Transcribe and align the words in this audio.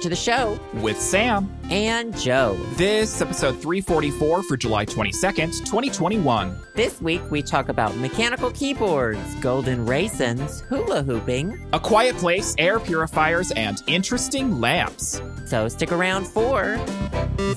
To 0.00 0.08
the 0.08 0.16
show 0.16 0.58
with 0.74 0.98
Sam. 0.98 1.54
and 1.70 2.16
Joe. 2.18 2.58
This 2.76 3.20
episode 3.20 3.60
344 3.60 4.42
for 4.44 4.56
July 4.56 4.86
22nd, 4.86 5.58
2021. 5.58 6.58
This 6.74 7.02
week 7.02 7.20
we 7.30 7.42
talk 7.42 7.68
about 7.68 7.94
mechanical 7.96 8.50
keyboards, 8.52 9.34
golden 9.42 9.84
raisins, 9.84 10.62
hula 10.62 11.02
hooping. 11.02 11.68
A 11.74 11.80
quiet 11.80 12.16
place, 12.16 12.54
air 12.56 12.80
purifiers, 12.80 13.50
and 13.52 13.82
interesting 13.86 14.58
lamps. 14.58 15.20
So 15.44 15.68
stick 15.68 15.92
around 15.92 16.26
for 16.26 16.78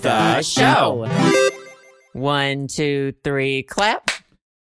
The 0.02 0.41
show. 0.41 1.07
One, 2.12 2.68
two, 2.68 3.13
three, 3.23 3.63
clap. 3.63 4.12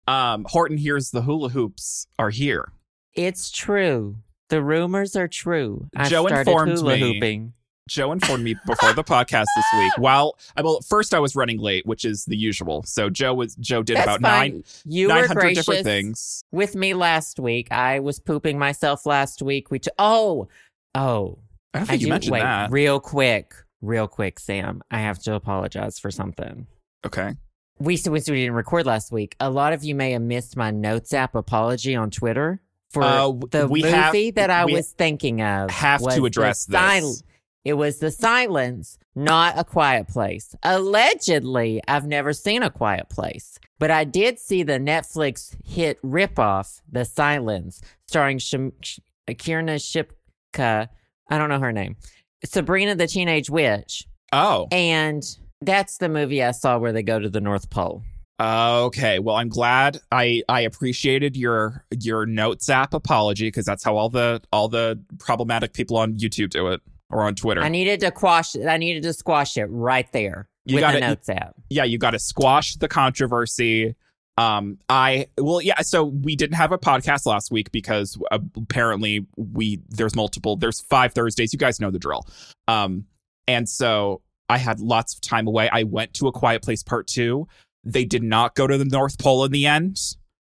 Um, 0.07 0.45
Horton 0.47 0.77
hears 0.77 1.11
the 1.11 1.23
hula 1.23 1.49
hoops 1.49 2.07
are 2.17 2.29
here. 2.29 2.71
It's 3.13 3.51
true. 3.51 4.17
The 4.47 4.61
rumors 4.63 5.17
are 5.17 5.27
true. 5.27 5.87
I 5.95 6.07
Joe 6.07 6.27
started 6.27 6.47
informed 6.47 6.71
hula 6.77 6.93
me. 6.95 7.13
hooping. 7.15 7.53
Joe 7.89 8.11
informed 8.13 8.43
me 8.43 8.55
before 8.65 8.93
the 8.93 9.03
podcast 9.03 9.45
this 9.55 9.65
week. 9.77 9.91
While 9.97 10.37
I 10.55 10.61
well, 10.61 10.79
first 10.81 11.13
I 11.13 11.19
was 11.19 11.35
running 11.35 11.59
late, 11.59 11.85
which 11.85 12.05
is 12.05 12.23
the 12.25 12.37
usual. 12.37 12.83
So 12.83 13.09
Joe 13.09 13.33
was 13.33 13.55
Joe 13.55 13.83
did 13.83 13.97
That's 13.97 14.05
about 14.05 14.21
fine. 14.21 14.51
nine 14.51 14.63
You 14.85 15.09
nine 15.09 15.27
were 15.33 15.51
different 15.51 15.83
things. 15.83 16.43
with 16.51 16.75
me 16.75 16.93
last 16.93 17.39
week. 17.39 17.71
I 17.71 17.99
was 17.99 18.19
pooping 18.19 18.57
myself 18.57 19.05
last 19.05 19.41
week. 19.41 19.69
We 19.69 19.79
t- 19.79 19.91
oh 19.99 20.47
oh. 20.95 21.39
I 21.73 21.79
don't 21.79 21.89
I 21.89 21.93
you 21.95 22.05
do- 22.05 22.09
mentioned 22.09 22.33
wait, 22.33 22.41
that. 22.41 22.71
real 22.71 22.99
quick, 22.99 23.53
real 23.81 24.07
quick, 24.07 24.39
Sam. 24.39 24.81
I 24.91 24.99
have 24.99 25.19
to 25.23 25.33
apologize 25.33 25.99
for 25.99 26.11
something. 26.11 26.67
okay. 27.05 27.35
We 27.79 27.97
since 27.97 28.29
we 28.29 28.37
didn't 28.37 28.53
record 28.53 28.85
last 28.85 29.11
week. 29.11 29.35
A 29.41 29.49
lot 29.49 29.73
of 29.73 29.83
you 29.83 29.93
may 29.95 30.11
have 30.11 30.21
missed 30.21 30.55
my 30.55 30.71
notes 30.71 31.11
app 31.13 31.35
apology 31.35 31.95
on 31.95 32.11
Twitter 32.11 32.61
for 32.91 33.03
Uh, 33.03 33.31
the 33.49 33.67
movie 33.67 33.81
have- 33.89 34.13
that 34.35 34.49
I 34.51 34.65
was 34.65 34.91
thinking 34.91 35.41
of. 35.41 35.69
have 35.71 35.99
to 36.01 36.25
address 36.25 36.65
this. 36.65 36.79
sil- 37.01 37.17
It 37.65 37.73
was 37.73 37.99
the 37.99 38.11
silence, 38.11 38.97
not 39.15 39.57
a 39.57 39.63
quiet 39.63 40.07
place. 40.07 40.53
Allegedly, 40.63 41.81
I've 41.87 42.05
never 42.05 42.33
seen 42.33 42.61
a 42.61 42.69
quiet 42.69 43.09
place, 43.09 43.57
but 43.79 43.89
I 43.89 44.03
did 44.03 44.37
see 44.37 44.63
the 44.63 44.79
Netflix 44.79 45.55
hit 45.63 46.01
ripoff, 46.01 46.81
The 46.91 47.05
Silence, 47.05 47.81
starring 48.07 48.39
Shim- 48.39 48.73
Sh- 48.81 48.99
Kiernan 49.37 49.77
Shipka. 49.77 50.89
I 51.29 51.37
don't 51.37 51.49
know 51.49 51.59
her 51.59 51.71
name. 51.71 51.95
Sabrina 52.43 52.95
the 52.95 53.07
Teenage 53.07 53.49
Witch. 53.49 54.05
Oh. 54.33 54.67
And 54.71 55.23
that's 55.61 55.97
the 55.99 56.09
movie 56.09 56.43
I 56.43 56.51
saw 56.51 56.77
where 56.77 56.91
they 56.91 57.03
go 57.03 57.17
to 57.17 57.29
the 57.29 57.39
North 57.39 57.69
Pole. 57.69 58.03
Okay, 58.41 59.19
well, 59.19 59.35
I'm 59.35 59.47
glad 59.47 59.99
I 60.11 60.43
I 60.49 60.61
appreciated 60.61 61.37
your 61.37 61.85
your 61.97 62.25
notes 62.25 62.67
app 62.67 62.93
apology 62.93 63.47
because 63.47 63.63
that's 63.63 63.83
how 63.83 63.95
all 63.95 64.09
the 64.09 64.41
all 64.51 64.67
the 64.67 64.99
problematic 65.19 65.71
people 65.71 65.95
on 65.97 66.15
YouTube 66.15 66.49
do 66.49 66.67
it 66.67 66.81
or 67.13 67.23
on 67.23 67.35
Twitter. 67.35 67.61
I 67.61 67.69
needed 67.69 67.99
to 68.01 68.11
quash 68.11 68.55
I 68.55 68.77
needed 68.77 69.03
to 69.03 69.13
squash 69.13 69.55
it 69.57 69.65
right 69.65 70.11
there 70.11 70.49
You 70.65 70.75
with 70.75 70.81
got 70.81 70.93
the 70.93 70.99
notes 71.01 71.29
app. 71.29 71.55
yeah, 71.69 71.83
you 71.83 71.97
got 71.97 72.11
to 72.11 72.19
squash 72.19 72.75
the 72.75 72.87
controversy. 72.87 73.95
Um, 74.37 74.79
I 74.89 75.27
well, 75.37 75.61
yeah. 75.61 75.81
So 75.81 76.03
we 76.05 76.35
didn't 76.35 76.55
have 76.55 76.71
a 76.71 76.77
podcast 76.77 77.25
last 77.27 77.51
week 77.51 77.71
because 77.71 78.17
uh, 78.31 78.39
apparently 78.57 79.27
we 79.37 79.79
there's 79.89 80.15
multiple 80.15 80.55
there's 80.55 80.81
five 80.81 81.13
Thursdays. 81.13 81.53
You 81.53 81.59
guys 81.59 81.79
know 81.79 81.91
the 81.91 81.99
drill. 81.99 82.27
Um, 82.67 83.05
and 83.47 83.69
so 83.69 84.21
I 84.49 84.57
had 84.57 84.79
lots 84.79 85.13
of 85.13 85.21
time 85.21 85.47
away. 85.47 85.69
I 85.71 85.83
went 85.83 86.15
to 86.15 86.27
a 86.27 86.31
Quiet 86.31 86.63
Place 86.63 86.81
Part 86.81 87.05
Two. 87.07 87.47
They 87.83 88.05
did 88.05 88.23
not 88.23 88.55
go 88.55 88.65
to 88.65 88.77
the 88.77 88.85
North 88.85 89.19
Pole 89.19 89.45
in 89.45 89.51
the 89.51 89.67
end. 89.67 89.99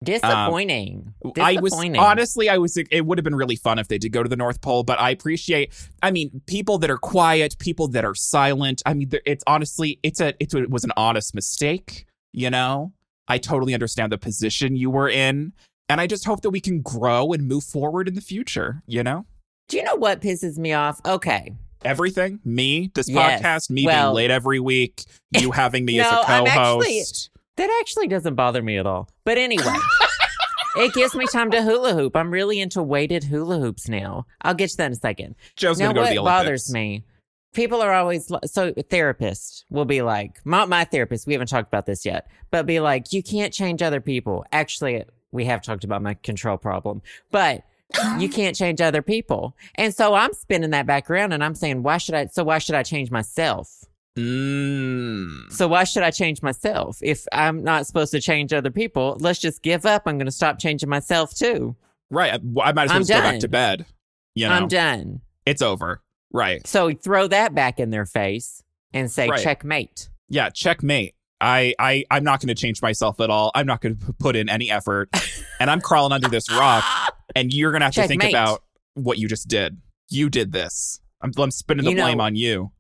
Um, 0.03 0.05
Disappointing. 0.05 1.15
I 1.41 1.61
was 1.61 1.73
honestly, 1.73 2.49
I 2.51 2.59
was. 2.59 2.77
It 2.77 3.07
would 3.07 3.17
have 3.19 3.25
been 3.25 3.35
really 3.35 3.57
fun 3.57 3.79
if 3.79 3.89
they 3.89 3.97
did 3.99 4.13
go 4.13 4.23
to 4.23 4.29
the 4.29 4.37
North 4.37 4.61
Pole, 4.61 4.83
but 4.83 5.01
I 5.01 5.11
appreciate. 5.11 5.73
I 6.03 6.11
mean, 6.11 6.43
people 6.47 6.79
that 6.79 6.91
are 6.91 6.99
quiet, 6.99 7.59
people 7.59 7.89
that 7.89 8.05
are 8.05 8.15
silent. 8.15 8.83
I 8.85 8.93
mean, 8.95 9.11
it's 9.25 9.43
honestly, 9.47 9.99
it's 10.03 10.21
a, 10.21 10.35
it's 10.41 10.53
a, 10.55 10.59
it 10.65 10.71
was 10.71 10.85
an 10.85 10.93
honest 10.97 11.35
mistake. 11.35 12.05
You 12.33 12.51
know, 12.51 12.93
I 13.29 13.39
totally 13.39 13.73
understand 13.73 14.13
the 14.13 14.19
position 14.19 14.77
you 14.77 14.91
were 14.91 15.09
in, 15.09 15.53
and 15.89 16.01
I 16.01 16.07
just 16.07 16.25
hope 16.27 16.43
that 16.43 16.51
we 16.51 16.61
can 16.61 16.83
grow 16.83 17.33
and 17.33 17.47
move 17.49 17.65
forward 17.65 18.07
in 18.09 18.15
the 18.15 18.21
future. 18.21 18.83
You 18.87 19.05
know, 19.05 19.25
Do 19.69 19.79
you 19.79 19.85
know 19.85 19.95
what 19.97 20.21
pisses 20.21 20.59
me 20.59 20.73
off? 20.75 21.01
Okay. 21.07 21.55
everything. 21.85 22.41
Me, 22.45 22.91
this 22.95 23.09
Yes. 23.11 23.41
podcast, 23.43 23.71
me 23.71 23.87
Well- 23.87 24.09
being 24.11 24.17
late 24.17 24.31
every 24.31 24.59
week, 24.61 25.05
you 25.39 25.51
having 25.53 25.85
me 25.85 26.01
as 26.01 26.11
No, 26.11 26.19
a 26.21 26.25
I'm 26.27 26.45
co-host. 26.47 27.31
Actually- 27.57 27.67
That 27.67 27.79
actually 27.81 28.09
doesn't 28.09 28.35
bother 28.35 28.63
me 28.63 28.79
at 28.79 28.87
all. 28.87 29.09
But 29.25 29.39
anyway, 29.39 29.65
it 30.77 30.93
gives 30.95 31.15
me 31.15 31.27
time 31.27 31.51
to 31.53 31.63
hula 31.63 31.95
hoop. 31.95 32.17
I'm 32.17 32.31
really 32.31 32.61
into 32.61 32.83
weighted 32.83 33.25
hula 33.25 33.59
hoops 33.59 33.89
now. 33.89 34.27
I'll 34.43 34.55
get 34.55 34.71
to 34.71 34.77
that 34.79 34.87
in 34.87 34.93
a 34.93 34.97
second. 34.97 35.35
Joe's 35.57 35.79
now, 35.79 35.87
gonna 35.87 35.95
go 35.95 36.01
what 36.03 36.09
to 36.09 36.15
the 36.15 36.21
Olympics. 36.21 36.45
bothers 36.45 36.73
me? 36.73 37.05
People 37.53 37.81
are 37.81 37.93
always 37.93 38.31
li- 38.31 38.41
so 38.47 38.73
therapists 38.73 39.63
will 39.71 39.85
be 39.85 40.03
like, 40.03 40.41
not 40.45 40.69
my 40.69 40.83
therapist. 40.85 41.27
We 41.27 41.35
haven't 41.35 41.47
talked 41.49 41.69
about 41.69 41.87
this 41.87 42.05
yet, 42.05 42.27
but 42.51 42.67
be 42.67 42.81
like, 42.81 43.13
you 43.13 43.23
can't 43.23 43.53
change 43.53 43.81
other 43.81 44.01
people. 44.01 44.45
Actually, 44.51 45.05
we 45.31 45.45
have 45.45 45.63
talked 45.63 45.85
about 45.85 46.03
my 46.03 46.15
control 46.15 46.57
problem, 46.57 47.01
but 47.31 47.63
you 48.19 48.29
can't 48.29 48.57
change 48.57 48.81
other 48.81 49.03
people. 49.03 49.57
And 49.77 49.95
so 49.95 50.15
I'm 50.15 50.33
spinning 50.33 50.71
that 50.71 50.87
back 50.87 51.09
around 51.09 51.31
and 51.33 51.45
I'm 51.45 51.55
saying, 51.55 51.85
why 51.85 51.99
should 51.99 52.17
I? 52.17 52.27
So 52.27 52.43
why 52.43 52.59
should 52.59 52.75
I 52.75 52.83
change 52.83 53.13
myself? 53.13 53.85
Mm. 54.19 55.51
So 55.53 55.69
why 55.69 55.85
should 55.85 56.03
I 56.03 56.11
change 56.11 56.43
myself 56.43 56.99
if 57.03 57.27
I'm 57.33 57.63
not 57.63 57.87
supposed 57.87 58.13
to 58.13 58.21
change 58.21 58.53
other 58.53 58.71
people? 58.71 59.17
Let's 59.21 59.39
just 59.41 59.63
give 59.63 59.85
up. 59.87 60.03
I'm 60.07 60.17
going 60.19 60.27
to 60.27 60.33
stop 60.33 60.59
changing 60.59 60.89
myself 60.89 61.35
too. 61.35 61.77
Right. 62.11 62.33
I, 62.33 62.37
I 62.63 62.73
might 62.73 62.85
as 62.85 62.91
well 62.91 62.99
just 63.01 63.11
go 63.11 63.21
back 63.21 63.41
to 63.41 63.49
bed. 63.49 63.87
You 64.35 64.49
know, 64.49 64.55
I'm 64.55 64.69
done. 64.69 65.21
it's 65.47 65.63
over. 65.63 66.03
Right. 66.33 66.67
So 66.67 66.93
throw 66.93 67.29
that 67.29 67.55
back 67.55 67.79
in 67.79 67.91
their 67.91 68.07
face 68.07 68.63
and 68.93 69.11
say 69.11 69.29
Right. 69.29 69.43
checkmate. 69.43 70.09
Yeah, 70.29 70.51
checkmate. 70.51 71.15
I, 71.41 71.75
I, 71.79 72.05
I'm 72.11 72.25
not 72.25 72.41
going 72.41 72.49
to 72.49 72.55
change 72.55 72.81
myself 72.83 73.21
at 73.21 73.31
all. 73.31 73.51
I'm 73.55 73.67
not 73.67 73.81
going 73.81 73.97
to 73.97 74.13
put 74.15 74.35
in 74.35 74.49
any 74.49 74.71
effort. 74.71 75.11
and 75.61 75.71
I'm 75.71 75.81
crawling 75.81 76.13
under 76.13 76.29
this 76.29 76.51
rock. 76.51 76.85
And 77.37 77.53
you're 77.53 77.71
going 77.71 77.81
to 77.81 77.87
have 77.87 77.95
to 77.95 78.07
think 78.09 78.25
about 78.25 78.63
what 78.95 79.19
you 79.19 79.29
just 79.29 79.49
did. 79.49 79.79
You 80.09 80.31
did 80.31 80.53
this. 80.53 81.01
I'm, 81.21 81.33
I'm 81.39 81.51
spinning 81.51 81.85
the 81.85 81.91
You 81.91 81.97
know- 81.97 82.05
blame 82.05 82.21
on 82.21 82.35
you. 82.37 82.71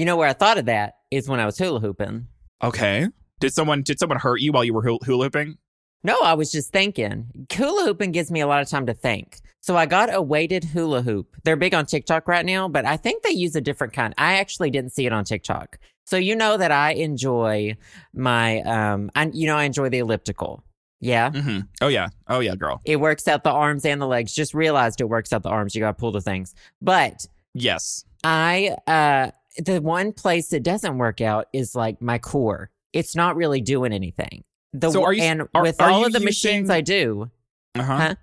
You 0.00 0.06
know 0.06 0.16
where 0.16 0.30
I 0.30 0.32
thought 0.32 0.56
of 0.56 0.64
that 0.64 0.94
is 1.10 1.28
when 1.28 1.40
I 1.40 1.44
was 1.44 1.58
hula 1.58 1.78
hooping. 1.78 2.26
Okay. 2.64 3.06
Did 3.38 3.52
someone 3.52 3.82
did 3.82 3.98
someone 3.98 4.18
hurt 4.18 4.40
you 4.40 4.50
while 4.50 4.64
you 4.64 4.72
were 4.72 4.80
hula 4.82 5.24
hooping? 5.24 5.58
No, 6.02 6.16
I 6.22 6.32
was 6.32 6.50
just 6.50 6.72
thinking. 6.72 7.46
Hula 7.52 7.84
hooping 7.84 8.12
gives 8.12 8.30
me 8.30 8.40
a 8.40 8.46
lot 8.46 8.62
of 8.62 8.68
time 8.70 8.86
to 8.86 8.94
think. 8.94 9.40
So 9.60 9.76
I 9.76 9.84
got 9.84 10.08
a 10.10 10.22
weighted 10.22 10.64
hula 10.64 11.02
hoop. 11.02 11.36
They're 11.44 11.54
big 11.54 11.74
on 11.74 11.84
TikTok 11.84 12.28
right 12.28 12.46
now, 12.46 12.66
but 12.66 12.86
I 12.86 12.96
think 12.96 13.24
they 13.24 13.32
use 13.32 13.54
a 13.56 13.60
different 13.60 13.92
kind. 13.92 14.14
I 14.16 14.38
actually 14.38 14.70
didn't 14.70 14.92
see 14.92 15.04
it 15.04 15.12
on 15.12 15.24
TikTok. 15.24 15.78
So 16.06 16.16
you 16.16 16.34
know 16.34 16.56
that 16.56 16.72
I 16.72 16.92
enjoy 16.92 17.76
my 18.14 18.62
um 18.62 19.10
I 19.14 19.30
you 19.34 19.46
know 19.46 19.56
I 19.58 19.64
enjoy 19.64 19.90
the 19.90 19.98
elliptical. 19.98 20.64
Yeah. 21.00 21.28
Mm-hmm. 21.28 21.60
Oh 21.82 21.88
yeah. 21.88 22.08
Oh 22.26 22.40
yeah, 22.40 22.54
girl. 22.54 22.80
It 22.86 22.96
works 22.96 23.28
out 23.28 23.44
the 23.44 23.50
arms 23.50 23.84
and 23.84 24.00
the 24.00 24.06
legs. 24.06 24.34
Just 24.34 24.54
realized 24.54 25.02
it 25.02 25.10
works 25.10 25.30
out 25.34 25.42
the 25.42 25.50
arms. 25.50 25.74
You 25.74 25.82
got 25.82 25.88
to 25.88 26.00
pull 26.00 26.12
the 26.12 26.22
things. 26.22 26.54
But 26.80 27.26
Yes. 27.52 28.06
I 28.24 28.76
uh 28.86 29.32
the 29.58 29.80
one 29.80 30.12
place 30.12 30.52
it 30.52 30.62
doesn't 30.62 30.98
work 30.98 31.20
out 31.20 31.46
is 31.52 31.74
like 31.74 32.00
my 32.00 32.18
core. 32.18 32.70
It's 32.92 33.14
not 33.16 33.36
really 33.36 33.60
doing 33.60 33.92
anything. 33.92 34.44
The 34.72 34.90
So 34.90 35.04
are 35.04 35.12
you- 35.12 35.22
and 35.22 35.42
are- 35.54 35.62
with 35.62 35.80
are 35.80 35.90
all 35.90 36.04
of 36.06 36.12
the 36.12 36.18
using- 36.20 36.24
machines 36.24 36.70
I 36.70 36.80
do, 36.80 37.30
Uh-huh. 37.76 37.96
Huh? 37.96 38.14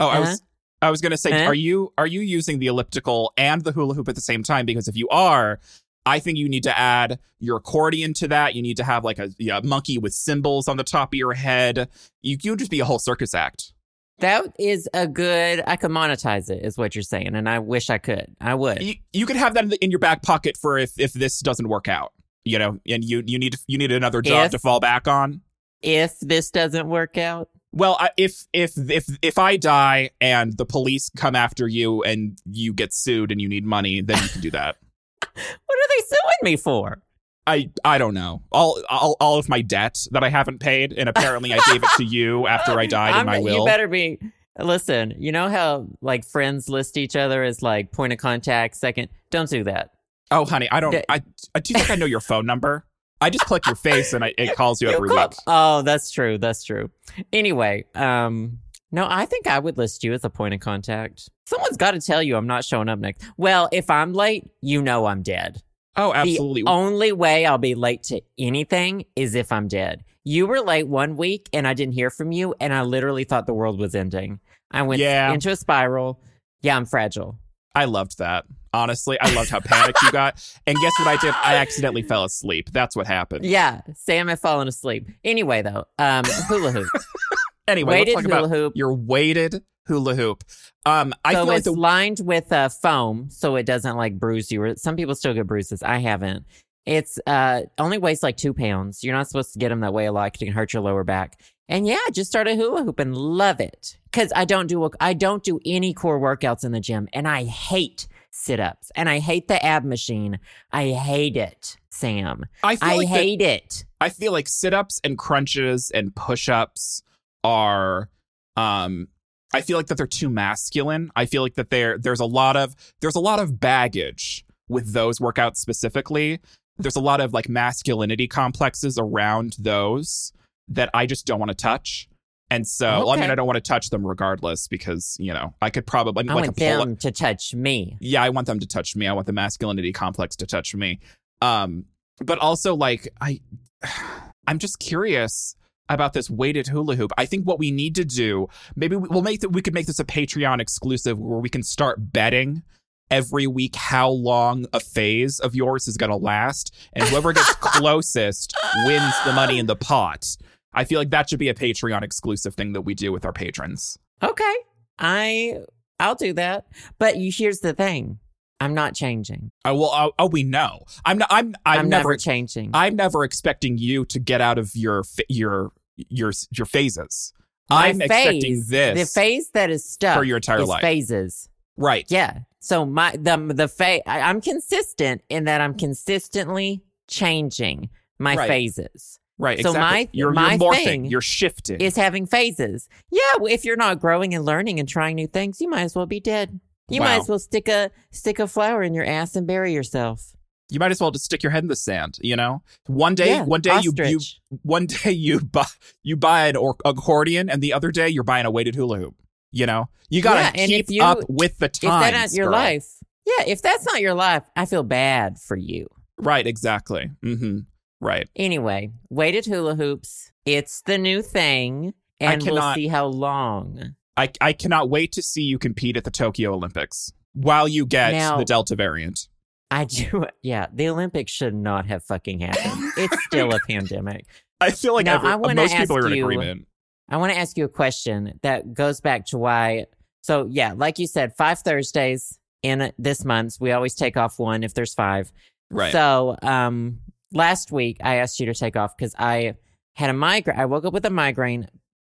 Oh, 0.00 0.06
I 0.08 0.18
Uh-huh. 0.18 0.20
was 0.30 0.42
I 0.80 0.90
was 0.92 1.00
going 1.00 1.10
to 1.10 1.16
say 1.18 1.32
Huh? 1.32 1.44
are 1.46 1.54
you 1.54 1.92
are 1.98 2.06
you 2.06 2.20
using 2.20 2.60
the 2.60 2.68
elliptical 2.68 3.32
and 3.36 3.62
the 3.62 3.72
hula 3.72 3.94
hoop 3.94 4.08
at 4.08 4.14
the 4.14 4.20
same 4.20 4.44
time 4.44 4.64
because 4.64 4.86
if 4.86 4.96
you 4.96 5.08
are 5.08 5.58
I 6.06 6.20
think 6.20 6.38
you 6.38 6.48
need 6.48 6.62
to 6.62 6.78
add 6.78 7.18
your 7.38 7.56
accordion 7.58 8.14
to 8.14 8.28
that. 8.28 8.54
You 8.54 8.62
need 8.62 8.78
to 8.78 8.84
have 8.84 9.04
like 9.04 9.18
a 9.18 9.30
yeah, 9.38 9.60
monkey 9.62 9.98
with 9.98 10.14
cymbals 10.14 10.66
on 10.68 10.76
the 10.78 10.84
top 10.84 11.12
of 11.12 11.16
your 11.18 11.34
head. 11.34 11.88
You 12.22 12.38
you 12.40 12.56
just 12.56 12.70
be 12.70 12.80
a 12.80 12.84
whole 12.86 12.98
circus 13.00 13.34
act. 13.34 13.72
That 14.20 14.44
is 14.58 14.88
a 14.94 15.06
good. 15.06 15.62
I 15.66 15.76
could 15.76 15.90
monetize 15.90 16.50
it, 16.50 16.64
is 16.64 16.76
what 16.76 16.94
you're 16.94 17.02
saying, 17.02 17.34
and 17.34 17.48
I 17.48 17.58
wish 17.58 17.90
I 17.90 17.98
could. 17.98 18.34
I 18.40 18.54
would. 18.54 18.82
You, 18.82 18.94
you 19.12 19.26
could 19.26 19.36
have 19.36 19.54
that 19.54 19.64
in, 19.64 19.70
the, 19.70 19.84
in 19.84 19.90
your 19.90 20.00
back 20.00 20.22
pocket 20.22 20.56
for 20.56 20.78
if 20.78 20.98
if 20.98 21.12
this 21.12 21.40
doesn't 21.40 21.68
work 21.68 21.88
out. 21.88 22.12
You 22.44 22.58
know, 22.58 22.78
and 22.88 23.04
you 23.04 23.22
you 23.26 23.38
need 23.38 23.56
you 23.66 23.78
need 23.78 23.92
another 23.92 24.22
job 24.22 24.46
If- 24.46 24.50
to 24.52 24.58
fall 24.58 24.80
back 24.80 25.06
on. 25.08 25.42
if 25.82 26.18
this 26.20 26.50
doesn't 26.50 26.88
work 26.88 27.18
out, 27.18 27.48
Well, 27.72 27.96
I, 28.00 28.10
if 28.16 28.46
if 28.52 28.72
if 28.90 29.06
if 29.22 29.38
I 29.38 29.56
die 29.56 30.10
and 30.20 30.56
the 30.56 30.64
police 30.64 31.10
come 31.16 31.36
after 31.36 31.68
you 31.68 32.02
and 32.02 32.38
you 32.50 32.72
get 32.72 32.92
sued 32.94 33.30
and 33.30 33.40
you 33.40 33.48
need 33.48 33.64
money, 33.66 34.00
then 34.00 34.22
you 34.22 34.28
can 34.30 34.40
do 34.40 34.50
that. 34.52 34.76
what 35.20 35.36
are 35.36 35.88
they 35.90 36.04
suing 36.06 36.52
me 36.52 36.56
for? 36.56 36.98
I 37.48 37.70
I 37.84 37.98
don't 37.98 38.14
know. 38.14 38.42
All 38.52 38.80
all 38.90 39.16
all 39.20 39.38
of 39.38 39.48
my 39.48 39.62
debt 39.62 40.06
that 40.12 40.22
I 40.22 40.28
haven't 40.28 40.58
paid, 40.60 40.92
and 40.92 41.08
apparently 41.08 41.52
I 41.52 41.58
gave 41.70 41.82
it 41.82 41.88
to 41.96 42.04
you 42.04 42.46
after 42.54 42.78
I 42.78 42.86
died 42.86 43.10
in 43.10 43.16
I'm- 43.16 43.26
my 43.26 43.38
will. 43.38 43.60
You 43.60 43.64
better 43.64 43.88
be. 43.88 44.18
Listen, 44.60 45.14
you 45.18 45.30
know 45.30 45.48
how 45.48 45.86
like 46.00 46.24
friends 46.24 46.68
list 46.68 46.96
each 46.96 47.14
other 47.14 47.44
as 47.44 47.62
like 47.62 47.92
point 47.92 48.12
of 48.12 48.18
contact, 48.18 48.74
second. 48.76 49.08
Don't 49.30 49.48
do 49.48 49.62
that. 49.64 49.90
oh, 50.32 50.44
honey, 50.44 50.68
I 50.70 50.80
don't. 50.80 50.90
D- 50.92 51.04
I, 51.08 51.22
I 51.54 51.60
do 51.60 51.72
you 51.72 51.78
think 51.78 51.90
I 51.90 51.94
know 51.94 52.06
your 52.06 52.20
phone 52.20 52.44
number? 52.44 52.84
I 53.20 53.30
just 53.30 53.44
click 53.46 53.66
your 53.66 53.76
face 53.76 54.12
and 54.12 54.24
I, 54.24 54.34
it 54.36 54.54
calls 54.56 54.80
you 54.82 54.88
every 54.94 55.08
week. 55.10 55.32
Oh, 55.46 55.82
that's 55.82 56.10
true. 56.10 56.38
That's 56.38 56.64
true. 56.64 56.90
Anyway, 57.32 57.84
um, 57.94 58.58
No, 58.92 59.06
I 59.08 59.26
think 59.26 59.46
I 59.46 59.58
would 59.58 59.76
list 59.78 60.02
you 60.04 60.12
as 60.12 60.24
a 60.24 60.30
point 60.30 60.54
of 60.54 60.60
contact. 60.60 61.28
Someone's 61.46 61.76
got 61.76 61.92
to 61.92 62.00
tell 62.00 62.22
you 62.22 62.36
I'm 62.36 62.46
not 62.46 62.64
showing 62.64 62.88
up 62.88 62.98
next. 62.98 63.24
Well, 63.36 63.68
if 63.72 63.90
I'm 63.90 64.12
late, 64.12 64.44
you 64.60 64.82
know 64.82 65.06
I'm 65.06 65.22
dead. 65.22 65.62
Oh, 65.98 66.14
absolutely. 66.14 66.62
The 66.62 66.70
only 66.70 67.12
way 67.12 67.44
I'll 67.44 67.58
be 67.58 67.74
late 67.74 68.02
to 68.04 68.20
anything 68.38 69.04
is 69.16 69.34
if 69.34 69.52
I'm 69.52 69.68
dead. 69.68 70.04
You 70.24 70.46
were 70.46 70.60
late 70.60 70.86
one 70.88 71.16
week 71.16 71.48
and 71.52 71.66
I 71.66 71.74
didn't 71.74 71.94
hear 71.94 72.10
from 72.10 72.32
you, 72.32 72.54
and 72.60 72.72
I 72.72 72.82
literally 72.82 73.24
thought 73.24 73.46
the 73.46 73.54
world 73.54 73.78
was 73.78 73.94
ending. 73.94 74.40
I 74.70 74.82
went 74.82 75.00
Yeah. 75.00 75.32
into 75.32 75.50
a 75.50 75.56
spiral. 75.56 76.20
Yeah, 76.62 76.76
I'm 76.76 76.84
fragile. 76.86 77.38
I 77.74 77.84
loved 77.86 78.18
that. 78.18 78.44
Honestly, 78.74 79.18
I 79.20 79.32
loved 79.34 79.48
how 79.50 79.60
panicked 79.60 80.02
you 80.02 80.10
got. 80.12 80.44
And 80.66 80.76
guess 80.80 80.92
what 80.98 81.08
I 81.08 81.16
did? 81.16 81.34
I 81.42 81.54
accidentally 81.56 82.02
fell 82.02 82.24
asleep. 82.24 82.70
That's 82.72 82.94
what 82.94 83.06
happened. 83.06 83.44
Yeah, 83.46 83.80
Sam 83.94 84.28
had 84.28 84.38
fallen 84.40 84.68
asleep. 84.68 85.08
Anyway, 85.24 85.62
though, 85.62 85.84
um, 85.98 86.24
hula 86.48 86.72
hoop. 86.72 86.88
Anyway, 87.68 87.92
weighted 87.98 88.14
let's 88.14 88.26
talk 88.26 88.32
hula 88.32 88.46
about 88.46 88.56
hoop. 88.56 88.72
your 88.76 88.92
weighted 88.94 89.62
hula 89.86 90.14
hoop. 90.14 90.44
Um, 90.86 91.14
I 91.24 91.32
so 91.34 91.38
feel 91.40 91.46
like 91.46 91.56
it's 91.58 91.64
the 91.66 91.72
lined 91.72 92.20
with 92.22 92.52
uh, 92.52 92.68
foam, 92.68 93.28
so 93.30 93.56
it 93.56 93.66
doesn't 93.66 93.96
like 93.96 94.18
bruise 94.18 94.50
you. 94.50 94.74
Some 94.76 94.96
people 94.96 95.14
still 95.14 95.34
get 95.34 95.46
bruises. 95.46 95.82
I 95.82 95.98
haven't. 95.98 96.44
It's 96.86 97.18
uh 97.26 97.62
only 97.76 97.98
weighs 97.98 98.22
like 98.22 98.36
two 98.38 98.54
pounds. 98.54 99.04
You're 99.04 99.14
not 99.14 99.28
supposed 99.28 99.52
to 99.52 99.58
get 99.58 99.68
them 99.68 99.80
that 99.80 99.92
way 99.92 100.06
a 100.06 100.12
lot. 100.12 100.34
It 100.34 100.38
can 100.38 100.52
hurt 100.54 100.72
your 100.72 100.82
lower 100.82 101.04
back. 101.04 101.38
And 101.68 101.86
yeah, 101.86 101.98
just 102.12 102.30
started 102.30 102.56
hula 102.56 102.82
hoop 102.82 102.98
and 102.98 103.14
love 103.14 103.60
it 103.60 103.98
because 104.10 104.32
I 104.34 104.46
don't 104.46 104.68
do 104.68 104.88
I 104.98 105.12
don't 105.12 105.42
do 105.42 105.60
any 105.66 105.92
core 105.92 106.18
workouts 106.18 106.64
in 106.64 106.72
the 106.72 106.80
gym, 106.80 107.08
and 107.12 107.28
I 107.28 107.44
hate 107.44 108.08
sit 108.30 108.58
ups 108.60 108.90
and 108.94 109.08
I 109.08 109.18
hate 109.18 109.48
the 109.48 109.62
ab 109.62 109.84
machine. 109.84 110.38
I 110.72 110.88
hate 110.90 111.36
it, 111.36 111.76
Sam. 111.90 112.46
I 112.62 112.76
feel 112.76 112.88
I 112.88 112.96
like 112.96 113.08
the- 113.08 113.14
hate 113.14 113.42
it. 113.42 113.84
I 114.00 114.08
feel 114.08 114.32
like 114.32 114.48
sit 114.48 114.72
ups 114.72 114.98
and 115.04 115.18
crunches 115.18 115.90
and 115.90 116.14
push 116.16 116.48
ups 116.48 117.02
are 117.44 118.10
um 118.56 119.08
I 119.54 119.62
feel 119.62 119.78
like 119.78 119.86
that 119.86 119.96
they're 119.96 120.06
too 120.06 120.28
masculine. 120.28 121.10
I 121.16 121.24
feel 121.24 121.42
like 121.42 121.54
that 121.54 121.70
there 121.70 121.98
there's 121.98 122.20
a 122.20 122.26
lot 122.26 122.56
of 122.56 122.74
there's 123.00 123.16
a 123.16 123.20
lot 123.20 123.40
of 123.40 123.58
baggage 123.60 124.44
with 124.68 124.92
those 124.92 125.18
workouts 125.18 125.56
specifically. 125.56 126.40
There's 126.76 126.96
a 126.96 127.00
lot 127.00 127.20
of 127.20 127.32
like 127.32 127.48
masculinity 127.48 128.28
complexes 128.28 128.98
around 128.98 129.56
those 129.58 130.32
that 130.68 130.90
I 130.92 131.06
just 131.06 131.26
don't 131.26 131.38
want 131.38 131.50
to 131.50 131.56
touch. 131.56 132.08
And 132.50 132.66
so 132.66 132.88
well, 132.90 133.10
I 133.10 133.16
mean 133.16 133.30
I 133.30 133.34
don't 133.34 133.46
want 133.46 133.56
to 133.56 133.62
touch 133.62 133.90
them 133.90 134.06
regardless 134.06 134.68
because, 134.68 135.16
you 135.18 135.32
know, 135.32 135.54
I 135.60 135.70
could 135.70 135.86
probably 135.86 136.28
I 136.28 136.34
like 136.34 136.44
want 136.44 136.56
them 136.56 136.96
to 136.96 137.10
touch 137.10 137.54
me. 137.54 137.96
yeah, 138.00 138.22
I 138.22 138.30
want 138.30 138.46
them 138.46 138.60
to 138.60 138.66
touch 138.66 138.96
me. 138.96 139.06
I 139.06 139.12
want 139.12 139.26
the 139.26 139.32
masculinity 139.32 139.92
complex 139.92 140.36
to 140.36 140.46
touch 140.46 140.74
me. 140.74 141.00
Um, 141.40 141.84
but 142.20 142.38
also 142.38 142.74
like 142.74 143.08
I 143.20 143.40
I'm 144.46 144.58
just 144.58 144.78
curious 144.78 145.56
about 145.88 146.12
this 146.12 146.28
weighted 146.30 146.66
hula 146.68 146.96
hoop. 146.96 147.12
I 147.16 147.26
think 147.26 147.44
what 147.44 147.58
we 147.58 147.70
need 147.70 147.94
to 147.96 148.04
do, 148.04 148.48
maybe 148.76 148.96
we- 148.96 149.08
we'll 149.08 149.22
make 149.22 149.40
that 149.40 149.50
we 149.50 149.62
could 149.62 149.74
make 149.74 149.86
this 149.86 149.98
a 149.98 150.04
Patreon 150.04 150.60
exclusive 150.60 151.18
where 151.18 151.38
we 151.38 151.48
can 151.48 151.62
start 151.62 152.12
betting 152.12 152.62
every 153.10 153.46
week 153.46 153.74
how 153.74 154.10
long 154.10 154.66
a 154.72 154.80
phase 154.80 155.40
of 155.40 155.54
yours 155.54 155.88
is 155.88 155.96
going 155.96 156.10
to 156.10 156.16
last 156.16 156.74
and 156.92 157.04
whoever 157.08 157.32
gets 157.32 157.54
closest 157.60 158.54
wins 158.84 159.14
the 159.24 159.32
money 159.32 159.58
in 159.58 159.66
the 159.66 159.76
pot. 159.76 160.36
I 160.74 160.84
feel 160.84 161.00
like 161.00 161.10
that 161.10 161.30
should 161.30 161.38
be 161.38 161.48
a 161.48 161.54
Patreon 161.54 162.02
exclusive 162.02 162.54
thing 162.54 162.74
that 162.74 162.82
we 162.82 162.94
do 162.94 163.10
with 163.10 163.24
our 163.24 163.32
patrons. 163.32 163.98
Okay. 164.22 164.54
I 164.98 165.58
I'll 165.98 166.14
do 166.14 166.32
that. 166.34 166.66
But 166.98 167.16
you 167.16 167.32
here's 167.34 167.60
the 167.60 167.72
thing. 167.72 168.18
I'm 168.60 168.74
not 168.74 168.94
changing. 168.94 169.52
Oh 169.64 169.74
well, 169.74 169.90
oh, 169.94 170.12
oh 170.18 170.26
we 170.26 170.42
know. 170.42 170.80
I'm 171.04 171.18
not. 171.18 171.28
I'm. 171.30 171.54
I'm, 171.64 171.78
I'm, 171.80 171.88
never. 171.88 172.08
never 172.10 172.16
changing. 172.16 172.70
I'm 172.74 172.96
never 172.96 173.22
expecting 173.24 173.78
you 173.78 174.04
to 174.06 174.18
get 174.18 174.40
out 174.40 174.58
of 174.58 174.74
your 174.74 175.04
your 175.28 175.70
your 176.08 176.32
your 176.50 176.66
phases. 176.66 177.32
My 177.70 177.88
I'm 177.88 178.00
expecting 178.00 178.64
this 178.68 179.12
The 179.14 179.20
phase 179.20 179.50
that 179.50 179.70
is 179.70 179.84
stuck 179.88 180.16
for 180.16 180.24
your 180.24 180.36
entire 180.36 180.60
is 180.62 180.68
life. 180.68 180.80
phases. 180.80 181.48
right. 181.76 182.04
Yeah. 182.08 182.40
So 182.60 182.84
my 182.86 183.12
the 183.16 183.36
the 183.54 183.68
phase 183.68 184.02
I'm 184.06 184.40
consistent 184.40 185.22
in 185.28 185.44
that 185.44 185.60
I'm 185.60 185.74
consistently 185.74 186.82
changing 187.08 187.90
my 188.18 188.36
Right. 188.36 188.48
phases. 188.48 189.18
Right. 189.38 189.60
So 189.62 189.70
Exactly. 189.70 190.04
my- 190.04 190.08
you're, 190.12 190.32
my 190.32 190.50
you're 190.54 190.58
morphing. 190.72 190.84
thing 190.84 191.04
you're 191.04 191.20
shifting. 191.20 191.80
Is 191.80 191.94
having 191.94 192.26
phases. 192.26 192.88
Yeah, 193.10 193.20
well, 193.38 193.52
if 193.52 193.64
you're 193.64 193.76
not 193.76 194.00
growing 194.00 194.34
and 194.34 194.44
learning 194.44 194.80
and 194.80 194.88
trying 194.88 195.14
new 195.14 195.28
things, 195.28 195.60
you 195.60 195.68
might 195.70 195.82
as 195.82 195.94
well 195.94 196.06
be 196.06 196.18
dead. 196.20 196.58
You 196.90 197.00
might 197.00 197.20
as 197.20 197.28
well 197.28 197.38
stick 197.38 197.68
a 197.68 197.90
stick 198.10 198.38
a 198.38 198.46
flower 198.48 198.82
in 198.82 198.94
your 198.94 199.04
ass 199.04 199.36
and 199.36 199.46
bury 199.46 199.72
yourself. 199.74 200.32
You 200.70 200.78
might 200.78 200.90
as 200.90 201.00
well 201.00 201.10
just 201.10 201.24
stick 201.24 201.42
your 201.42 201.50
head 201.52 201.64
in 201.64 201.68
the 201.68 201.76
sand. 201.76 202.18
You 202.20 202.36
know. 202.36 202.62
One 202.86 203.14
day. 203.14 203.28
yeah, 203.36 203.42
one 203.44 203.60
day 203.60 203.80
you 203.82 203.92
you 203.96 204.20
one 204.62 204.86
day 204.86 205.12
you 205.12 205.40
buy 205.52 205.66
you 206.02 206.16
buy 206.16 206.48
an 206.48 206.56
or- 206.56 206.76
accordion, 206.84 207.48
and 207.50 207.62
the 207.62 207.72
other 207.72 207.90
day 207.90 208.08
you're 208.08 208.24
buying 208.24 208.46
a 208.46 208.50
weighted 208.50 208.74
hula 208.74 208.98
hoop. 208.98 209.14
You 209.52 209.66
know. 209.66 209.88
You 210.10 210.22
gotta 210.22 210.58
Yeah, 210.58 210.66
keep 210.66 210.86
you- 210.90 211.02
up 211.02 211.18
with 211.28 211.58
the 211.58 211.66
If 211.66 211.80
times. 211.80 212.12
that's 212.12 212.32
not 212.32 212.36
your 212.36 212.46
girl. 212.46 212.52
life, 212.52 212.86
yeah. 213.26 213.44
If 213.46 213.60
that's 213.62 213.84
not 213.86 214.00
your 214.00 214.14
life, 214.14 214.44
I 214.56 214.64
feel 214.66 214.82
bad 214.82 215.38
for 215.38 215.56
you. 215.56 215.86
Right. 216.18 216.46
Exactly. 216.46 217.10
Mm-hmm. 217.24 217.58
Right. 218.00 218.28
Anyway, 218.36 218.90
weighted 219.10 219.46
hula 219.46 219.74
hoops. 219.74 220.32
It's 220.46 220.82
the 220.82 220.96
new 220.98 221.20
thing, 221.22 221.92
and 222.20 222.42
we'll 222.42 222.74
see 222.74 222.88
how 222.88 223.06
long. 223.06 223.94
I 224.16 224.30
I 224.40 224.52
cannot 224.52 224.88
wait 224.90 225.12
to 225.12 225.22
see 225.22 225.42
you 225.42 225.58
compete 225.58 225.96
at 225.96 226.04
the 226.04 226.10
Tokyo 226.10 226.54
Olympics 226.54 227.12
while 227.34 227.68
you 227.68 227.84
get 227.86 228.12
Now- 228.12 228.38
the 228.38 228.44
Delta 228.44 228.74
variant. 228.76 229.28
I 229.70 229.84
do. 229.84 230.24
Yeah, 230.42 230.66
the 230.72 230.88
Olympics 230.88 231.32
should 231.32 231.54
not 231.54 231.86
have 231.86 232.04
fucking 232.04 232.40
happened. 232.40 232.92
It's 232.96 233.24
still 233.26 233.54
a 233.54 233.60
pandemic. 233.68 234.26
I 234.60 234.70
feel 234.72 234.94
like 234.94 235.06
Now, 235.06 235.16
every- 235.16 235.30
I 235.50 235.54
most 235.54 235.76
people 235.76 235.96
are 235.98 236.06
in 236.08 236.14
you- 236.14 236.24
agreement. 236.24 236.66
I 237.10 237.16
want 237.16 237.32
to 237.32 237.38
ask 237.38 237.56
you 237.56 237.64
a 237.64 237.68
question 237.68 238.38
that 238.42 238.74
goes 238.74 239.00
back 239.00 239.24
to 239.26 239.38
why. 239.38 239.86
So 240.22 240.46
yeah, 240.50 240.74
like 240.76 240.98
you 240.98 241.06
said, 241.06 241.34
five 241.36 241.60
Thursdays 241.60 242.38
in 242.62 242.92
this 242.98 243.24
month. 243.24 243.56
We 243.60 243.72
always 243.72 243.94
take 243.94 244.16
off 244.18 244.38
one 244.38 244.62
if 244.62 244.74
there's 244.74 244.92
five. 244.94 245.32
Right. 245.70 245.90
So 245.92 246.36
um, 246.42 246.98
last 247.32 247.72
week 247.72 247.98
I 248.02 248.16
asked 248.16 248.40
you 248.40 248.46
to 248.46 248.54
take 248.54 248.76
off 248.76 248.94
because 248.96 249.14
I 249.18 249.54
had 249.96 250.10
a 250.10 250.12
migraine. 250.12 250.58
I 250.58 250.66
woke 250.66 250.84
up 250.84 250.92
with 250.92 251.06
a 251.06 251.10
migraine 251.10 251.68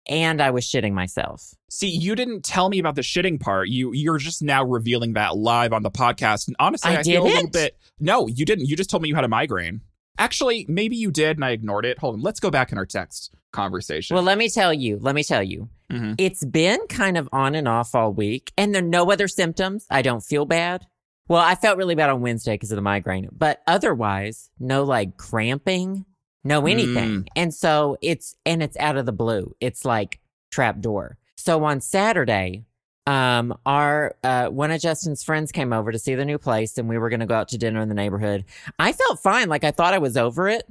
and 0.09 0.41
I 0.41 0.49
was 0.49 0.65
shitting 0.65 0.93
myself. 0.93 1.53
See, 1.69 1.87
you 1.87 2.15
didn't 2.15 2.43
tell 2.43 2.67
me 2.67 2.79
about 2.79 2.95
the 2.95 3.01
shitting 3.01 3.39
part. 3.39 3.69
You 3.69 3.93
you're 3.93 4.17
just 4.17 4.41
now 4.41 4.63
revealing 4.65 5.13
that 5.13 5.37
live 5.37 5.71
on 5.71 5.83
the 5.83 5.91
podcast. 5.91 6.47
And 6.47 6.55
honestly, 6.59 6.91
I 6.91 6.99
I, 6.99 7.03
feel 7.03 7.23
a 7.23 7.25
little 7.25 7.49
bit. 7.49 7.77
No, 7.99 8.27
you 8.27 8.43
didn't. 8.45 8.65
You 8.65 8.75
just 8.75 8.89
told 8.89 9.03
me 9.03 9.09
you 9.09 9.15
had 9.15 9.23
a 9.23 9.29
migraine. 9.29 9.81
Actually, 10.17 10.65
maybe 10.67 10.97
you 10.97 11.11
did, 11.11 11.37
and 11.37 11.45
I 11.45 11.51
ignored 11.51 11.85
it. 11.85 11.99
Hold 11.99 12.15
on. 12.15 12.21
Let's 12.21 12.41
go 12.41 12.49
back 12.49 12.73
in 12.73 12.77
our 12.77 12.85
text 12.85 13.33
conversation. 13.53 14.15
Well, 14.15 14.23
let 14.23 14.37
me 14.37 14.49
tell 14.49 14.73
you. 14.73 14.97
Let 14.99 15.15
me 15.15 15.23
tell 15.23 15.43
you. 15.43 15.69
Mhm. 15.91 16.15
It's 16.17 16.43
been 16.43 16.79
kind 16.89 17.17
of 17.17 17.29
on 17.31 17.55
and 17.55 17.67
off 17.67 17.95
all 17.95 18.11
week, 18.11 18.51
and 18.57 18.75
there 18.75 18.83
are 18.83 18.85
no 18.85 19.11
other 19.11 19.27
symptoms. 19.27 19.85
I 19.89 20.01
don't 20.01 20.21
feel 20.21 20.45
bad. 20.45 20.85
Well, 21.27 21.41
I 21.41 21.53
felt 21.53 21.77
really 21.77 21.95
bad 21.95 22.09
on 22.09 22.21
Wednesday 22.21 22.55
because 22.55 22.71
of 22.71 22.75
the 22.75 22.81
migraine, 22.81 23.29
but 23.31 23.61
otherwise, 23.67 24.49
no 24.59 24.83
like 24.83 25.15
cramping, 25.15 26.05
no 26.43 26.65
anything. 26.65 27.27
And 27.35 27.53
so 27.53 27.97
it's 28.01 28.35
and 28.45 28.63
it's 28.63 28.77
out 28.77 28.97
of 28.97 29.05
the 29.05 29.11
blue. 29.11 29.55
It's 29.59 29.85
like 29.85 30.19
trap 30.51 30.79
door. 30.79 31.17
So 31.35 31.63
on 31.63 31.81
Saturday, 31.81 32.65
um, 33.07 33.57
our 33.65 34.15
uh, 34.23 34.47
one 34.47 34.71
of 34.71 34.81
Justin's 34.81 35.23
friends 35.23 35.51
came 35.51 35.73
over 35.73 35.91
to 35.91 35.99
see 35.99 36.15
the 36.15 36.25
new 36.25 36.37
place, 36.37 36.77
and 36.77 36.87
we 36.87 36.97
were 36.97 37.09
going 37.09 37.21
to 37.21 37.25
go 37.25 37.35
out 37.35 37.49
to 37.49 37.57
dinner 37.57 37.81
in 37.81 37.89
the 37.89 37.95
neighborhood. 37.95 38.45
I 38.77 38.93
felt 38.93 39.19
fine, 39.19 39.49
like 39.49 39.63
I 39.63 39.71
thought 39.71 39.93
I 39.93 39.99
was 39.99 40.17
over 40.17 40.47
it. 40.47 40.63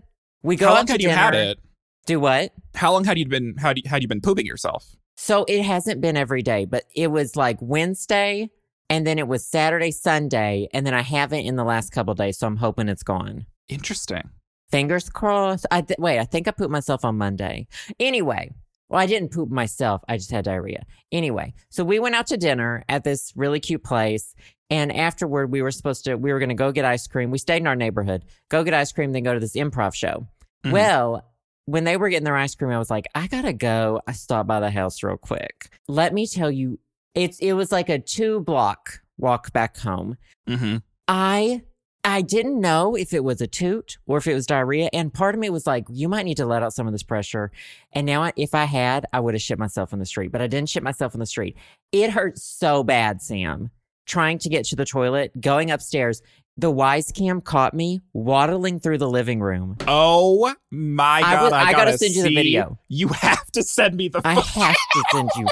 We 0.43 0.57
go 0.57 0.69
How 0.69 0.75
long 0.75 0.87
had 0.87 1.03
you 1.03 1.11
had 1.11 1.35
it? 1.35 1.59
Do 2.07 2.21
what? 2.21 2.53
How 2.75 2.93
long 2.93 3.05
had 3.05 3.19
you 3.19 3.27
been? 3.27 3.57
How 3.59 3.69
had 3.69 3.79
you, 3.79 3.85
had 3.87 4.03
you 4.03 4.09
been 4.09 4.21
pooping 4.21 4.47
yourself? 4.47 4.97
So 5.17 5.45
it 5.49 5.63
hasn't 5.63 6.01
been 6.01 6.17
every 6.17 6.43
day, 6.43 6.65
but 6.65 6.85
it 6.95 7.09
was 7.09 7.35
like 7.35 7.59
Wednesday 7.61 8.51
and 8.91 9.07
then 9.07 9.19
it 9.19 9.29
was 9.29 9.45
Saturday, 9.45 9.91
Sunday, 9.91 10.69
and 10.73 10.87
then 10.87 10.95
I 10.95 11.03
haven't 11.03 11.41
in 11.41 11.57
the 11.57 11.65
last 11.65 11.91
couple 11.91 12.15
days, 12.15 12.39
so 12.39 12.47
I'm 12.47 12.57
hoping 12.57 12.89
it's 12.89 13.03
gone. 13.03 13.47
Interesting. 13.69 14.31
Fingers 14.71 15.09
crossed. 15.09 15.67
I 15.71 15.81
th- 15.83 15.99
wait, 15.99 16.19
I 16.19 16.25
think 16.25 16.49
I 16.49 16.51
pooped 16.51 16.71
myself 16.71 17.05
on 17.05 17.17
Monday. 17.17 17.67
Anyway, 17.99 18.51
well, 18.89 19.01
I 19.01 19.07
didn't 19.07 19.33
poop 19.33 19.51
myself. 19.51 20.03
I 20.09 20.17
just 20.17 20.31
had 20.31 20.45
diarrhea. 20.45 20.85
Anyway, 21.13 21.55
so 21.71 21.85
we 21.85 21.99
went 21.99 22.15
out 22.15 22.27
to 22.29 22.37
dinner 22.37 22.85
at 22.89 23.05
this 23.05 23.33
really 23.37 23.61
cute 23.61 23.85
place. 23.85 24.35
And 24.71 24.95
afterward, 24.95 25.51
we 25.51 25.63
were 25.63 25.71
supposed 25.71 26.05
to, 26.05 26.17
we 26.17 26.33
were 26.33 26.39
going 26.39 26.51
to 26.51 26.55
go 26.55 26.73
get 26.73 26.85
ice 26.85 27.07
cream. 27.07 27.31
We 27.31 27.39
stayed 27.39 27.59
in 27.59 27.67
our 27.67 27.77
neighborhood, 27.77 28.25
go 28.51 28.63
get 28.65 28.75
ice 28.75 28.93
cream, 28.93 29.13
then 29.13 29.23
go 29.23 29.33
to 29.33 29.41
this 29.41 29.57
improv 29.57 29.95
show. 29.95 30.27
Mhm. 30.65 30.73
Well, 30.73 31.25
when 31.65 31.85
they 31.85 31.97
were 31.97 32.09
getting 32.11 32.25
their 32.25 32.37
ice 32.37 32.55
cream, 32.55 32.71
I 32.71 32.79
was 32.79 32.91
like, 32.91 33.07
I 33.15 33.27
gotta 33.27 33.53
go. 33.53 34.01
I 34.07 34.13
stopped 34.13 34.47
by 34.47 34.61
the 34.61 34.71
house 34.71 35.03
real 35.03 35.17
quick. 35.17 35.71
Let 35.87 36.13
me 36.13 36.27
tell 36.27 36.51
you, 36.51 36.79
it's 37.15 37.39
it 37.41 37.53
was 37.55 37.73
like 37.73 37.89
a 37.89 37.99
two 37.99 38.41
block 38.41 39.01
walk 39.19 39.53
back 39.53 39.77
home. 39.79 40.17
Mm-hmm. 40.49 40.79
I 41.09 41.63
I 42.05 42.23
didn't 42.23 42.61
know 42.61 42.95
if 42.95 43.13
it 43.13 43.23
was 43.25 43.41
a 43.41 43.47
toot 43.47 43.99
or 44.07 44.19
if 44.19 44.27
it 44.27 44.35
was 44.35 44.47
diarrhea, 44.47 44.89
and 44.93 45.13
part 45.13 45.35
of 45.35 45.41
me 45.41 45.51
was 45.51 45.67
like, 45.67 45.85
you 45.91 46.09
might 46.09 46.25
need 46.25 46.37
to 46.39 46.47
let 46.47 46.63
out 46.63 46.73
some 46.73 46.87
of 46.87 46.93
this 46.93 47.03
pressure. 47.03 47.51
And 47.93 48.07
now, 48.07 48.23
I- 48.23 48.33
if 48.37 48.55
I 48.55 48.65
had, 48.65 49.05
I 49.13 49.21
would 49.21 49.35
have 49.35 49.43
shit 49.43 49.59
myself 49.59 49.93
in 49.93 49.99
the 49.99 50.07
street, 50.07 50.33
but 50.33 50.41
I 50.41 50.47
didn't 50.47 50.71
shit 50.71 50.83
myself 50.83 51.13
in 51.15 51.21
the 51.21 51.27
street. 51.27 51.57
It 51.93 52.11
hurt 52.11 52.39
so 52.39 52.83
bad, 52.83 53.21
Sam. 53.21 53.71
Trying 54.07 54.39
to 54.39 54.49
get 54.49 54.65
to 54.67 54.77
the 54.77 54.87
toilet, 54.87 55.39
going 55.39 55.71
upstairs. 55.71 56.23
the 56.57 56.73
Wyze 56.73 57.13
cam 57.15 57.41
caught 57.41 57.75
me 57.75 58.01
waddling 58.15 58.81
through 58.81 58.99
the 58.99 59.09
living 59.09 59.41
room. 59.41 59.77
Oh 59.87 60.55
my 60.71 61.19
I 61.19 61.21
god! 61.21 61.53
I, 61.53 61.61
I 61.61 61.73
gotta, 61.73 61.85
gotta 61.93 61.99
send 61.99 62.15
you 62.15 62.23
the 62.25 62.35
video. 62.35 62.79
You 62.89 63.09
have 63.09 63.47
to 63.53 63.63
send 63.63 63.97
me 63.97 64.09
the. 64.09 64.21
I 64.25 64.35
have 64.35 64.75
to 64.75 65.05
send 65.13 65.31
you. 65.37 65.47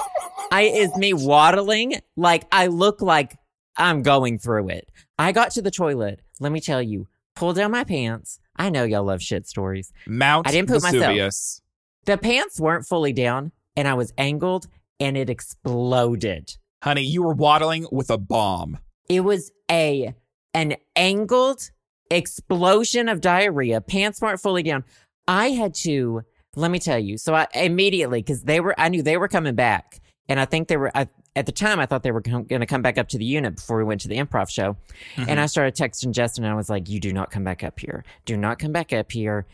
I 0.50 0.62
is 0.62 0.97
me 0.97 1.12
waddling 1.12 2.00
like 2.17 2.47
I 2.50 2.69
look 2.69 3.03
like 3.03 3.37
I'm 3.76 4.03
going 4.03 4.38
through 4.38 4.71
it. 4.71 4.91
I 5.18 5.32
got 5.32 5.50
to 5.52 5.62
the 5.62 5.70
toilet. 5.70 6.20
Let 6.40 6.52
me 6.52 6.61
tell 6.61 6.82
you, 6.82 7.08
pull 7.35 7.52
down 7.52 7.70
my 7.70 7.85
pants. 7.85 8.38
I 8.56 8.70
know 8.70 8.85
y'all 8.85 9.04
love 9.04 9.23
shit 9.23 9.46
stories. 9.46 9.92
Mount 10.06 10.49
I 10.49 10.52
didn't 10.52 10.70
myself. 10.70 10.92
Vesuvius. 10.92 11.62
The 12.04 12.18
pants 12.18 12.61
weren't 12.61 12.87
fully 12.87 13.12
down, 13.12 13.52
and 13.76 13.88
I 13.88 13.94
was 13.94 14.12
angled, 14.16 14.66
and 15.00 15.16
it 15.16 15.28
exploded. 15.28 16.56
Honey, 16.82 17.02
you 17.02 17.23
were 17.23 17.35
waddling 17.35 17.87
with 17.90 18.11
a 18.11 18.18
bomb. 18.18 18.78
It 19.08 19.20
was 19.20 19.50
a 19.70 20.14
an 20.54 20.76
angled 20.94 21.70
explosion 22.11 23.08
of 23.08 23.20
diarrhea. 23.20 23.80
Pants 23.80 24.20
weren't 24.20 24.40
fully 24.40 24.62
down. 24.62 24.85
I 25.26 25.50
had 25.50 25.75
to. 25.75 26.23
Let 26.54 26.70
me 26.70 26.78
tell 26.78 26.99
you. 26.99 27.18
So 27.18 27.35
I 27.35 27.46
immediately 27.54 28.20
because 28.20 28.44
they 28.44 28.61
were. 28.61 28.75
I 28.78 28.88
knew 28.88 29.02
they 29.02 29.16
were 29.16 29.28
coming 29.28 29.54
back, 29.54 30.00
and 30.28 30.38
I 30.40 30.45
think 30.45 30.68
they 30.68 30.76
were. 30.76 30.90
I, 30.97 31.09
at 31.35 31.45
the 31.47 31.52
time, 31.52 31.78
I 31.78 31.87
thought 31.87 32.02
they 32.02 32.12
were 32.12 32.21
going 32.23 32.47
to 32.49 32.66
come 32.66 32.80
back 32.83 32.97
up 32.97 33.09
to 33.09 33.18
the 33.18 33.25
unit 33.25 33.56
before 33.56 33.76
we 33.76 33.85
went 33.85 34.00
to 34.02 34.09
the 34.09 34.16
improv 34.16 34.49
show. 34.49 34.76
Mm-hmm. 35.16 35.25
And 35.28 35.38
I 35.38 35.47
started 35.47 35.75
texting 35.76 36.12
Justin, 36.12 36.45
and 36.45 36.52
I 36.52 36.56
was 36.56 36.71
like, 36.71 36.88
"You 36.88 36.99
do 37.00 37.12
not 37.12 37.30
come 37.30 37.45
back 37.45 37.62
up 37.62 37.78
here. 37.78 38.04
Do 38.25 38.37
not 38.37 38.59
come 38.59 38.73
back 38.73 38.92
up 38.92 39.12
here. 39.12 39.47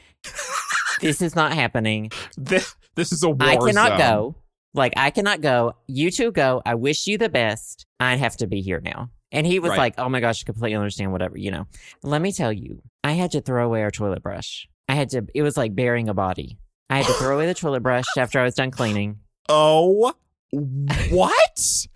this 1.00 1.20
is 1.22 1.34
not 1.34 1.52
happening. 1.52 2.10
This, 2.36 2.74
this 2.94 3.12
is 3.12 3.22
a 3.22 3.30
war 3.30 3.48
I 3.48 3.56
cannot 3.56 3.90
zone. 3.90 3.98
go. 3.98 4.34
Like, 4.74 4.94
I 4.96 5.10
cannot 5.10 5.40
go. 5.40 5.74
You 5.86 6.10
two 6.10 6.30
go. 6.32 6.62
I 6.64 6.74
wish 6.76 7.06
you 7.06 7.18
the 7.18 7.28
best. 7.28 7.84
I 8.00 8.16
have 8.16 8.36
to 8.38 8.46
be 8.46 8.60
here 8.62 8.80
now. 8.82 9.10
And 9.30 9.46
he 9.46 9.58
was 9.58 9.70
Right. 9.70 9.78
like, 9.78 9.94
oh 9.98 10.08
my 10.08 10.20
gosh, 10.20 10.42
I 10.42 10.46
completely 10.46 10.76
understand, 10.76 11.10
whatever, 11.12 11.36
you 11.38 11.50
know. 11.50 11.66
Let 12.02 12.20
me 12.22 12.32
tell 12.32 12.52
you, 12.52 12.82
I 13.02 13.12
had 13.12 13.30
to 13.32 13.40
throw 13.40 13.64
away 13.66 13.82
our 13.82 13.90
toilet 13.90 14.22
brush. 14.22 14.68
I 14.88 14.94
had 14.94 15.08
to, 15.10 15.26
it 15.34 15.42
was 15.42 15.56
like 15.56 15.74
burying 15.74 16.08
a 16.08 16.14
body. 16.14 16.58
I 16.90 16.98
had 16.98 17.06
to 17.06 17.12
throw 17.14 17.34
away 17.36 17.46
the 17.46 17.54
toilet 17.54 17.82
brush 17.82 18.04
after 18.18 18.38
I 18.40 18.44
was 18.44 18.54
done 18.54 18.70
cleaning. 18.70 19.20
Oh, 19.48 20.12
what? 21.10 21.86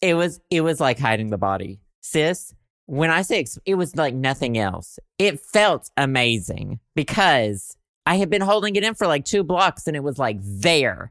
It 0.00 0.14
was, 0.14 0.40
it 0.50 0.60
was 0.60 0.80
like 0.80 0.98
hiding 0.98 1.30
the 1.30 1.38
body. 1.38 1.80
Sis, 2.00 2.54
when 2.86 3.10
I 3.10 3.22
say 3.22 3.40
ex- 3.40 3.58
it 3.64 3.74
was 3.76 3.96
like 3.96 4.14
nothing 4.14 4.58
else, 4.58 4.98
it 5.18 5.40
felt 5.40 5.90
amazing 5.96 6.80
because 6.94 7.76
I 8.06 8.16
had 8.16 8.28
been 8.30 8.42
holding 8.42 8.76
it 8.76 8.84
in 8.84 8.94
for 8.94 9.06
like 9.06 9.24
two 9.24 9.42
blocks 9.42 9.86
and 9.86 9.96
it 9.96 10.02
was 10.02 10.18
like 10.18 10.38
there. 10.42 11.10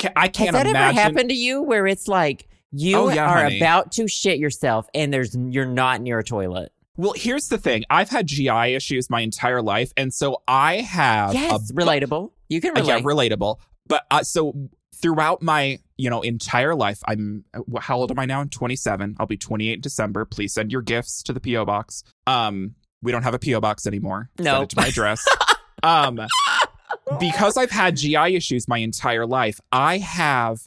Ca- 0.00 0.12
I 0.16 0.28
can't 0.28 0.54
Has 0.54 0.64
that 0.64 0.70
imagine. 0.70 0.98
ever 0.98 1.00
happened 1.00 1.28
to 1.28 1.34
you 1.36 1.60
where 1.62 1.86
it's 1.86 2.08
like 2.08 2.48
you 2.72 2.96
Oh, 2.96 3.08
yeah, 3.10 3.26
are 3.30 3.42
honey. 3.42 3.58
about 3.58 3.92
to 3.92 4.08
shit 4.08 4.38
yourself 4.38 4.88
and 4.94 5.12
there's 5.12 5.36
you're 5.36 5.66
not 5.66 6.00
near 6.00 6.18
a 6.20 6.24
toilet? 6.24 6.72
Well, 6.96 7.12
here's 7.16 7.48
the 7.48 7.58
thing. 7.58 7.84
I've 7.90 8.08
had 8.10 8.26
GI 8.26 8.74
issues 8.74 9.08
my 9.10 9.20
entire 9.20 9.62
life, 9.62 9.90
and 9.96 10.12
so 10.12 10.42
I 10.46 10.76
have 10.78 11.32
yes, 11.32 11.70
a 11.70 11.72
relatable. 11.72 12.30
You 12.48 12.60
can 12.60 12.76
Uh, 12.76 12.82
yeah, 12.82 13.00
relate. 13.02 13.32
relatable. 13.32 13.56
But 13.86 14.04
uh, 14.10 14.22
so 14.22 14.54
throughout 14.94 15.40
my 15.42 15.78
you 16.00 16.10
know 16.10 16.20
entire 16.22 16.74
life, 16.74 17.00
I'm 17.06 17.44
how 17.80 17.98
old 17.98 18.10
am 18.10 18.18
I 18.18 18.26
now? 18.26 18.44
27. 18.44 19.16
I'll 19.18 19.26
be 19.26 19.36
28 19.36 19.72
in 19.74 19.80
December. 19.80 20.24
Please 20.24 20.52
send 20.54 20.72
your 20.72 20.82
gifts 20.82 21.22
to 21.24 21.32
the 21.32 21.40
PO 21.40 21.64
box. 21.64 22.02
Um, 22.26 22.74
we 23.02 23.12
don't 23.12 23.22
have 23.22 23.34
a 23.34 23.38
PO 23.38 23.60
box 23.60 23.86
anymore. 23.86 24.30
No, 24.38 24.52
Nope. 24.54 24.62
it 24.64 24.68
to 24.70 24.76
my 24.76 24.86
address. 24.86 25.26
um, 25.82 26.20
because 27.20 27.56
I've 27.56 27.70
had 27.70 27.96
GI 27.96 28.34
issues 28.36 28.68
my 28.68 28.78
entire 28.78 29.26
life, 29.26 29.60
I 29.72 29.98
have 29.98 30.60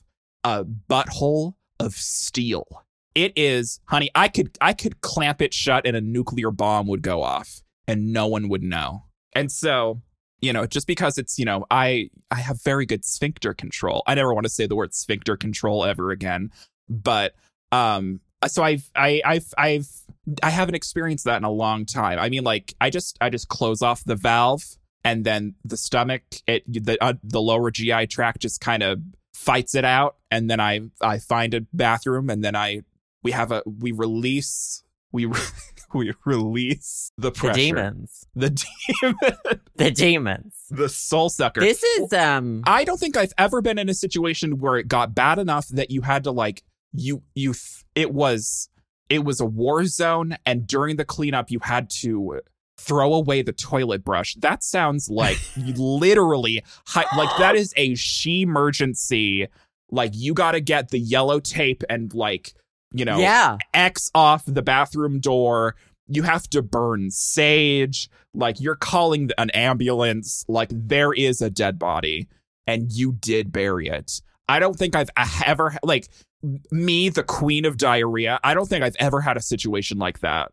a 0.44 0.66
butthole 0.66 1.56
of 1.80 1.94
steel. 1.94 2.66
It 3.16 3.34
is, 3.36 3.80
honey. 3.86 4.10
I 4.16 4.28
could 4.28 4.58
I 4.60 4.74
could 4.74 5.02
clamp 5.02 5.42
it 5.42 5.54
shut, 5.54 5.86
and 5.86 5.96
a 5.96 6.02
nuclear 6.02 6.50
bomb 6.52 6.88
would 6.88 7.02
go 7.04 7.22
off, 7.22 7.62
and 7.88 8.12
no 8.12 8.28
one 8.28 8.50
would 8.50 8.64
know. 8.64 9.04
And 9.34 9.52
so 9.52 10.02
you 10.44 10.52
know 10.54 10.66
just 10.66 10.88
because 10.88 11.18
it's 11.18 11.40
you 11.40 11.46
know 11.46 11.66
i 11.72 12.10
i 12.32 12.36
have 12.36 12.62
very 12.62 12.86
good 12.86 13.06
sphincter 13.06 13.54
control. 13.54 14.04
I 14.06 14.16
never 14.16 14.34
want 14.34 14.46
to 14.46 14.50
say 14.50 14.68
the 14.68 14.76
word 14.76 14.94
sphincter 14.94 15.38
control 15.38 15.86
ever 15.86 16.12
again 16.12 16.52
but 16.90 17.34
um 17.72 18.20
so 18.48 18.62
i've 18.62 18.90
i 18.96 19.22
i've 19.26 19.54
i've 19.58 19.88
i 20.42 20.50
haven't 20.50 20.76
experienced 20.76 21.26
that 21.26 21.38
in 21.38 21.44
a 21.44 21.52
long 21.52 21.86
time. 21.86 22.20
I 22.20 22.30
mean 22.30 22.44
like 22.44 22.74
i 22.82 22.90
just 22.90 23.18
i 23.22 23.30
just 23.30 23.48
close 23.48 23.82
off 23.82 24.04
the 24.04 24.16
valve 24.16 24.64
and 25.04 25.26
then 25.26 25.56
the 25.64 25.78
stomach 25.78 26.24
it 26.48 26.64
the 26.68 27.02
uh, 27.02 27.14
the 27.24 27.42
lower 27.42 27.72
gi 27.72 28.08
tract 28.08 28.42
just 28.42 28.62
kind 28.62 28.84
of 28.84 29.00
fights 29.34 29.76
it 29.76 29.84
out 29.84 30.18
and 30.30 30.50
then 30.50 30.60
i 30.60 30.80
i 31.02 31.18
find 31.18 31.54
a 31.54 31.62
bathroom 31.74 32.30
and 32.30 32.44
then 32.44 32.56
i 32.56 32.82
we 33.24 33.32
have 33.32 33.52
a 33.52 33.64
we 33.66 33.92
release 33.92 34.84
we 35.12 35.26
we 36.00 36.14
release 36.26 37.12
the 37.18 37.32
The 37.32 37.52
demons. 37.54 38.26
the 38.36 38.50
demon 38.50 39.60
The 39.76 39.92
demons. 39.92 40.56
the 40.70 40.90
soul 40.90 41.30
sucker. 41.30 41.62
This 41.62 41.84
is 41.84 42.14
um 42.14 42.64
I 42.66 42.84
don't 42.84 43.00
think 43.00 43.18
I've 43.18 43.34
ever 43.38 43.62
been 43.62 43.78
in 43.78 43.90
a 43.90 43.94
situation 43.94 44.60
where 44.60 44.78
it 44.78 44.88
got 44.88 45.14
bad 45.16 45.40
enough 45.40 45.68
that 45.70 45.92
you 45.92 46.02
had 46.02 46.24
to 46.26 46.32
like 46.32 46.64
you 46.94 47.24
you 47.36 47.54
it 47.96 48.14
was 48.14 48.70
it 49.10 49.24
was 49.26 49.40
a 49.40 49.46
war 49.46 49.86
zone 49.86 50.38
and 50.46 50.66
during 50.66 50.96
the 50.96 51.06
cleanup 51.06 51.52
you 51.52 51.60
had 51.62 51.90
to 51.90 52.40
throw 52.78 53.14
away 53.14 53.42
the 53.42 53.54
toilet 53.54 54.04
brush. 54.04 54.34
That 54.36 54.64
sounds 54.64 55.10
like 55.10 55.38
you 55.56 55.74
literally 55.74 56.64
hi- 56.88 57.06
like 57.18 57.30
that 57.38 57.56
is 57.56 57.74
a 57.78 57.96
she 57.96 58.42
emergency. 58.42 59.48
Like 59.92 60.12
you 60.16 60.34
got 60.34 60.54
to 60.54 60.62
get 60.62 60.90
the 60.90 61.00
yellow 61.00 61.40
tape 61.40 61.84
and 61.90 62.12
like 62.14 62.54
you 62.94 63.06
know 63.06 63.18
yeah. 63.18 63.58
X 63.74 64.10
off 64.16 64.44
the 64.46 64.62
bathroom 64.62 65.20
door. 65.20 65.76
You 66.08 66.24
have 66.24 66.50
to 66.50 66.62
burn 66.62 67.12
sage. 67.12 68.10
Like 68.34 68.60
you're 68.60 68.76
calling 68.76 69.30
an 69.38 69.50
ambulance. 69.52 70.46
Like 70.48 70.70
there 70.72 71.14
is 71.14 71.42
a 71.42 71.50
dead 71.50 71.80
body 71.80 72.28
and 72.68 72.92
you 72.92 73.14
did 73.14 73.52
bury 73.52 73.88
it. 73.88 74.22
I 74.48 74.60
don't 74.60 74.78
think 74.78 74.96
I've 74.96 75.10
ever, 75.46 75.76
like 75.84 76.10
me, 76.72 77.10
the 77.10 77.24
queen 77.24 77.66
of 77.66 77.78
diarrhea, 77.78 78.40
I 78.44 78.54
don't 78.54 78.68
think 78.68 78.84
I've 78.84 78.96
ever 79.00 79.22
had 79.22 79.38
a 79.38 79.42
situation 79.42 79.98
like 79.98 80.20
that. 80.20 80.52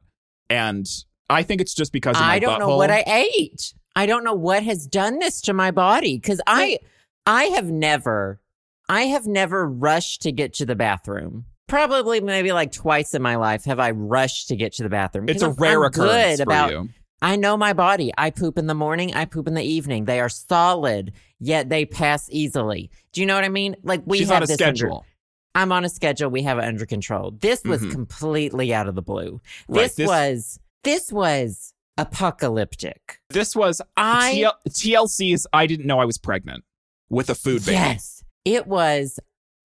And 0.49 0.87
I 1.28 1.42
think 1.42 1.61
it's 1.61 1.75
just 1.75 1.92
because 1.92 2.16
of 2.16 2.23
my 2.23 2.35
I 2.35 2.38
don't 2.38 2.59
know 2.59 2.76
what 2.76 2.90
I 2.90 3.04
ate. 3.06 3.75
I 3.97 4.06
don't 4.06 4.25
know 4.25 4.35
what 4.35 4.62
has 4.62 4.87
done 4.87 5.18
this 5.18 5.40
to 5.42 5.52
my 5.52 5.70
body 5.70 6.18
cuz 6.18 6.40
I 6.47 6.78
I 7.26 7.44
have 7.44 7.70
never 7.70 8.40
I 8.88 9.02
have 9.02 9.26
never 9.26 9.68
rushed 9.68 10.23
to 10.23 10.32
get 10.32 10.52
to 10.54 10.66
the 10.66 10.75
bathroom. 10.75 11.47
Probably 11.71 12.21
maybe 12.21 12.53
like 12.53 12.73
twice 12.73 13.15
in 13.15 13.23
my 13.23 13.37
life 13.37 13.65
have 13.65 13.79
I 13.81 13.93
rushed 13.93 14.49
to 14.49 14.57
get 14.57 14.73
to 14.75 14.83
the 14.83 14.89
bathroom. 14.89 15.29
It's 15.29 15.43
a 15.43 15.47
I'm- 15.47 15.55
rare 15.59 15.79
I'm 15.81 15.87
occurrence 15.87 16.37
good 16.37 16.37
for 16.39 16.43
about 16.43 16.71
you. 16.73 16.89
I 17.23 17.37
know 17.37 17.57
my 17.57 17.73
body. 17.75 18.12
I 18.19 18.31
poop 18.31 18.59
in 18.59 18.67
the 18.67 18.75
morning, 18.75 19.15
I 19.15 19.25
poop 19.25 19.47
in 19.47 19.55
the 19.55 19.62
evening. 19.62 20.05
They 20.07 20.21
are 20.21 20.29
solid, 20.29 21.12
yet 21.39 21.69
they 21.69 21.85
pass 21.85 22.29
easily. 22.31 22.91
Do 23.12 23.21
you 23.21 23.27
know 23.27 23.35
what 23.35 23.45
I 23.45 23.49
mean? 23.50 23.77
Like 23.83 24.03
we 24.05 24.19
She's 24.19 24.29
have 24.29 24.39
on 24.39 24.43
a 24.43 24.47
this 24.47 24.61
under- 24.61 24.77
schedule. 24.77 25.07
I'm 25.55 25.71
on 25.73 25.85
a 25.85 25.89
schedule. 25.89 26.31
We 26.31 26.43
have 26.45 26.59
it 26.59 26.65
under 26.65 26.87
control. 26.87 27.33
This 27.41 27.62
was 27.65 27.83
Mhm. 27.83 27.91
completely 27.93 28.73
out 28.73 28.89
of 28.89 28.95
the 28.95 29.03
blue. 29.03 29.41
Right, 29.69 29.83
This, 29.83 29.95
this- 29.97 30.09
was 30.09 30.61
this 30.83 31.12
was 31.12 31.73
apocalyptic. 31.99 33.19
This 33.31 33.55
was 33.55 33.83
I 33.97 34.33
TL- 34.35 34.55
TLC's. 34.71 35.47
I 35.53 35.67
didn't 35.67 35.87
know 35.87 35.99
I 35.99 36.05
was 36.05 36.19
pregnant 36.19 36.65
with 37.11 37.29
a 37.31 37.35
food 37.35 37.65
baby. 37.67 37.77
yes, 37.77 38.25
it 38.45 38.67
was. 38.67 39.19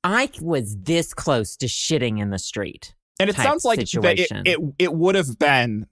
I 0.06 0.30
was 0.40 0.78
this 0.78 1.14
close 1.14 1.58
to 1.58 1.66
shitting 1.66 2.22
in 2.22 2.30
the 2.30 2.40
street. 2.40 2.94
And 3.20 3.30
it 3.30 3.36
sounds 3.36 3.66
like 3.66 3.80
that 3.80 4.20
it, 4.20 4.30
it 4.46 4.60
it 4.78 4.94
would 4.94 5.16
have 5.16 5.40
been 5.40 5.88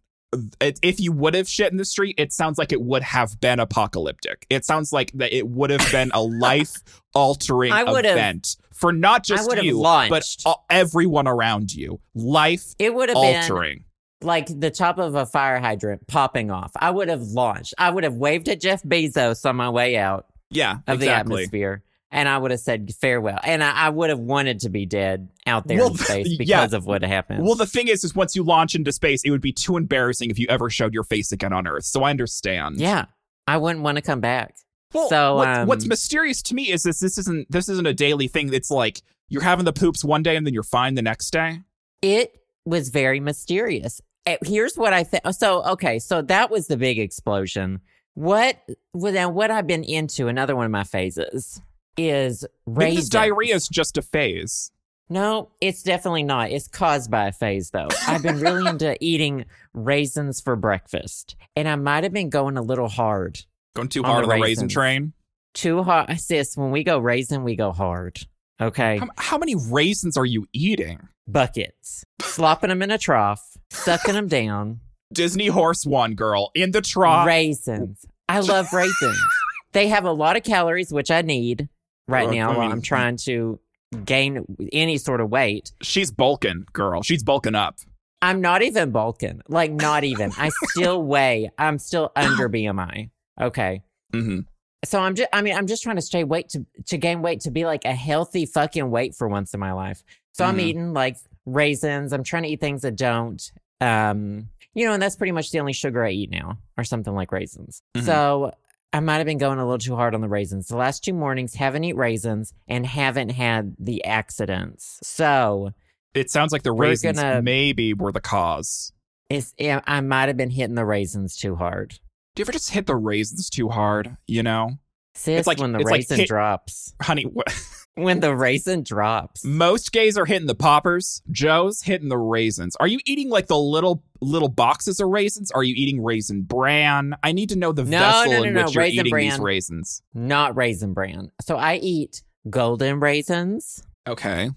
it, 0.61 0.79
if 0.81 0.99
you 0.99 1.11
would 1.11 1.33
have 1.35 1.47
shit 1.47 1.71
in 1.71 1.77
the 1.77 1.85
street. 1.85 2.15
It 2.17 2.31
sounds 2.33 2.57
like 2.57 2.71
it 2.71 2.81
would 2.81 3.01
have 3.03 3.39
been 3.39 3.59
apocalyptic. 3.59 4.45
It 4.49 4.65
sounds 4.65 4.91
like 4.93 5.11
that 5.13 5.35
it 5.35 5.47
would 5.47 5.69
have 5.69 5.91
been 5.91 6.11
a 6.13 6.21
life 6.21 6.75
altering 7.13 7.71
I 7.71 7.83
would 7.83 8.05
have- 8.05 8.17
event 8.17 8.55
for 8.71 8.91
not 8.91 9.23
just 9.23 9.49
you, 9.63 9.79
launched. 9.79 10.09
but 10.45 10.57
everyone 10.69 11.27
around 11.27 11.73
you. 11.73 11.99
Life 12.13 12.75
It 12.79 12.93
would 12.93 13.09
have 13.09 13.47
been 13.49 13.83
like 14.21 14.47
the 14.47 14.71
top 14.71 14.97
of 14.97 15.15
a 15.15 15.25
fire 15.25 15.59
hydrant 15.59 16.07
popping 16.07 16.51
off. 16.51 16.71
I 16.75 16.91
would 16.91 17.07
have 17.07 17.21
launched. 17.21 17.73
I 17.77 17.89
would 17.89 18.03
have 18.03 18.15
waved 18.15 18.49
at 18.49 18.59
Jeff 18.59 18.83
Bezos 18.83 19.47
on 19.47 19.55
my 19.55 19.69
way 19.69 19.97
out 19.97 20.25
Yeah, 20.49 20.77
of 20.87 20.99
the 20.99 21.09
atmosphere. 21.09 21.83
And 22.13 22.29
I 22.29 22.37
would 22.37 22.51
have 22.51 22.59
said 22.59 22.93
farewell. 23.01 23.39
And 23.43 23.63
I, 23.63 23.71
I 23.71 23.89
would 23.89 24.09
have 24.11 24.19
wanted 24.19 24.59
to 24.61 24.69
be 24.69 24.85
dead 24.85 25.29
out 25.47 25.67
there 25.67 25.79
Well, 25.79 25.89
in 25.89 25.97
space 25.97 26.27
yeah. 26.29 26.35
because 26.37 26.73
of 26.73 26.85
what 26.85 27.01
happened. 27.03 27.43
Well, 27.43 27.55
the 27.55 27.65
thing 27.65 27.87
is, 27.87 28.03
is 28.03 28.13
once 28.15 28.35
you 28.35 28.43
launch 28.43 28.75
into 28.75 28.91
space, 28.91 29.23
it 29.25 29.31
would 29.31 29.41
be 29.41 29.51
too 29.51 29.77
embarrassing 29.77 30.29
if 30.29 30.37
you 30.37 30.45
ever 30.47 30.69
showed 30.69 30.93
your 30.93 31.03
face 31.03 31.31
again 31.31 31.51
on 31.51 31.67
Earth. 31.67 31.85
So 31.85 32.03
I 32.03 32.11
understand. 32.11 32.77
yeah. 32.79 33.05
I 33.47 33.57
wouldn't 33.57 33.83
want 33.83 33.97
to 33.97 34.01
come 34.01 34.21
back. 34.21 34.55
Well, 34.93 35.09
So, 35.09 35.35
what- 35.37 35.47
um, 35.47 35.67
what's 35.67 35.85
mysterious 35.87 36.41
to 36.43 36.55
me 36.55 36.71
is 36.71 36.83
this: 36.83 36.99
this 36.99 37.17
isn't 37.17 37.51
this 37.51 37.67
isn't 37.67 37.87
a 37.87 37.93
daily 37.93 38.27
thing. 38.27 38.53
It's 38.53 38.69
like 38.71 39.01
you're 39.27 39.41
having 39.41 39.65
the 39.65 39.73
poops 39.73 40.05
one 40.05 40.21
day 40.23 40.35
and 40.37 40.45
then 40.45 40.53
you're 40.53 40.63
fine 40.63 40.93
the 40.93 41.01
next 41.01 41.31
day. 41.31 41.61
It 42.03 42.31
was 42.63 42.89
very 42.89 43.19
mysterious. 43.19 43.99
Eh, 44.27 44.37
Here's 44.45 44.75
what 44.75 44.93
I 44.93 45.03
think. 45.03 45.23
So, 45.31 45.63
okay, 45.63 45.97
so 45.99 46.21
that 46.21 46.51
was 46.51 46.67
the 46.67 46.77
big 46.77 46.99
explosion. 46.99 47.81
What, 48.13 48.57
well, 48.93 49.11
then 49.11 49.33
what 49.33 49.49
I've 49.49 49.65
been 49.65 49.83
into, 49.83 50.27
another 50.27 50.55
one 50.55 50.65
of 50.65 50.71
my 50.71 50.83
phases, 50.83 51.59
is 51.97 52.45
this 52.65 53.09
diarrhea 53.09 53.55
is 53.55 53.67
just 53.67 53.97
a 53.97 54.01
phase. 54.01 54.71
No, 55.09 55.51
it's 55.61 55.83
definitely 55.83 56.23
not. 56.23 56.51
It's 56.51 56.67
caused 56.67 57.11
by 57.11 57.27
a 57.27 57.31
phase, 57.31 57.69
though. 57.71 57.89
I've 58.07 58.23
been 58.23 58.39
really 58.39 58.67
into 58.67 58.97
eating 59.03 59.45
raisins 59.73 60.41
for 60.41 60.55
breakfast, 60.55 61.35
and 61.55 61.67
I 61.67 61.75
might 61.75 62.03
have 62.03 62.13
been 62.13 62.29
going 62.29 62.57
a 62.57 62.61
little 62.61 62.87
hard. 62.87 63.41
Going 63.75 63.89
too 63.89 64.03
On 64.03 64.09
hard 64.09 64.25
the 64.25 64.31
on 64.31 64.39
the 64.39 64.43
raisin 64.43 64.69
train. 64.69 65.13
Too 65.53 65.83
hard. 65.83 66.19
Sis, 66.19 66.57
when 66.57 66.71
we 66.71 66.83
go 66.83 66.97
raisin, 66.97 67.43
we 67.43 67.55
go 67.55 67.71
hard. 67.71 68.25
Okay. 68.61 68.97
How, 68.97 69.07
how 69.17 69.37
many 69.37 69.55
raisins 69.55 70.17
are 70.17 70.25
you 70.25 70.47
eating? 70.53 71.07
Buckets. 71.27 72.03
Slopping 72.21 72.69
them 72.69 72.81
in 72.81 72.91
a 72.91 72.97
trough, 72.97 73.57
sucking 73.71 74.13
them 74.13 74.27
down. 74.27 74.79
Disney 75.11 75.47
Horse 75.47 75.85
One 75.85 76.15
girl 76.15 76.49
in 76.55 76.71
the 76.71 76.81
trough. 76.81 77.27
Raisins. 77.27 78.05
I 78.27 78.39
love 78.39 78.71
raisins. 78.73 79.19
they 79.73 79.89
have 79.89 80.05
a 80.05 80.11
lot 80.11 80.37
of 80.37 80.43
calories, 80.43 80.91
which 80.91 81.11
I 81.11 81.21
need 81.21 81.69
right 82.07 82.29
now 82.29 82.51
I 82.51 82.57
while 82.57 82.61
mean- 82.67 82.71
I'm 82.71 82.81
trying 82.81 83.17
to 83.25 83.59
gain 84.05 84.45
any 84.71 84.97
sort 84.97 85.21
of 85.21 85.29
weight. 85.29 85.71
She's 85.81 86.11
bulking, 86.11 86.65
girl. 86.73 87.03
She's 87.03 87.23
bulking 87.23 87.55
up. 87.55 87.77
I'm 88.21 88.41
not 88.41 88.61
even 88.63 88.91
bulking. 88.91 89.41
Like, 89.49 89.71
not 89.71 90.03
even. 90.03 90.31
I 90.37 90.49
still 90.69 91.03
weigh. 91.03 91.51
I'm 91.57 91.77
still 91.77 92.11
under 92.15 92.49
BMI. 92.49 93.09
Okay. 93.39 93.83
hmm 94.11 94.39
So 94.85 94.99
I'm 94.99 95.13
just, 95.15 95.29
I 95.33 95.41
mean, 95.41 95.55
I'm 95.55 95.67
just 95.67 95.83
trying 95.83 95.97
to 95.97 96.01
stay 96.01 96.23
weight 96.23 96.49
to, 96.49 96.65
to 96.87 96.97
gain 96.97 97.21
weight 97.21 97.41
to 97.41 97.51
be 97.51 97.65
like 97.65 97.85
a 97.85 97.93
healthy 97.93 98.45
fucking 98.45 98.89
weight 98.89 99.13
for 99.13 99.27
once 99.27 99.53
in 99.53 99.59
my 99.59 99.73
life. 99.73 100.03
So 100.31 100.45
I'm 100.45 100.57
Mhm. 100.57 100.61
eating 100.61 100.93
like 100.93 101.17
raisins. 101.45 102.13
I'm 102.13 102.23
trying 102.23 102.43
to 102.43 102.49
eat 102.49 102.61
things 102.61 102.81
that 102.81 102.95
don't, 102.95 103.41
um, 103.81 104.47
you 104.73 104.85
know, 104.87 104.93
and 104.93 105.01
that's 105.03 105.15
pretty 105.17 105.33
much 105.33 105.51
the 105.51 105.59
only 105.59 105.73
sugar 105.73 106.03
I 106.03 106.11
eat 106.11 106.31
now 106.31 106.57
or 106.77 106.83
something 106.83 107.13
like 107.13 107.31
raisins. 107.31 107.81
Mhm. 107.95 108.03
So 108.03 108.53
I 108.93 108.99
might 108.99 109.17
have 109.17 109.25
been 109.25 109.39
going 109.39 109.57
a 109.57 109.65
little 109.65 109.79
too 109.79 109.95
hard 109.95 110.13
on 110.13 110.21
the 110.21 110.29
raisins. 110.29 110.67
The 110.67 110.77
last 110.77 111.03
two 111.03 111.13
mornings 111.13 111.55
haven't 111.55 111.83
eat 111.83 111.95
raisins 111.97 112.53
and 112.67 112.85
haven't 112.85 113.29
had 113.29 113.75
the 113.79 114.05
accidents. 114.05 114.99
So 115.03 115.71
It 116.13 116.29
sounds 116.29 116.51
like 116.53 116.61
the 116.61 116.71
raisins 116.71 117.19
gonna- 117.19 117.41
maybe 117.41 117.93
were 117.95 118.11
the 118.11 118.21
cause. 118.21 118.93
it's, 119.29 119.53
I 119.59 119.99
might 120.01 120.27
have 120.29 120.37
been 120.37 120.51
hitting 120.51 120.75
the 120.75 120.85
raisins 120.85 121.35
too 121.35 121.55
hard. 121.55 121.97
Do 122.35 122.41
you 122.41 122.43
ever 122.43 122.51
just 122.51 122.69
hit 122.69 122.85
the 122.85 122.95
raisins 122.95 123.49
too 123.49 123.69
hard? 123.69 124.17
You 124.27 124.43
know, 124.43 124.77
Sis, 125.15 125.45
like- 125.47 125.59
when 125.59 125.71
the 125.73 125.79
it's 125.79 125.85
like 125.89 125.97
raisin 125.99 126.19
hit- 126.19 126.27
drops, 126.27 126.93
honey. 127.01 127.23
What? 127.23 127.47
when 127.95 128.19
the 128.19 128.35
raisin 128.35 128.81
drops, 128.83 129.45
Most 129.45 129.91
gays 129.91 130.17
are 130.17 130.25
hitting 130.25 130.47
the 130.47 130.55
poppers. 130.55 131.21
Joe's 131.29 131.83
hitting 131.83 132.09
the 132.09 132.17
raisins. 132.17 132.75
Are 132.77 132.87
you 132.87 132.99
eating 133.05 133.29
like 133.29 133.45
the 133.47 133.57
little 133.57 134.03
little 134.21 134.49
boxes 134.49 134.99
of 134.99 135.09
raisins? 135.09 135.51
Are 135.51 135.63
you 135.63 135.75
eating 135.77 136.01
raisin 136.03 136.41
bran? 136.41 137.15
I 137.21 137.31
need 137.33 137.49
to 137.49 137.55
know 137.55 137.71
the 137.71 137.83
No, 137.83 137.99
vessel 137.99 138.31
no, 138.31 138.37
no, 138.39 138.43
in 138.45 138.53
which 138.55 138.73
you're 138.73 138.81
Raisin 138.83 139.05
eating 139.07 139.15
these 139.29 139.39
raisins. 139.39 140.01
not 140.15 140.55
raisin 140.55 140.93
bran. 140.93 141.31
So 141.41 141.57
I 141.57 141.75
eat 141.75 142.23
golden 142.49 142.99
raisins, 142.99 143.83
Okay. 144.07 144.49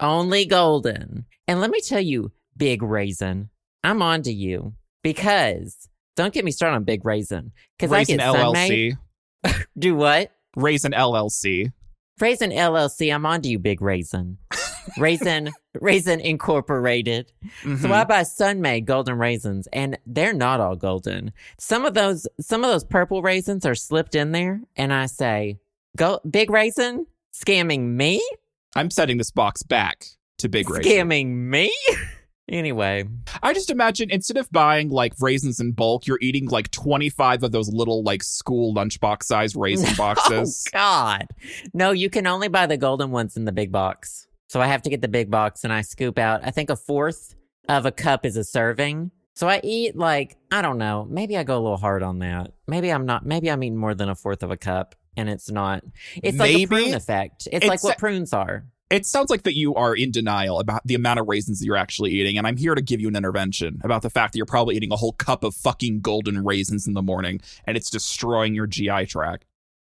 only 0.00 0.44
golden. 0.46 1.26
And 1.46 1.60
let 1.60 1.70
me 1.70 1.80
tell 1.80 2.00
you, 2.00 2.32
big 2.56 2.82
raisin, 2.82 3.50
I'm 3.84 4.02
on 4.02 4.22
to 4.22 4.32
you 4.32 4.74
because 5.04 5.88
don't 6.16 6.34
get 6.34 6.44
me 6.44 6.50
started 6.50 6.74
on 6.76 6.84
big 6.84 7.04
raisin 7.04 7.52
because 7.78 7.92
I 7.92 8.04
get. 8.04 8.20
LLC. 8.20 8.96
Do 9.78 9.94
what? 9.94 10.32
Raisin 10.56 10.92
LLC. 10.92 11.72
Raisin 12.20 12.50
LLC, 12.50 13.14
I'm 13.14 13.24
on 13.24 13.40
to 13.42 13.48
you, 13.48 13.58
big 13.58 13.80
raisin. 13.80 14.36
Raisin, 14.98 15.50
Raisin 15.80 16.20
Incorporated. 16.20 17.32
So 17.62 17.68
Mhm. 17.68 17.90
I 17.92 18.04
buy 18.04 18.22
Sun-Maid 18.24 18.86
golden 18.86 19.16
raisins, 19.18 19.68
and 19.72 19.96
they're 20.06 20.32
not 20.34 20.60
all 20.60 20.74
golden. 20.76 21.32
Some 21.58 21.84
of 21.86 21.94
those, 21.94 22.26
some 22.40 22.64
of 22.64 22.70
those 22.70 22.84
purple 22.84 23.22
raisins 23.22 23.64
are 23.64 23.74
slipped 23.74 24.14
in 24.14 24.32
there, 24.32 24.60
and 24.76 24.92
I 24.92 25.06
say, 25.06 25.58
"Go, 25.96 26.20
big 26.28 26.50
raisin, 26.50 27.06
scamming 27.32 27.94
me, 27.94 28.22
I'm 28.74 28.90
setting 28.90 29.16
this 29.18 29.30
box 29.30 29.62
back 29.62 30.04
to 30.38 30.48
big 30.48 30.68
raisin. 30.68 30.90
scamming 30.92 31.28
me." 31.28 31.72
anyway, 32.50 33.04
I 33.42 33.54
just 33.54 33.70
imagine 33.70 34.10
instead 34.10 34.36
of 34.36 34.50
buying 34.50 34.90
like 34.90 35.14
raisins 35.20 35.60
in 35.60 35.72
bulk, 35.72 36.06
you're 36.06 36.18
eating 36.20 36.48
like 36.48 36.70
25 36.70 37.42
of 37.44 37.52
those 37.52 37.72
little 37.72 38.02
like 38.02 38.22
school 38.22 38.74
lunchbox 38.74 39.22
size 39.24 39.56
raisin 39.56 39.94
boxes. 39.96 40.66
oh 40.68 40.70
God, 40.76 41.26
no, 41.72 41.92
you 41.92 42.10
can 42.10 42.26
only 42.26 42.48
buy 42.48 42.66
the 42.66 42.76
golden 42.76 43.10
ones 43.10 43.36
in 43.36 43.44
the 43.44 43.52
big 43.52 43.72
box. 43.72 44.26
So 44.48 44.60
I 44.60 44.66
have 44.66 44.82
to 44.82 44.90
get 44.90 45.00
the 45.00 45.08
big 45.08 45.30
box, 45.30 45.62
and 45.64 45.72
I 45.72 45.82
scoop 45.82 46.18
out. 46.18 46.40
I 46.44 46.50
think 46.50 46.70
a 46.70 46.76
fourth 46.76 47.36
of 47.68 47.86
a 47.86 47.92
cup 47.92 48.26
is 48.26 48.36
a 48.36 48.42
serving. 48.44 49.12
So 49.36 49.48
I 49.48 49.60
eat 49.62 49.96
like 49.96 50.36
I 50.50 50.60
don't 50.60 50.76
know. 50.78 51.06
Maybe 51.08 51.36
I 51.38 51.44
go 51.44 51.54
a 51.56 51.62
little 51.62 51.76
hard 51.76 52.02
on 52.02 52.18
that. 52.18 52.52
Maybe 52.66 52.90
I'm 52.92 53.06
not. 53.06 53.24
Maybe 53.24 53.50
I'm 53.50 53.62
eating 53.62 53.76
more 53.78 53.94
than 53.94 54.08
a 54.08 54.14
fourth 54.16 54.42
of 54.42 54.50
a 54.50 54.56
cup, 54.56 54.96
and 55.16 55.30
it's 55.30 55.50
not. 55.50 55.84
It's 56.16 56.36
like 56.38 56.50
a 56.54 56.66
prune 56.66 56.94
effect. 56.94 57.46
It's, 57.46 57.64
It's 57.64 57.66
like 57.66 57.84
what 57.84 57.96
a- 57.96 57.98
prunes 58.00 58.32
are. 58.32 58.64
It 58.90 59.06
sounds 59.06 59.30
like 59.30 59.44
that 59.44 59.54
you 59.56 59.74
are 59.76 59.94
in 59.94 60.10
denial 60.10 60.58
about 60.58 60.82
the 60.84 60.96
amount 60.96 61.20
of 61.20 61.28
raisins 61.28 61.60
that 61.60 61.66
you're 61.66 61.76
actually 61.76 62.10
eating, 62.10 62.36
and 62.36 62.46
I'm 62.46 62.56
here 62.56 62.74
to 62.74 62.82
give 62.82 63.00
you 63.00 63.06
an 63.08 63.14
intervention 63.14 63.80
about 63.84 64.02
the 64.02 64.10
fact 64.10 64.32
that 64.32 64.36
you're 64.38 64.46
probably 64.46 64.76
eating 64.76 64.92
a 64.92 64.96
whole 64.96 65.12
cup 65.12 65.44
of 65.44 65.54
fucking 65.54 66.00
golden 66.00 66.44
raisins 66.44 66.88
in 66.88 66.94
the 66.94 67.02
morning, 67.02 67.40
and 67.64 67.76
it's 67.76 67.88
destroying 67.88 68.54
your 68.54 68.66
GI 68.66 69.06
tract. 69.06 69.44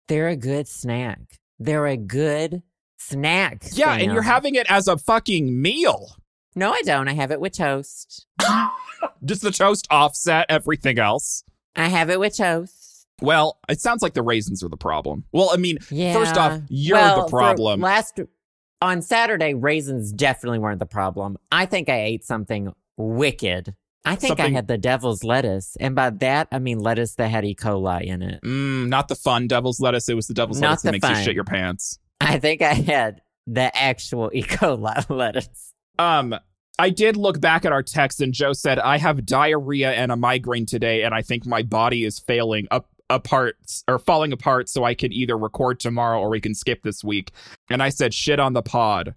They're 0.07 0.29
a 0.29 0.37
good 0.37 0.67
snack. 0.69 1.19
They're 1.59 1.85
a 1.85 1.97
good 1.97 2.63
snack. 2.97 3.65
Yeah, 3.73 3.93
and 3.93 4.13
you're 4.13 4.21
having 4.21 4.55
it 4.55 4.71
as 4.71 4.87
a 4.87 4.97
fucking 4.97 5.61
meal. 5.61 6.15
No, 6.55 6.71
I 6.71 6.81
don't. 6.83 7.07
I 7.09 7.13
have 7.13 7.31
it 7.31 7.41
with 7.41 7.53
toast. 7.57 8.25
Does 9.25 9.41
the 9.41 9.51
toast 9.51 9.87
offset 9.89 10.45
everything 10.49 10.99
else? 10.99 11.43
I 11.75 11.87
have 11.87 12.09
it 12.09 12.19
with 12.19 12.37
toast. 12.37 13.07
Well, 13.21 13.57
it 13.69 13.79
sounds 13.79 14.01
like 14.01 14.13
the 14.13 14.21
raisins 14.21 14.63
are 14.63 14.69
the 14.69 14.77
problem. 14.77 15.23
Well, 15.31 15.49
I 15.51 15.57
mean, 15.57 15.77
Yeah. 15.89 16.13
First 16.13 16.37
off, 16.37 16.61
you're 16.67 16.97
Well, 16.97 17.25
the 17.25 17.29
problem. 17.29 17.79
Last 17.81 18.19
on 18.83 19.01
Saturday, 19.01 19.53
raisins 19.53 20.11
definitely 20.11 20.59
weren't 20.59 20.79
the 20.79 20.85
problem. 20.85 21.37
I 21.51 21.65
think 21.65 21.89
I 21.89 22.01
ate 22.01 22.25
something 22.25 22.71
wicked. 22.97 23.73
I 24.05 24.15
think 24.15 24.31
Something- 24.31 24.45
I 24.47 24.49
had 24.49 24.67
the 24.67 24.77
devil's 24.77 25.23
lettuce, 25.23 25.77
and 25.79 25.95
by 25.95 26.09
that 26.09 26.49
I 26.51 26.59
mean 26.59 26.79
lettuce 26.79 27.15
that 27.15 27.29
had 27.31 27.45
E. 27.45 27.55
coli 27.55 28.03
in 28.03 28.21
it. 28.21 28.41
mm, 28.43 28.87
not 28.89 29.07
the 29.07 29.15
fun 29.15 29.47
devil's 29.47 29.79
lettuce. 29.79 30.09
It 30.09 30.15
was 30.15 30.27
the 30.27 30.33
devil's 30.33 30.59
Not 30.59 30.71
lettuce 30.71 30.81
that 30.83 30.91
makes 30.91 31.09
you 31.09 31.23
shit 31.23 31.35
your 31.35 31.45
pants. 31.45 31.99
I 32.21 32.37
think 32.39 32.61
I 32.61 32.73
had 32.73 33.21
the 33.47 33.75
actual 33.75 34.29
E. 34.33 34.43
coli 34.43 35.09
lettuce. 35.09 35.73
Um, 35.97 36.35
I 36.77 36.89
did 36.89 37.15
look 37.15 37.39
back 37.39 37.63
at 37.65 37.71
our 37.71 37.83
text, 37.83 38.19
and 38.19 38.33
Joe 38.33 38.51
said, 38.51 38.77
"I 38.77 38.97
have 38.97 39.25
diarrhea 39.25 39.91
and 39.93 40.11
a 40.11 40.17
migraine 40.17 40.65
today, 40.65 41.03
and 41.03 41.13
I 41.13 41.21
think 41.21 41.45
my 41.45 41.61
body 41.63 42.03
is 42.03 42.19
failing 42.19 42.67
up." 42.71 42.89
Apart 43.13 43.57
or 43.87 43.99
falling 43.99 44.33
apart 44.33 44.69
so 44.69 44.83
I 44.83 44.93
can 44.93 45.13
either 45.13 45.37
record 45.37 45.79
tomorrow 45.79 46.19
or 46.19 46.29
we 46.29 46.41
can 46.41 46.53
skip 46.53 46.83
this 46.83 47.03
week. 47.03 47.31
And 47.69 47.81
I 47.81 47.89
said 47.89 48.13
shit 48.13 48.39
on 48.39 48.53
the 48.53 48.61
pod. 48.61 49.15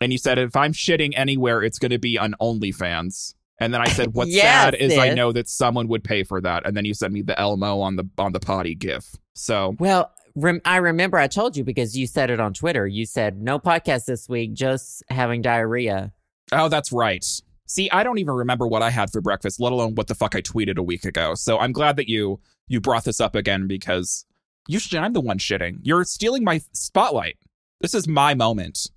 And 0.00 0.12
you 0.12 0.18
said 0.18 0.38
if 0.38 0.56
I'm 0.56 0.72
shitting 0.72 1.12
anywhere 1.16 1.62
it's 1.62 1.78
going 1.78 1.90
to 1.92 1.98
be 1.98 2.18
on 2.18 2.34
OnlyFans. 2.40 3.34
And 3.60 3.72
then 3.72 3.80
I 3.80 3.88
said 3.88 4.08
what's 4.14 4.30
Yes, 4.30 4.42
sad 4.42 4.74
is 4.74 4.98
I 4.98 5.14
know 5.14 5.32
that 5.32 5.48
someone 5.48 5.88
would 5.88 6.04
pay 6.04 6.24
for 6.24 6.40
that. 6.40 6.66
And 6.66 6.76
then 6.76 6.84
you 6.84 6.94
sent 6.94 7.12
me 7.12 7.22
the 7.22 7.38
Elmo 7.38 7.80
on 7.80 7.96
the 7.96 8.08
on 8.18 8.32
the 8.32 8.40
potty 8.40 8.74
gif. 8.74 9.16
So 9.34 9.76
Well, 9.78 10.12
rem- 10.34 10.60
I 10.64 10.76
remember 10.78 11.18
I 11.18 11.28
told 11.28 11.56
you 11.56 11.64
because 11.64 11.96
you 11.96 12.06
said 12.06 12.30
it 12.30 12.40
on 12.40 12.52
Twitter. 12.52 12.86
You 12.86 13.06
said 13.06 13.40
no 13.40 13.58
podcast 13.58 14.06
this 14.06 14.28
week, 14.28 14.54
just 14.54 15.02
having 15.08 15.42
diarrhea. 15.42 16.12
Oh, 16.52 16.68
that's 16.68 16.92
right. 16.92 17.24
See, 17.66 17.90
I 17.90 18.02
don't 18.04 18.18
even 18.18 18.34
remember 18.34 18.66
what 18.66 18.82
I 18.82 18.90
had 18.90 19.10
for 19.10 19.20
breakfast, 19.20 19.58
let 19.58 19.72
alone 19.72 19.94
what 19.94 20.06
the 20.06 20.14
fuck 20.14 20.36
I 20.36 20.42
tweeted 20.42 20.76
a 20.76 20.82
week 20.82 21.04
ago. 21.04 21.34
So 21.34 21.58
I'm 21.58 21.72
glad 21.72 21.96
that 21.96 22.08
you 22.08 22.40
you 22.68 22.80
brought 22.80 23.04
this 23.04 23.20
up 23.20 23.34
again 23.34 23.66
because 23.66 24.24
usually 24.68 24.98
I'm 25.00 25.12
the 25.12 25.20
one 25.20 25.38
shitting. 25.38 25.78
You're 25.82 26.04
stealing 26.04 26.44
my 26.44 26.60
spotlight. 26.72 27.36
This 27.80 27.94
is 27.94 28.08
my 28.08 28.34
moment. 28.34 28.88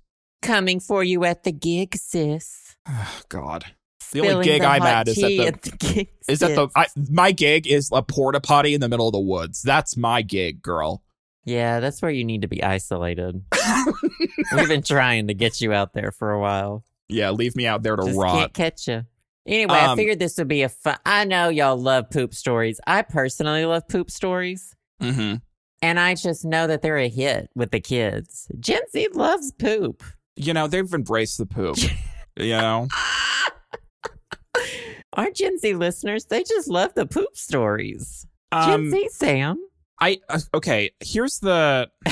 Coming 0.42 0.80
for 0.80 1.02
you 1.04 1.24
at 1.24 1.44
the 1.44 1.52
gig, 1.52 1.96
sis. 1.96 2.76
Oh, 2.88 3.20
God. 3.28 3.64
The 4.12 4.20
only 4.22 4.44
gig 4.44 4.62
the 4.62 4.68
I'm 4.68 4.82
at 4.82 5.08
is 5.08 5.22
at 5.22 5.26
the- 5.28 5.46
at 5.46 5.62
the 5.62 5.70
gig, 5.72 6.08
Is 6.28 6.38
that 6.38 6.54
the. 6.54 6.68
I, 6.74 6.86
my 7.10 7.30
gig 7.32 7.66
is 7.66 7.90
a 7.92 8.02
porta 8.02 8.40
potty 8.40 8.72
in 8.72 8.80
the 8.80 8.88
middle 8.88 9.06
of 9.08 9.12
the 9.12 9.20
woods. 9.20 9.60
That's 9.60 9.96
my 9.98 10.22
gig, 10.22 10.62
girl. 10.62 11.02
Yeah, 11.44 11.80
that's 11.80 12.00
where 12.00 12.10
you 12.10 12.24
need 12.24 12.42
to 12.42 12.48
be 12.48 12.62
isolated. 12.62 13.42
We've 14.54 14.68
been 14.68 14.82
trying 14.82 15.26
to 15.28 15.34
get 15.34 15.60
you 15.60 15.72
out 15.74 15.92
there 15.92 16.10
for 16.10 16.30
a 16.32 16.40
while. 16.40 16.84
Yeah, 17.08 17.30
leave 17.30 17.54
me 17.56 17.66
out 17.66 17.82
there 17.82 17.96
to 17.96 18.02
Just 18.04 18.18
rot. 18.18 18.34
can't 18.38 18.54
catch 18.54 18.88
you. 18.88 19.04
Anyway, 19.48 19.72
I 19.74 19.86
Um, 19.86 19.96
figured 19.96 20.18
this 20.18 20.36
would 20.38 20.46
be 20.48 20.62
a 20.62 20.68
fun. 20.68 20.98
I 21.06 21.24
know 21.24 21.48
y'all 21.48 21.76
love 21.78 22.10
poop 22.10 22.34
stories. 22.34 22.80
I 22.86 23.02
personally 23.02 23.64
love 23.64 23.88
poop 23.88 24.10
stories, 24.10 24.76
hmm 25.00 25.36
and 25.80 25.98
I 26.00 26.14
just 26.16 26.44
know 26.44 26.66
that 26.66 26.82
they're 26.82 26.98
a 26.98 27.08
hit 27.08 27.48
with 27.54 27.70
the 27.70 27.80
kids. 27.80 28.48
Gen 28.60 28.82
Z 28.92 29.08
loves 29.14 29.52
poop. 29.52 30.02
You 30.36 30.52
know, 30.52 30.66
they've 30.66 30.92
embraced 30.92 31.38
the 31.38 31.46
poop. 31.46 31.78
you 32.36 32.48
know? 32.50 32.88
Our 35.14 35.30
Gen 35.30 35.58
Z 35.58 35.74
listeners, 35.74 36.26
they 36.26 36.42
just 36.44 36.68
love 36.68 36.94
the 36.94 37.06
poop 37.06 37.36
stories. 37.36 38.26
Gen 38.52 38.72
Um, 38.74 38.90
Z, 38.90 39.08
Sam. 39.12 39.56
I 40.00 40.18
uh, 40.28 40.38
okay. 40.54 40.90
Here's 41.00 41.38
the. 41.40 41.90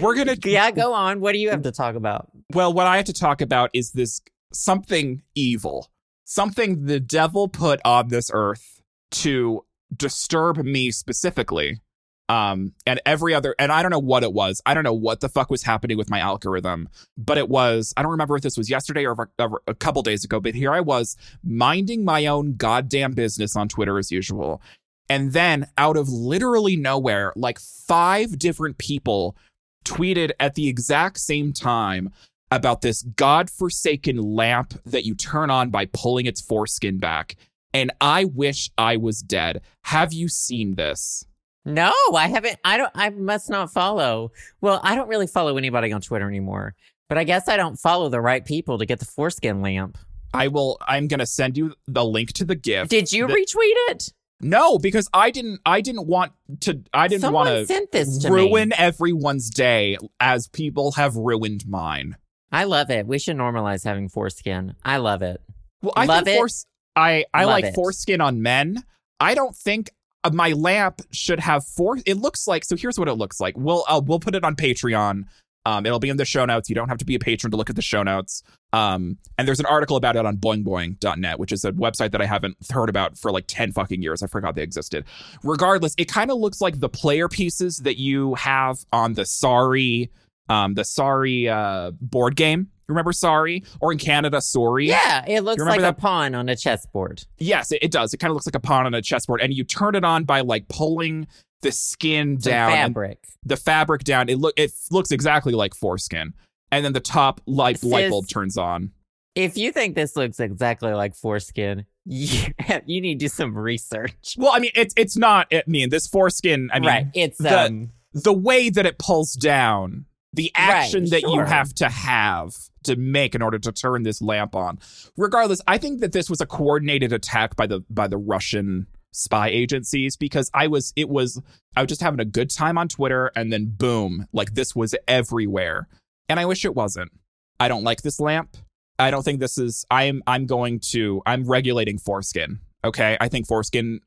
We're 0.00 0.14
gonna 0.16 0.36
Yeah, 0.44 0.70
go 0.70 0.92
on. 0.94 1.20
What 1.20 1.32
do 1.32 1.38
you 1.38 1.50
have 1.50 1.62
to 1.62 1.72
talk 1.72 1.94
about? 1.94 2.30
Well, 2.52 2.72
what 2.72 2.86
I 2.86 2.96
have 2.96 3.04
to 3.06 3.12
talk 3.12 3.40
about 3.40 3.70
is 3.72 3.92
this 3.92 4.20
something 4.52 5.22
evil, 5.34 5.88
something 6.24 6.86
the 6.86 7.00
devil 7.00 7.48
put 7.48 7.80
on 7.84 8.08
this 8.08 8.30
earth 8.32 8.80
to 9.10 9.64
disturb 9.96 10.58
me 10.58 10.90
specifically. 10.90 11.80
Um, 12.28 12.74
and 12.86 13.00
every 13.04 13.34
other, 13.34 13.56
and 13.58 13.72
I 13.72 13.82
don't 13.82 13.90
know 13.90 13.98
what 13.98 14.22
it 14.22 14.32
was. 14.32 14.62
I 14.64 14.72
don't 14.72 14.84
know 14.84 14.94
what 14.94 15.18
the 15.18 15.28
fuck 15.28 15.50
was 15.50 15.64
happening 15.64 15.98
with 15.98 16.08
my 16.08 16.20
algorithm, 16.20 16.88
but 17.18 17.38
it 17.38 17.48
was, 17.48 17.92
I 17.96 18.02
don't 18.02 18.12
remember 18.12 18.36
if 18.36 18.42
this 18.42 18.56
was 18.56 18.70
yesterday 18.70 19.04
or 19.04 19.28
a, 19.40 19.48
a 19.66 19.74
couple 19.74 20.02
days 20.02 20.24
ago, 20.24 20.38
but 20.38 20.54
here 20.54 20.72
I 20.72 20.78
was 20.78 21.16
minding 21.42 22.04
my 22.04 22.26
own 22.26 22.54
goddamn 22.54 23.14
business 23.14 23.56
on 23.56 23.68
Twitter 23.68 23.98
as 23.98 24.12
usual. 24.12 24.62
And 25.08 25.32
then 25.32 25.66
out 25.76 25.96
of 25.96 26.08
literally 26.08 26.76
nowhere, 26.76 27.32
like 27.34 27.58
five 27.58 28.38
different 28.38 28.78
people 28.78 29.36
tweeted 29.84 30.30
at 30.38 30.54
the 30.54 30.68
exact 30.68 31.18
same 31.18 31.52
time 31.52 32.12
about 32.50 32.80
this 32.80 33.02
godforsaken 33.02 34.16
lamp 34.16 34.74
that 34.84 35.04
you 35.04 35.14
turn 35.14 35.50
on 35.50 35.70
by 35.70 35.86
pulling 35.86 36.26
its 36.26 36.40
foreskin 36.40 36.98
back. 36.98 37.36
And 37.72 37.92
I 38.00 38.24
wish 38.24 38.70
I 38.76 38.96
was 38.96 39.20
dead. 39.22 39.62
Have 39.84 40.12
you 40.12 40.28
seen 40.28 40.74
this? 40.74 41.24
No, 41.64 41.92
I 42.14 42.28
haven't. 42.28 42.58
I 42.64 42.78
don't. 42.78 42.90
I 42.94 43.10
must 43.10 43.50
not 43.50 43.72
follow. 43.72 44.32
Well, 44.60 44.80
I 44.82 44.94
don't 44.94 45.08
really 45.08 45.26
follow 45.26 45.56
anybody 45.56 45.92
on 45.92 46.00
Twitter 46.00 46.28
anymore. 46.28 46.74
But 47.08 47.18
I 47.18 47.24
guess 47.24 47.48
I 47.48 47.56
don't 47.56 47.76
follow 47.76 48.08
the 48.08 48.20
right 48.20 48.44
people 48.44 48.78
to 48.78 48.86
get 48.86 48.98
the 48.98 49.04
foreskin 49.04 49.60
lamp. 49.60 49.98
I 50.32 50.48
will. 50.48 50.78
I'm 50.86 51.06
gonna 51.06 51.26
send 51.26 51.56
you 51.56 51.74
the 51.86 52.04
link 52.04 52.32
to 52.34 52.44
the 52.44 52.54
gift. 52.54 52.90
Did 52.90 53.12
you 53.12 53.26
that, 53.26 53.36
retweet 53.36 53.90
it? 53.90 54.12
No, 54.40 54.78
because 54.78 55.08
I 55.12 55.30
didn't. 55.30 55.60
I 55.66 55.80
didn't 55.80 56.06
want 56.06 56.32
to. 56.60 56.82
I 56.94 57.08
didn't 57.08 57.32
want 57.32 57.68
to 57.68 57.86
to 57.86 58.30
ruin 58.30 58.70
me. 58.70 58.74
everyone's 58.78 59.50
day 59.50 59.98
as 60.18 60.48
people 60.48 60.92
have 60.92 61.14
ruined 61.16 61.68
mine. 61.68 62.16
I 62.52 62.64
love 62.64 62.90
it. 62.90 63.06
We 63.06 63.18
should 63.18 63.36
normalize 63.36 63.84
having 63.84 64.08
foreskin. 64.08 64.74
I 64.84 64.96
love 64.98 65.22
it. 65.22 65.40
Well, 65.82 65.92
I 65.96 66.04
love 66.06 66.24
think 66.24 66.36
fores- 66.38 66.66
I 66.96 67.24
I 67.32 67.44
Love 67.44 67.52
like 67.52 67.64
it. 67.66 67.74
foreskin 67.74 68.20
on 68.20 68.42
men. 68.42 68.82
I 69.20 69.34
don't 69.34 69.54
think 69.54 69.90
uh, 70.24 70.30
my 70.32 70.52
lamp 70.52 71.00
should 71.12 71.40
have 71.40 71.64
four. 71.64 71.98
It 72.04 72.16
looks 72.16 72.46
like 72.46 72.64
so. 72.64 72.76
Here's 72.76 72.98
what 72.98 73.08
it 73.08 73.14
looks 73.14 73.40
like. 73.40 73.54
We'll 73.56 73.84
uh, 73.88 74.00
we'll 74.04 74.20
put 74.20 74.34
it 74.34 74.44
on 74.44 74.56
Patreon. 74.56 75.24
Um, 75.66 75.84
it'll 75.84 75.98
be 76.00 76.08
in 76.08 76.16
the 76.16 76.24
show 76.24 76.44
notes. 76.46 76.68
You 76.70 76.74
don't 76.74 76.88
have 76.88 76.98
to 76.98 77.04
be 77.04 77.14
a 77.14 77.18
patron 77.18 77.50
to 77.50 77.56
look 77.56 77.68
at 77.70 77.76
the 77.76 77.82
show 77.82 78.02
notes. 78.02 78.42
Um, 78.72 79.18
and 79.36 79.46
there's 79.46 79.60
an 79.60 79.66
article 79.66 79.96
about 79.96 80.16
it 80.16 80.24
on 80.24 80.38
boingboing.net, 80.38 81.38
which 81.38 81.52
is 81.52 81.64
a 81.66 81.72
website 81.72 82.12
that 82.12 82.22
I 82.22 82.26
haven't 82.26 82.56
heard 82.72 82.88
about 82.88 83.18
for 83.18 83.30
like 83.30 83.44
10 83.46 83.72
fucking 83.72 84.00
years. 84.00 84.22
I 84.22 84.26
forgot 84.26 84.54
they 84.54 84.62
existed. 84.62 85.04
Regardless, 85.42 85.94
it 85.98 86.06
kind 86.06 86.30
of 86.30 86.38
looks 86.38 86.62
like 86.62 86.80
the 86.80 86.88
player 86.88 87.28
pieces 87.28 87.78
that 87.78 87.98
you 87.98 88.34
have 88.36 88.78
on 88.90 89.14
the 89.14 89.26
Sorry, 89.26 90.10
um, 90.50 90.74
the 90.74 90.84
Sorry 90.84 91.48
uh, 91.48 91.92
board 92.00 92.36
game. 92.36 92.68
Remember 92.88 93.12
Sorry? 93.12 93.62
Or 93.80 93.92
in 93.92 93.98
Canada, 93.98 94.40
Sorry? 94.40 94.88
Yeah, 94.88 95.24
it 95.26 95.42
looks 95.42 95.62
like 95.62 95.80
a 95.80 95.92
pawn 95.92 96.34
on 96.34 96.48
a 96.48 96.56
chessboard. 96.56 97.24
Yes, 97.38 97.70
it, 97.70 97.78
it 97.82 97.92
does. 97.92 98.12
It 98.12 98.18
kind 98.18 98.30
of 98.30 98.34
looks 98.34 98.46
like 98.46 98.56
a 98.56 98.60
pawn 98.60 98.84
on 98.84 98.94
a 98.94 99.00
chessboard, 99.00 99.40
and 99.40 99.54
you 99.54 99.62
turn 99.62 99.94
it 99.94 100.04
on 100.04 100.24
by 100.24 100.40
like 100.40 100.66
pulling 100.68 101.28
the 101.62 101.70
skin 101.70 102.40
Some 102.40 102.50
down, 102.50 102.70
fabric. 102.72 103.24
the 103.44 103.56
fabric 103.56 104.02
down. 104.02 104.28
It 104.28 104.38
look 104.38 104.54
it 104.56 104.72
looks 104.90 105.12
exactly 105.12 105.52
like 105.52 105.74
foreskin, 105.74 106.34
and 106.72 106.84
then 106.84 106.92
the 106.92 107.00
top 107.00 107.40
light 107.46 107.82
light 107.84 108.10
bulb 108.10 108.26
turns 108.28 108.58
on. 108.58 108.90
If 109.36 109.56
you 109.56 109.70
think 109.70 109.94
this 109.94 110.16
looks 110.16 110.40
exactly 110.40 110.92
like 110.92 111.14
foreskin, 111.14 111.86
you, 112.04 112.40
you 112.86 113.00
need 113.00 113.20
to 113.20 113.24
do 113.26 113.28
some 113.28 113.56
research. 113.56 114.34
Well, 114.36 114.50
I 114.52 114.58
mean, 114.58 114.72
it's 114.74 114.94
it's 114.96 115.16
not. 115.16 115.46
I 115.52 115.62
mean, 115.68 115.90
this 115.90 116.08
foreskin. 116.08 116.70
I 116.72 116.80
mean, 116.80 116.88
right. 116.88 117.06
It's 117.14 117.38
the- 117.38 117.66
um 117.66 117.90
the 118.12 118.32
way 118.32 118.70
that 118.70 118.84
it 118.86 118.98
pulls 118.98 119.34
down, 119.34 120.06
the 120.32 120.52
action 120.54 121.06
that 121.10 121.22
you 121.22 121.40
have 121.40 121.74
to 121.74 121.88
have 121.88 122.54
to 122.84 122.96
make 122.96 123.34
in 123.34 123.42
order 123.42 123.58
to 123.58 123.72
turn 123.72 124.04
this 124.04 124.22
lamp 124.22 124.54
on. 124.54 124.78
Regardless, 125.16 125.60
I 125.66 125.78
think 125.78 126.00
that 126.00 126.12
this 126.12 126.30
was 126.30 126.40
a 126.40 126.46
coordinated 126.46 127.12
attack 127.12 127.56
by 127.56 127.66
the 127.66 127.80
by 127.90 128.06
the 128.06 128.16
Russian 128.16 128.86
spy 129.12 129.48
agencies 129.48 130.16
because 130.16 130.50
I 130.54 130.68
was 130.68 130.92
it 130.96 131.08
was 131.08 131.42
I 131.76 131.82
was 131.82 131.88
just 131.88 132.00
having 132.00 132.20
a 132.20 132.24
good 132.24 132.50
time 132.50 132.78
on 132.78 132.88
Twitter 132.88 133.30
and 133.34 133.52
then 133.52 133.74
boom, 133.76 134.26
like 134.32 134.54
this 134.54 134.74
was 134.74 134.94
everywhere. 135.08 135.88
And 136.28 136.38
I 136.38 136.46
wish 136.46 136.64
it 136.64 136.74
wasn't. 136.74 137.10
I 137.58 137.68
don't 137.68 137.82
like 137.82 138.02
this 138.02 138.20
lamp. 138.20 138.56
I 138.98 139.10
don't 139.10 139.22
think 139.22 139.40
this 139.40 139.58
is 139.58 139.84
I'm 139.90 140.22
I'm 140.26 140.46
going 140.46 140.80
to 140.90 141.22
I'm 141.26 141.44
regulating 141.44 141.98
foreskin. 141.98 142.60
Okay? 142.84 143.16
I 143.20 143.28
think 143.28 143.46
foreskin 143.46 144.00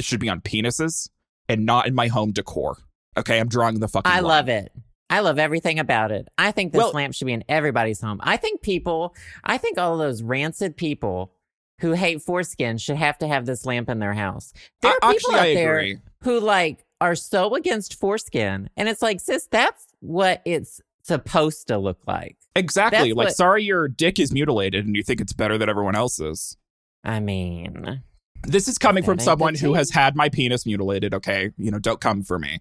should 0.00 0.20
be 0.20 0.28
on 0.28 0.40
penises 0.40 1.10
and 1.48 1.66
not 1.66 1.86
in 1.86 1.94
my 1.94 2.08
home 2.08 2.32
decor. 2.32 2.78
Okay, 3.16 3.38
I'm 3.38 3.48
drawing 3.48 3.80
the 3.80 3.88
fucking 3.88 4.10
lamp. 4.10 4.18
I 4.18 4.20
line. 4.20 4.28
love 4.28 4.48
it. 4.48 4.72
I 5.08 5.20
love 5.20 5.38
everything 5.38 5.78
about 5.78 6.10
it. 6.10 6.28
I 6.36 6.50
think 6.50 6.72
this 6.72 6.80
Well- 6.80 6.92
lamp 6.92 7.14
should 7.14 7.26
be 7.26 7.32
in 7.32 7.44
everybody's 7.48 8.00
home. 8.00 8.18
I 8.22 8.36
think 8.36 8.62
people, 8.62 9.14
I 9.44 9.56
think 9.58 9.78
all 9.78 9.96
those 9.98 10.22
rancid 10.22 10.76
people 10.76 11.32
who 11.80 11.92
hate 11.92 12.22
foreskin 12.22 12.78
should 12.78 12.96
have 12.96 13.18
to 13.18 13.28
have 13.28 13.46
this 13.46 13.64
lamp 13.66 13.88
in 13.88 13.98
their 13.98 14.14
house. 14.14 14.52
There 14.82 14.90
are 14.92 14.98
I- 15.02 15.12
people 15.12 15.34
out 15.34 15.42
there 15.42 15.94
who 16.22 16.40
like 16.40 16.84
are 17.00 17.14
so 17.14 17.54
against 17.54 17.94
foreskin, 17.94 18.70
and 18.76 18.88
it's 18.88 19.02
like, 19.02 19.20
sis, 19.20 19.46
that's 19.50 19.86
what 20.00 20.40
it's 20.44 20.80
supposed 21.02 21.68
to 21.68 21.78
look 21.78 21.98
like. 22.06 22.36
Exactly. 22.56 22.98
That's 23.10 23.14
Like, 23.16 23.26
what- 23.28 23.36
sorry 23.36 23.62
your 23.62 23.86
dick 23.86 24.18
is 24.18 24.32
mutilated 24.32 24.86
and 24.86 24.96
you 24.96 25.02
think 25.04 25.20
it's 25.20 25.32
better 25.34 25.56
than 25.58 25.68
everyone 25.68 25.94
else's. 25.94 26.56
I 27.04 27.20
mean, 27.20 28.02
This 28.42 28.68
is 28.68 28.78
coming 28.78 29.02
from 29.04 29.18
someone 29.18 29.54
who 29.54 29.74
has 29.74 29.90
had 29.90 30.14
my 30.16 30.28
penis 30.28 30.66
mutilated. 30.66 31.14
Okay, 31.14 31.50
you 31.58 31.70
know, 31.70 31.78
don't 31.78 32.00
come 32.00 32.22
for 32.22 32.38
me. 32.38 32.58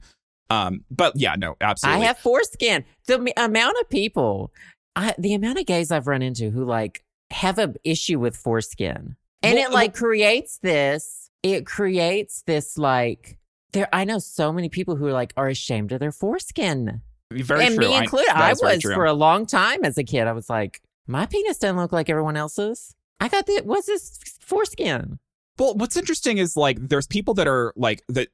Um, 0.49 0.84
but 0.91 1.13
yeah, 1.15 1.36
no, 1.38 1.55
absolutely. 1.62 2.03
I 2.03 2.05
have 2.08 2.17
foreskin. 2.19 2.86
The 3.08 3.15
m- 3.15 3.27
amount 3.38 3.77
of 3.81 3.89
people, 3.89 4.51
I, 4.95 5.13
the 5.17 5.34
amount 5.34 5.60
of 5.60 5.65
gays 5.65 5.91
I've 5.91 6.08
run 6.08 6.21
into 6.21 6.51
who 6.51 6.65
like 6.65 7.03
have 7.31 7.58
an 7.58 7.75
issue 7.84 8.19
with 8.19 8.36
foreskin, 8.36 9.15
and 9.41 9.55
Well, 9.55 9.71
it 9.71 9.73
like 9.73 9.95
creates 9.95 10.60
this. 10.60 11.29
It 11.43 11.65
creates 11.65 12.43
this 12.43 12.77
like 12.77 13.38
there. 13.73 13.89
I 13.91 14.03
know 14.03 14.19
so 14.19 14.51
many 14.53 14.69
people 14.69 14.95
who 14.95 15.08
are 15.08 15.13
like 15.13 15.34
are 15.36 15.47
ashamed 15.47 15.91
of 15.91 15.99
their 15.99 16.12
foreskin, 16.12 17.01
very 17.31 17.65
and 17.65 17.75
true. 17.75 17.88
me 17.88 17.97
included. 17.97 18.29
that 18.29 18.38
I, 18.38 18.53
was 18.53 18.84
for 18.84 19.05
a 19.05 19.13
long 19.13 19.45
time 19.45 19.84
as 19.84 19.97
a 19.97 20.03
kid. 20.03 20.27
I 20.27 20.31
was 20.34 20.49
like, 20.49 20.81
my 21.08 21.25
penis 21.25 21.58
doesn't 21.58 21.77
look 21.77 21.91
like 21.91 22.10
everyone 22.10 22.38
else's. 22.38 22.95
I 23.19 23.29
got 23.29 23.45
the 23.45 23.62
what's 23.63 23.88
this 23.88 24.19
foreskin? 24.41 25.19
Well, 25.58 25.73
what's 25.75 25.95
interesting 25.95 26.38
is 26.38 26.58
like 26.58 26.77
there's 26.79 27.08
people 27.08 27.34
that 27.36 27.47
are 27.47 27.73
like 27.75 28.03
that 28.10 28.29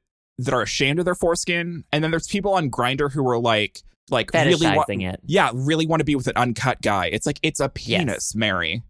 that 0.45 0.53
are 0.53 0.61
ashamed 0.61 0.99
of 0.99 1.05
their 1.05 1.15
foreskin, 1.15 1.83
and 1.91 2.03
then 2.03 2.11
there's 2.11 2.27
people 2.27 2.53
on 2.53 2.69
Grindr 2.69 3.11
who 3.11 3.27
are 3.29 3.39
like 3.39 3.81
like 4.09 4.33
really 4.33 4.55
wa- 4.75 4.83
Fetishizing 4.85 5.09
it. 5.09 5.19
yeah, 5.25 5.51
really 5.53 5.85
want 5.85 6.01
to 6.01 6.03
be 6.05 6.15
with 6.15 6.27
an 6.27 6.35
uncut 6.35 6.81
guy. 6.81 7.05
It's 7.07 7.25
like 7.25 7.39
it's 7.43 7.59
a 7.59 7.71
Yes. 7.77 7.99
penis, 7.99 8.35
Mary. 8.35 8.83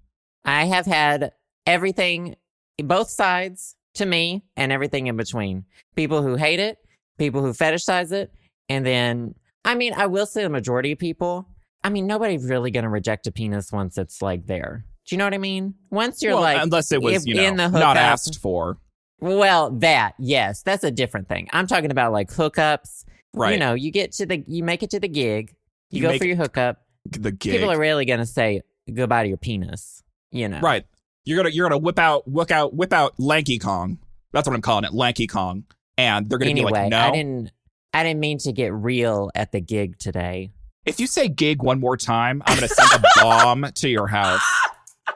I 0.46 0.66
have 0.66 0.86
had 0.88 1.34
everything, 1.68 2.36
both 2.84 3.10
sides 3.10 3.76
to 3.96 4.06
me, 4.06 4.44
and 4.56 4.72
everything 4.72 5.08
in 5.08 5.18
between. 5.18 5.66
People 5.96 6.24
who 6.24 6.36
hate 6.36 6.60
it, 6.60 6.78
people 7.20 7.42
who 7.42 7.52
fetishize 7.54 8.12
it, 8.12 8.32
and 8.70 8.86
then, 8.86 9.36
I 9.66 9.76
mean, 9.76 9.94
I 9.94 10.08
will 10.08 10.26
say 10.26 10.42
the 10.44 10.50
majority 10.50 10.94
of 10.94 10.98
people, 11.00 11.48
I 11.84 11.90
mean, 11.90 12.08
nobody's 12.08 12.46
really 12.46 12.72
going 12.72 12.84
to 12.86 12.90
reject 12.90 13.28
a 13.28 13.32
penis 13.32 13.72
once 13.72 13.98
it's 13.98 14.22
like 14.22 14.48
there. 14.48 14.86
Do 15.08 15.14
you 15.16 15.18
know 15.18 15.26
what 15.26 15.34
I 15.34 15.40
mean? 15.40 15.76
Once 15.90 16.22
you're 16.24 16.34
Well, 16.34 16.42
like, 16.42 16.62
unless 16.64 16.92
it 16.92 17.02
was 17.02 17.16
if 17.16 17.26
you 17.28 17.36
know 17.36 17.68
not 17.70 17.98
asked 17.98 18.40
for, 18.40 18.78
well, 19.22 19.72
that, 19.80 20.16
yes, 20.20 20.64
that's 20.64 20.84
a 20.84 20.92
different 20.92 21.28
thing. 21.28 21.48
I'm 21.54 21.68
talking 21.68 21.92
about 21.92 22.12
like 22.12 22.30
hookups. 22.30 23.06
right? 23.34 23.54
You 23.54 23.60
know, 23.60 23.74
you 23.74 23.92
get 23.92 24.12
to 24.14 24.26
the, 24.26 24.44
you 24.48 24.64
make 24.64 24.84
it 24.84 24.90
to 24.92 25.00
the 25.00 25.08
gig, 25.08 25.56
you, 25.90 26.02
You 26.02 26.08
go 26.10 26.18
for 26.18 26.26
your 26.26 26.36
hookup. 26.36 26.82
the 27.06 27.32
gig, 27.32 27.54
People 27.54 27.72
are 27.72 27.80
really 27.80 28.06
going 28.06 28.20
to 28.20 28.26
say 28.26 28.62
goodbye 28.94 29.24
to 29.24 29.30
your 29.30 29.38
penis, 29.38 30.04
you 30.32 30.48
know? 30.50 30.60
right? 30.60 30.86
You're 31.24 31.38
gonna 31.38 31.50
you're 31.50 31.70
gonna 31.70 31.78
whip 31.78 32.00
out 32.00 32.28
whip 32.28 32.50
out 32.52 32.74
whip 32.74 32.92
out 32.92 33.14
Lanky 33.20 33.60
Kong. 33.60 34.00
That's 34.34 34.48
what 34.48 34.56
I'm 34.56 34.62
calling 34.62 34.86
it, 34.86 34.92
Lanky 34.92 35.28
Kong. 35.28 35.66
And 35.96 36.28
they're 36.28 36.40
gonna 36.40 36.50
anyway, 36.50 36.72
be 36.72 36.74
like, 36.74 36.90
no. 36.90 36.98
I 36.98 37.12
didn't. 37.12 37.52
I 37.94 38.02
didn't 38.04 38.22
mean 38.22 38.40
to 38.40 38.52
get 38.52 38.74
real 38.74 39.30
at 39.36 39.52
the 39.52 39.62
gig 39.62 40.00
today. 40.00 40.52
If 40.84 41.00
you 41.00 41.06
say 41.06 41.28
gig 41.28 41.62
one 41.62 41.80
more 41.80 41.96
time, 41.96 42.42
I'm 42.48 42.56
gonna 42.56 42.68
send 42.70 43.04
a 43.04 43.08
bomb 43.22 43.68
to 43.72 43.88
your 43.88 44.08
house. 44.08 44.42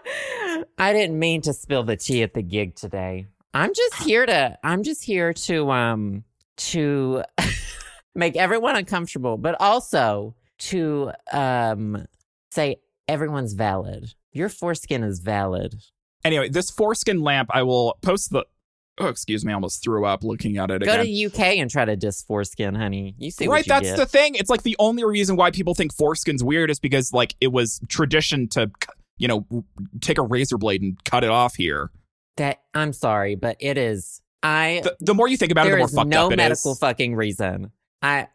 I 0.78 0.94
didn't 0.94 1.18
mean 1.18 1.42
to 1.42 1.54
spill 1.54 1.84
the 1.84 1.98
tea 1.98 2.22
at 2.22 2.36
the 2.36 2.44
gig 2.44 2.76
today. 2.76 3.26
I'm 3.56 3.74
just 3.74 4.04
here 4.04 4.26
to. 4.26 4.58
I'm 4.64 4.84
just 4.84 5.02
here 5.02 5.32
to 5.34 5.72
um 5.72 6.26
to 6.58 7.24
make 8.16 8.36
everyone 8.36 8.76
uncomfortable, 8.76 9.38
but 9.38 9.56
also 9.62 10.36
to 10.58 11.14
um 11.32 12.06
say 12.52 12.78
everyone's 13.08 13.54
valid. 13.54 14.14
Your 14.34 14.50
foreskin 14.50 15.04
is 15.04 15.20
valid. 15.20 15.76
Anyway, 16.26 16.50
this 16.50 16.70
foreskin 16.70 17.22
lamp, 17.22 17.50
I 17.54 17.64
will 17.64 17.98
post 18.02 18.32
the. 18.32 18.46
Oh, 18.98 19.08
excuse 19.08 19.46
me, 19.46 19.52
I 19.52 19.56
almost 19.56 19.84
threw 19.84 20.06
up 20.06 20.24
looking 20.24 20.58
at 20.58 20.70
it 20.72 20.82
Go 20.82 20.86
to 20.86 21.02
again. 21.02 21.06
the 21.06 21.26
UK 21.26 21.40
and 21.58 21.70
try 21.70 21.86
to 21.86 21.96
diss 21.96 22.24
foreskin, 22.24 22.76
honey. 22.76 23.16
You 23.18 23.32
see 23.32 23.48
right, 23.48 23.66
you 23.66 23.70
that's 23.70 23.90
get. 23.90 23.98
the 23.98 24.06
thing. 24.06 24.36
It's 24.36 24.50
like 24.50 24.64
the 24.64 24.76
only 24.80 25.04
reason 25.06 25.36
why 25.38 25.52
people 25.52 25.76
think 25.76 25.94
foreskin's 25.94 26.44
weird 26.44 26.70
is 26.70 26.80
because 26.80 27.12
like 27.14 27.36
it 27.40 27.52
was 27.54 27.80
tradition 27.88 28.48
to, 28.50 28.72
you 29.18 29.28
know, 29.28 29.46
take 30.02 30.18
a 30.18 30.22
razor 30.22 30.58
blade 30.58 30.82
and 30.82 31.02
cut 31.06 31.24
it 31.24 31.30
off 31.30 31.56
here. 31.56 31.92
That 32.38 32.62
I'm 32.74 32.94
sorry, 32.94 33.36
but 33.36 33.58
it 33.60 33.78
is. 33.78 34.22
I 34.44 34.82
The, 34.84 34.98
the 35.00 35.14
more 35.14 35.28
you 35.28 35.38
think 35.38 35.52
about 35.52 35.68
it, 35.68 35.72
the 35.72 35.78
more 35.78 35.88
fucked 35.88 36.08
no 36.08 36.28
up 36.28 36.32
it 36.32 36.36
is. 36.36 36.38
No 36.38 36.44
medical 36.44 36.76
fucking 36.76 37.16
reason. 37.16 37.72
I 38.02 38.28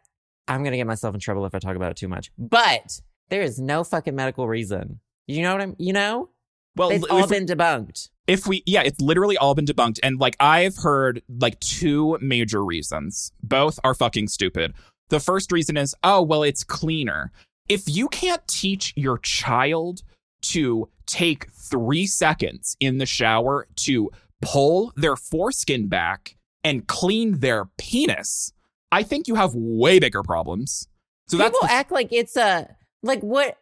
I'm 0.47 0.63
gonna 0.63 0.77
get 0.77 0.87
myself 0.87 1.13
in 1.13 1.21
trouble 1.21 1.45
if 1.45 1.55
I 1.55 1.59
talk 1.59 1.75
about 1.75 1.91
it 1.91 1.97
too 1.97 2.07
much. 2.07 2.31
But 2.37 3.01
there 3.29 3.41
is 3.41 3.59
no 3.59 3.83
fucking 3.83 4.15
medical 4.15 4.47
reason. 4.47 4.99
You 5.27 5.43
know 5.43 5.53
what 5.53 5.61
I'm? 5.61 5.75
You 5.79 5.93
know, 5.93 6.29
well, 6.75 6.89
it's 6.89 7.05
all 7.05 7.21
we, 7.21 7.27
been 7.27 7.45
debunked. 7.45 8.09
if 8.27 8.47
we 8.47 8.63
yeah 8.65 8.81
it's 8.81 8.99
literally 9.01 9.37
all 9.37 9.55
been 9.55 9.65
debunked 9.65 9.99
and 10.03 10.19
like 10.19 10.35
i've 10.39 10.77
heard 10.77 11.21
like 11.29 11.59
two 11.59 12.17
major 12.21 12.63
reasons 12.63 13.31
both 13.43 13.79
are 13.83 13.93
fucking 13.93 14.27
stupid 14.27 14.73
the 15.09 15.19
first 15.19 15.51
reason 15.51 15.77
is 15.77 15.93
oh 16.03 16.21
well 16.21 16.43
it's 16.43 16.63
cleaner 16.63 17.31
if 17.67 17.83
you 17.87 18.07
can't 18.07 18.45
teach 18.47 18.93
your 18.95 19.17
child 19.17 20.01
to 20.41 20.89
take 21.05 21.49
three 21.51 22.05
seconds 22.07 22.75
in 22.79 22.97
the 22.97 23.05
shower 23.05 23.67
to 23.75 24.09
pull 24.41 24.91
their 24.95 25.15
foreskin 25.15 25.87
back 25.87 26.35
and 26.63 26.87
clean 26.87 27.39
their 27.39 27.65
penis 27.77 28.53
i 28.91 29.03
think 29.03 29.27
you 29.27 29.35
have 29.35 29.51
way 29.55 29.99
bigger 29.99 30.23
problems 30.23 30.87
so 31.27 31.37
People 31.37 31.51
that's 31.61 31.71
the- 31.71 31.71
act 31.77 31.91
like 31.91 32.09
it's 32.11 32.35
a 32.37 32.67
like 33.03 33.21
what 33.21 33.57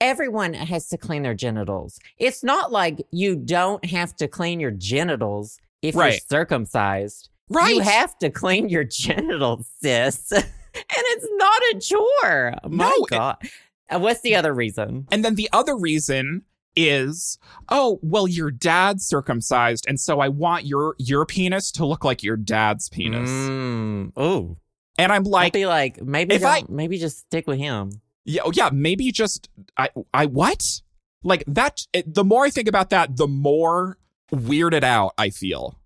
everyone 0.00 0.52
has 0.54 0.88
to 0.88 0.98
clean 0.98 1.22
their 1.22 1.34
genitals. 1.34 2.00
It's 2.18 2.42
not 2.42 2.72
like 2.72 3.00
you 3.12 3.36
don't 3.36 3.84
have 3.84 4.16
to 4.16 4.26
clean 4.26 4.58
your 4.58 4.72
genitals 4.72 5.60
if 5.80 5.94
you're 5.94 6.10
circumcised. 6.12 7.28
right 7.48 7.76
You 7.76 7.80
have 7.82 8.18
to 8.18 8.28
clean 8.28 8.68
your 8.68 8.82
genitals, 8.82 9.70
sis. 9.80 10.32
and 10.32 10.44
it's 10.74 11.28
not 11.36 11.62
a 11.72 11.78
chore. 11.80 12.54
My 12.68 12.88
No, 12.98 13.06
God. 13.08 13.36
Uh, 13.42 13.46
What's 13.96 14.20
the 14.22 14.34
other 14.36 14.52
reason? 14.54 15.06
And 15.10 15.24
then 15.24 15.34
the 15.34 15.48
other 15.52 15.76
reason 15.76 16.42
is, 16.74 17.38
oh, 17.68 17.98
well, 18.02 18.26
your 18.26 18.50
dad's 18.50 19.06
circumcised, 19.06 19.84
and 19.88 20.00
so 20.00 20.20
I 20.20 20.28
want 20.28 20.64
your 20.64 20.94
your 20.98 21.26
penis 21.26 21.70
to 21.72 21.84
look 21.86 22.04
like 22.04 22.22
your 22.22 22.36
dad's 22.36 22.88
penis. 22.88 23.28
Mm, 23.30 24.18
ooh. 24.18 24.56
And 24.98 25.10
I'm 25.12 25.22
I'd 25.22 25.26
like, 25.26 25.52
be 25.52 25.66
like, 25.66 26.00
maybe 26.02 26.34
if 26.34 26.44
I- 26.44 26.64
maybe 26.68 26.98
just 26.98 27.18
stick 27.20 27.46
with 27.46 27.58
him. 27.58 28.00
yeah, 28.24 28.42
oh, 28.44 28.52
yeah, 28.54 28.70
maybe 28.72 29.10
just 29.12 29.48
I 29.76 29.90
I 30.14 30.26
what? 30.26 30.80
Like 31.24 31.44
that. 31.46 31.86
It, 31.92 32.12
the 32.14 32.24
more 32.24 32.44
I 32.44 32.50
think 32.50 32.68
about 32.68 32.90
that, 32.90 33.16
the 33.16 33.28
more 33.28 33.98
weirded 34.32 34.82
out 34.84 35.12
I 35.18 35.30
feel 35.30 35.78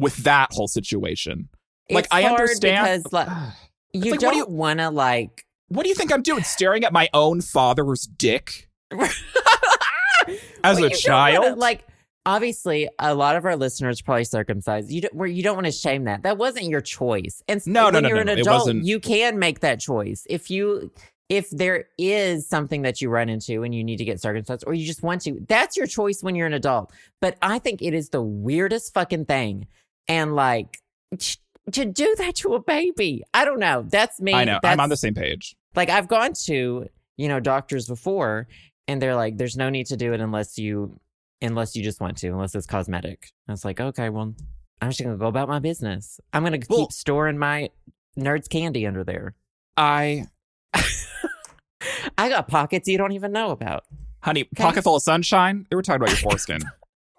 with 0.00 0.16
that 0.18 0.52
whole 0.52 0.68
situation. 0.68 1.48
Like, 1.90 2.04
It's 2.06 2.14
I 2.14 2.24
understand- 2.24 3.02
because 3.04 3.12
like 3.12 3.28
you 3.92 4.12
like, 4.12 4.20
don't 4.20 4.32
do 4.32 4.38
you- 4.38 4.46
want 4.46 4.80
to 4.80 4.90
like 4.90 5.46
What 5.68 5.82
do 5.84 5.88
you 5.88 5.94
think 5.94 6.12
I'm 6.12 6.22
doing? 6.22 6.42
Staring 6.44 6.84
at 6.84 6.92
my 6.92 7.08
own 7.14 7.40
father's 7.40 8.02
dick? 8.02 8.68
As 8.90 9.08
Well, 10.62 10.76
a 10.76 10.80
don't 10.80 10.80
wanna- 10.80 10.94
child? 10.96 11.58
like 11.58 11.84
obviously 12.26 12.88
a 12.98 13.14
lot 13.14 13.36
of 13.36 13.44
our 13.44 13.56
listeners 13.56 14.00
probably 14.00 14.24
circumcised. 14.24 14.90
You 14.90 15.02
don't 15.02 15.14
where 15.14 15.28
you 15.28 15.42
don't 15.42 15.56
want 15.56 15.66
to 15.66 15.72
shame 15.72 16.04
that. 16.04 16.22
That 16.22 16.38
wasn't 16.38 16.66
your 16.66 16.80
choice. 16.80 17.42
And 17.48 17.60
No, 17.66 17.90
when 17.90 18.02
no, 18.04 18.08
you're 18.08 18.16
no, 18.16 18.20
an 18.22 18.26
no, 18.28 18.32
it 18.34 18.40
adult 18.40 18.74
you 18.74 18.98
can 19.00 19.38
make 19.38 19.60
that 19.60 19.80
choice. 19.80 20.26
If 20.30 20.50
you 20.50 20.90
if 21.28 21.50
there 21.50 21.86
is 21.98 22.48
something 22.48 22.82
that 22.82 23.00
you 23.00 23.08
run 23.10 23.28
into 23.28 23.62
and 23.62 23.74
you 23.74 23.82
need 23.84 23.96
to 23.96 24.04
get 24.04 24.20
circumcised 24.20 24.64
or 24.66 24.72
you 24.74 24.86
just 24.86 25.02
want 25.02 25.22
to 25.22 25.38
that's 25.48 25.76
your 25.76 25.86
choice 25.86 26.22
when 26.22 26.34
you're 26.34 26.46
an 26.46 26.54
adult. 26.54 26.92
But 27.20 27.36
i 27.42 27.58
think 27.58 27.82
it 27.82 27.92
is 27.92 28.08
the 28.10 28.22
weirdest 28.22 28.94
fucking 28.94 29.26
thing. 29.26 29.66
And 30.08 30.34
like 30.34 30.78
to 31.72 31.84
do 31.84 32.14
that 32.18 32.34
to 32.36 32.54
a 32.54 32.60
baby 32.62 33.22
i 33.32 33.44
don't 33.44 33.58
know 33.58 33.84
that's 33.88 34.20
me 34.20 34.32
I 34.34 34.44
know. 34.44 34.58
I'm 34.62 34.80
on 34.80 34.88
the 34.90 34.96
same 34.96 35.14
page. 35.14 35.56
like 35.74 35.88
I've 35.88 36.08
gone 36.08 36.32
to, 36.44 36.88
you 37.16 37.28
know, 37.28 37.40
doctors 37.40 37.86
before 37.88 38.46
and 38.86 39.00
they're 39.00 39.14
like, 39.16 39.38
there's 39.38 39.56
no 39.56 39.70
need 39.70 39.86
to 39.86 39.96
do 39.96 40.12
it 40.12 40.20
unless 40.20 40.58
you 40.58 41.00
unless 41.40 41.74
you 41.74 41.82
just 41.82 42.00
want 42.00 42.16
to, 42.18 42.28
unless 42.28 42.54
it's 42.54 42.66
cosmetic. 42.66 43.30
I 43.48 43.52
was 43.52 43.64
like, 43.64 43.80
okay, 43.80 44.08
well, 44.10 44.34
I'm 44.82 44.90
just 44.90 45.00
gonna 45.02 45.16
go 45.16 45.26
about 45.26 45.48
my 45.48 45.58
business. 45.58 46.20
I'm 46.32 46.42
gonna 46.44 46.58
Well- 46.68 46.80
keep 46.80 46.92
storing 46.92 47.38
my 47.38 47.70
nerds 48.18 48.48
candy 48.48 48.86
under 48.86 49.02
there. 49.04 49.34
I 49.76 50.26
I 52.18 52.28
got 52.28 52.46
pockets 52.48 52.88
you 52.88 52.98
don't 52.98 53.12
even 53.12 53.32
know 53.32 53.50
about. 53.50 53.84
honey, 54.20 54.44
pocket 54.44 54.82
full 54.82 54.96
of 54.96 55.02
sunshine. 55.02 55.66
They 55.70 55.76
were 55.76 55.82
talking 55.82 56.02
about 56.02 56.10
your 56.10 56.30
foreskin. 56.30 56.60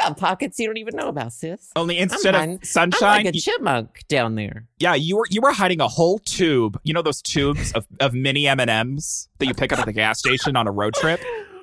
I 0.00 0.08
got 0.08 0.16
pockets 0.18 0.58
you 0.58 0.66
don't 0.66 0.76
even 0.78 0.96
know 0.96 1.08
about, 1.08 1.32
sis. 1.32 1.70
Only 1.76 1.98
instead 1.98 2.34
hiding- 2.34 2.54
of 2.56 2.60
I'm 2.60 2.64
sunshine, 2.64 3.24
like 3.24 3.26
a 3.26 3.28
y- 3.36 3.40
chipmunk 3.40 4.04
down 4.08 4.34
there. 4.34 4.66
yeah, 4.78 4.94
you 4.94 5.16
were 5.18 5.26
you 5.30 5.40
were 5.40 5.52
hiding 5.52 5.80
a 5.80 5.88
whole 5.88 6.18
tube. 6.18 6.78
You 6.84 6.94
know 6.94 7.02
those 7.02 7.22
tubes 7.22 7.72
of, 7.72 7.86
of 8.00 8.14
mini 8.14 8.46
M 8.48 8.60
and 8.60 8.70
M's 8.70 9.28
that 9.38 9.46
you 9.46 9.54
pick 9.54 9.72
up 9.72 9.78
at 9.78 9.86
the 9.86 9.92
gas 9.92 10.18
station 10.18 10.56
on 10.56 10.66
a 10.66 10.70
road 10.72 10.94
trip, 10.94 11.20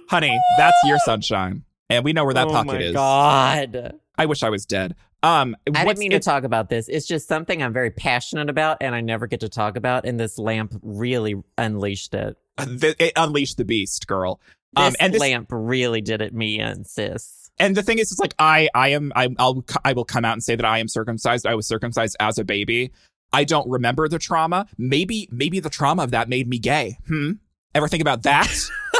honey. 0.10 0.38
That's 0.58 0.78
your 0.86 1.00
sunshine, 1.00 1.63
and 1.89 2.04
we 2.06 2.13
know 2.13 2.26
where 2.26 2.34
that 2.34 2.47
oh 2.47 2.52
pocket 2.52 2.67
my 2.67 2.78
is. 2.80 2.93
God. 2.93 3.95
I 4.17 4.26
wish 4.26 4.43
I 4.43 4.50
was 4.50 4.65
dead. 4.65 4.95
Um, 5.23 5.56
I 5.65 5.71
what's- 5.71 5.86
didn't 5.86 6.00
mean 6.00 6.12
to 6.12 6.19
talk 6.19 6.43
about 6.43 6.69
this. 6.69 6.88
It's 6.89 7.06
just 7.08 7.28
something 7.28 7.62
I'm 7.63 7.73
very 7.73 7.89
passionate 7.91 8.50
about 8.50 8.78
and 8.82 8.93
I 8.93 9.02
never 9.02 9.26
get 9.28 9.39
to 9.39 9.50
talk 9.50 9.76
about. 9.76 10.06
And 10.06 10.19
this 10.19 10.38
lamp 10.38 10.76
really 10.84 11.36
unleashed 11.58 12.13
it. 12.13 12.38
th- 12.60 12.95
it 13.00 13.13
unleashed 13.15 13.58
the 13.58 13.65
beast, 13.65 14.06
girl. 14.08 14.39
This 14.76 14.86
Um, 14.88 14.95
and 15.00 15.13
this, 15.13 15.19
lamp 15.21 15.47
really 15.52 16.02
did 16.02 16.21
it 16.21 16.34
me 16.36 16.60
in, 16.60 16.84
sis. 16.84 17.37
And 17.59 17.75
the 17.75 17.83
thing 17.83 17.99
is, 17.99 18.11
it's 18.11 18.19
like 18.19 18.33
I, 18.39 18.69
I 18.75 18.89
am, 18.89 19.11
I, 19.15 19.29
I'll, 19.39 19.63
I 19.83 19.93
will 19.93 20.05
come 20.05 20.25
out 20.25 20.33
and 20.33 20.43
say 20.43 20.55
that 20.55 20.65
I 20.65 20.79
am 20.79 20.87
circumcised. 20.87 21.45
I 21.47 21.55
was 21.55 21.67
circumcised 21.67 22.15
as 22.19 22.37
a 22.37 22.43
baby. 22.43 22.91
I 23.33 23.43
don't 23.43 23.69
remember 23.69 24.07
the 24.07 24.19
trauma. 24.19 24.67
Maybe, 24.77 25.27
maybe 25.31 25.59
the 25.59 25.69
trauma 25.69 26.03
of 26.03 26.11
that 26.11 26.29
made 26.29 26.47
me 26.47 26.59
gay. 26.59 26.97
Hmm. 27.07 27.31
Ever 27.75 27.87
think 27.87 28.01
about 28.01 28.23
that? 28.23 28.47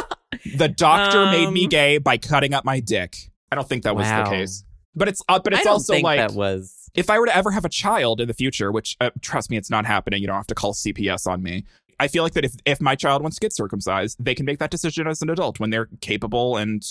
the 0.56 0.68
doctor 0.68 1.26
made 1.26 1.50
me 1.50 1.64
Um, 1.64 1.68
gay 1.70 1.98
by 1.98 2.18
cutting 2.18 2.52
up 2.54 2.64
my 2.64 2.80
dick. 2.80 3.16
I 3.50 3.56
don't 3.56 3.68
think 3.68 3.84
that 3.84 3.96
was 3.96 4.06
Wow. 4.06 4.24
the 4.24 4.30
case. 4.30 4.64
But 4.94 5.08
it's, 5.08 5.22
uh, 5.28 5.38
but 5.38 5.52
it's 5.52 5.60
I 5.60 5.64
don't 5.64 5.72
also 5.74 5.92
think 5.94 6.04
like 6.04 6.18
that 6.18 6.32
was. 6.32 6.90
if 6.94 7.08
I 7.08 7.18
were 7.18 7.26
to 7.26 7.36
ever 7.36 7.50
have 7.52 7.64
a 7.64 7.68
child 7.68 8.20
in 8.20 8.28
the 8.28 8.34
future, 8.34 8.72
which 8.72 8.96
uh, 9.00 9.10
trust 9.20 9.50
me, 9.50 9.56
it's 9.56 9.70
not 9.70 9.86
happening. 9.86 10.20
You 10.20 10.26
don't 10.26 10.36
have 10.36 10.46
to 10.48 10.54
call 10.54 10.74
CPS 10.74 11.26
on 11.26 11.42
me. 11.42 11.64
I 12.00 12.08
feel 12.08 12.22
like 12.22 12.32
that 12.34 12.44
if 12.44 12.54
if 12.64 12.80
my 12.80 12.94
child 12.96 13.22
wants 13.22 13.36
to 13.36 13.40
get 13.40 13.52
circumcised, 13.54 14.16
they 14.22 14.34
can 14.34 14.44
make 14.44 14.58
that 14.58 14.70
decision 14.70 15.06
as 15.06 15.22
an 15.22 15.30
adult 15.30 15.58
when 15.60 15.70
they're 15.70 15.88
capable 16.00 16.56
and 16.56 16.82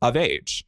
of 0.00 0.16
age. 0.16 0.64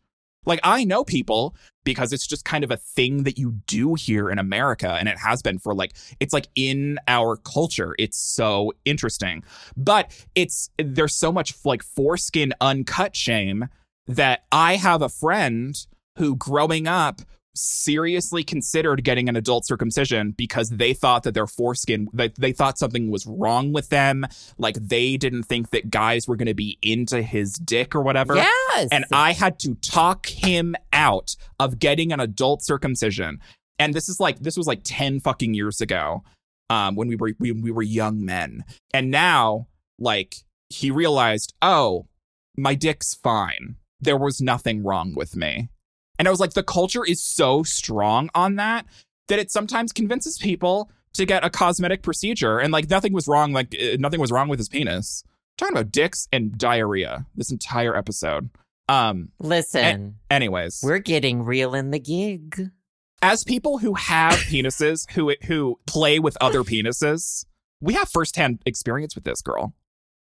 Like 0.49 0.61
I 0.65 0.83
know 0.83 1.05
people 1.05 1.55
because 1.85 2.13
it's 2.13 2.27
just 2.27 2.45
kind 2.45 2.65
of 2.65 2.71
a 2.71 2.77
thing 2.77 3.23
that 3.23 3.39
you 3.39 3.53
do 3.67 3.95
here 3.95 4.31
in 4.31 4.39
America 4.39 4.91
and 4.99 5.09
it 5.09 5.19
has 5.19 5.43
been 5.43 5.59
for 5.59 5.75
like 5.75 5.95
it's 6.19 6.33
like 6.33 6.49
in 6.55 6.99
our 7.07 7.37
culture. 7.37 7.95
It's 7.99 8.19
so 8.19 8.73
interesting. 8.85 9.45
But 9.77 10.11
it's 10.35 10.71
there's 10.79 11.15
so 11.15 11.31
much 11.31 11.55
like 11.65 11.83
foreskin 11.83 12.55
uncut 12.61 13.15
shame 13.15 13.69
that 14.07 14.45
I 14.51 14.77
have 14.77 15.03
a 15.03 15.09
friend 15.09 15.77
who 16.17 16.35
growing 16.35 16.89
up 16.89 17.21
seriously 17.55 18.45
considered 18.45 19.03
getting 19.05 19.29
an 19.29 19.37
adult 19.37 19.67
circumcision 19.67 20.33
because 20.37 20.69
they 20.71 20.93
thought 20.95 21.25
that 21.25 21.35
their 21.35 21.47
foreskin 21.47 22.09
that 22.13 22.35
they 22.37 22.53
thought 22.53 22.79
something 22.79 23.11
was 23.11 23.27
wrong 23.27 23.73
with 23.73 23.89
them 23.89 24.25
like 24.59 24.77
they 24.77 25.17
didn't 25.17 25.43
think 25.45 25.71
that 25.71 25.91
guys 25.91 26.29
were 26.29 26.37
going 26.37 26.47
to 26.47 26.55
be 26.55 26.79
into 26.83 27.21
his 27.23 27.55
dick 27.55 27.95
or 27.95 28.03
whatever 28.03 28.37
Yes. 28.37 28.89
and 28.93 29.05
I 29.13 29.33
had 29.33 29.59
to 29.61 29.75
talk 29.77 30.27
him 30.27 30.77
out 30.93 31.35
of 31.59 31.79
getting 31.79 32.13
an 32.13 32.21
adult 32.21 32.63
circumcision. 32.65 33.41
And 33.81 33.93
this 33.95 34.09
is 34.09 34.21
like 34.21 34.39
this 34.41 34.57
was 34.57 34.67
like 34.67 34.81
10 34.85 35.21
fucking 35.21 35.55
years 35.55 35.81
ago. 35.81 36.23
Um 36.71 36.95
when 36.95 37.09
we 37.09 37.17
were 37.17 37.33
we, 37.41 37.53
we 37.53 37.71
were 37.71 37.83
young 37.83 38.25
men. 38.25 38.65
And 38.95 39.11
now 39.11 39.67
like 39.99 40.37
he 40.69 40.91
realized, 40.91 41.55
"Oh, 41.63 42.07
my 42.57 42.75
dick's 42.75 43.15
fine. 43.15 43.77
There 44.01 44.19
was 44.19 44.41
nothing 44.41 44.85
wrong 44.85 45.15
with 45.17 45.35
me." 45.35 45.71
And 46.19 46.27
I 46.27 46.31
was 46.31 46.41
like 46.41 46.55
the 46.55 46.63
culture 46.63 47.05
is 47.05 47.23
so 47.23 47.63
strong 47.63 48.31
on 48.35 48.57
that 48.57 48.87
that 49.29 49.39
it 49.39 49.51
sometimes 49.51 49.93
convinces 49.93 50.39
people 50.39 50.91
to 51.15 51.25
get 51.27 51.45
a 51.45 51.51
cosmetic 51.51 52.03
procedure 52.03 52.59
and 52.59 52.73
like 52.73 52.89
nothing 52.91 53.13
was 53.13 53.27
wrong 53.29 53.53
like 53.53 53.75
uh, 53.81 53.97
nothing 53.99 54.21
was 54.21 54.31
wrong 54.33 54.49
with 54.49 54.59
his 54.59 54.69
penis. 54.69 55.25
talking 55.57 55.77
about 55.77 55.91
dicks 55.93 56.29
and 56.33 56.57
diarrhea 56.59 57.27
this 57.35 57.51
entire 57.51 57.97
episode. 57.97 58.51
Um 58.89 59.31
Listen, 59.39 60.17
anyways, 60.31 60.81
we're 60.83 60.99
getting 60.99 61.43
real 61.45 61.75
in 61.75 61.91
the 61.91 61.99
gig. 61.99 62.71
as 63.23 63.45
people 63.45 63.79
who 63.79 63.95
have 63.95 64.35
penises 64.35 65.11
who 65.13 65.35
who 65.45 65.79
play 65.87 66.19
with 66.19 66.37
other 66.41 66.63
penises, 66.63 67.45
we 67.81 67.95
have 67.95 68.09
firsthand 68.09 68.61
experience 68.67 69.15
with 69.15 69.25
this 69.25 69.43
girl. 69.43 69.75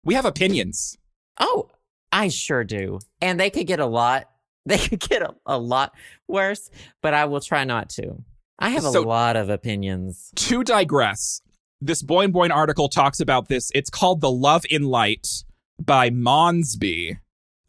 We 0.03 0.13
have 0.15 0.25
opinions. 0.25 0.97
Oh, 1.39 1.69
I 2.11 2.29
sure 2.29 2.63
do. 2.63 2.99
And 3.21 3.39
they 3.39 3.49
could 3.49 3.67
get 3.67 3.79
a 3.79 3.85
lot. 3.85 4.29
They 4.69 4.77
could 4.77 4.99
get 4.99 5.21
a, 5.21 5.33
a 5.45 5.57
lot 5.57 5.93
worse, 6.27 6.69
but 7.01 7.13
I 7.13 7.25
will 7.25 7.41
try 7.41 7.63
not 7.63 7.89
to. 7.91 8.23
I 8.59 8.69
have 8.69 8.85
a 8.85 8.91
So- 8.91 9.01
lot 9.03 9.35
of 9.35 9.49
opinions. 9.49 10.31
To 10.35 10.63
digress, 10.63 11.41
this 11.81 12.01
Boing 12.03 12.31
Boing 12.31 12.51
article 12.51 12.89
talks 12.89 13.19
about 13.19 13.47
this. 13.47 13.71
It's 13.75 13.89
called 13.89 14.21
The 14.21 14.31
Love 14.31 14.63
in 14.69 14.83
Light 14.83 15.27
by 15.79 16.09
Monsby. 16.09 17.19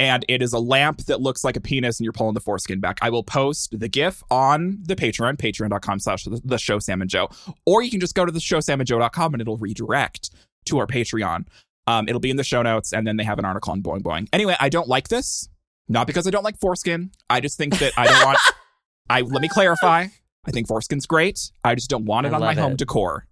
And 0.01 0.25
it 0.29 0.43
is 0.43 0.53
a 0.53 0.61
lamp 0.61 0.99
that 1.07 1.21
looks 1.21 1.43
like 1.43 1.57
a 1.57 1.61
penis 1.61 1.99
and 1.99 2.05
you're 2.05 2.13
pulling 2.13 2.35
the 2.35 2.41
foreskin 2.41 2.79
back. 2.79 2.99
I 3.03 3.11
will 3.11 3.25
post 3.25 3.79
the 3.79 3.89
GIF 3.89 4.23
on 4.31 4.79
the 4.83 4.95
Patreon, 4.95 5.37
patreon.com 5.39 5.99
slash 5.99 6.25
the 6.25 6.57
show 6.57 6.79
Sam 6.79 7.03
and 7.03 7.11
Joe. 7.11 7.29
Or 7.67 7.83
you 7.83 7.91
can 7.91 7.99
just 7.99 8.15
go 8.15 8.25
to 8.25 8.31
the 8.31 8.39
show 8.41 8.59
samandjoe.com 8.59 9.35
and 9.35 9.41
it'll 9.41 9.57
redirect 9.57 10.31
to 10.67 10.79
our 10.79 10.87
Patreon. 10.87 11.47
Um, 11.89 12.07
it'll 12.09 12.21
be 12.21 12.31
in 12.31 12.37
the 12.37 12.45
show 12.45 12.63
notes, 12.63 12.93
and 12.93 13.07
then 13.07 13.17
they 13.17 13.25
have 13.25 13.39
an 13.41 13.45
article 13.45 13.73
on 13.73 13.83
Boing 13.83 14.03
Boing. 14.03 14.29
Anyway, 14.33 14.55
I 14.61 14.69
don't 14.69 14.87
like 14.89 15.09
this. 15.09 15.49
Not 15.88 16.07
because 16.07 16.27
I 16.27 16.31
don't 16.31 16.44
like 16.44 16.59
foreskin. 16.59 17.11
I 17.31 17.40
just 17.40 17.57
think 17.57 17.79
that 17.79 17.92
I 17.96 18.07
don't 18.07 18.24
want. 18.24 18.38
I 19.11 19.22
let 19.22 19.40
me 19.40 19.48
clarify. 19.48 20.07
I 20.46 20.51
think 20.51 20.68
foreskin's 20.68 21.07
great. 21.07 21.51
I 21.64 21.74
just 21.74 21.90
don't 21.90 22.05
want 22.05 22.27
it 22.27 22.33
I 22.33 22.35
on 22.35 22.40
my 22.40 22.46
love 22.48 22.59
home 22.59 22.77
decor. 22.77 23.27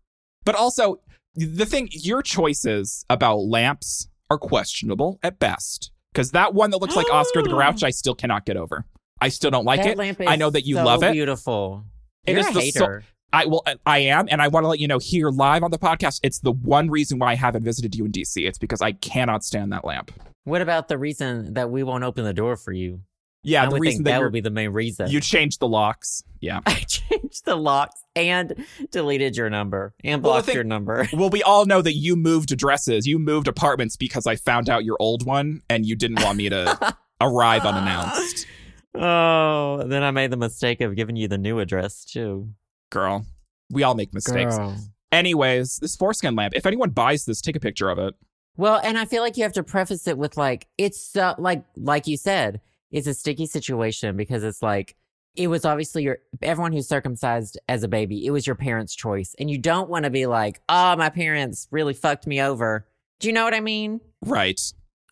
But 0.45 0.55
also, 0.55 1.01
the 1.35 1.66
thing, 1.66 1.88
your 1.92 2.23
choices 2.23 3.05
about 3.11 3.38
lamps 3.38 4.09
are 4.31 4.38
questionable 4.38 5.19
at 5.23 5.38
best. 5.38 5.90
Because 6.12 6.31
that 6.31 6.55
one 6.55 6.71
that 6.71 6.79
looks 6.79 6.97
like 6.97 7.11
Oscar 7.12 7.42
the 7.42 7.49
Grouch, 7.51 7.83
I 7.85 7.90
still 7.90 8.14
cannot 8.14 8.47
get 8.47 8.57
over. 8.57 8.87
I 9.21 9.29
still 9.29 9.51
don't 9.51 9.64
like 9.64 9.83
that 9.83 9.90
it. 9.92 9.99
lamp 9.99 10.21
is 10.21 10.27
I 10.29 10.37
know 10.37 10.51
that 10.51 10.66
you 10.66 10.77
so 10.77 10.85
love 10.85 11.03
it. 11.03 11.12
Beautiful. 11.12 11.85
It 12.27 12.33
You're 12.33 12.40
is 12.40 12.49
a 12.49 12.53
the 12.53 12.71
so- 12.71 12.81
hater. 12.81 13.05
I 13.33 13.45
will. 13.45 13.64
I 13.85 13.99
am, 13.99 14.29
and 14.31 14.40
I 14.40 14.49
want 14.49 14.64
to 14.64 14.69
let 14.69 14.79
you 14.79 14.87
know 14.87 14.99
here 14.99 15.31
live 15.31 15.62
on 15.64 15.71
the 15.73 15.79
podcast. 15.79 16.21
It's 16.23 16.38
the 16.38 16.53
one 16.53 16.88
reason 16.88 17.19
why 17.19 17.33
I 17.33 17.35
haven't 17.35 17.64
visited 17.64 17.95
you 17.95 18.05
in 18.07 18.12
DC. 18.12 18.47
It's 18.47 18.57
because 18.57 18.81
I 18.81 18.92
cannot 18.92 19.45
stand 19.45 19.73
that 19.73 19.85
lamp. 19.85 20.12
What 20.47 20.63
about 20.63 20.89
the 20.89 20.97
reason 20.97 21.53
that 21.55 21.71
we 21.71 21.83
won't 21.83 22.05
open 22.05 22.25
the 22.25 22.33
door 22.33 22.57
for 22.57 22.73
you? 22.73 23.01
Yeah, 23.43 23.63
I 23.63 23.67
the 23.67 23.73
would 23.73 23.81
reason 23.83 23.99
think 23.99 24.05
that, 24.07 24.11
that 24.13 24.23
would 24.25 24.33
be 24.33 24.41
the 24.41 24.51
main 24.51 24.71
reason. 24.71 25.09
you 25.09 25.21
changed 25.21 25.61
the 25.61 25.69
locks. 25.69 26.25
Yeah. 26.41 26.61
I 26.67 26.81
changed 26.81 27.45
the 27.45 27.55
locks 27.55 28.03
and 28.17 28.65
deleted 28.91 29.37
your 29.37 29.49
number 29.51 29.95
and 30.03 30.21
Well, 30.23 30.33
blocked 30.33 30.47
thing- 30.47 30.55
your 30.57 30.65
number. 30.65 31.07
Well, 31.13 31.31
we 31.31 31.43
all 31.45 31.65
know 31.65 31.81
that 31.81 31.93
you 31.95 32.17
moved 32.17 32.51
addresses. 32.51 33.07
You 33.07 33.19
moved 33.21 33.47
apartments 33.47 33.97
because 33.97 34.27
I 34.27 34.35
found 34.35 34.69
out 34.69 34.85
your 34.85 34.97
old 34.99 35.25
one, 35.27 35.63
and 35.71 35.87
you 35.87 35.95
didn't 35.95 36.23
want 36.25 36.39
me 36.39 36.49
to 36.49 36.97
arrive 37.21 37.65
unannounced. 37.65 38.47
Oh, 38.95 39.85
then 39.87 40.03
I 40.03 40.11
made 40.11 40.31
the 40.31 40.37
mistake 40.37 40.81
of 40.81 40.97
giving 40.97 41.17
you 41.17 41.29
the 41.29 41.39
new 41.39 41.59
address 41.61 42.05
too. 42.05 42.49
Girl, 42.91 43.27
we 43.71 43.83
all 43.83 43.95
make 43.95 44.13
mistakes. 44.15 44.57
Girl. 44.57 44.77
Anyways, 45.13 45.79
this 45.79 45.95
foreskin 45.97 46.35
lamp. 46.35 46.55
If 46.57 46.67
anyone 46.67 46.91
buys 46.91 47.25
this, 47.27 47.41
take 47.41 47.57
a 47.57 47.61
picture 47.61 47.91
of 47.91 47.99
it. 47.99 48.15
Well, 48.57 48.81
and 48.83 48.97
I 48.99 49.05
feel 49.05 49.23
like 49.23 49.37
you 49.37 49.42
have 49.42 49.53
to 49.55 49.62
preface 49.62 50.07
it 50.07 50.16
with 50.16 50.37
like 50.37 50.66
it's 50.79 51.01
so, 51.01 51.35
like 51.38 51.64
like 51.77 52.07
you 52.07 52.16
said, 52.16 52.61
it's 52.90 53.07
a 53.07 53.14
sticky 53.14 53.47
situation 53.47 54.16
because 54.16 54.42
it's 54.42 54.62
like 54.62 54.97
it 55.35 55.49
was 55.49 55.64
obviously 55.64 56.03
your 56.03 56.19
everyone 56.42 56.73
who's 56.73 56.88
circumcised 56.88 57.59
as 57.69 57.83
a 57.83 57.88
baby, 57.88 58.25
it 58.25 58.31
was 58.31 58.47
your 58.47 58.57
parents' 58.57 58.95
choice, 58.95 59.35
and 59.38 59.51
you 59.51 59.59
don't 59.59 59.90
want 59.90 60.05
to 60.05 60.11
be 60.11 60.27
like, 60.27 60.61
oh, 60.69 60.97
my 60.97 61.11
parents 61.11 61.69
really 61.71 61.95
fucked 61.95 62.27
me 62.27 62.40
over. 62.40 62.87
Do 63.21 63.29
you 63.29 63.35
know 63.35 63.45
what 63.45 63.55
I 63.55 63.61
mean? 63.61 64.01
Right. 64.25 64.61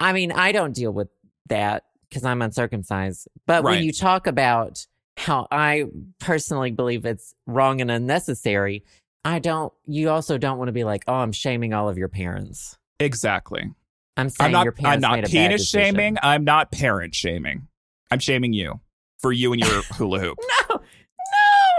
I 0.01 0.13
mean, 0.13 0.33
I 0.33 0.53
don't 0.53 0.75
deal 0.75 0.93
with 0.93 1.09
that 1.49 1.85
because 2.09 2.25
I'm 2.25 2.43
uncircumcised. 2.43 3.29
But 3.47 3.65
Right. 3.65 3.77
when 3.77 3.85
you 3.85 3.93
talk 3.93 4.27
about 4.27 4.87
how 5.17 5.47
I 5.51 5.85
personally 6.19 6.71
believe 6.71 7.05
it's 7.05 7.35
wrong 7.47 7.81
and 7.81 7.91
unnecessary, 7.91 8.85
I 9.25 9.39
don't. 9.39 9.73
You 9.87 10.11
also 10.11 10.39
don't 10.39 10.59
want 10.59 10.69
to 10.69 10.73
be 10.73 10.85
like, 10.85 11.05
oh, 11.07 11.15
I'm 11.15 11.33
shaming 11.33 11.73
all 11.73 11.89
of 11.89 11.99
your 11.99 12.09
parents. 12.09 12.77
Exactly. 13.05 13.71
I'm 14.17 14.29
saying 14.29 14.47
I'm 14.47 14.53
not. 14.53 14.63
your 14.65 14.73
parents 14.73 14.95
I'm 14.95 15.01
not 15.01 15.17
made 15.23 15.27
penis 15.31 15.69
shaming. 15.69 16.17
I'm 16.23 16.45
not 16.45 16.71
parent 16.73 17.15
shaming. 17.15 17.67
I'm 18.11 18.19
shaming 18.21 18.53
you 18.53 18.81
for 19.21 19.33
you 19.33 19.53
and 19.53 19.61
your 19.61 19.83
hula 19.95 20.21
hoop. 20.21 20.39
No, 20.71 20.81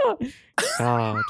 no. 0.06 0.28
God. 0.80 1.22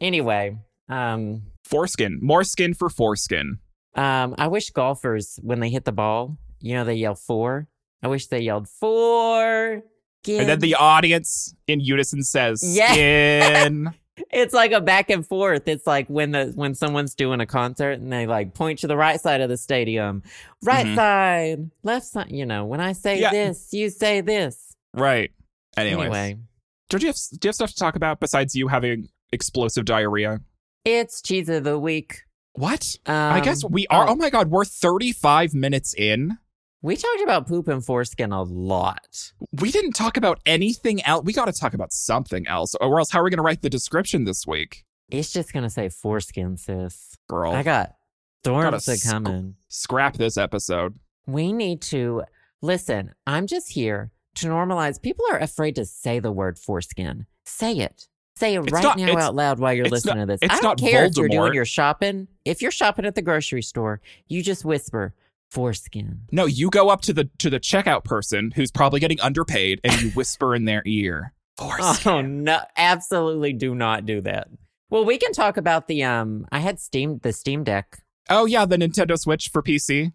anyway, 0.00 0.58
um, 0.88 1.42
Foreskin. 1.64 2.18
More 2.22 2.44
skin 2.44 2.74
for 2.74 2.88
foreskin. 2.90 3.58
um, 3.94 4.34
I 4.38 4.48
wish 4.48 4.70
golfers 4.70 5.38
when 5.42 5.60
they 5.60 5.70
hit 5.70 5.84
the 5.84 5.92
ball, 5.92 6.36
you 6.60 6.74
know, 6.74 6.84
they 6.84 6.94
yell 6.94 7.14
four. 7.14 7.68
I 8.02 8.08
wish 8.08 8.26
they 8.26 8.40
yelled 8.40 8.68
four. 8.68 9.82
And 10.26 10.48
then 10.48 10.58
the 10.60 10.74
audience 10.74 11.54
in 11.66 11.80
unison 11.80 12.22
says 12.22 12.62
Yeah. 12.64 12.92
skin. 12.92 13.94
It's 14.30 14.54
like 14.54 14.70
a 14.72 14.80
back 14.80 15.10
and 15.10 15.26
forth. 15.26 15.66
It's 15.66 15.86
like 15.86 16.06
when 16.08 16.30
the 16.32 16.52
when 16.54 16.74
someone's 16.74 17.14
doing 17.14 17.40
a 17.40 17.46
concert 17.46 17.92
and 17.92 18.12
they 18.12 18.26
like 18.26 18.54
point 18.54 18.78
to 18.80 18.86
the 18.86 18.96
right 18.96 19.20
side 19.20 19.40
of 19.40 19.48
the 19.48 19.56
stadium, 19.56 20.22
right 20.62 20.86
Mhm. 20.86 20.94
side, 20.94 21.70
left 21.82 22.06
side. 22.06 22.30
You 22.30 22.46
know, 22.46 22.64
when 22.64 22.80
I 22.80 22.92
say 22.92 23.20
Yeah. 23.20 23.30
this, 23.30 23.68
you 23.72 23.90
say 23.90 24.20
this. 24.20 24.74
right. 24.94 25.30
Anyways. 25.76 26.00
Anyway, 26.06 26.38
Don't 26.90 27.02
you 27.02 27.08
have 27.08 27.16
do 27.32 27.38
you 27.46 27.48
have 27.48 27.54
stuff 27.56 27.70
to 27.70 27.76
talk 27.76 27.96
about 27.96 28.20
besides 28.20 28.54
you 28.54 28.68
having 28.68 29.08
explosive 29.32 29.84
diarrhea? 29.84 30.40
it's 30.84 31.20
cheese 31.22 31.48
of 31.48 31.64
the 31.64 31.78
week. 31.78 32.20
What? 32.52 32.96
Um, 33.06 33.14
I 33.14 33.40
guess 33.40 33.64
we 33.64 33.86
are. 33.88 34.06
oh. 34.06 34.12
Oh 34.12 34.14
my 34.14 34.30
god, 34.30 34.48
we're 34.50 34.64
35 34.64 35.54
minutes 35.54 35.92
in. 35.94 36.38
We 36.84 36.96
talked 36.96 37.22
about 37.22 37.46
poop 37.46 37.66
and 37.66 37.82
foreskin 37.82 38.30
a 38.30 38.42
lot. 38.42 39.32
We 39.52 39.70
didn't 39.70 39.94
talk 39.94 40.18
about 40.18 40.38
anything 40.44 41.02
else. 41.04 41.24
We 41.24 41.32
got 41.32 41.46
to 41.46 41.52
talk 41.52 41.72
about 41.72 41.94
something 41.94 42.46
else, 42.46 42.74
or 42.78 42.98
else 42.98 43.10
how 43.10 43.20
are 43.20 43.24
we 43.24 43.30
going 43.30 43.38
to 43.38 43.42
write 43.42 43.62
the 43.62 43.70
description 43.70 44.24
this 44.24 44.46
week, 44.46 44.84
It's 45.08 45.32
just 45.32 45.54
gonna 45.54 45.70
say 45.70 45.88
foreskin, 45.88 46.58
sis. 46.58 47.16
girl? 47.26 47.52
I 47.52 47.62
got 47.62 47.94
storms 48.42 48.64
Gotta 48.64 48.76
a 48.76 48.96
sc- 48.98 49.54
Scrap 49.68 50.18
this 50.18 50.36
episode. 50.36 50.98
We 51.26 51.54
need 51.54 51.80
to 51.82 52.24
listen. 52.60 53.12
I'm 53.26 53.46
just 53.46 53.70
here 53.72 54.10
to 54.34 54.48
normalize. 54.48 55.00
People 55.00 55.24
are 55.32 55.38
afraid 55.38 55.76
to 55.76 55.86
say 55.86 56.18
the 56.18 56.32
word 56.32 56.58
foreskin. 56.58 57.24
Say 57.46 57.78
it. 57.78 58.08
Say 58.36 58.56
it 58.56 58.62
It's 58.62 58.72
right 58.72 58.82
not- 58.82 58.98
now 58.98 59.16
out 59.16 59.34
loud 59.34 59.58
while 59.58 59.72
you're 59.72 59.86
listening 59.86 60.16
not- 60.18 60.22
to 60.22 60.26
this. 60.32 60.40
it's 60.42 60.52
I 60.52 60.56
don't 60.60 60.78
not 60.78 60.78
care 60.78 61.06
if 61.06 61.16
you're 61.16 61.28
doing 61.28 61.54
your 61.54 61.64
shopping. 61.64 62.28
If 62.44 62.60
you're 62.60 62.70
shopping 62.72 63.06
at 63.06 63.14
the 63.14 63.22
grocery 63.22 63.62
store, 63.62 64.02
you 64.28 64.42
just 64.42 64.66
whisper 64.66 65.14
foreskin. 65.54 66.20
No, 66.32 66.44
you 66.46 66.68
go 66.68 66.88
up 66.90 67.00
to 67.02 67.12
the 67.12 67.30
to 67.38 67.48
the 67.48 67.60
checkout 67.60 68.04
person 68.04 68.50
who's 68.54 68.70
probably 68.70 69.00
getting 69.00 69.20
underpaid, 69.20 69.80
and 69.84 70.00
you 70.02 70.10
whisper 70.10 70.54
in 70.54 70.64
their 70.64 70.82
ear. 70.84 71.32
Foreskin. 71.58 72.12
Oh 72.12 72.20
no, 72.20 72.60
absolutely 72.76 73.52
do 73.52 73.74
not 73.74 74.04
do 74.04 74.20
that. 74.22 74.48
Well, 74.90 75.04
we 75.04 75.16
can 75.18 75.32
talk 75.32 75.56
about 75.56 75.86
the 75.88 76.02
um 76.04 76.46
I 76.52 76.58
had 76.58 76.78
Steam 76.80 77.20
the 77.22 77.32
Steam 77.32 77.64
Deck 77.64 77.98
Oh 78.28 78.46
yeah, 78.46 78.64
the 78.66 78.76
Nintendo 78.76 79.18
Switch 79.18 79.50
for 79.50 79.62
PC. 79.62 80.12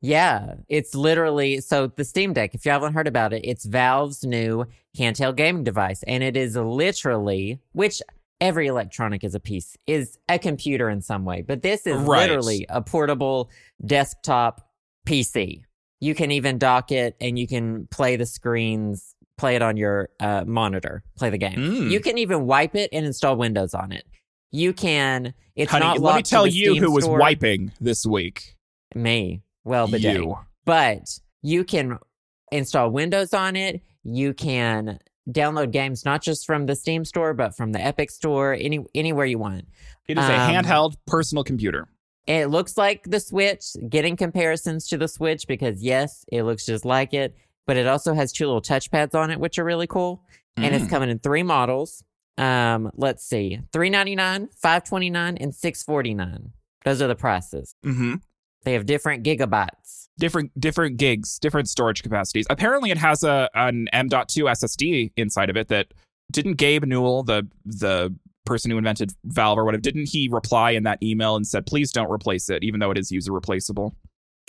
Yeah, 0.00 0.54
it's 0.68 0.94
literally 0.96 1.60
so 1.60 1.86
the 1.86 2.04
Steam 2.04 2.32
Deck, 2.32 2.54
if 2.54 2.64
you 2.66 2.72
haven't 2.72 2.92
heard 2.94 3.06
about 3.06 3.32
it, 3.32 3.42
it's 3.44 3.64
Valve's 3.64 4.24
new 4.24 4.66
handheld 4.98 5.36
gaming 5.36 5.62
device. 5.64 6.02
And 6.08 6.22
it 6.24 6.36
is 6.36 6.56
literally, 6.56 7.60
which 7.72 8.02
every 8.40 8.66
electronic 8.66 9.22
is 9.22 9.36
a 9.36 9.40
piece, 9.40 9.76
is 9.86 10.18
a 10.28 10.40
computer 10.40 10.90
in 10.90 11.00
some 11.02 11.24
way. 11.24 11.42
But 11.42 11.62
this 11.62 11.86
is 11.86 11.94
Right. 12.02 12.22
literally 12.28 12.66
a 12.68 12.82
portable 12.82 13.48
desktop 13.86 14.68
PC. 15.06 15.62
You 16.00 16.14
can 16.14 16.30
even 16.32 16.58
dock 16.58 16.90
it 16.90 17.16
and 17.20 17.38
you 17.38 17.46
can 17.46 17.86
play 17.90 18.16
the 18.16 18.26
screens, 18.26 19.14
play 19.38 19.54
it 19.56 19.62
on 19.62 19.76
your 19.76 20.08
uh, 20.20 20.44
monitor, 20.46 21.04
play 21.16 21.30
the 21.30 21.38
game. 21.38 21.54
Mm. 21.56 21.90
You 21.90 22.00
can 22.00 22.18
even 22.18 22.46
wipe 22.46 22.74
it 22.74 22.90
and 22.92 23.06
install 23.06 23.36
Windows 23.36 23.72
on 23.74 23.92
it. 23.92 24.04
You 24.50 24.72
can, 24.72 25.32
it's 25.56 25.70
Honey, 25.70 25.84
not 25.86 25.98
let 26.00 26.16
me 26.16 26.22
tell 26.22 26.46
you 26.46 26.72
Steam 26.72 26.82
who 26.82 26.90
was 26.92 27.04
store. 27.04 27.18
wiping 27.18 27.72
this 27.80 28.04
week. 28.04 28.56
Me. 28.94 29.42
Well, 29.64 29.86
bidet 29.86 30.16
you. 30.16 30.36
but 30.64 31.18
you 31.40 31.64
can 31.64 31.98
install 32.50 32.90
Windows 32.90 33.32
on 33.32 33.54
it. 33.56 33.80
You 34.02 34.34
can 34.34 34.98
download 35.30 35.70
games 35.70 36.04
not 36.04 36.20
just 36.20 36.44
from 36.44 36.66
the 36.66 36.74
Steam 36.74 37.04
store, 37.04 37.32
but 37.32 37.56
from 37.56 37.70
the 37.72 37.80
Epic 37.80 38.10
store, 38.10 38.54
any 38.54 38.84
anywhere 38.94 39.24
you 39.24 39.38
want. 39.38 39.66
It 40.08 40.18
is 40.18 40.24
a 40.24 40.34
Um, 40.34 40.52
handheld 40.64 40.96
personal 41.06 41.44
computer. 41.44 41.86
It 42.26 42.46
looks 42.46 42.76
like 42.76 43.02
the 43.04 43.18
Switch, 43.20 43.64
getting 43.88 44.16
comparisons 44.16 44.86
to 44.88 44.96
the 44.96 45.08
Switch 45.08 45.46
because 45.46 45.82
yes, 45.82 46.24
it 46.30 46.44
looks 46.44 46.64
just 46.64 46.84
like 46.84 47.12
it, 47.14 47.36
but 47.66 47.76
it 47.76 47.86
also 47.86 48.14
has 48.14 48.32
two 48.32 48.46
little 48.46 48.62
touchpads 48.62 49.14
on 49.14 49.30
it, 49.30 49.40
which 49.40 49.58
are 49.58 49.64
really 49.64 49.86
cool. 49.88 50.22
And 50.56 50.74
it's 50.74 50.84
Mm. 50.84 50.90
coming 50.90 51.10
in 51.10 51.18
three 51.18 51.42
models. 51.42 52.04
Um, 52.38 52.90
let's 52.94 53.24
see, 53.24 53.60
three 53.72 53.90
ninety 53.90 54.14
nine, 54.14 54.48
five 54.56 54.84
twenty 54.84 55.10
nine, 55.10 55.36
and 55.38 55.54
six 55.54 55.82
forty 55.82 56.14
nine. 56.14 56.52
Those 56.84 57.02
are 57.02 57.08
the 57.08 57.14
prices. 57.14 57.74
Mm-hmm. 57.84 58.16
They 58.64 58.72
have 58.74 58.86
different 58.86 59.24
gigabytes. 59.24 60.06
different 60.18 60.58
different 60.60 60.98
gigs, 60.98 61.38
different 61.38 61.68
storage 61.68 62.02
capacities. 62.02 62.46
Apparently, 62.50 62.90
it 62.90 62.98
has 62.98 63.24
a 63.24 63.48
an 63.54 63.88
M.2 63.92 64.44
SSD 64.50 65.12
inside 65.16 65.50
of 65.50 65.56
it. 65.56 65.68
That 65.68 65.92
didn't 66.30 66.54
Gabe 66.54 66.84
Newell, 66.84 67.22
the 67.24 67.48
the 67.64 68.14
person 68.44 68.70
who 68.70 68.78
invented 68.78 69.12
Valve 69.24 69.58
or 69.58 69.64
whatever, 69.64 69.80
didn't 69.80 70.08
he 70.08 70.28
reply 70.28 70.72
in 70.72 70.82
that 70.84 71.02
email 71.02 71.36
and 71.36 71.46
said, 71.46 71.66
"Please 71.66 71.92
don't 71.92 72.10
replace 72.10 72.48
it, 72.50 72.62
even 72.64 72.80
though 72.80 72.90
it 72.90 72.98
is 72.98 73.10
user 73.10 73.32
replaceable." 73.32 73.94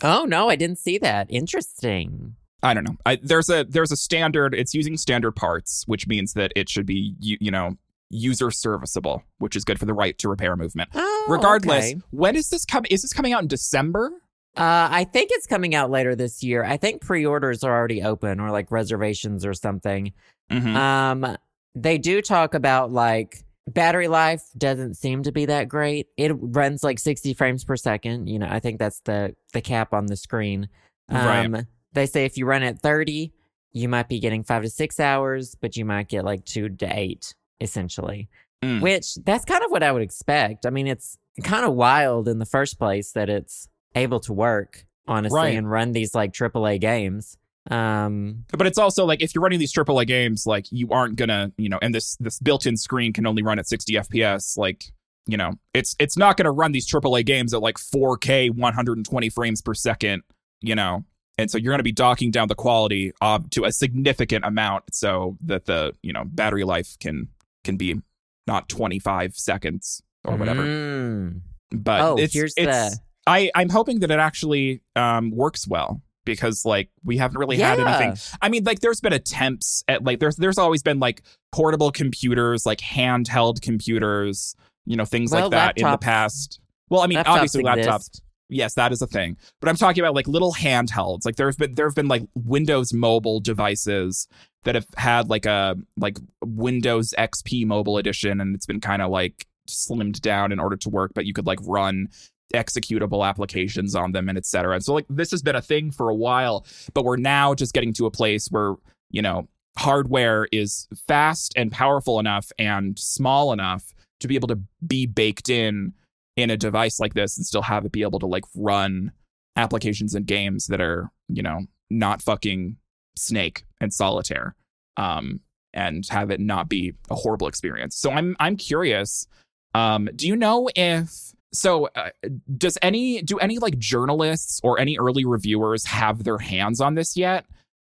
Oh 0.01 0.25
no, 0.25 0.49
I 0.49 0.56
didn't 0.56 0.79
see 0.79 0.97
that. 0.99 1.27
Interesting. 1.29 2.36
I 2.62 2.73
don't 2.73 2.86
know. 2.86 2.95
I, 3.06 3.17
there's 3.21 3.49
a 3.49 3.63
there's 3.65 3.91
a 3.91 3.97
standard. 3.97 4.53
It's 4.56 4.73
using 4.73 4.97
standard 4.97 5.34
parts, 5.34 5.84
which 5.86 6.08
means 6.08 6.34
that 6.34 6.51
it 6.56 6.69
should 6.69 6.86
be 6.86 7.13
you, 7.19 7.38
you 7.39 7.51
know 7.51 7.77
user 8.10 8.51
serviceable, 8.51 9.23
which 9.39 9.56
is 9.56 9.63
good 9.65 9.79
for 9.79 9.86
the 9.86 9.93
right 9.93 10.17
to 10.19 10.29
repair 10.29 10.56
movement. 10.56 10.89
Oh, 10.93 11.25
Regardless, 11.29 11.91
okay. 11.91 12.01
when 12.12 12.36
is 12.36 12.49
this 12.49 12.63
coming? 12.65 12.89
Is 12.91 13.01
this 13.01 13.12
coming 13.13 13.34
out 13.34 13.41
in 13.41 13.47
December? 13.47 14.12
Uh, 14.56 14.88
I 14.91 15.03
think 15.06 15.32
it's 15.34 15.47
coming 15.47 15.73
out 15.73 15.89
later 15.89 16.15
this 16.15 16.43
year. 16.43 16.63
I 16.63 16.77
think 16.77 17.01
pre-orders 17.01 17.63
are 17.63 17.75
already 17.75 18.03
open 18.03 18.39
or 18.39 18.51
like 18.51 18.71
reservations 18.71 19.45
or 19.47 19.56
something. 19.56 20.13
Mhm. 20.51 20.75
Um, 20.75 21.38
they 21.73 21.97
do 21.97 22.21
talk 22.21 22.53
about 22.53 22.91
like 22.91 23.43
battery 23.67 24.08
life 24.08 24.43
doesn't 24.58 24.95
seem 24.95 25.23
to 25.23 25.32
be 25.32 25.45
that 25.45 25.69
great. 25.69 26.08
It 26.17 26.32
runs 26.36 26.84
like 26.84 26.99
60 26.99 27.34
frames 27.34 27.63
per 27.63 27.76
second. 27.78 28.28
You 28.28 28.39
know, 28.39 28.47
I 28.49 28.60
think 28.60 28.80
that's 28.80 28.99
the 29.02 29.36
the 29.54 29.62
cap 29.62 29.94
on 29.94 30.08
the 30.08 30.15
screen. 30.17 30.69
Right. 31.10 31.46
Um, 31.46 31.67
they 31.94 32.06
say 32.06 32.25
if 32.25 32.38
you 32.38 32.46
run 32.46 32.63
at 32.63 32.79
30, 32.79 33.31
you 33.71 33.90
might 33.90 34.10
be 34.10 34.19
getting 34.19 34.44
five 34.44 34.63
to 34.63 34.69
six 34.69 35.00
hours, 35.00 35.56
but 35.60 35.77
you 35.77 35.85
might 35.85 36.08
get 36.10 36.25
like 36.25 36.46
two 36.46 36.69
to 36.69 36.85
eight 36.98 37.35
essentially. 37.62 38.29
Mm. 38.63 38.81
Which 38.81 39.15
that's 39.15 39.46
kind 39.46 39.63
of 39.63 39.71
what 39.71 39.83
I 39.83 39.92
would 39.92 40.02
expect. 40.02 40.65
I 40.65 40.69
mean, 40.69 40.88
it's 40.88 41.17
kind 41.44 41.65
of 41.65 41.73
wild 41.73 42.27
in 42.27 42.40
the 42.40 42.46
first 42.46 42.77
place 42.79 43.12
that 43.12 43.29
it's 43.29 43.67
able 43.96 44.19
to 44.21 44.33
work 44.33 44.85
honestly 45.08 45.38
Right. 45.40 45.58
and 45.58 45.69
run 45.69 45.92
these 45.92 46.15
like 46.15 46.31
AAA 46.33 46.79
games. 46.79 47.38
Um, 47.72 48.46
But 48.58 48.68
it's 48.68 48.78
also 48.78 49.06
like 49.06 49.22
if 49.22 49.34
you're 49.34 49.42
running 49.42 49.60
these 49.60 49.74
AAA 49.74 50.06
games, 50.08 50.46
like 50.46 50.66
you 50.72 50.90
aren't 50.92 51.16
gonna, 51.16 51.52
you 51.58 51.70
know, 51.70 51.80
and 51.82 51.94
this 51.96 52.16
this 52.18 52.40
built-in 52.40 52.78
screen 52.78 53.14
can 53.14 53.26
only 53.26 53.44
run 53.44 53.60
at 53.60 53.68
60 53.68 53.94
FPS. 53.94 54.58
Like, 54.58 54.86
you 55.28 55.38
know, 55.38 55.54
it's 55.74 55.96
it's 56.00 56.18
not 56.18 56.36
gonna 56.38 56.52
run 56.52 56.72
these 56.74 56.86
AAA 56.92 57.26
games 57.26 57.54
at 57.54 57.62
like 57.62 57.78
4K, 57.78 58.50
120 58.50 59.30
frames 59.30 59.62
per 59.62 59.74
second. 59.74 60.24
You 60.62 60.76
know, 60.76 61.04
and 61.38 61.50
so 61.52 61.58
you're 61.58 61.72
going 61.72 61.80
to 61.80 61.84
be 61.84 61.92
docking 61.92 62.32
down 62.32 62.48
the 62.48 62.56
quality 62.56 63.12
uh, 63.22 63.40
to 63.52 63.66
a 63.66 63.72
significant 63.72 64.46
amount 64.46 64.84
so 64.94 65.38
that 65.42 65.66
the 65.66 65.94
you 66.02 66.14
know 66.14 66.24
battery 66.26 66.64
life 66.64 66.96
can 67.00 67.28
can 67.64 67.76
be 67.76 68.02
not 68.48 68.70
25 68.70 69.36
seconds 69.36 70.02
or 70.26 70.36
whatever. 70.36 70.64
Mm. 70.64 71.42
But 71.72 72.02
Oh, 72.02 72.16
it's, 72.18 72.34
here's 72.34 72.54
it's 72.56 72.96
the- 72.96 73.00
I 73.26 73.52
I'm 73.56 73.70
hoping 73.70 74.00
that 74.02 74.12
it 74.12 74.20
actually 74.20 74.82
um 74.96 75.32
works 75.32 75.68
well 75.68 76.02
because 76.26 76.65
like 76.65 76.90
we 77.04 77.17
haven't 77.17 77.38
really 77.38 77.58
had 77.58 77.80
anything. 77.80 78.15
I 78.42 78.50
mean, 78.50 78.63
like 78.63 78.80
there's 78.80 79.02
been 79.02 79.13
attempts 79.13 79.84
at 79.88 80.04
like 80.04 80.19
there's 80.19 80.36
there's 80.36 80.58
always 80.58 80.84
been 80.84 81.00
like 81.00 81.21
portable 81.52 81.92
computers, 81.92 82.65
like 82.65 82.80
handheld 82.80 83.62
computers, 83.62 84.56
you 84.86 84.98
know, 84.98 85.06
things 85.06 85.32
Well, 85.32 85.44
like 85.44 85.52
that 85.52 85.78
in 85.78 85.90
the 85.90 85.98
past. 85.98 86.60
Well, 86.90 87.02
I 87.02 87.08
mean, 87.08 87.17
Laptops 87.17 87.28
obviously 87.28 87.63
laptops. 87.63 88.21
Yes, 88.50 88.76
that 88.76 88.92
is 88.92 89.02
a 89.02 89.08
thing. 89.08 89.38
But 89.62 89.69
I'm 89.69 89.76
talking 89.76 90.04
about 90.04 90.13
like 90.13 90.28
little 90.28 90.54
handhelds. 90.54 91.26
Like 91.26 91.38
there've 91.38 91.58
been 91.58 91.76
there've 91.76 91.96
been 91.96 92.08
like 92.08 92.24
Windows 92.36 92.94
mobile 92.94 93.40
devices 93.40 94.28
that 94.63 94.76
have 94.76 94.88
had 94.96 95.30
like 95.30 95.46
a 95.46 95.76
like 95.98 96.17
Windows 96.44 97.13
XP 97.17 97.65
mobile 97.65 97.98
edition 97.98 98.40
and 98.40 98.56
it's 98.56 98.65
been 98.65 98.82
kind 98.82 99.02
of 99.02 99.10
like 99.10 99.46
slimmed 99.67 100.19
down 100.21 100.52
in 100.52 100.60
order 100.60 100.76
to 100.78 100.90
work, 100.90 101.12
but 101.13 101.26
you 101.26 101.34
could 101.34 101.48
like 101.48 101.60
run 101.63 102.10
executable 102.54 103.27
applications 103.27 103.95
on 103.95 104.12
them 104.12 104.29
and 104.29 104.37
et 104.37 104.45
cetera. 104.45 104.75
And 104.75 104.83
so 104.83 104.93
like 104.93 105.06
this 105.10 105.31
has 105.31 105.41
been 105.41 105.56
a 105.56 105.62
thing 105.62 105.91
for 105.91 106.10
a 106.10 106.15
while, 106.15 106.65
but 106.93 107.04
we're 107.04 107.17
now 107.17 107.54
just 107.54 107.73
getting 107.73 107.93
to 107.93 108.06
a 108.06 108.12
place 108.12 108.47
where, 108.49 108.75
you 109.10 109.21
know, 109.21 109.47
hardware 109.77 110.47
is 110.51 110.87
fast 111.08 111.54
and 111.56 111.71
powerful 111.71 112.19
enough 112.19 112.51
and 112.60 112.97
small 112.99 113.51
enough 113.51 113.93
to 114.19 114.27
be 114.27 114.35
able 114.35 114.47
to 114.47 114.60
be 114.85 115.06
baked 115.06 115.49
in 115.49 115.93
in 116.35 116.49
a 116.49 116.58
device 116.58 116.99
like 116.99 117.13
this 117.13 117.37
and 117.37 117.45
still 117.45 117.62
have 117.62 117.85
it 117.85 117.91
be 117.91 118.04
able 118.04 118.19
to 118.19 118.27
like 118.27 118.43
run 118.56 119.12
applications 119.56 120.15
and 120.15 120.25
games 120.25 120.67
that 120.67 120.81
are, 120.81 121.12
you 121.27 121.43
know, 121.43 121.62
not 121.89 122.21
fucking 122.21 122.77
Snake 123.15 123.63
and 123.81 123.93
Solitaire. 123.93 124.56
Um 124.97 125.39
and 125.75 126.06
have 126.10 126.29
it 126.29 126.39
not 126.39 126.69
be 126.69 126.93
a 127.10 127.15
horrible 127.15 127.47
experience. 127.47 127.97
So 127.97 128.12
I'm 128.12 128.35
I'm 128.39 128.58
curious 128.58 129.27
um 129.73 130.08
do 130.15 130.27
you 130.27 130.35
know 130.35 130.69
if 130.75 131.33
so 131.54 131.87
uh, 131.95 132.10
does 132.58 132.77
any 132.81 133.21
do 133.21 133.37
any 133.37 133.60
like 133.60 133.77
journalists 133.77 134.60
or 134.63 134.79
any 134.79 134.97
early 134.97 135.23
reviewers 135.25 135.85
have 135.85 136.23
their 136.23 136.39
hands 136.39 136.81
on 136.81 136.95
this 136.95 137.15
yet 137.15 137.45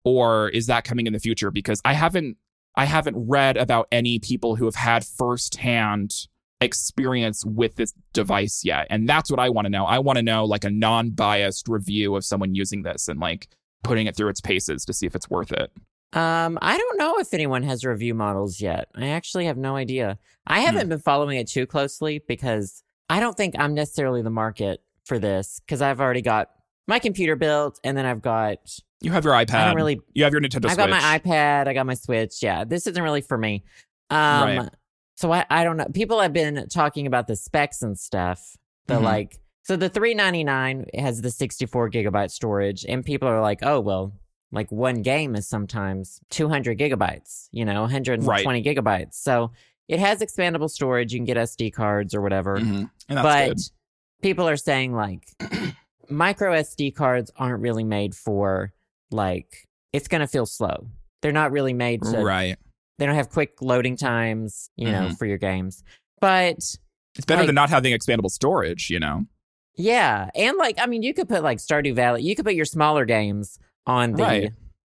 or 0.05 0.49
is 0.49 0.67
that 0.67 0.85
coming 0.85 1.07
in 1.07 1.13
the 1.13 1.19
future 1.21 1.51
because 1.51 1.81
I 1.85 1.95
haven't 1.95 2.37
I 2.75 2.87
haven't 2.87 3.17
read 3.29 3.57
about 3.57 3.87
any 3.93 4.19
people 4.19 4.57
who 4.57 4.65
have 4.65 4.75
had 4.75 5.05
firsthand 5.05 6.13
experience 6.61 7.45
with 7.45 7.75
this 7.77 7.93
device 8.13 8.65
yet. 8.65 8.87
And 8.89 9.09
that's 9.09 9.31
what 9.31 9.41
I 9.41 9.49
want 9.51 9.67
to 9.67 9.71
know. 9.71 9.85
I 9.85 9.99
want 9.99 10.17
to 10.17 10.23
know 10.23 10.45
like 10.45 10.65
a 10.65 10.71
non-biased 10.71 11.69
review 11.69 12.17
of 12.17 12.25
someone 12.25 12.55
using 12.55 12.83
this 12.83 13.09
and 13.09 13.21
like 13.21 13.49
putting 13.83 14.07
it 14.07 14.17
through 14.17 14.29
its 14.29 14.41
paces 14.41 14.85
to 14.85 14.93
see 14.93 15.07
if 15.07 15.15
it's 15.15 15.29
worth 15.29 15.53
it. 15.53 15.71
Um, 16.15 16.59
I 16.63 16.79
don't 16.79 16.99
know 16.99 17.19
if 17.19 17.35
anyone 17.35 17.63
has 17.65 17.85
review 17.85 18.15
models 18.15 18.61
yet. 18.61 18.89
I 18.95 19.09
actually 19.09 19.47
have 19.47 19.57
no 19.57 19.77
idea. 19.77 20.19
I 20.47 20.61
Hmm. 20.61 20.67
haven't 20.67 20.89
been 20.89 20.99
following 21.01 21.39
it 21.39 21.49
too 21.49 21.67
closely 21.67 22.23
because 22.27 22.83
I 23.13 23.21
don't 23.21 23.37
think 23.37 23.55
I'm 23.59 23.75
necessarily 23.75 24.23
the 24.23 24.31
market 24.31 24.81
for 25.05 25.19
this 25.19 25.61
because 25.61 25.83
I've 25.83 26.01
already 26.01 26.23
got 26.23 26.49
my 26.87 26.99
computer 26.99 27.37
built 27.37 27.79
and 27.85 27.97
then 27.97 28.07
I've 28.07 28.23
got 28.23 28.59
You 29.03 29.13
have 29.13 29.25
your 29.25 29.35
iPad. 29.35 29.55
I 29.55 29.65
don't 29.67 29.77
really 29.77 30.01
you 30.15 30.25
have 30.25 30.33
your 30.33 30.41
Nintendo 30.41 30.63
Switch. 30.63 30.71
I've 30.73 30.77
Switch. 30.77 30.91
got 30.91 30.91
my 30.91 31.19
iPad, 31.19 31.69
I 31.69 31.75
got 31.75 31.87
my 31.87 31.95
Switch. 31.95 32.43
Yeah, 32.43 32.65
this 32.65 32.87
isn't 32.87 33.03
really 33.03 33.21
for 33.21 33.37
me. 33.37 33.65
Um 34.11 34.59
Right. 34.59 34.69
so 35.17 35.31
I 35.33 35.45
I 35.51 35.63
don't 35.65 35.77
know. 35.77 35.87
People 35.93 36.21
have 36.21 36.33
been 36.33 36.67
talking 36.69 37.07
about 37.07 37.27
the 37.29 37.37
specs 37.37 37.83
and 37.83 37.99
stuff. 37.99 38.57
The 38.87 38.95
Mhm. 38.95 39.03
like 39.03 39.39
so 39.65 39.77
the 39.77 39.89
399 39.91 40.87
has 40.99 41.21
the 41.21 41.31
64 41.31 41.91
gigabyte 41.91 42.31
storage 42.31 42.85
and 42.89 43.05
people 43.05 43.29
are 43.29 43.41
like, 43.41 43.61
"Oh, 43.63 43.79
well, 43.81 44.13
like 44.51 44.73
one 44.73 45.03
game 45.03 45.37
is 45.37 45.47
sometimes 45.47 46.19
200 46.31 46.79
gigabytes, 46.79 47.49
you 47.53 47.65
know, 47.65 47.83
120 47.83 48.63
gigabytes." 48.65 49.15
So 49.15 49.53
it 49.93 50.01
has 50.01 50.21
expandable 50.21 50.71
storage. 50.71 51.13
You 51.13 51.19
can 51.19 51.27
get 51.27 51.37
SD 51.37 51.73
cards 51.73 52.15
or 52.15 52.21
whatever. 52.23 52.57
Mhm. 52.59 52.91
That's 53.09 53.23
but 53.23 53.49
good. 53.49 53.59
people 54.23 54.49
are 54.49 54.57
saying 54.57 54.95
like 54.95 55.29
micro 56.09 56.53
SD 56.53 56.95
cards 56.95 57.31
aren't 57.37 57.61
really 57.61 57.85
made 57.85 58.15
for 58.15 58.73
like 59.11 59.69
it's 59.93 60.09
going 60.09 60.21
to 60.23 60.27
feel 60.27 60.47
slow. 60.47 60.89
They're 61.21 61.33
not 61.33 61.53
really 61.53 61.75
made 61.75 62.03
to 62.03 62.19
Right. 62.23 62.57
they 62.99 63.07
don't 63.07 63.15
have 63.15 63.31
quick 63.31 63.61
loading 63.61 63.97
times, 63.97 64.71
you 64.77 64.91
know, 64.91 65.09
Mhm. 65.09 65.19
for 65.19 65.27
your 65.27 65.39
games. 65.39 65.83
But 66.21 66.57
It's 66.57 67.27
better 67.27 67.43
like- 67.43 67.47
than 67.49 67.55
not 67.55 67.69
having 67.71 67.93
expandable 67.93 68.31
storage, 68.31 68.89
you 68.91 68.99
know. 69.01 69.27
yeah, 69.77 70.31
and 70.35 70.57
like 70.57 70.77
I 70.81 70.87
mean, 70.87 71.03
you 71.03 71.13
could 71.15 71.29
put 71.29 71.43
like 71.43 71.59
Stardew 71.59 71.95
Valley, 71.95 72.23
you 72.23 72.35
could 72.35 72.45
put 72.47 72.55
your 72.55 72.65
smaller 72.65 73.05
games 73.05 73.59
on 73.87 74.13
the 74.13 74.23
Right. 74.23 74.53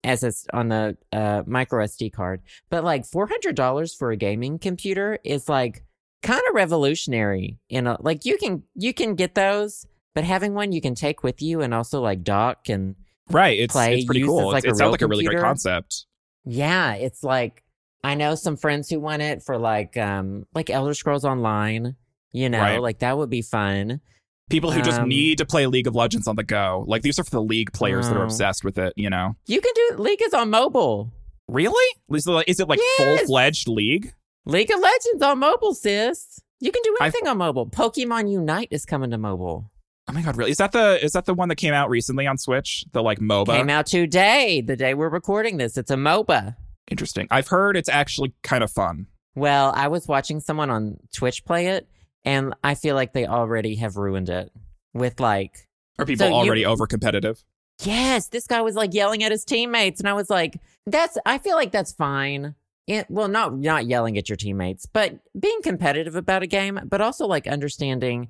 SS 0.06 0.46
on 0.52 0.68
the 0.68 0.96
uh, 1.12 1.42
micro 1.46 1.84
SD 1.84 2.12
card, 2.12 2.40
but 2.70 2.84
like 2.84 3.04
four 3.04 3.26
hundred 3.26 3.56
dollars 3.56 3.94
for 3.94 4.10
a 4.10 4.16
gaming 4.16 4.58
computer 4.58 5.18
is 5.24 5.48
like 5.48 5.84
kind 6.22 6.42
of 6.48 6.54
revolutionary. 6.54 7.58
In 7.68 7.86
a 7.86 7.96
like 8.00 8.24
you 8.24 8.38
can 8.38 8.62
you 8.74 8.94
can 8.94 9.14
get 9.14 9.34
those, 9.34 9.86
but 10.14 10.24
having 10.24 10.54
one 10.54 10.72
you 10.72 10.80
can 10.80 10.94
take 10.94 11.22
with 11.22 11.42
you 11.42 11.60
and 11.60 11.74
also 11.74 12.00
like 12.00 12.22
dock 12.22 12.68
and 12.68 12.94
Right. 13.28 13.58
It's 13.58 13.72
Play 13.72 13.96
it's 13.96 14.04
pretty 14.04 14.22
cool. 14.22 14.46
like 14.52 14.58
It's- 14.64 14.76
it 14.76 14.78
sounds 14.78 14.92
like 14.92 15.02
a 15.02 15.08
really 15.08 15.24
great 15.24 15.40
concept. 15.40 16.06
Yeah, 16.44 16.94
it's 16.94 17.24
like 17.24 17.64
I 18.04 18.14
know 18.14 18.36
some 18.36 18.56
friends 18.56 18.88
who 18.88 19.00
want 19.00 19.22
it 19.22 19.42
for 19.42 19.58
like 19.58 19.96
um 19.96 20.46
like 20.54 20.70
Elder 20.70 20.94
Scrolls 20.94 21.24
Online, 21.24 21.96
you 22.30 22.48
know, 22.48 22.60
Right. 22.60 22.80
like 22.80 23.00
that 23.00 23.18
would 23.18 23.30
be 23.30 23.42
fun. 23.42 24.00
People 24.48 24.70
who 24.70 24.80
just 24.80 25.00
Um, 25.00 25.08
need 25.08 25.38
to 25.38 25.44
play 25.44 25.66
League 25.66 25.88
of 25.88 25.94
Legends 25.96 26.28
on 26.28 26.36
the 26.36 26.44
go. 26.44 26.84
Like 26.86 27.02
these 27.02 27.18
are 27.18 27.24
for 27.24 27.30
the 27.30 27.42
League 27.42 27.72
players 27.72 28.06
that 28.08 28.16
are 28.16 28.20
Oh. 28.22 28.26
obsessed 28.26 28.62
with 28.64 28.78
it, 28.78 28.92
you 28.96 29.10
know. 29.10 29.34
You 29.46 29.60
can 29.60 29.72
do 29.74 29.96
League 29.98 30.22
is 30.22 30.32
on 30.32 30.50
mobile. 30.50 31.12
Really? 31.48 31.96
Is 32.12 32.26
it 32.26 32.30
like, 32.30 32.48
is 32.48 32.60
it 32.60 32.68
like 32.68 32.78
Yes. 32.98 33.18
full-fledged 33.20 33.66
League? 33.68 34.12
League 34.44 34.70
of 34.70 34.78
Legends 34.80 35.22
on 35.22 35.40
mobile, 35.40 35.74
sis. 35.74 36.40
You 36.60 36.70
can 36.70 36.80
do 36.84 36.96
I've- 37.00 37.06
anything 37.16 37.26
on 37.28 37.38
mobile. 37.38 37.66
Pokemon 37.66 38.30
Unite 38.30 38.68
is 38.70 38.84
coming 38.84 39.10
to 39.10 39.18
mobile. 39.18 39.70
Oh 40.08 40.12
my 40.12 40.22
god, 40.22 40.36
really? 40.36 40.52
Is 40.52 40.58
that 40.58 40.70
the 40.70 41.04
is 41.04 41.10
that 41.12 41.24
the 41.24 41.34
one 41.34 41.48
that 41.48 41.56
came 41.56 41.74
out 41.74 41.90
recently 41.90 42.28
on 42.28 42.38
Switch? 42.38 42.84
The 42.92 43.02
like 43.02 43.18
MOBA? 43.18 43.46
Came 43.56 43.68
out 43.70 43.86
today, 43.86 44.60
the 44.60 44.76
day 44.76 44.94
we're 44.94 45.08
recording 45.08 45.56
this. 45.56 45.76
It's 45.76 45.90
a 45.90 45.96
MOBA. 45.96 46.54
Interesting. 46.88 47.26
I've 47.32 47.48
heard 47.48 47.76
it's 47.76 47.88
actually 47.88 48.32
kind 48.44 48.62
of 48.62 48.70
fun. 48.70 49.06
Well, 49.34 49.72
I 49.74 49.88
was 49.88 50.06
watching 50.06 50.38
someone 50.38 50.70
on 50.70 50.98
Twitch 51.12 51.44
play 51.44 51.66
it, 51.66 51.88
and 52.26 52.54
I 52.62 52.74
feel 52.74 52.94
like 52.94 53.14
they 53.14 53.26
already 53.26 53.76
have 53.76 53.96
ruined 53.96 54.28
it 54.28 54.52
with 54.92 55.18
like 55.20 55.66
Are 55.98 56.04
people 56.04 56.26
So 56.26 56.28
you- 56.28 56.34
already 56.34 56.66
over 56.66 56.86
competitive? 56.86 57.42
Yes, 57.82 58.28
this 58.28 58.46
guy 58.46 58.60
was 58.62 58.74
like 58.74 58.92
yelling 58.94 59.22
at 59.22 59.30
his 59.32 59.44
teammates, 59.44 60.00
and 60.00 60.08
I 60.08 60.14
was 60.14 60.30
like, 60.30 60.58
"That's." 60.86 61.18
I 61.26 61.36
feel 61.38 61.56
like 61.56 61.72
that's 61.72 61.92
fine. 61.92 62.54
It, 62.86 63.06
well, 63.10 63.28
not 63.28 63.54
not 63.58 63.84
yelling 63.86 64.16
at 64.16 64.28
your 64.30 64.36
teammates, 64.36 64.86
but 64.86 65.18
being 65.38 65.60
competitive 65.62 66.16
about 66.16 66.42
a 66.42 66.46
game, 66.46 66.80
but 66.86 67.00
also 67.02 67.26
like 67.26 67.46
understanding. 67.46 68.28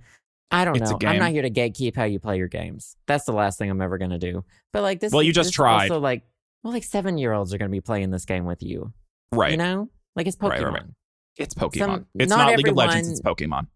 I 0.50 0.64
don't 0.64 0.76
It's 0.80 0.90
know. 0.90 0.98
I'm 1.06 1.18
not 1.18 1.30
here 1.32 1.42
to 1.42 1.50
gatekeep 1.50 1.94
how 1.96 2.04
you 2.04 2.18
play 2.18 2.38
your 2.38 2.48
games. 2.48 2.96
That's 3.06 3.24
the 3.24 3.32
last 3.32 3.58
thing 3.58 3.70
I'm 3.70 3.80
ever 3.80 3.98
gonna 3.98 4.18
do. 4.18 4.44
But 4.72 4.82
like 4.82 4.98
this. 5.00 5.12
Well, 5.12 5.22
you 5.22 5.32
just 5.32 5.52
tried. 5.52 5.90
Also, 5.90 6.00
like, 6.00 6.22
well, 6.64 6.72
like 6.72 6.84
seven 6.84 7.16
year 7.18 7.32
olds 7.32 7.52
are 7.54 7.58
gonna 7.58 7.68
be 7.70 7.80
playing 7.80 8.10
this 8.10 8.24
game 8.24 8.46
with 8.46 8.62
you. 8.64 8.92
Right. 9.32 9.52
You 9.52 9.58
know, 9.58 9.90
like 10.16 10.26
it's 10.26 10.36
Pokemon. 10.36 10.50
Right, 10.50 10.62
right, 10.64 10.72
right. 10.72 10.82
It's 11.36 11.54
Pokemon. 11.54 11.78
Some- 11.78 12.06
it's 12.18 12.30
not 12.30 12.48
not, 12.50 12.56
League 12.56 12.68
of 12.68 12.74
Legends, 12.76 13.10
it's 13.10 13.20
Pokemon. 13.20 13.66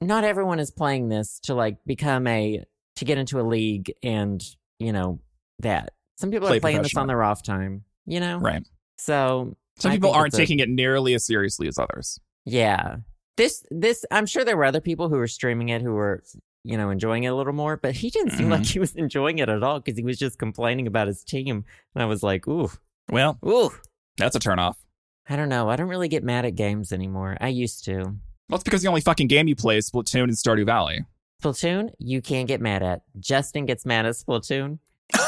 Not 0.00 0.24
everyone 0.24 0.58
is 0.58 0.70
playing 0.70 1.08
this 1.08 1.40
to 1.44 1.54
like 1.54 1.78
become 1.86 2.26
a 2.26 2.64
to 2.96 3.04
get 3.04 3.18
into 3.18 3.40
a 3.40 3.42
league 3.42 3.92
and 4.02 4.42
you 4.78 4.92
know 4.92 5.20
that. 5.60 5.92
Some 6.16 6.30
people 6.30 6.48
Play 6.48 6.58
are 6.58 6.60
playing 6.60 6.82
this 6.82 6.96
on 6.96 7.06
their 7.06 7.22
off 7.22 7.42
time. 7.42 7.84
You 8.06 8.20
know. 8.20 8.38
Right. 8.38 8.66
So 8.98 9.56
Some 9.78 9.92
I 9.92 9.94
people 9.96 10.12
aren't 10.12 10.28
it's 10.28 10.34
a- 10.36 10.38
taking 10.38 10.58
it 10.60 10.68
nearly 10.68 11.14
as 11.14 11.24
seriously 11.26 11.68
as 11.68 11.78
others. 11.78 12.18
Yeah. 12.44 12.96
This 13.36 13.64
this 13.70 14.04
I'm 14.10 14.26
sure 14.26 14.44
there 14.44 14.56
were 14.56 14.64
other 14.64 14.80
people 14.80 15.08
who 15.08 15.16
were 15.16 15.26
streaming 15.26 15.68
it 15.70 15.82
who 15.82 15.92
were 15.92 16.22
you 16.64 16.76
know 16.76 16.90
enjoying 16.90 17.24
it 17.24 17.28
a 17.28 17.34
little 17.34 17.52
more, 17.52 17.76
but 17.76 17.94
he 17.94 18.10
didn't 18.10 18.30
seem 18.32 18.48
Mhm. 18.48 18.50
like 18.50 18.66
he 18.66 18.78
was 18.78 18.94
enjoying 18.94 19.38
it 19.38 19.48
at 19.48 19.62
all 19.62 19.80
because 19.80 19.96
he 19.98 20.04
was 20.04 20.18
just 20.18 20.38
complaining 20.38 20.86
about 20.86 21.06
his 21.06 21.22
team. 21.24 21.64
And 21.94 22.02
I 22.02 22.06
was 22.06 22.22
like, 22.22 22.46
ooh, 22.48 22.70
Well, 23.10 23.38
ooh. 23.46 23.70
that's 24.16 24.36
a 24.36 24.40
turnoff. 24.40 24.76
I 25.28 25.36
don't 25.36 25.48
know. 25.48 25.68
I 25.68 25.76
don't 25.76 25.88
really 25.88 26.08
get 26.08 26.22
mad 26.24 26.44
at 26.44 26.54
games 26.54 26.92
anymore. 26.92 27.36
I 27.40 27.48
used 27.48 27.84
to. 27.86 28.14
Well, 28.48 28.56
it's 28.56 28.64
because 28.64 28.82
the 28.82 28.88
only 28.88 29.00
fucking 29.00 29.26
game 29.26 29.48
you 29.48 29.56
play 29.56 29.76
is 29.76 29.90
Splatoon 29.90 30.24
and 30.24 30.32
Stardew 30.32 30.66
Valley. 30.66 31.04
Splatoon, 31.42 31.90
you 31.98 32.22
can't 32.22 32.48
get 32.48 32.60
mad 32.60 32.82
at. 32.82 33.02
Justin 33.18 33.66
gets 33.66 33.84
mad 33.84 34.06
at 34.06 34.14
Splatoon. 34.14 34.78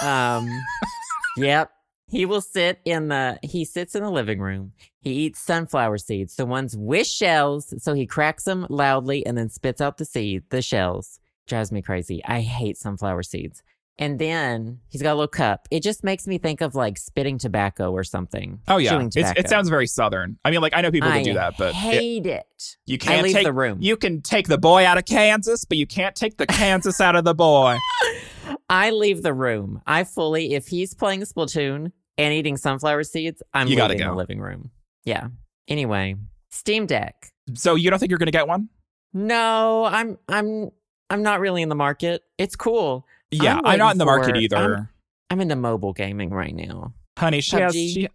Um, 0.03 0.49
yep. 1.37 1.71
He 2.07 2.25
will 2.25 2.41
sit 2.41 2.81
in 2.87 3.09
the 3.09 3.39
he 3.43 3.67
sits 3.67 3.95
in 3.95 4.03
the 4.03 4.11
living 4.11 4.41
room. 4.41 4.73
He 5.01 5.13
eats 5.13 5.41
sunflower 5.41 5.99
seeds, 5.99 6.37
the 6.37 6.47
ones 6.47 6.75
with 6.75 7.07
shells, 7.07 7.75
so 7.83 7.93
he 7.93 8.07
cracks 8.07 8.45
them 8.45 8.67
loudly 8.71 9.27
and 9.27 9.37
then 9.37 9.51
spits 9.51 9.83
out 9.83 9.99
the 9.99 10.07
seed, 10.07 10.45
the 10.49 10.63
shells. 10.63 11.21
Drives 11.47 11.71
me 11.71 11.83
crazy. 11.83 12.25
I 12.25 12.41
hate 12.41 12.79
sunflower 12.79 13.25
seeds. 13.25 13.63
And 14.01 14.19
then 14.19 14.79
he's 14.91 15.03
got 15.03 15.11
a 15.13 15.15
little 15.15 15.27
cup. 15.27 15.67
It 15.73 15.83
just 15.83 16.05
makes 16.05 16.27
me 16.29 16.39
think 16.39 16.61
of 16.61 16.75
like 16.77 16.97
spitting 16.99 17.37
tobacco 17.37 17.91
or 17.91 18.05
something. 18.05 18.61
Oh 18.69 18.77
yeah, 18.77 19.01
it 19.17 19.49
sounds 19.49 19.69
very 19.69 19.89
southern. 19.89 20.39
I 20.45 20.51
mean, 20.53 20.61
like 20.61 20.73
I 20.77 20.83
know 20.83 20.91
people 20.93 21.09
I 21.09 21.19
that 21.19 21.25
do 21.25 21.35
that, 21.35 21.55
but 21.59 21.71
it- 21.71 21.75
hate 21.75 22.27
it. 22.27 22.77
you 22.87 22.97
can't 22.99 23.25
leave 23.25 23.35
take 23.35 23.45
the 23.47 23.53
room. 23.53 23.79
you 23.81 23.97
can 23.97 24.23
take 24.23 24.47
the 24.47 24.59
boy 24.59 24.87
out 24.87 24.99
of 24.99 25.05
Kansas, 25.05 25.65
but 25.65 25.79
you 25.79 25.87
can't 25.87 26.15
take 26.15 26.37
the 26.37 26.47
Kansas 26.47 27.01
out 27.01 27.17
of 27.17 27.25
the 27.25 27.35
boy. 27.35 27.77
I 28.71 28.91
leave 28.91 29.23
the 29.23 29.35
room. 29.35 29.83
I 29.87 30.05
fully, 30.05 30.55
if 30.55 30.69
he's 30.69 30.95
playing 30.95 31.23
Splatoon 31.23 31.91
and 32.17 32.35
eating 32.35 32.57
sunflower 32.57 33.03
seeds, 33.05 33.43
I'm 33.55 33.67
You 33.69 33.77
leaving 33.83 33.99
go. 33.99 34.11
the 34.11 34.15
living 34.15 34.41
room. 34.41 34.71
Yeah. 35.05 35.29
Anyway, 35.67 36.17
Steam 36.51 36.87
Deck. 36.87 37.33
So 37.55 37.75
you 37.75 37.91
don't 37.91 37.99
think 37.99 38.11
you're 38.11 38.19
gonna 38.19 38.31
get 38.31 38.47
one? 38.47 38.69
No, 39.13 39.85
I'm 39.87 40.19
I'm 40.29 40.71
I'm 41.11 41.23
not 41.23 41.41
really 41.41 41.63
in 41.63 41.69
the 41.69 41.75
market. 41.75 42.23
It's 42.37 42.57
cool. 42.57 43.07
Yeah, 43.31 43.57
I'm 43.59 43.67
I'm, 43.67 43.79
not 43.79 43.93
in 43.93 43.99
the 43.99 44.05
market 44.05 44.35
for- 44.35 44.37
either. 44.37 44.57
I'm- 44.57 44.89
I'm 45.31 45.41
into 45.41 45.57
mobile 45.57 45.93
gaming 45.93 46.31
right 46.31 46.55
now. 46.55 46.95
Honey, 47.19 47.43
she 47.43 47.57
has. 47.57 47.75
She, 47.75 48.09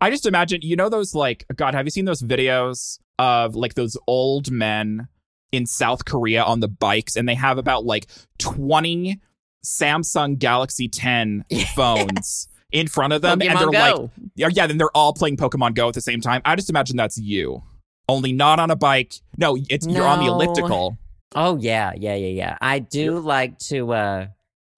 I 0.00 0.10
just 0.10 0.26
imagine, 0.26 0.60
you 0.62 0.76
know, 0.76 0.88
those 0.88 1.14
like, 1.14 1.44
God, 1.56 1.74
have 1.74 1.86
you 1.86 1.90
seen 1.90 2.04
those 2.04 2.22
videos 2.22 2.98
of 3.18 3.54
like 3.56 3.74
those 3.74 3.96
old 4.06 4.50
men 4.50 5.08
in 5.50 5.66
South 5.66 6.04
Korea 6.04 6.42
on 6.42 6.60
the 6.60 6.68
bikes, 6.68 7.16
and 7.16 7.28
they 7.28 7.34
have 7.34 7.58
about 7.58 7.84
like 7.84 8.06
20 8.38 9.20
Samsung 9.64 10.38
Galaxy 10.38 10.88
10 10.88 11.44
phones 11.74 12.48
in 12.70 12.88
front 12.88 13.12
of 13.12 13.22
them, 13.22 13.42
and 13.42 13.42
they're 13.42 13.56
Pokemon 13.56 13.98
like, 13.98 14.10
yeah, 14.34 14.48
yeah, 14.52 14.66
then 14.66 14.78
they're 14.78 14.96
all 14.96 15.12
playing 15.12 15.36
Pokemon 15.36 15.74
Go 15.74 15.88
at 15.88 15.94
the 15.94 16.00
same 16.00 16.20
time. 16.20 16.42
I 16.44 16.56
just 16.56 16.70
imagine 16.70 16.96
that's 16.96 17.18
you, 17.18 17.62
only 18.08 18.32
not 18.32 18.58
on 18.60 18.70
a 18.70 18.76
bike. 18.76 19.14
No, 19.36 19.58
it's 19.68 19.86
you're 19.86 20.06
on 20.06 20.20
the 20.20 20.26
elliptical. 20.26 20.96
Oh 21.34 21.56
yeah, 21.58 21.92
yeah, 21.96 22.14
yeah, 22.14 22.28
yeah. 22.28 22.58
I 22.60 22.78
do 22.78 23.18
like 23.18 23.58
to 23.60 23.92
uh 23.92 24.26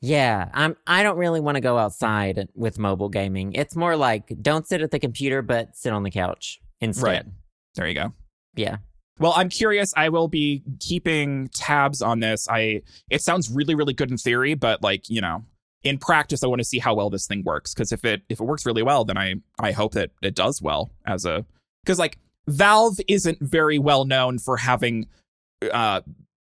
yeah, 0.05 0.51
I'm 0.53 0.77
I 0.87 1.03
don't 1.03 1.17
really 1.17 1.41
want 1.41 1.55
to 1.57 1.63
go 1.63 1.79
outside 1.79 2.49
with 2.55 2.79
mobile 2.79 3.09
gaming. 3.09 3.55
It's 3.55 3.75
more 3.75 3.97
like 3.97 4.31
don't 4.43 4.67
sit 4.67 4.83
at 4.83 4.91
the 4.91 4.99
computer 4.99 5.41
but 5.41 5.75
sit 5.77 5.95
on 5.95 6.03
the 6.03 6.11
couch 6.11 6.61
instead. 6.81 7.07
Right. 7.07 7.25
There 7.75 7.89
you 7.89 7.95
go. 7.95 8.13
Yeah. 8.55 8.77
Well, 9.19 9.33
I'm 9.35 9.49
curious. 9.49 9.95
I 9.97 10.11
will 10.11 10.29
be 10.29 10.63
keeping 10.79 11.49
tabs 11.55 12.03
on 12.03 12.21
this. 12.21 12.47
I 12.51 12.83
it 13.09 13.23
sounds 13.23 13.51
really, 13.51 13.75
really 13.75 13.95
good 13.95 14.11
in 14.11 14.19
theory, 14.19 14.53
but 14.53 14.83
like 14.83 15.09
you 15.09 15.23
know, 15.23 15.45
in 15.83 15.97
practice, 15.97 16.45
I 16.45 16.49
want 16.49 16.61
to 16.61 16.67
see 16.67 16.79
how 16.79 16.95
well 16.95 17.09
this 17.09 17.27
thing 17.27 17.43
works. 17.43 17.73
Because 17.73 17.91
if 17.91 18.05
it 18.05 18.23
if 18.29 18.41
it 18.41 18.45
works 18.45 18.67
really 18.67 18.83
well, 18.83 19.07
then 19.07 19.17
I 19.17 19.37
I 19.59 19.73
hope 19.73 19.93
that 19.93 20.11
it 20.21 20.35
does 20.35 20.61
well 20.61 20.91
as 21.07 21.25
a 21.25 21.47
because 21.83 21.99
like 21.99 22.19
Valve 22.47 22.99
isn't 23.09 23.39
very 23.41 23.79
well 23.79 24.05
known 24.05 24.39
for 24.39 24.59
having 24.59 25.07
uh 25.73 26.03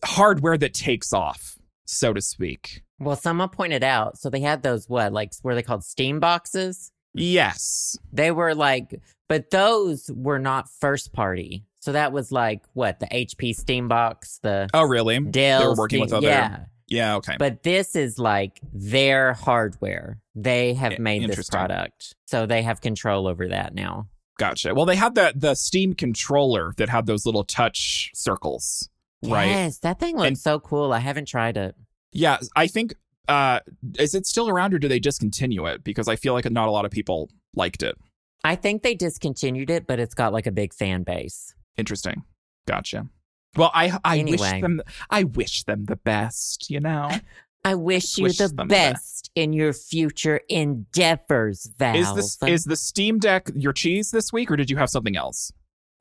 hardware 0.03 0.57
that 0.57 0.73
takes 0.73 1.13
off, 1.13 1.59
so 1.93 2.13
to 2.13 2.21
speak. 2.21 2.83
Well, 2.99 3.17
someone 3.17 3.49
pointed 3.49 3.83
out, 3.83 4.19
so 4.19 4.31
they 4.31 4.41
had 4.41 4.63
those 4.63 4.89
what, 4.89 5.13
like 5.13 5.33
were 5.43 5.55
they 5.55 5.63
called 5.63 5.85
Steam 5.85 6.21
boxes? 6.21 6.93
Yes. 7.15 7.97
They 8.13 8.31
were 8.31 8.55
like 8.55 9.01
but 9.29 9.51
those 9.51 10.11
were 10.15 10.39
not 10.39 10.69
first 10.69 11.13
party. 11.15 11.65
So 11.81 11.93
that 11.93 12.13
was 12.13 12.31
like 12.31 12.63
what, 12.75 13.01
the 13.01 13.07
HP 13.07 13.55
Steam 13.55 13.89
box, 13.89 14.39
the 14.43 14.69
Oh, 14.75 14.85
really? 14.85 15.19
Dell 15.21 15.61
they 15.61 15.67
were 15.69 15.75
working 15.75 15.97
Steam- 15.97 16.01
with 16.03 16.13
other. 16.13 16.27
Yeah. 16.27 16.65
Yeah. 16.89 17.17
Okay. 17.17 17.37
But 17.39 17.63
this 17.63 17.97
is 17.97 18.19
like 18.19 18.61
their 18.75 19.33
hardware. 19.33 20.21
They 20.35 20.75
have 20.75 20.99
made 20.99 21.29
this 21.29 21.49
product. 21.49 22.15
So 22.27 22.45
they 22.45 22.63
have 22.63 22.81
control 22.83 23.27
over 23.27 23.49
that 23.49 23.75
now. 23.75 24.09
Gotcha. 24.39 24.75
Well, 24.75 24.87
they 24.87 24.97
had 24.97 25.15
the 25.15 25.33
the 25.35 25.55
Steam 25.55 25.95
controller 25.95 26.73
that 26.77 26.89
had 26.89 27.07
those 27.07 27.25
little 27.25 27.45
touch 27.45 28.11
circles, 28.15 28.89
right? 29.25 29.49
Yes, 29.49 29.79
that 29.79 29.99
thing 30.01 30.17
looks 30.17 30.29
And- 30.29 30.39
so 30.39 30.59
cool. 30.61 30.93
I 30.93 30.99
haven't 30.99 31.27
tried 31.27 31.57
it. 31.57 31.75
Yeah, 32.13 32.39
I 32.57 32.67
think 32.67 32.95
uh 33.29 33.61
is 33.99 34.15
it 34.15 34.27
still 34.27 34.49
around 34.49 34.75
or 34.75 34.79
do 34.79 34.89
they 34.89 34.99
discontinue 34.99 35.67
it? 35.67 35.85
Because 35.85 36.09
I 36.09 36.17
feel 36.17 36.33
like 36.35 36.51
not 36.51 36.69
a 36.69 36.73
lot 36.73 36.85
of 36.85 36.91
people 36.91 37.31
liked 37.55 37.83
it. 37.83 37.97
I 38.45 38.57
think 38.57 38.83
they 38.83 38.95
discontinued 38.95 39.71
it, 39.71 39.87
but 39.87 40.01
it's 40.01 40.15
got 40.15 40.33
like 40.33 40.47
a 40.47 40.51
big 40.53 40.75
fan 40.75 41.05
base. 41.05 41.55
Interesting. 41.77 42.25
Gotcha. 42.67 43.07
Well, 43.57 43.71
I 43.73 43.99
I 44.05 44.25
wish 44.25 44.41
them 44.41 44.83
I 45.11 45.25
wish 45.25 45.65
them 45.65 45.85
the 45.85 45.97
best, 45.97 46.69
you 46.71 46.81
know. 46.81 47.11
I 47.65 47.77
wish 47.77 48.19
you 48.19 48.25
Wish 48.25 48.39
the 48.39 48.49
the 48.49 48.65
best 48.65 49.31
in 49.37 49.53
your 49.53 49.73
future 49.73 50.41
endeavors, 50.49 51.71
Val. 51.79 51.95
Is 51.95 52.13
this 52.15 52.39
is 52.47 52.65
the 52.65 52.77
Steam 52.77 53.19
Deck 53.21 53.51
your 53.55 53.73
cheese 53.73 54.11
this 54.11 54.33
week 54.33 54.51
or 54.51 54.57
did 54.57 54.69
you 54.71 54.77
have 54.79 54.91
something 54.91 55.17
else? 55.17 55.53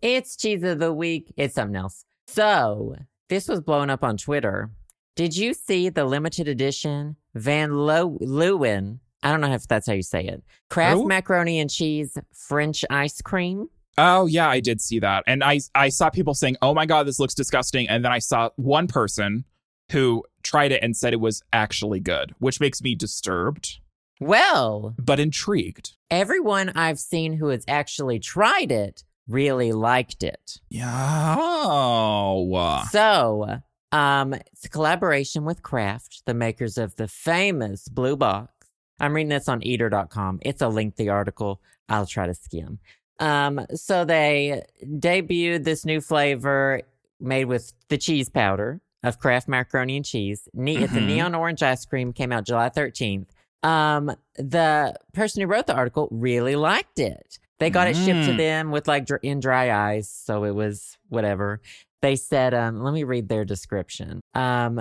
It's 0.02 0.36
cheese 0.36 0.64
of 0.64 0.80
the 0.80 0.92
week. 0.92 1.32
It's 1.38 1.54
something 1.56 1.76
else. 1.76 2.04
So 2.28 2.96
this 3.32 3.48
was 3.48 3.62
blown 3.62 3.90
up 3.90 4.04
on 4.04 4.18
Twitter. 4.18 4.70
Did 5.16 5.36
you 5.38 5.54
see 5.54 5.88
the 5.88 6.04
limited 6.04 6.50
edition 6.50 7.16
Van 7.34 7.72
Lo- 7.72 8.18
Leeuwen? 8.22 9.00
I 9.24 9.32
don't 9.32 9.40
know 9.40 9.54
if 9.54 9.68
that's 9.70 9.88
how 9.88 9.94
you 9.94 10.04
say 10.04 10.26
it. 10.26 10.44
Kraft 10.70 11.06
macaroni 11.06 11.60
and 11.60 11.70
cheese 11.70 12.18
French 12.34 12.84
ice 12.90 13.22
cream. 13.22 13.68
Oh 13.98 14.26
yeah, 14.26 14.50
I 14.50 14.60
did 14.60 14.82
see 14.82 15.00
that. 15.00 15.24
And 15.28 15.44
I 15.44 15.62
I 15.74 15.88
saw 15.90 16.10
people 16.10 16.34
saying, 16.34 16.58
"Oh 16.62 16.74
my 16.74 16.86
god, 16.86 17.08
this 17.08 17.20
looks 17.20 17.34
disgusting." 17.34 17.88
And 17.88 18.04
then 18.04 18.12
I 18.12 18.20
saw 18.20 18.50
one 18.58 18.88
person 18.88 19.46
who 19.94 20.24
tried 20.44 20.72
it 20.74 20.84
and 20.84 20.96
said 20.98 21.14
it 21.14 21.20
was 21.22 21.42
actually 21.54 22.00
good, 22.02 22.34
which 22.40 22.60
makes 22.60 22.82
me 22.82 22.96
disturbed 22.96 23.80
Well, 24.20 24.94
but 24.98 25.20
intrigued. 25.20 25.92
everyone 26.10 26.70
I've 26.70 27.00
seen 27.00 27.34
who 27.34 27.48
has 27.48 27.64
actually 27.68 28.20
tried 28.20 28.72
it 28.72 29.04
really 29.32 29.72
liked 29.72 30.24
it. 30.24 30.60
Yeah. 30.70 31.36
Oh. 31.40 32.84
So, 32.92 33.62
um, 33.92 34.34
it's 34.34 34.66
a 34.66 34.70
collaboration 34.70 35.44
with 35.46 35.62
Kraft, 35.62 36.24
the 36.26 36.34
makers 36.34 36.78
of 36.78 36.96
the 36.96 37.08
famous 37.08 37.88
Blue 37.88 38.16
Box. 38.16 38.52
I'm 39.00 39.14
reading 39.16 39.30
this 39.30 39.50
on 39.50 39.64
eater.com. 39.64 40.40
It's 40.44 40.62
a 40.62 40.68
lengthy 40.70 41.10
article. 41.10 41.62
I'll 41.90 42.06
try 42.06 42.28
to 42.28 42.34
skim. 42.36 42.80
Um, 43.20 43.66
so 43.76 44.06
they 44.06 44.64
debuted 44.84 45.64
this 45.64 45.86
new 45.86 46.02
flavor 46.02 46.82
made 47.20 47.46
with 47.46 47.74
the 47.90 47.98
cheese 47.98 48.30
powder 48.30 48.80
of 49.04 49.20
Kraft 49.20 49.48
macaroni 49.48 49.98
and 49.98 50.06
cheese. 50.06 50.48
Ne- 50.54 50.78
It's 50.78 50.94
a 50.94 50.98
Mhm. 50.98 51.08
neon 51.08 51.36
orange 51.36 51.64
ice 51.64 51.86
cream. 51.86 52.14
Came 52.14 52.32
out 52.32 52.46
July 52.46 52.70
13th. 52.70 53.28
Um, 53.64 54.16
the 54.36 54.96
person 55.14 55.42
who 55.42 55.48
wrote 55.48 55.68
the 55.68 55.76
article 55.76 56.08
really 56.12 56.56
liked 56.56 57.00
it. 57.00 57.38
They 57.62 57.70
got 57.70 57.88
it 57.88 57.96
shipped 57.96 58.26
to 58.26 58.34
Mm. 58.34 58.38
them 58.38 58.72
with 58.72 58.88
like 58.88 59.06
dr- 59.06 59.22
in 59.24 59.40
dry 59.40 59.72
ice, 59.96 60.10
so 60.10 60.44
it 60.44 60.56
was 60.56 60.98
whatever. 61.10 61.62
They 62.02 62.16
said, 62.16 62.54
um, 62.56 62.82
let 62.82 62.94
me 62.94 63.04
read 63.04 63.30
their 63.30 63.46
description. 63.46 64.20
Um, 64.34 64.80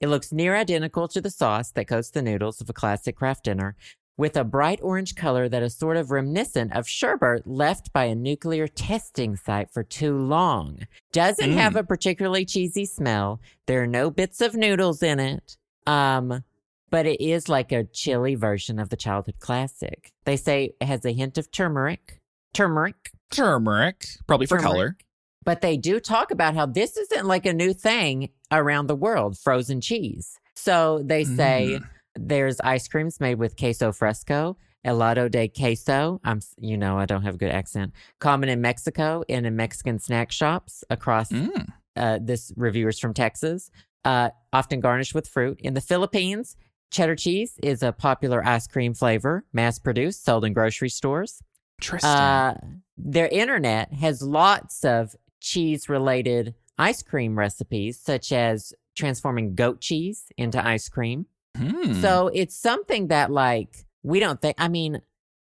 it 0.00 0.08
looks 0.08 0.32
near 0.32 0.56
identical 0.56 1.06
to 1.08 1.20
the 1.20 1.30
sauce 1.30 1.70
that 1.72 1.86
coats 1.86 2.10
the 2.10 2.22
noodles 2.22 2.60
of 2.62 2.70
a 2.70 2.72
classic 2.72 3.16
Kraft 3.16 3.44
Dinner, 3.44 3.76
with 4.16 4.36
a 4.36 4.44
bright 4.44 4.78
orange 4.82 5.14
color 5.16 5.48
that 5.48 5.62
is 5.62 5.76
sort 5.76 5.96
of 5.98 6.10
reminiscent 6.10 6.72
of 6.74 6.88
sherbet 6.88 7.46
left 7.46 7.92
by 7.92 8.04
a 8.04 8.14
nuclear 8.14 8.66
testing 8.68 9.36
site 9.36 9.70
for 9.70 9.82
too 9.82 10.16
long. 10.16 10.86
Doesn't 11.12 11.50
Mm. 11.50 11.56
have 11.56 11.76
a 11.76 11.84
particularly 11.84 12.44
cheesy 12.46 12.86
smell. 12.86 13.40
There 13.66 13.82
are 13.82 13.86
no 13.86 14.10
bits 14.10 14.40
of 14.40 14.54
noodles 14.54 15.02
in 15.02 15.20
it. 15.20 15.56
Um, 15.86 16.42
but 16.90 17.06
it 17.06 17.20
is 17.20 17.48
like 17.48 17.72
a 17.72 17.84
chilly 17.84 18.34
version 18.34 18.78
of 18.78 18.88
the 18.88 18.96
childhood 18.96 19.38
classic. 19.40 20.12
They 20.24 20.36
say 20.36 20.74
it 20.80 20.86
has 20.86 21.04
a 21.04 21.12
hint 21.12 21.38
of 21.38 21.50
turmeric. 21.50 22.20
Turmeric. 22.52 23.10
Turmeric, 23.30 24.06
probably 24.26 24.46
for 24.46 24.58
Turmeric. 24.58 24.72
color. 24.72 24.96
But 25.44 25.60
they 25.60 25.76
do 25.76 26.00
talk 26.00 26.30
about 26.30 26.54
how 26.54 26.66
this 26.66 26.96
isn't 26.96 27.26
like 27.26 27.44
a 27.46 27.52
new 27.52 27.74
thing 27.74 28.30
around 28.50 28.86
the 28.86 28.94
world, 28.96 29.36
frozen 29.38 29.80
cheese. 29.80 30.38
So 30.54 31.02
they 31.04 31.24
say 31.24 31.78
Mm. 31.80 31.88
there's 32.14 32.60
ice 32.60 32.88
creams 32.88 33.20
made 33.20 33.34
with 33.38 33.56
queso 33.56 33.92
fresco, 33.92 34.56
helado 34.86 35.30
de 35.30 35.48
queso. 35.48 36.20
I'm, 36.24 36.40
you 36.58 36.76
know, 36.78 36.96
I 36.98 37.06
don't 37.06 37.22
have 37.22 37.34
a 37.34 37.38
good 37.38 37.50
accent. 37.50 37.92
Common 38.20 38.48
in 38.48 38.60
Mexico 38.60 39.24
and 39.28 39.44
in 39.46 39.56
Mexican 39.56 39.98
snack 39.98 40.30
shops 40.32 40.84
across 40.88 41.30
Mm. 41.30 41.66
uh, 41.96 42.18
this 42.22 42.52
reviewers 42.56 42.98
from 42.98 43.12
Texas, 43.12 43.70
uh, 44.04 44.30
often 44.52 44.80
garnished 44.80 45.14
with 45.14 45.26
fruit. 45.28 45.60
In 45.60 45.74
the 45.74 45.80
Philippines, 45.80 46.56
cheddar 46.94 47.16
cheese 47.16 47.58
is 47.62 47.82
a 47.82 47.92
popular 47.92 48.44
ice 48.46 48.66
cream 48.66 48.94
flavor, 48.94 49.44
mass 49.52 49.78
produced, 49.78 50.24
sold 50.24 50.44
in 50.44 50.52
grocery 50.52 50.88
stores. 50.88 51.42
Interesting. 51.82 52.08
Uh, 52.08 52.54
their 52.96 53.28
internet 53.28 53.92
has 53.92 54.22
lots 54.22 54.84
of 54.84 55.16
cheese 55.40 55.88
related 55.88 56.54
ice 56.78 57.02
cream 57.02 57.36
recipes, 57.36 57.98
such 58.00 58.32
as 58.32 58.72
transforming 58.96 59.54
goat 59.54 59.80
cheese 59.80 60.26
into 60.38 60.64
ice 60.64 60.88
cream. 60.88 61.26
Hmm. 61.56 62.00
So 62.00 62.30
it's 62.32 62.56
something 62.56 63.08
that, 63.08 63.30
like, 63.30 63.86
we 64.02 64.20
don't 64.20 64.40
think, 64.40 64.56
I 64.58 64.68
mean, 64.68 65.02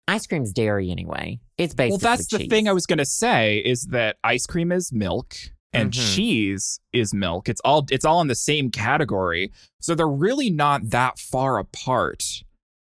ice 0.08 0.26
cream's 0.26 0.52
dairy 0.52 0.90
anyway. 0.90 1.40
It's 1.58 1.74
basically 1.74 2.06
well, 2.06 2.16
that's 2.18 2.28
the 2.28 2.48
thing 2.48 2.68
I 2.68 2.74
was 2.74 2.86
going 2.86 2.98
to 2.98 3.06
say 3.06 3.58
is 3.60 3.84
that 3.92 4.18
ice 4.24 4.46
cream 4.46 4.72
is 4.72 4.92
milk 4.92 5.36
and 5.76 5.92
Mhm. 5.92 6.16
cheese 6.16 6.80
is 6.94 7.14
milk. 7.14 7.48
It's 7.50 7.62
all 7.66 7.86
it's 7.92 8.06
all 8.06 8.22
in 8.22 8.28
the 8.28 8.36
same 8.36 8.72
category. 8.72 9.52
So 9.82 9.94
they're 9.96 10.08
really 10.08 10.50
not 10.50 10.90
that 10.90 11.20
far 11.20 11.58
apart 11.60 12.24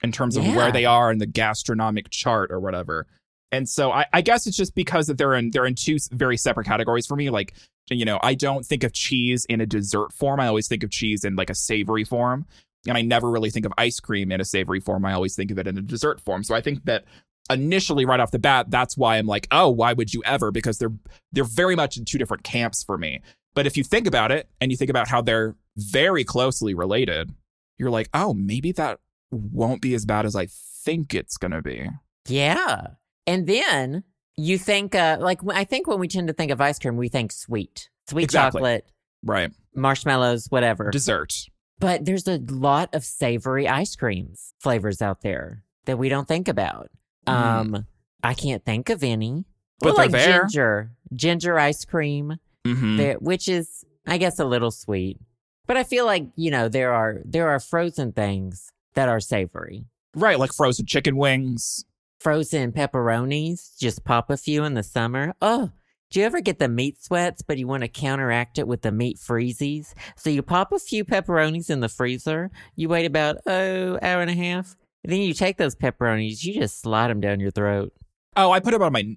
in 0.02 0.12
terms 0.12 0.36
of 0.36 0.44
Yeah. 0.44 0.56
where 0.56 0.72
they 0.72 0.84
are 0.84 1.10
in 1.10 1.18
the 1.18 1.26
gastronomic 1.26 2.10
chart 2.10 2.50
or 2.50 2.60
whatever. 2.60 3.06
And 3.52 3.68
so 3.68 3.92
I, 3.92 4.06
I 4.12 4.20
guess 4.20 4.46
it's 4.46 4.56
just 4.56 4.74
because 4.74 5.06
that 5.06 5.18
they're 5.18 5.34
in 5.34 5.50
they're 5.50 5.66
in 5.66 5.74
two 5.74 5.96
very 6.12 6.36
separate 6.36 6.66
categories 6.66 7.06
for 7.06 7.16
me. 7.16 7.30
Like 7.30 7.54
you 7.90 8.04
know, 8.06 8.18
I 8.22 8.34
don't 8.34 8.64
think 8.64 8.82
of 8.82 8.94
cheese 8.94 9.44
in 9.48 9.60
a 9.60 9.66
dessert 9.66 10.12
form. 10.12 10.40
I 10.40 10.46
always 10.46 10.66
think 10.68 10.82
of 10.82 10.90
cheese 10.90 11.22
in 11.24 11.36
like 11.36 11.50
a 11.50 11.54
savory 11.54 12.04
form. 12.04 12.46
And 12.86 12.96
I 12.98 13.02
never 13.02 13.30
really 13.30 13.50
think 13.50 13.64
of 13.66 13.72
ice 13.78 14.00
cream 14.00 14.30
in 14.32 14.40
a 14.40 14.44
savory 14.44 14.80
form. 14.80 15.04
I 15.04 15.12
always 15.14 15.34
think 15.36 15.50
of 15.50 15.58
it 15.58 15.66
in 15.66 15.76
a 15.78 15.82
dessert 15.82 16.20
form. 16.20 16.42
So 16.44 16.54
I 16.54 16.60
think 16.60 16.84
that 16.84 17.04
initially 17.50 18.04
right 18.06 18.20
off 18.20 18.30
the 18.30 18.38
bat 18.38 18.70
that's 18.70 18.96
why 18.96 19.18
i'm 19.18 19.26
like 19.26 19.46
oh 19.50 19.68
why 19.68 19.92
would 19.92 20.14
you 20.14 20.22
ever 20.24 20.50
because 20.50 20.78
they're 20.78 20.92
they're 21.32 21.44
very 21.44 21.76
much 21.76 21.96
in 21.96 22.04
two 22.04 22.16
different 22.16 22.42
camps 22.42 22.82
for 22.82 22.96
me 22.96 23.20
but 23.54 23.66
if 23.66 23.76
you 23.76 23.84
think 23.84 24.06
about 24.06 24.32
it 24.32 24.48
and 24.60 24.70
you 24.70 24.76
think 24.78 24.88
about 24.90 25.08
how 25.08 25.20
they're 25.20 25.54
very 25.76 26.24
closely 26.24 26.72
related 26.74 27.34
you're 27.76 27.90
like, 27.90 28.08
oh, 28.14 28.32
maybe 28.34 28.70
that 28.70 29.00
won't 29.32 29.82
be 29.82 29.94
as 29.94 30.06
bad 30.06 30.24
as 30.24 30.36
I 30.36 30.46
think 30.84 31.12
it's 31.12 31.36
gonna 31.36 31.60
be. 31.60 31.88
Yeah. 32.28 32.86
And 33.26 33.48
then 33.48 34.04
you 34.36 34.58
think, 34.58 34.94
uh, 34.94 35.16
like, 35.20 35.40
I 35.48 35.64
think 35.64 35.88
when 35.88 35.98
we 35.98 36.06
tend 36.06 36.28
to 36.28 36.34
think 36.34 36.52
of 36.52 36.60
ice 36.60 36.78
cream, 36.78 36.96
we 36.96 37.08
think 37.08 37.32
sweet, 37.32 37.90
sweet 38.08 38.22
Exactly. 38.22 38.60
chocolate, 38.60 38.86
Right. 39.24 39.50
marshmallows, 39.74 40.46
whatever. 40.50 40.90
Dessert. 40.92 41.34
but 41.80 42.04
there's 42.04 42.28
a 42.28 42.38
lot 42.48 42.94
of 42.94 43.04
savory 43.04 43.66
ice 43.66 43.96
creams 43.96 44.54
flavors 44.60 45.02
out 45.02 45.22
there 45.22 45.64
that 45.86 45.98
we 45.98 46.08
don't 46.08 46.28
think 46.28 46.46
about. 46.46 46.90
Um, 47.26 47.86
I 48.22 48.34
can't 48.34 48.64
think 48.64 48.90
of 48.90 49.02
any. 49.02 49.30
Mm. 49.30 49.44
But 49.80 49.86
Well, 49.94 49.96
like 49.96 50.10
there. 50.12 50.42
ginger, 50.42 50.92
ginger 51.14 51.58
ice 51.58 51.84
cream, 51.84 52.38
hmm 52.64 52.96
there, 52.96 53.14
which 53.14 53.48
is, 53.48 53.84
I 54.06 54.18
guess, 54.18 54.38
a 54.38 54.44
little 54.44 54.70
sweet. 54.70 55.18
But 55.66 55.76
I 55.76 55.84
feel 55.84 56.04
like 56.06 56.26
you 56.36 56.50
know 56.50 56.68
there 56.68 56.92
are 56.92 57.20
there 57.24 57.48
are 57.48 57.58
frozen 57.60 58.12
things 58.12 58.70
that 58.94 59.08
are 59.08 59.20
savory. 59.20 59.86
Right, 60.14 60.38
like 60.38 60.52
frozen 60.52 60.86
chicken 60.86 61.16
wings. 61.16 61.84
Frozen 62.20 62.72
pepperonis, 62.72 63.76
just 63.78 64.04
pop 64.04 64.30
a 64.30 64.36
few 64.36 64.64
in 64.64 64.74
the 64.74 64.82
summer. 64.82 65.34
Oh, 65.42 65.70
do 66.10 66.20
you 66.20 66.26
ever 66.26 66.40
get 66.40 66.58
the 66.58 66.68
meat 66.68 67.02
sweats, 67.02 67.42
but 67.42 67.58
you 67.58 67.66
want 67.66 67.82
to 67.82 67.88
counteract 67.88 68.58
it 68.58 68.68
with 68.68 68.82
the 68.82 68.92
meat 68.92 69.18
freezies? 69.18 69.92
So 70.16 70.30
you 70.30 70.40
pop 70.42 70.72
a 70.72 70.78
few 70.78 71.04
pepperonis 71.04 71.68
in 71.68 71.80
the 71.80 71.88
freezer. 71.88 72.50
You 72.76 72.88
wait 72.88 73.04
about 73.04 73.38
oh 73.46 73.98
hour 74.00 74.22
and 74.22 74.30
a 74.30 74.34
half. 74.34 74.76
And 75.04 75.12
then 75.12 75.20
you 75.20 75.34
take 75.34 75.58
those 75.58 75.76
pepperonis, 75.76 76.42
you 76.44 76.54
just 76.54 76.80
slide 76.80 77.08
them 77.08 77.20
down 77.20 77.38
your 77.38 77.50
throat. 77.50 77.92
Oh, 78.36 78.50
I 78.50 78.58
put 78.60 78.72
them 78.72 78.82
on 78.82 78.92
my. 78.92 79.16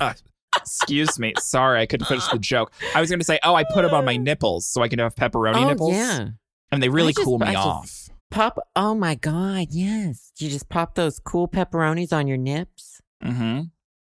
Uh, 0.00 0.12
excuse 0.56 1.18
me. 1.18 1.32
Sorry, 1.38 1.80
I 1.80 1.86
couldn't 1.86 2.06
finish 2.06 2.26
the 2.28 2.38
joke. 2.38 2.72
I 2.94 3.00
was 3.00 3.08
going 3.10 3.20
to 3.20 3.24
say, 3.24 3.38
oh, 3.44 3.54
I 3.54 3.62
put 3.64 3.82
them 3.82 3.94
on 3.94 4.04
my 4.04 4.16
nipples 4.18 4.66
so 4.66 4.82
I 4.82 4.88
can 4.88 4.98
have 4.98 5.14
pepperoni 5.14 5.62
oh 5.64 5.68
nipples. 5.68 5.94
yeah, 5.94 6.28
And 6.72 6.82
they 6.82 6.88
really 6.88 7.12
just- 7.12 7.24
cool 7.24 7.38
me 7.38 7.46
I 7.46 7.54
off. 7.54 8.08
pop. 8.30 8.58
Oh 8.74 8.94
my 8.94 9.14
god, 9.14 9.68
yes. 9.70 10.32
You 10.38 10.50
just 10.50 10.68
pop 10.68 10.96
those 10.96 11.20
cool 11.20 11.46
pepperonis 11.48 12.12
on 12.12 12.26
your 12.26 12.36
nips. 12.36 13.00
Mm 13.24 13.36
hmm. 13.36 13.60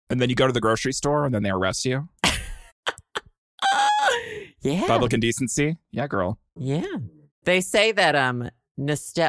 And 0.08 0.20
then 0.20 0.28
you 0.30 0.34
go 0.34 0.46
to 0.46 0.52
the 0.52 0.60
grocery 0.60 0.92
store 0.92 1.24
and 1.26 1.34
then 1.34 1.42
they 1.44 1.50
arrest 1.50 1.84
you. 1.84 2.08
yeah. 4.62 4.86
Public 4.86 5.12
indecency. 5.12 5.76
Yeah, 5.92 6.06
girl. 6.06 6.38
Yeah. 6.56 6.84
They 7.44 7.60
say 7.60 7.92
that 7.92 8.14
um 8.16 8.50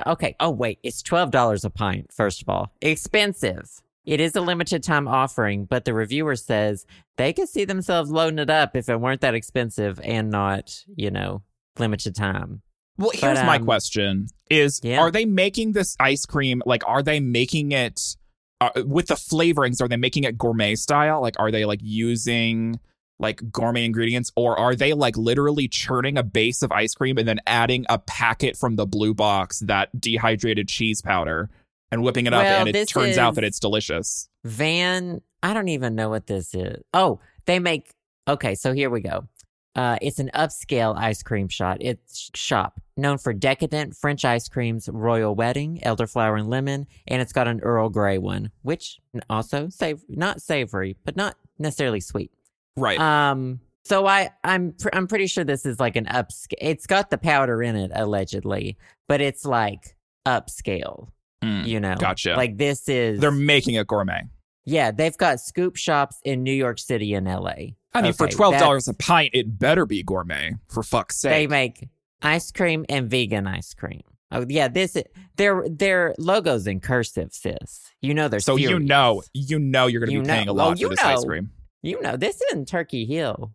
okay, 0.08 0.36
oh 0.40 0.50
wait, 0.50 0.80
it's 0.84 1.02
twelve 1.02 1.32
dollars 1.32 1.66
a 1.66 1.70
pint, 1.70 2.12
first 2.14 2.42
of 2.42 2.50
all. 2.50 2.72
Expensive. 2.82 3.82
It 4.04 4.20
is 4.20 4.36
a 4.36 4.42
limited 4.42 4.82
time 4.84 5.08
offering, 5.08 5.66
but 5.66 5.86
the 5.86 5.94
reviewer 5.94 6.36
says 6.36 6.86
they 7.18 7.34
could 7.34 7.50
see 7.50 7.66
themselves 7.66 8.10
loading 8.10 8.40
it 8.40 8.50
up 8.50 8.76
if 8.76 8.90
it 8.90 9.00
weren't 9.00 9.22
that 9.22 9.36
expensive 9.36 10.00
and 10.04 10.32
not, 10.32 10.84
you 10.96 11.12
know, 11.12 11.44
limited 11.78 12.16
time. 12.16 12.64
Well, 12.98 13.12
here's 13.14 13.40
But, 13.40 13.46
my 13.46 13.58
um, 13.58 13.66
question: 13.66 14.28
Is 14.50 14.80
yeah. 14.84 15.00
are 15.00 15.12
they 15.12 15.26
making 15.26 15.74
this 15.74 15.96
ice 16.00 16.26
cream 16.26 16.62
like? 16.66 16.84
Are 16.88 17.04
they 17.04 17.20
making 17.20 17.72
it 17.72 18.16
uh, 18.60 18.72
with 18.86 19.08
the 19.08 19.16
flavorings? 19.16 19.82
Are 19.82 19.88
they 19.88 19.98
making 19.98 20.24
it 20.24 20.38
gourmet 20.38 20.76
style? 20.76 21.22
Like, 21.22 21.40
are 21.40 21.52
they 21.52 21.66
like 21.66 21.80
using 21.82 22.80
like 23.22 23.52
gourmet 23.52 23.86
ingredients, 23.86 24.32
or 24.36 24.60
are 24.60 24.76
they 24.76 24.94
like 24.94 25.16
literally 25.16 25.68
churning 25.68 26.18
a 26.18 26.24
base 26.24 26.62
of 26.62 26.72
ice 26.72 26.94
cream 26.94 27.18
and 27.18 27.28
then 27.28 27.40
adding 27.48 27.86
a 27.88 28.00
packet 28.00 28.58
from 28.58 28.76
the 28.76 28.86
blue 28.86 29.14
box 29.14 29.60
that 29.60 29.90
dehydrated 30.00 30.68
cheese 30.68 31.02
powder 31.02 31.50
and 31.92 32.04
whipping 32.04 32.26
it 32.26 32.34
up, 32.34 32.44
Well, 32.44 32.68
and 32.68 32.76
it 32.76 32.90
turns 32.90 33.18
out 33.18 33.36
that 33.36 33.44
it's 33.44 33.60
delicious? 33.60 34.28
Van 34.44 35.22
I 35.44 35.54
don't 35.54 35.70
even 35.70 35.96
know 35.96 36.10
what 36.10 36.28
this 36.28 36.54
is. 36.54 36.82
Oh, 36.94 37.20
they 37.46 37.60
make 37.60 37.94
okay, 38.28 38.56
so 38.56 38.74
here 38.74 38.90
we 38.90 39.02
go. 39.02 39.28
Uh, 39.74 39.98
it's 40.02 40.20
an 40.20 40.30
upscale 40.36 40.98
ice 40.98 41.24
cream 41.24 41.48
shop. 41.48 41.78
It's 41.80 42.30
shop 42.36 42.80
known 42.98 43.18
for 43.18 43.34
decadent 43.34 43.96
French 43.96 44.26
ice 44.26 44.50
creams, 44.50 44.90
royal 44.92 45.34
wedding, 45.34 45.80
elderflower 45.84 46.38
and 46.38 46.50
lemon, 46.50 46.88
and 47.08 47.22
it's 47.22 47.32
got 47.32 47.48
an 47.48 47.62
Earl 47.62 47.90
Grey 47.90 48.18
one, 48.18 48.52
which 48.64 49.00
also 49.30 49.70
sav- 49.70 50.04
not 50.10 50.42
savory, 50.42 50.98
but 51.06 51.16
not 51.16 51.36
necessarily 51.58 52.02
sweet. 52.02 52.32
Right. 52.78 53.00
Um, 53.00 53.60
so 53.84 54.06
I 54.06 54.30
I'm 54.44 54.74
pr- 54.80 54.90
I'm 54.94 55.08
pretty 55.08 55.28
sure 55.28 55.44
this 55.44 55.66
is 55.66 55.80
like 55.80 55.96
an 55.96 56.06
upscale. 56.06 56.54
It's 56.60 56.86
got 56.88 57.10
the 57.10 57.18
powder 57.18 57.62
in 57.64 57.76
it 57.76 57.92
allegedly, 57.94 58.78
but 59.08 59.22
it's 59.22 59.46
like 59.46 59.96
upscale. 60.28 61.10
Mm, 61.44 61.66
You 61.66 61.80
know, 61.80 61.96
gotcha. 61.96 62.36
Like 62.36 62.58
this 62.58 62.88
is 62.88 63.20
They're 63.20 63.32
making 63.32 63.76
it 63.76 63.88
gourmet. 63.88 64.22
yeah, 64.66 64.92
they've 64.92 65.18
got 65.18 65.40
scoop 65.40 65.76
shops 65.76 66.18
in 66.24 66.44
New 66.44 66.54
York 66.54 66.78
City 66.80 67.14
and 67.16 67.26
LA. 67.28 67.54
I 67.94 68.02
mean, 68.02 68.14
for 68.14 68.28
twelve 68.28 68.58
dollars 68.58 68.88
a 68.88 68.94
pint, 68.94 69.32
it 69.34 69.58
better 69.60 69.86
be 69.86 70.04
gourmet. 70.04 70.54
For 70.70 70.84
fuck's 70.84 71.18
sake. 71.18 71.32
They 71.32 71.48
make 71.48 71.90
ice 72.22 72.52
cream 72.52 72.86
and 72.88 73.10
vegan 73.10 73.48
ice 73.48 73.74
cream. 73.74 74.02
Oh 74.32 74.46
yeah, 74.48 74.68
this 74.70 74.96
their 75.36 75.68
their 75.68 76.14
logos 76.18 76.68
in 76.68 76.80
cursive, 76.80 77.34
sis. 77.34 77.82
You 78.02 78.14
know 78.14 78.28
they're 78.30 78.40
so 78.40 78.56
you 78.56 78.80
know, 78.80 79.24
you 79.34 79.60
know, 79.60 79.88
you're 79.88 80.00
going 80.00 80.10
to 80.10 80.14
You 80.14 80.22
be 80.22 80.28
know. 80.28 80.34
paying 80.34 80.48
a 80.48 80.52
Oh, 80.52 80.56
lot 80.56 80.80
you 80.80 80.88
for 80.88 80.96
this 80.96 81.04
ice 81.04 81.26
cream. 81.26 81.52
You 81.84 82.02
know 82.02 82.16
this 82.18 82.42
isn't 82.50 82.68
Turkey 82.68 83.06
Hill. 83.06 83.54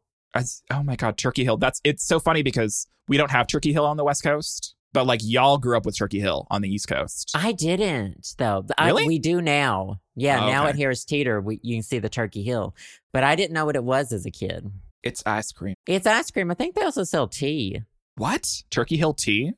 Oh 0.71 0.83
my 0.83 0.97
god, 0.97 1.17
Turkey 1.17 1.45
Hill. 1.45 1.57
That's 1.57 1.81
it's 1.85 2.05
so 2.05 2.21
funny 2.21 2.43
because 2.43 2.87
we 3.09 3.17
don't 3.17 3.31
have 3.31 3.47
Turkey 3.47 3.73
Hill 3.73 3.87
on 3.87 3.97
the 3.97 4.05
West 4.05 4.23
Coast, 4.23 4.75
but 4.93 5.07
like 5.07 5.21
y'all 5.23 5.59
grew 5.59 5.77
up 5.77 5.87
with 5.87 5.97
Turkey 5.97 6.21
Hill 6.21 6.47
on 6.51 6.61
the 6.63 6.69
East 6.69 6.89
Coast. 6.89 7.31
I 7.35 7.53
didn't 7.53 8.35
though. 8.37 8.67
I, 8.77 8.89
Really? 8.89 9.07
we 9.07 9.19
do 9.19 9.41
now. 9.41 10.01
Yeah, 10.15 10.45
Oh, 10.45 10.51
now 10.51 10.63
okay. 10.63 10.71
at 10.71 10.77
Harris 10.77 11.05
Teeter, 11.05 11.41
we, 11.41 11.61
you 11.63 11.77
can 11.77 11.83
see 11.83 11.99
the 11.99 12.09
Turkey 12.09 12.43
Hill, 12.43 12.75
but 13.13 13.23
I 13.25 13.35
didn't 13.37 13.55
know 13.55 13.65
what 13.65 13.77
it 13.77 13.85
was 13.85 14.13
as 14.13 14.27
a 14.27 14.31
kid. 14.31 14.71
It's 15.03 15.23
ice 15.25 15.53
cream. 15.53 15.75
It's 15.87 16.07
ice 16.07 16.31
cream. 16.31 16.51
I 16.51 16.55
think 16.55 16.75
they 16.75 16.83
also 16.83 17.05
sell 17.05 17.29
tea. 17.29 17.83
What? 18.17 18.63
Turkey 18.71 18.97
Hill 18.97 19.15
tea? 19.15 19.53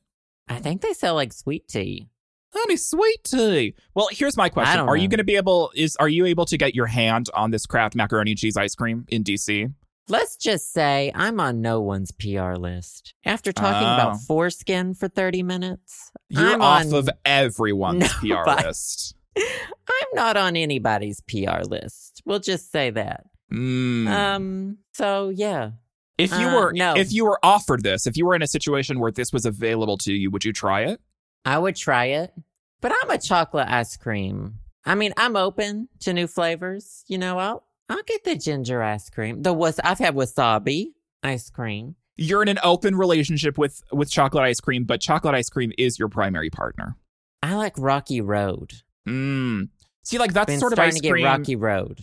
I 0.47 0.59
think 0.59 0.81
they 0.81 0.93
sell 0.93 1.15
like 1.15 1.33
sweet 1.33 1.67
tea. 1.67 2.07
Honey, 2.53 2.77
sweet 2.77 3.23
tea. 3.23 3.75
Well, 3.93 4.07
here's 4.11 4.35
my 4.37 4.49
question: 4.49 4.79
Are 4.79 4.97
you 4.97 5.07
going 5.07 5.19
to 5.19 5.23
be 5.23 5.35
able? 5.35 5.71
Is 5.75 5.95
are 5.97 6.09
you 6.09 6.25
able 6.25 6.45
to 6.45 6.57
get 6.57 6.73
your 6.75 6.87
hand 6.87 7.27
on 7.33 7.51
this 7.51 7.65
Kraft 7.65 7.95
macaroni 7.95 8.31
and 8.31 8.37
cheese 8.39 8.57
ice 8.57 8.75
cream 8.75 9.05
in 9.09 9.23
DC? 9.23 9.71
Let's 10.07 10.35
just 10.37 10.73
say 10.73 11.11
I'm 11.13 11.39
on 11.39 11.61
no 11.61 11.79
one's 11.81 12.11
PR 12.11 12.55
list. 12.55 13.13
After 13.25 13.51
talking 13.51 13.87
Oh. 13.87 13.93
about 13.93 14.17
foreskin 14.21 14.95
for 14.95 15.07
30 15.07 15.43
minutes, 15.43 16.11
You're 16.29 16.53
I'm 16.53 16.61
off 16.63 16.85
on, 16.87 16.93
of 16.95 17.09
everyone's 17.25 18.11
PR 18.19 18.49
list. 18.65 19.13
I'm 19.37 20.07
not 20.15 20.35
on 20.35 20.55
anybody's 20.55 21.21
PR 21.21 21.61
list. 21.63 22.23
We'll 22.25 22.39
just 22.39 22.71
say 22.71 22.89
that. 22.89 23.25
Mm. 23.53 24.07
Um. 24.07 24.77
So 24.93 25.29
yeah, 25.29 25.71
if 26.17 26.31
you 26.31 26.47
uh, 26.47 26.55
were 26.55 26.73
no. 26.73 26.95
if 26.95 27.13
you 27.13 27.25
were 27.25 27.39
offered 27.43 27.83
this, 27.83 28.07
if 28.07 28.17
you 28.17 28.25
were 28.25 28.33
in 28.35 28.41
a 28.41 28.47
situation 28.47 28.99
where 28.99 29.11
this 29.11 29.31
was 29.31 29.45
available 29.45 29.97
to 29.99 30.13
you, 30.13 30.31
would 30.31 30.43
you 30.43 30.53
try 30.53 30.81
it? 30.81 30.99
I 31.45 31.57
would 31.57 31.75
try 31.75 32.05
it, 32.05 32.33
but 32.81 32.91
I'm 33.01 33.09
a 33.09 33.17
chocolate 33.17 33.67
ice 33.69 33.95
cream. 33.97 34.55
I 34.85 34.95
mean, 34.95 35.13
I'm 35.17 35.35
open 35.35 35.89
to 36.01 36.13
new 36.13 36.27
flavors. 36.27 37.03
You 37.07 37.17
know, 37.17 37.37
I'll 37.39 37.63
I'll 37.89 38.03
get 38.03 38.23
the 38.23 38.35
ginger 38.35 38.83
ice 38.83 39.09
cream. 39.09 39.41
The 39.41 39.53
was 39.53 39.79
I've 39.79 39.99
had 39.99 40.15
wasabi 40.15 40.93
ice 41.23 41.49
cream. 41.49 41.95
You're 42.17 42.41
in 42.41 42.49
an 42.49 42.59
open 42.63 42.95
relationship 42.95 43.57
with 43.57 43.81
with 43.91 44.09
chocolate 44.11 44.43
ice 44.43 44.59
cream, 44.59 44.83
but 44.83 45.01
chocolate 45.01 45.35
ice 45.35 45.49
cream 45.49 45.71
is 45.77 45.97
your 45.97 46.09
primary 46.09 46.49
partner. 46.49 46.95
I 47.41 47.55
like 47.55 47.73
Rocky 47.77 48.19
Road. 48.21 48.73
Mm. 49.07 49.69
See, 50.03 50.17
like 50.17 50.33
that's 50.33 50.47
Been 50.47 50.59
sort 50.59 50.73
of 50.73 50.79
ice 50.79 50.95
to 50.95 51.01
get 51.01 51.11
cream. 51.11 51.25
Rocky 51.25 51.55
Road. 51.55 51.99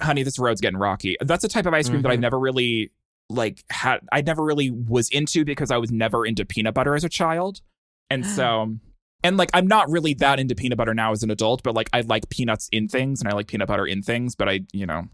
honey, 0.00 0.22
this 0.22 0.38
road's 0.38 0.60
getting 0.60 0.78
rocky. 0.78 1.16
That's 1.20 1.42
a 1.44 1.48
type 1.48 1.66
of 1.66 1.74
ice 1.74 1.88
cream 1.88 2.02
that 2.02 2.10
I've 2.12 2.18
Mhm. 2.18 2.22
never 2.22 2.38
really 2.38 2.92
like 3.28 3.64
had. 3.70 4.00
I 4.12 4.20
never 4.22 4.44
really 4.44 4.70
was 4.70 5.08
into 5.10 5.44
because 5.44 5.70
I 5.72 5.78
was 5.78 5.90
never 5.90 6.24
into 6.26 6.44
peanut 6.44 6.74
butter 6.74 6.94
as 6.94 7.02
a 7.04 7.08
child, 7.08 7.60
and 8.12 8.26
so. 8.26 8.76
And 9.24 9.36
like 9.36 9.50
I'm 9.54 9.68
not 9.68 9.88
really 9.88 10.14
that 10.14 10.40
into 10.40 10.56
peanut 10.56 10.76
butter 10.78 10.94
now 10.94 11.12
as 11.12 11.22
an 11.22 11.30
adult, 11.30 11.62
but 11.62 11.76
like 11.76 11.88
I 11.92 12.00
like 12.00 12.28
peanuts 12.28 12.68
in 12.72 12.88
things 12.88 13.20
and 13.20 13.30
I 13.30 13.34
like 13.36 13.46
peanut 13.46 13.68
butter 13.68 13.86
in 13.86 14.02
things, 14.02 14.34
but 14.34 14.48
I, 14.48 14.62
you 14.72 14.84
know, 14.84 15.04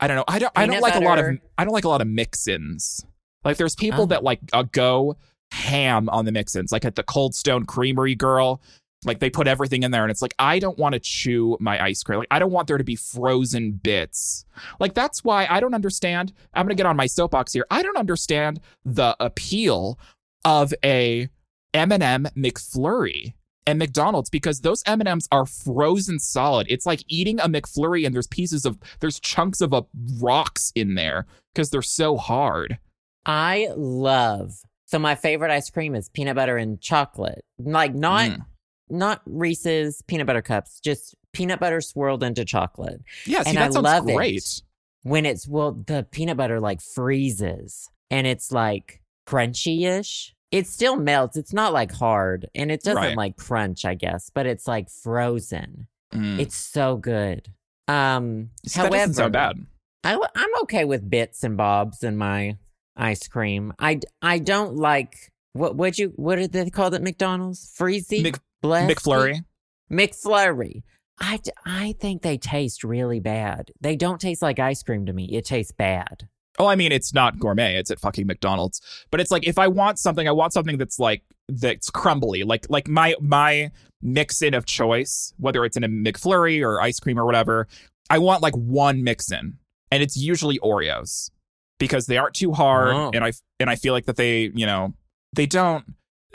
I 0.00 0.06
don't 0.06 0.16
know. 0.16 0.24
I 0.26 0.38
don't 0.38 0.50
I 0.56 0.64
don't 0.64 0.76
Peanut 0.76 0.82
like 0.82 0.94
a 0.94 1.00
lot 1.00 1.18
of. 1.18 1.38
I 1.58 1.64
don't 1.64 1.74
like 1.74 1.84
a 1.84 1.88
lot 1.90 2.00
of 2.00 2.06
mix-ins. 2.06 3.04
Like 3.44 3.58
there's 3.58 3.74
people 3.76 4.04
Oh. 4.04 4.06
that 4.06 4.24
like 4.24 4.40
uh, 4.54 4.62
go 4.72 5.18
ham 5.52 6.08
on 6.08 6.24
the 6.24 6.32
mix-ins, 6.32 6.72
like 6.72 6.86
at 6.86 6.96
the 6.96 7.02
Cold 7.02 7.34
Stone 7.34 7.66
Creamery 7.66 8.14
girl. 8.14 8.62
Like 9.04 9.18
they 9.18 9.28
put 9.28 9.46
everything 9.46 9.82
in 9.82 9.90
there, 9.90 10.02
and 10.02 10.10
it's 10.10 10.22
like 10.22 10.34
I 10.38 10.58
don't 10.60 10.78
want 10.78 10.94
to 10.94 10.98
chew 10.98 11.58
my 11.60 11.78
ice 11.84 12.02
cream. 12.02 12.20
Like 12.20 12.28
I 12.30 12.38
don't 12.38 12.52
want 12.52 12.68
there 12.68 12.78
to 12.78 12.84
be 12.84 12.96
frozen 12.96 13.72
bits. 13.72 14.46
Like 14.80 14.94
that's 14.94 15.22
why 15.22 15.46
I 15.46 15.60
don't 15.60 15.74
understand. 15.74 16.32
I'm 16.54 16.64
gonna 16.64 16.74
get 16.74 16.86
on 16.86 16.96
my 16.96 17.06
soapbox 17.06 17.52
here. 17.52 17.66
I 17.70 17.82
don't 17.82 17.98
understand 17.98 18.60
the 18.86 19.14
appeal 19.20 19.98
of 20.46 20.72
a 20.82 21.28
M&M 21.74 22.26
McFlurry 22.36 23.34
and 23.66 23.78
McDonald's 23.78 24.30
because 24.30 24.60
those 24.60 24.82
M&Ms 24.86 25.28
are 25.30 25.44
frozen 25.46 26.18
solid. 26.18 26.66
It's 26.70 26.86
like 26.86 27.02
eating 27.08 27.38
a 27.40 27.48
McFlurry 27.48 28.06
and 28.06 28.14
there's 28.14 28.26
pieces 28.26 28.64
of 28.64 28.78
there's 29.00 29.20
chunks 29.20 29.60
of 29.60 29.72
a 29.72 29.84
rocks 30.20 30.72
in 30.74 30.94
there 30.94 31.26
because 31.54 31.70
they're 31.70 31.82
so 31.82 32.16
hard. 32.16 32.78
I 33.26 33.68
love. 33.76 34.54
So 34.86 34.98
my 34.98 35.14
favorite 35.14 35.50
ice 35.50 35.68
cream 35.68 35.94
is 35.94 36.08
peanut 36.08 36.36
butter 36.36 36.56
and 36.56 36.80
chocolate. 36.80 37.44
Like 37.58 37.94
not 37.94 38.30
Mm. 38.30 38.44
not 38.88 39.20
Reese's 39.26 40.00
peanut 40.06 40.26
butter 40.26 40.40
cups, 40.40 40.80
just 40.80 41.14
peanut 41.34 41.60
butter 41.60 41.82
swirled 41.82 42.22
into 42.22 42.44
chocolate. 42.46 43.02
Yeah, 43.26 43.42
see 43.42 43.50
And 43.50 43.58
that 43.58 43.68
I 43.68 43.72
sounds 43.72 43.84
love 43.84 44.08
it. 44.08 44.14
great. 44.14 44.62
When 45.02 45.26
it's 45.26 45.46
well, 45.46 45.72
the 45.72 46.06
peanut 46.10 46.38
butter 46.38 46.58
like 46.58 46.80
freezes 46.80 47.90
and 48.10 48.26
it's 48.26 48.50
like 48.50 49.02
crunchy-ish. 49.26 50.34
It 50.50 50.66
still 50.66 50.96
melts. 50.96 51.36
It's 51.36 51.52
not 51.52 51.72
like 51.72 51.92
hard 51.92 52.48
and 52.54 52.70
it 52.70 52.82
doesn't 52.82 52.96
Right. 53.02 53.16
like 53.16 53.36
crunch, 53.36 53.84
I 53.84 53.94
guess, 53.94 54.30
but 54.30 54.46
it's 54.46 54.66
like 54.66 54.88
frozen. 54.88 55.86
Mm. 56.12 56.38
It's 56.40 56.56
so 56.56 56.96
good. 56.96 57.52
Um, 57.86 58.50
See, 58.66 58.80
that 58.80 58.92
doesn't 58.92 59.14
sound 59.14 59.32
bad. 59.32 59.66
I, 60.04 60.14
am 60.14 60.50
okay 60.62 60.84
with 60.84 61.08
bits 61.08 61.44
and 61.44 61.56
bobs 61.56 62.02
in 62.02 62.16
my 62.16 62.56
ice 62.96 63.28
cream. 63.28 63.72
I, 63.78 64.00
I 64.22 64.38
don't 64.38 64.76
like 64.76 65.32
what 65.52 65.76
would 65.76 65.98
you 65.98 66.12
what 66.16 66.36
did 66.36 66.52
they 66.52 66.70
call 66.70 66.88
it 66.88 66.94
at 66.94 67.02
McDonald's? 67.02 67.74
Freezy 67.76 68.22
Mc-? 68.22 68.38
McFlurry. 68.62 69.44
McFlurry. 69.90 70.82
I 71.20 71.94
think 71.98 72.22
they 72.22 72.38
taste 72.38 72.84
really 72.84 73.18
bad. 73.18 73.72
They 73.80 73.96
don't 73.96 74.20
taste 74.20 74.40
like 74.40 74.58
ice 74.58 74.82
cream 74.82 75.06
to 75.06 75.12
me. 75.12 75.24
It 75.24 75.44
tastes 75.44 75.72
bad. 75.72 76.28
Oh, 76.58 76.66
I 76.66 76.74
mean, 76.76 76.90
it's 76.92 77.14
not 77.14 77.38
gourmet. 77.38 77.76
It's 77.76 77.90
at 77.90 78.00
fucking 78.00 78.26
McDonald's. 78.26 78.80
But 79.10 79.20
it's 79.20 79.30
like 79.30 79.46
if 79.46 79.58
I 79.58 79.68
want 79.68 79.98
something, 79.98 80.26
I 80.26 80.32
want 80.32 80.52
something 80.52 80.76
that's 80.78 80.98
like 80.98 81.22
that's 81.48 81.90
crumbly. 81.90 82.42
Like 82.44 82.66
like 82.68 82.88
my 82.88 83.14
my 83.20 83.70
mix 84.02 84.42
in 84.42 84.54
of 84.54 84.66
choice, 84.66 85.32
whether 85.38 85.64
it's 85.64 85.76
in 85.76 85.84
a 85.84 85.88
McFlurry 85.88 86.62
or 86.62 86.80
ice 86.80 86.98
cream 87.00 87.18
or 87.18 87.24
whatever. 87.24 87.68
I 88.10 88.18
want 88.18 88.42
like 88.42 88.54
one 88.54 89.04
mix 89.04 89.30
in, 89.30 89.58
and 89.90 90.02
it's 90.02 90.16
usually 90.16 90.58
Oreos 90.60 91.30
because 91.78 92.06
they 92.06 92.16
aren't 92.16 92.34
too 92.34 92.52
hard, 92.52 92.94
Oh. 92.94 93.10
and 93.14 93.24
I 93.24 93.32
and 93.60 93.68
I 93.70 93.76
feel 93.76 93.92
like 93.92 94.06
that 94.06 94.16
they 94.16 94.50
you 94.54 94.66
know 94.66 94.94
they 95.34 95.46
don't 95.46 95.84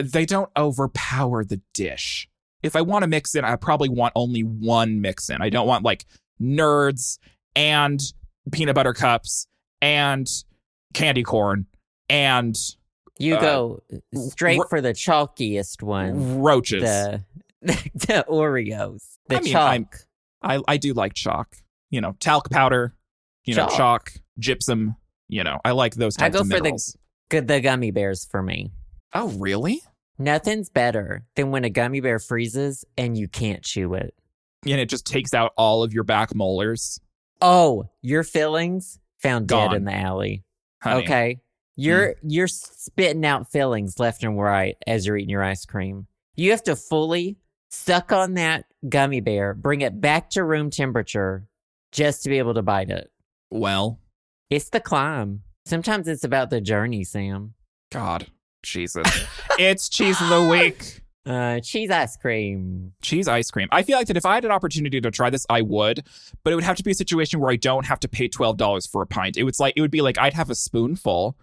they 0.02 0.24
don't 0.24 0.50
overpower 0.56 1.44
the 1.44 1.60
dish. 1.74 2.28
If 2.62 2.76
I 2.76 2.80
want 2.80 3.02
to 3.02 3.08
mix 3.08 3.34
in, 3.34 3.44
I 3.44 3.56
probably 3.56 3.88
want 3.90 4.12
only 4.16 4.40
one 4.42 5.00
mix 5.02 5.28
in. 5.28 5.42
I 5.42 5.50
don't 5.50 5.66
want 5.66 5.84
like 5.84 6.06
nerds 6.40 7.18
and 7.54 8.00
peanut 8.52 8.74
butter 8.74 8.94
cups 8.94 9.46
and 9.84 10.26
candy 10.94 11.22
corn 11.22 11.66
and 12.08 12.56
You 13.18 13.36
Uh, 13.36 13.40
go 13.40 13.82
straight 14.30 14.58
r- 14.58 14.66
for 14.68 14.80
the 14.80 14.92
chalkiest 14.92 15.82
one. 15.82 16.40
roaches. 16.40 16.82
The, 16.82 17.22
the 17.62 18.24
Oreos. 18.28 19.18
The 19.28 19.36
I 19.36 19.40
mean, 19.40 19.52
chalk. 19.52 19.70
I'm- 19.70 19.88
I 20.42 20.60
I 20.74 20.76
do 20.78 20.92
like 20.94 21.14
chalk. 21.14 21.56
You 21.90 22.00
know, 22.00 22.16
talc 22.18 22.50
powder, 22.50 22.94
you 23.44 23.54
know, 23.54 23.66
Chalk. 23.68 23.76
chalk, 23.76 24.12
gypsum, 24.38 24.96
you 25.28 25.44
know. 25.44 25.60
I 25.64 25.70
like 25.70 25.94
those 25.94 26.16
I 26.18 26.28
go 26.28 26.40
of 26.40 26.48
for 26.48 26.56
the- 26.56 26.62
minerals. 26.62 26.96
The 27.30 27.60
gummy 27.60 27.90
bears 27.90 28.24
for 28.24 28.42
me. 28.42 28.72
Oh, 29.14 29.28
really? 29.28 29.80
Nothing's 30.18 30.68
better 30.70 31.24
than 31.36 31.50
when 31.50 31.64
a 31.64 31.70
gummy 31.70 32.00
bear 32.00 32.18
freezes 32.18 32.84
and 32.98 33.16
you 33.16 33.26
can't 33.28 33.62
chew 33.62 33.94
it. 33.94 34.14
And 34.66 34.80
it 34.80 34.88
just 34.88 35.06
takes 35.06 35.32
out 35.34 35.52
all 35.56 35.82
of 35.82 35.92
your 35.94 36.04
back 36.04 36.34
molars. 36.34 37.00
Oh, 37.40 37.88
your 38.02 38.22
fillings 38.24 38.98
found 39.24 39.48
dead 39.48 39.72
in 39.72 39.84
the 39.84 39.94
alley. 39.94 40.44
Honey. 40.82 41.02
Okay. 41.02 41.40
You're 41.76 42.10
mm. 42.10 42.16
you're 42.22 42.48
spitting 42.48 43.24
out 43.24 43.50
fillings 43.50 43.98
left 43.98 44.22
and 44.22 44.38
right 44.38 44.76
as 44.86 45.06
you're 45.06 45.16
eating 45.16 45.30
your 45.30 45.42
ice 45.42 45.64
cream. 45.64 46.06
You 46.36 46.50
have 46.52 46.62
to 46.64 46.76
fully 46.76 47.38
suck 47.70 48.12
on 48.12 48.34
that 48.34 48.66
gummy 48.88 49.20
bear, 49.20 49.54
bring 49.54 49.80
it 49.80 50.00
back 50.00 50.30
to 50.30 50.44
room 50.44 50.70
temperature 50.70 51.46
just 51.90 52.22
to 52.22 52.28
be 52.28 52.38
able 52.38 52.54
to 52.54 52.62
bite 52.62 52.90
it. 52.90 53.10
Well, 53.50 54.00
It's 54.50 54.68
the 54.68 54.80
climb. 54.80 55.42
Sometimes 55.64 56.06
it's 56.06 56.24
about 56.24 56.50
the 56.50 56.60
journey, 56.60 57.04
Sam. 57.04 57.54
God, 57.90 58.26
Jesus. 58.62 59.06
it's 59.58 59.88
cheese 59.88 60.20
of 60.20 60.28
the 60.28 60.48
week. 60.48 61.00
Uh, 61.26 61.58
cheese 61.60 61.90
ice 61.90 62.16
cream. 62.18 62.92
cheese 63.00 63.28
ice 63.28 63.50
cream. 63.50 63.66
I 63.72 63.82
feel 63.82 63.96
like 63.96 64.08
that 64.08 64.16
if 64.16 64.26
I 64.26 64.34
had 64.34 64.44
an 64.44 64.50
opportunity 64.50 65.00
to 65.00 65.10
try 65.10 65.30
this, 65.30 65.46
I 65.48 65.62
would, 65.62 66.04
but 66.42 66.52
it 66.52 66.56
would 66.56 66.64
have 66.64 66.76
to 66.76 66.82
be 66.82 66.90
a 66.90 66.94
situation 66.94 67.40
where 67.40 67.50
I 67.50 67.56
don't 67.56 67.86
have 67.86 67.98
to 68.00 68.08
pay 68.08 68.28
twelve 68.28 68.58
dollars 68.58 68.86
for 68.86 69.00
a 69.00 69.06
pint. 69.06 69.38
It 69.38 69.44
was 69.44 69.58
like 69.58 69.72
it 69.76 69.80
would 69.80 69.90
be 69.90 70.02
like 70.02 70.18
I'd 70.18 70.34
have 70.34 70.50
a 70.50 70.54
spoonful 70.54 71.36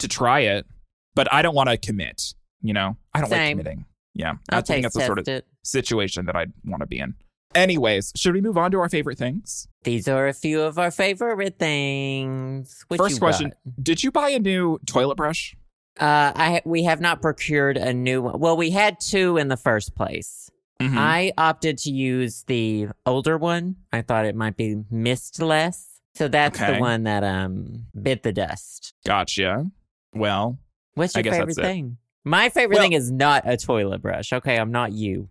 to 0.00 0.08
try 0.08 0.40
it, 0.40 0.66
but 1.14 1.32
I 1.32 1.42
don't 1.42 1.54
want 1.54 1.68
to 1.68 1.76
commit. 1.76 2.34
You 2.62 2.72
know, 2.72 2.96
I 3.14 3.20
don't 3.20 3.30
like 3.30 3.50
committing. 3.50 3.84
Yeah, 4.14 4.34
I'll 4.50 4.58
I 4.58 4.62
think 4.62 4.82
that's 4.82 4.96
the 4.96 5.06
sort 5.06 5.20
of 5.20 5.28
it. 5.28 5.46
situation 5.62 6.26
that 6.26 6.34
I'd 6.34 6.52
want 6.64 6.80
to 6.80 6.86
be 6.86 6.98
in. 6.98 7.14
Anyways, 7.54 8.12
should 8.16 8.34
we 8.34 8.40
move 8.40 8.58
on 8.58 8.72
to 8.72 8.80
our 8.80 8.88
favorite 8.88 9.18
things? 9.18 9.68
These 9.84 10.08
are 10.08 10.26
a 10.26 10.34
few 10.34 10.60
of 10.62 10.78
our 10.78 10.90
favorite 10.90 11.58
things. 11.58 12.84
What 12.88 12.98
First 12.98 13.20
question: 13.20 13.50
got? 13.50 13.84
Did 13.84 14.02
you 14.02 14.10
buy 14.10 14.30
a 14.30 14.40
new 14.40 14.80
toilet 14.86 15.16
brush? 15.16 15.56
Uh, 16.00 16.32
I 16.36 16.62
we 16.64 16.84
have 16.84 17.00
not 17.00 17.20
procured 17.22 17.76
a 17.76 17.92
new 17.92 18.22
one. 18.22 18.38
Well, 18.38 18.56
we 18.56 18.70
had 18.70 19.00
two 19.00 19.36
in 19.36 19.48
the 19.48 19.56
first 19.56 19.94
place. 19.94 20.50
Mhm. 20.80 20.96
I 20.96 21.32
opted 21.36 21.78
to 21.78 21.90
use 21.90 22.44
the 22.46 22.88
older 23.04 23.36
one. 23.36 23.76
I 23.92 24.02
thought 24.02 24.24
it 24.26 24.36
might 24.36 24.56
be 24.56 24.76
missed 24.90 25.42
less. 25.42 26.00
So 26.14 26.28
that's 26.28 26.60
Okay. 26.60 26.74
the 26.74 26.80
one 26.80 27.02
that 27.04 27.24
um 27.24 27.86
bit 28.00 28.22
the 28.22 28.32
dust. 28.32 28.94
Gotcha. 29.04 29.66
Well, 30.14 30.58
What's 30.94 31.14
your 31.14 31.24
favorite 31.24 31.46
that's 31.46 31.58
it. 31.58 31.62
thing? 31.62 31.98
My 32.24 32.48
favorite 32.48 32.76
Well- 32.76 32.84
thing 32.84 32.92
is 32.92 33.10
not 33.10 33.42
a 33.46 33.56
toilet 33.56 34.02
brush. 34.02 34.32
Okay, 34.32 34.56
I'm 34.58 34.70
not 34.70 34.92
you. 34.92 35.28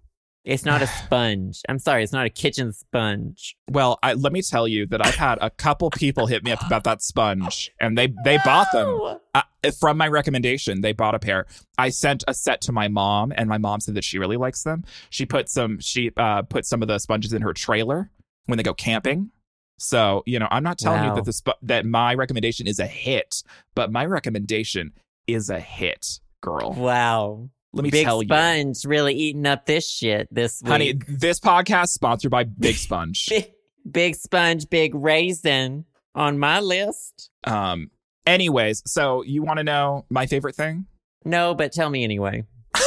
It's 0.48 0.64
not 0.64 0.82
a 0.82 0.88
sponge. 0.88 1.62
I'm 1.68 1.78
sorry, 1.78 2.04
it's 2.04 2.14
not 2.14 2.26
a 2.26 2.30
kitchen 2.30 2.72
sponge. 2.72 3.58
well, 3.70 4.00
I, 4.02 4.14
let 4.14 4.32
me 4.32 4.42
tell 4.42 4.66
you 4.66 4.86
that 4.88 5.06
I've 5.06 5.16
had 5.16 5.38
a 5.42 5.50
couple 5.50 5.90
people 5.90 6.26
hit 6.26 6.42
me 6.42 6.52
up 6.52 6.66
about 6.66 6.86
that 6.86 7.02
sponge, 7.02 7.70
and 7.82 7.98
they 7.98 8.14
they 8.24 8.38
bought 8.46 8.72
them. 8.72 9.20
Uh, 9.36 9.42
from 9.78 9.98
my 9.98 10.08
recommendation, 10.08 10.80
they 10.80 10.94
bought 10.94 11.16
a 11.16 11.20
pair. 11.20 11.48
I 11.78 11.90
sent 11.90 12.24
a 12.30 12.34
set 12.34 12.62
to 12.62 12.72
my 12.72 12.88
mom, 12.88 13.34
and 13.36 13.50
my 13.50 13.58
mom 13.58 13.82
said 13.82 13.96
that 13.96 14.06
she 14.06 14.20
really 14.20 14.38
likes 14.38 14.64
them. 14.64 14.86
She 15.10 15.26
put 15.26 15.50
some 15.50 15.82
she 15.82 16.12
uh, 16.16 16.44
put 16.44 16.66
some 16.66 16.82
of 16.82 16.88
the 16.88 16.98
sponges 17.00 17.34
in 17.34 17.42
her 17.42 17.52
trailer 17.52 18.10
when 18.46 18.56
they 18.56 18.64
go 18.64 18.74
camping. 18.74 19.32
So 19.80 20.24
you 20.26 20.40
know, 20.40 20.48
I'm 20.50 20.64
not 20.64 20.78
telling 20.80 21.04
you 21.04 21.14
that 21.16 21.26
the 21.26 21.34
sp- 21.36 21.60
that 21.64 21.86
my 21.86 22.14
recommendation 22.14 22.68
is 22.68 22.80
a 22.80 22.88
hit, 22.88 23.44
but 23.76 23.92
my 23.92 24.06
recommendation 24.06 24.94
is 25.28 25.50
a 25.50 25.60
hit, 25.60 26.22
girl. 26.40 26.72
Wow. 26.72 27.50
Let 27.74 27.84
me 27.84 27.92
Big 27.92 28.06
tell 28.06 28.24
you, 28.24 28.28
sponge 28.28 28.86
really 28.86 29.14
eating 29.14 29.46
up 29.46 29.66
this 29.66 29.90
shit 29.90 30.28
this 30.32 30.62
week. 30.62 30.72
honey. 30.72 30.94
This 31.08 31.40
podcast 31.40 31.90
sponsored 31.90 32.32
by 32.32 32.46
Big 32.46 32.76
Sponge. 32.76 33.26
big, 33.30 33.52
big 33.90 34.16
sponge, 34.16 34.70
big 34.70 34.96
raisin 34.96 35.86
on 36.16 36.40
my 36.40 36.60
list. 36.60 37.30
um. 37.44 37.92
Anyways, 38.26 38.84
so 38.86 39.22
you 39.22 39.42
want 39.42 39.58
to 39.58 39.64
know 39.64 40.06
my 40.10 40.26
favorite 40.26 40.54
thing? 40.54 40.86
No, 41.24 41.56
but 41.56 41.72
tell 41.72 41.90
me 41.90 42.04
anyway. 42.04 42.44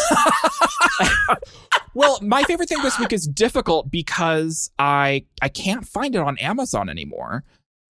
well, 1.95 2.19
my 2.21 2.43
favorite 2.43 2.69
thing 2.69 2.83
this 2.83 2.99
week 2.99 3.13
is 3.13 3.27
difficult 3.27 3.91
because 3.91 4.71
I 4.79 5.25
I 5.41 5.49
can't 5.49 5.87
find 5.87 6.15
it 6.15 6.21
on 6.21 6.37
Amazon 6.39 6.89
anymore, 6.91 7.45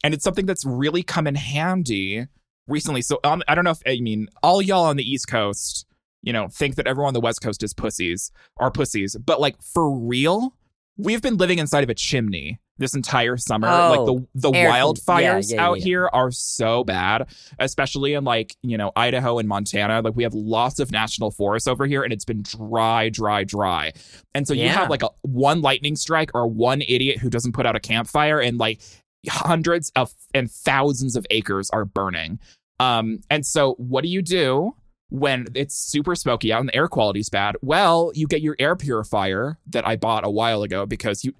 and 0.05 0.15
it's 0.15 0.25
something 0.25 0.47
that's 0.47 0.65
really 0.65 1.03
come 1.03 1.27
in 1.27 1.35
handy 1.35 2.27
recently. 2.69 3.03
So 3.03 3.19
um, 3.25 3.43
I 3.49 3.55
don't 3.55 3.65
know 3.65 3.71
if 3.73 3.83
I 3.87 4.01
mean 4.01 4.29
all 4.43 4.63
y'all 4.63 4.85
on 4.85 4.97
the 4.97 5.09
East 5.09 5.29
Coast, 5.29 5.87
you 6.23 6.33
know, 6.33 6.49
think 6.49 6.77
that 6.77 6.87
everyone 6.87 7.09
on 7.09 7.15
the 7.15 7.21
West 7.21 7.43
Coast 7.43 7.63
is 7.63 7.75
pussies, 7.75 8.31
are 8.59 8.71
pussies, 8.71 9.17
but 9.17 9.41
like 9.41 9.61
for 9.63 9.91
real, 9.91 10.55
we've 10.97 11.23
been 11.23 11.37
living 11.37 11.59
inside 11.59 11.85
of 11.85 11.91
a 11.91 11.95
chimney 11.95 12.61
this 12.81 12.95
entire 12.95 13.37
summer. 13.37 13.69
Oh, 13.69 13.91
like 13.91 14.07
the 14.07 14.51
the 14.51 14.59
air 14.59 14.71
wildfires 14.71 15.51
yeah, 15.51 15.57
yeah, 15.57 15.67
out 15.67 15.79
yeah. 15.79 15.85
here 15.85 16.11
are 16.13 16.31
so 16.31 16.83
bad, 16.83 17.29
especially 17.59 18.15
in 18.15 18.25
like 18.25 18.57
you 18.63 18.77
know 18.77 18.91
Idaho 18.97 19.39
and 19.39 19.49
Montana. 19.49 20.01
Like 20.03 20.17
we 20.17 20.25
have 20.25 20.35
lots 20.35 20.81
of 20.81 20.91
national 20.91 21.31
forests 21.31 21.69
over 21.69 21.87
here, 21.87 22.03
and 22.03 22.13
it's 22.13 22.25
been 22.25 22.43
dry, 22.43 23.09
dry, 23.09 23.45
dry. 23.45 23.93
And 24.35 24.49
so 24.49 24.55
you 24.55 24.69
have 24.69 24.91
like 24.91 25.03
a 25.03 25.11
one 25.23 25.61
lightning 25.61 25.95
strike 25.95 26.31
or 26.35 26.47
one 26.49 26.83
idiot 26.83 27.19
who 27.19 27.31
doesn't 27.31 27.53
put 27.53 27.67
out 27.67 27.77
a 27.77 27.81
campfire, 27.81 28.41
and 28.41 28.59
like 28.59 28.81
hundreds 29.29 29.93
of 29.95 30.13
and 30.35 30.51
thousands 30.51 31.17
of 31.17 31.27
acres 31.31 31.71
are 31.71 31.85
burning. 31.85 32.41
Um, 32.81 33.21
and 33.29 33.45
so 33.45 33.75
what 33.75 34.03
do 34.03 34.09
you 34.09 34.23
do? 34.23 34.75
When 35.11 35.47
it's 35.55 35.75
super 35.75 36.15
smoky 36.15 36.53
out 36.53 36.61
and 36.61 36.69
the 36.69 36.77
air 36.77 36.89
quality's 36.89 37.29
bad, 37.29 37.57
well, 37.63 38.13
you 38.15 38.27
get 38.27 38.43
your 38.43 38.57
air 38.59 38.77
purifier 38.77 39.59
that 39.67 39.87
I 39.87 39.97
bought 39.97 40.25
a 40.25 40.31
while 40.31 40.63
ago 40.63 40.87
because 40.87 41.25
you 41.25 41.35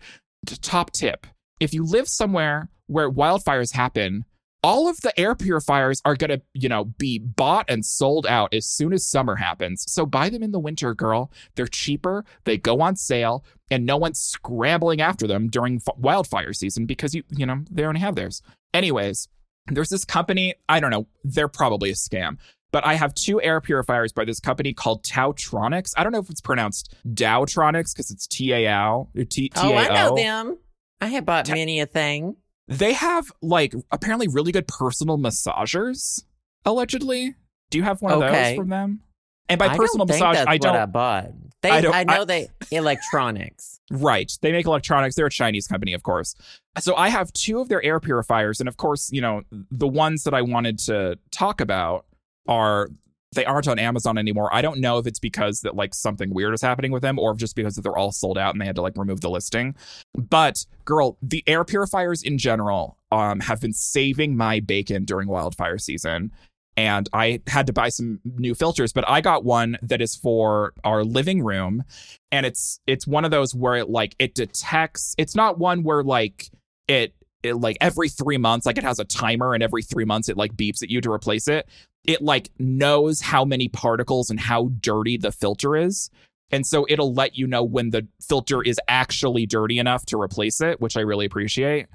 top 0.47 0.91
tip 0.93 1.27
if 1.61 1.75
you 1.75 1.85
live 1.85 2.09
somewhere 2.09 2.71
where 2.87 3.11
wildfires 3.11 3.75
happen 3.75 4.25
all 4.63 4.89
of 4.89 5.01
the 5.01 5.19
air 5.19 5.35
purifiers 5.35 6.03
are 6.05 6.17
going 6.17 6.31
to 6.31 6.43
you 6.55 6.69
know 6.69 6.85
be 6.85 7.19
bought 7.19 7.67
and 7.69 7.85
sold 7.85 8.27
out 8.27 8.53
as 8.53 8.67
soon 8.67 8.93
as 8.93 9.07
summer 9.07 9.37
happens. 9.37 9.85
So 9.89 10.05
buy 10.05 10.29
them 10.29 10.43
in 10.43 10.51
the 10.53 10.59
winter 10.59 10.95
girl. 10.95 11.31
They're 11.55 11.67
cheaper 11.67 12.25
they 12.45 12.59
go 12.59 12.81
on 12.81 12.97
sale 12.97 13.45
and 13.71 13.87
no 13.87 13.97
one's 13.97 14.19
scrambling 14.19 15.01
after 15.01 15.27
them 15.27 15.49
during 15.49 15.77
f- 15.77 15.97
wildfire 15.97 16.53
season 16.53 16.87
because 16.87 17.15
you 17.15 17.23
you 17.31 17.47
know 17.47 17.63
they 17.71 17.85
already 17.85 18.01
have 18.01 18.17
theirs. 18.17 18.43
Anyways 18.75 19.29
there's 19.67 19.89
this 19.89 20.05
company 20.05 20.55
i 20.69 20.81
don't 20.81 20.91
know 20.91 21.07
they're 21.25 21.49
probably 21.49 21.91
a 21.91 21.95
scam 21.95 22.37
but 22.73 22.85
I 22.87 22.95
have 22.95 23.15
two 23.15 23.41
air 23.43 23.61
purifiers 23.61 24.13
by 24.13 24.25
this 24.25 24.41
company 24.41 24.73
called 24.73 25.05
TaoTronics. 25.05 25.93
I 25.97 26.03
don't 26.03 26.13
know 26.13 26.19
if 26.21 26.31
it's 26.31 26.41
pronounced 26.41 26.95
Dowtronics 27.07 27.93
because 27.95 28.11
it's 28.11 28.27
T 28.27 28.53
A 28.53 28.73
O 28.75 29.09
T 29.29 29.51
Oh, 29.57 29.75
I 29.75 29.89
know 29.89 30.15
them. 30.17 30.59
I 31.01 31.07
have 31.09 31.25
bought 31.25 31.47
Ta- 31.47 31.55
many 31.55 31.81
a 31.81 31.87
thing. 31.87 32.37
They 32.69 32.93
have 32.93 33.33
like 33.43 33.75
apparently 33.91 34.29
really 34.29 34.53
good 34.53 34.69
personal 34.69 35.19
massagers, 35.19 36.23
allegedly. 36.65 37.35
Do 37.71 37.79
you 37.79 37.85
have 37.85 38.03
one 38.03 38.13
of 38.13 38.23
Okay. 38.23 38.51
those 38.51 38.57
from 38.57 38.69
them? 38.69 39.01
And 39.49 39.59
by 39.59 39.67
I 39.67 39.77
personal 39.77 40.07
massage, 40.07 40.37
I 40.47 40.59
don't. 40.59 40.77
I 40.77 40.87
bought. 40.87 41.31
They, 41.63 41.71
I 41.71 41.79
I, 42.01 42.05
know 42.05 42.23
I- 42.23 42.25
they 42.25 42.49
electronics. 42.71 43.77
Right. 43.93 44.31
They 44.41 44.53
make 44.53 44.67
electronics. 44.67 45.17
They're 45.17 45.27
a 45.27 45.31
Chinese 45.31 45.67
company, 45.67 45.95
of 45.95 46.05
course. 46.05 46.37
So 46.79 46.95
I 46.95 47.09
have 47.09 47.33
two 47.33 47.59
of 47.59 47.69
their 47.69 47.83
air 47.85 47.99
purifiers. 47.99 48.61
And 48.61 48.69
of 48.69 48.77
course, 48.77 49.11
you 49.11 49.21
know, 49.21 49.43
the 49.51 49.89
ones 49.89 50.23
that 50.23 50.33
I 50.33 50.43
wanted 50.43 50.79
to 50.81 51.19
talk 51.33 51.61
about 51.61 52.07
are 52.49 52.89
they 53.33 53.45
aren't 53.45 53.69
on 53.69 53.79
Amazon 53.79 54.19
anymore. 54.19 54.53
I 54.53 54.61
don't 54.61 54.81
know 54.81 54.99
if 54.99 55.07
it's 55.07 55.21
because 55.21 55.61
that 55.61 55.77
like 55.77 55.95
something 55.95 56.35
weird 56.35 56.53
is 56.53 56.63
happening 56.63 56.91
with 56.91 57.03
them 57.03 57.19
or 57.19 57.35
just 57.35 57.55
because 57.55 57.77
they're 57.77 57.97
all 57.97 58.13
sold 58.13 58.37
out 58.37 58.55
and 58.55 58.61
they 58.61 58.67
had 58.67 58.77
to 58.77 58.83
like 58.83 58.97
remove 58.97 59.21
the 59.21 59.31
listing. 59.31 59.77
But 60.15 60.67
girl, 60.85 61.17
the 61.23 61.45
air 61.47 61.65
purifiers 61.65 62.23
in 62.23 62.39
general 62.39 62.97
um 63.13 63.41
have 63.41 63.61
been 63.61 63.73
saving 63.73 64.37
my 64.37 64.61
bacon 64.61 65.05
during 65.05 65.29
wildfire 65.29 65.79
season. 65.79 66.33
And 66.77 67.09
I 67.13 67.43
had 67.47 67.67
to 67.67 67.73
buy 67.73 67.91
some 67.91 68.21
new 68.25 68.55
filters, 68.55 68.93
but 68.93 69.07
I 69.09 69.21
got 69.21 69.45
one 69.45 69.77
that 69.83 70.01
is 70.01 70.17
for 70.17 70.73
our 70.83 71.05
living 71.05 71.43
room. 71.43 71.85
And 72.33 72.47
it's 72.47 72.81
it's 72.87 73.07
one 73.07 73.25
of 73.25 73.31
those 73.31 73.55
where 73.55 73.77
it 73.77 73.89
like 73.89 74.17
it 74.19 74.35
detects 74.35 75.15
it's 75.19 75.37
not 75.37 75.59
one 75.59 75.83
where 75.85 76.03
like 76.03 76.51
it 76.89 77.15
it 77.43 77.55
like 77.55 77.77
every 77.81 78.09
three 78.09 78.39
months, 78.39 78.67
like 78.67 78.77
it 78.77 78.85
has 78.85 78.99
a 78.99 79.05
timer 79.05 79.55
and 79.55 79.63
every 79.63 79.83
three 79.83 80.05
months 80.05 80.29
it 80.29 80.37
like 80.37 80.55
beeps 80.55 80.83
at 80.83 80.91
you 80.91 81.01
to 81.01 81.11
replace 81.11 81.49
it. 81.49 81.69
It 82.05 82.23
like 82.23 82.51
knows 82.59 83.21
how 83.21 83.45
many 83.45 83.69
particles 83.69 84.31
and 84.31 84.41
how 84.41 84.71
dirty 84.81 85.17
the 85.17 85.33
filter 85.33 85.77
is. 85.77 86.11
And 86.51 86.67
so 86.67 86.87
it'll 86.89 87.15
let 87.15 87.37
you 87.37 87.47
know 87.47 87.63
when 87.63 87.91
the 87.91 88.09
filter 88.21 88.63
is 88.63 88.81
actually 88.89 89.47
dirty 89.47 89.79
enough 89.79 90.05
to 90.07 90.21
replace 90.21 90.61
it, 90.61 90.81
which 90.81 90.97
I 90.97 91.01
really 91.01 91.27
appreciate. 91.27 91.87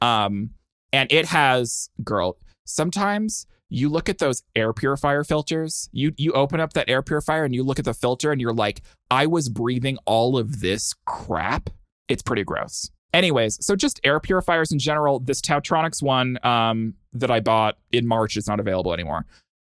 Um, 0.00 0.50
and 0.92 1.10
it 1.10 1.26
has, 1.26 1.88
girl, 2.04 2.36
sometimes 2.64 3.46
you 3.68 3.88
look 3.88 4.08
at 4.08 4.18
those 4.18 4.42
air 4.54 4.72
purifier 4.72 5.24
filters, 5.24 5.88
you 5.92 6.12
you 6.16 6.32
open 6.32 6.60
up 6.60 6.74
that 6.74 6.88
air 6.88 7.02
purifier 7.02 7.44
and 7.44 7.54
you 7.54 7.64
look 7.64 7.78
at 7.78 7.84
the 7.84 7.94
filter 7.94 8.30
and 8.30 8.40
you're 8.40 8.52
like, 8.52 8.82
I 9.10 9.26
was 9.26 9.48
breathing 9.48 9.98
all 10.04 10.38
of 10.38 10.60
this 10.60 10.94
crap. 11.06 11.70
It's 12.08 12.22
pretty 12.22 12.44
gross. 12.44 12.90
Anyways, 13.12 13.64
so 13.64 13.76
just 13.76 14.00
air 14.04 14.20
purifiers 14.20 14.72
in 14.72 14.78
general. 14.78 15.20
This 15.20 15.40
TaoTronics 15.40 16.02
one 16.02 16.38
um, 16.44 16.94
that 17.12 17.30
I 17.30 17.40
bought 17.40 17.78
in 17.92 18.06
March 18.06 18.36
is 18.36 18.46
not 18.46 18.60
available 18.60 18.92
anymore. 18.92 19.24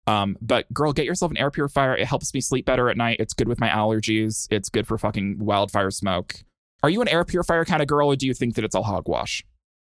Um, 0.10 0.38
but 0.42 0.72
girl, 0.74 0.94
get 0.94 1.06
yourself 1.06 1.32
an 1.32 1.38
air 1.38 1.52
purifier. 1.52 1.96
It 1.96 2.08
helps 2.08 2.34
me 2.34 2.42
sleep 2.42 2.66
better 2.66 2.90
at 2.90 2.98
night. 2.98 3.18
It's 3.20 3.34
good 3.34 3.48
with 3.48 3.60
my 3.60 3.70
allergies. 3.70 4.48
It's 4.50 4.70
good 4.70 4.88
for 4.88 4.98
fucking 4.98 5.38
wildfire 5.40 5.92
smoke. 5.92 6.36
Are 6.82 6.90
you 6.90 7.02
an 7.02 7.08
air 7.08 7.26
purifier 7.26 7.66
kind 7.66 7.82
of 7.82 7.88
girl, 7.88 8.08
or 8.08 8.16
do 8.16 8.26
you 8.26 8.34
think 8.34 8.56
that 8.56 8.64
it's 8.64 8.76
all 8.76 8.84
hogwash? 8.84 9.44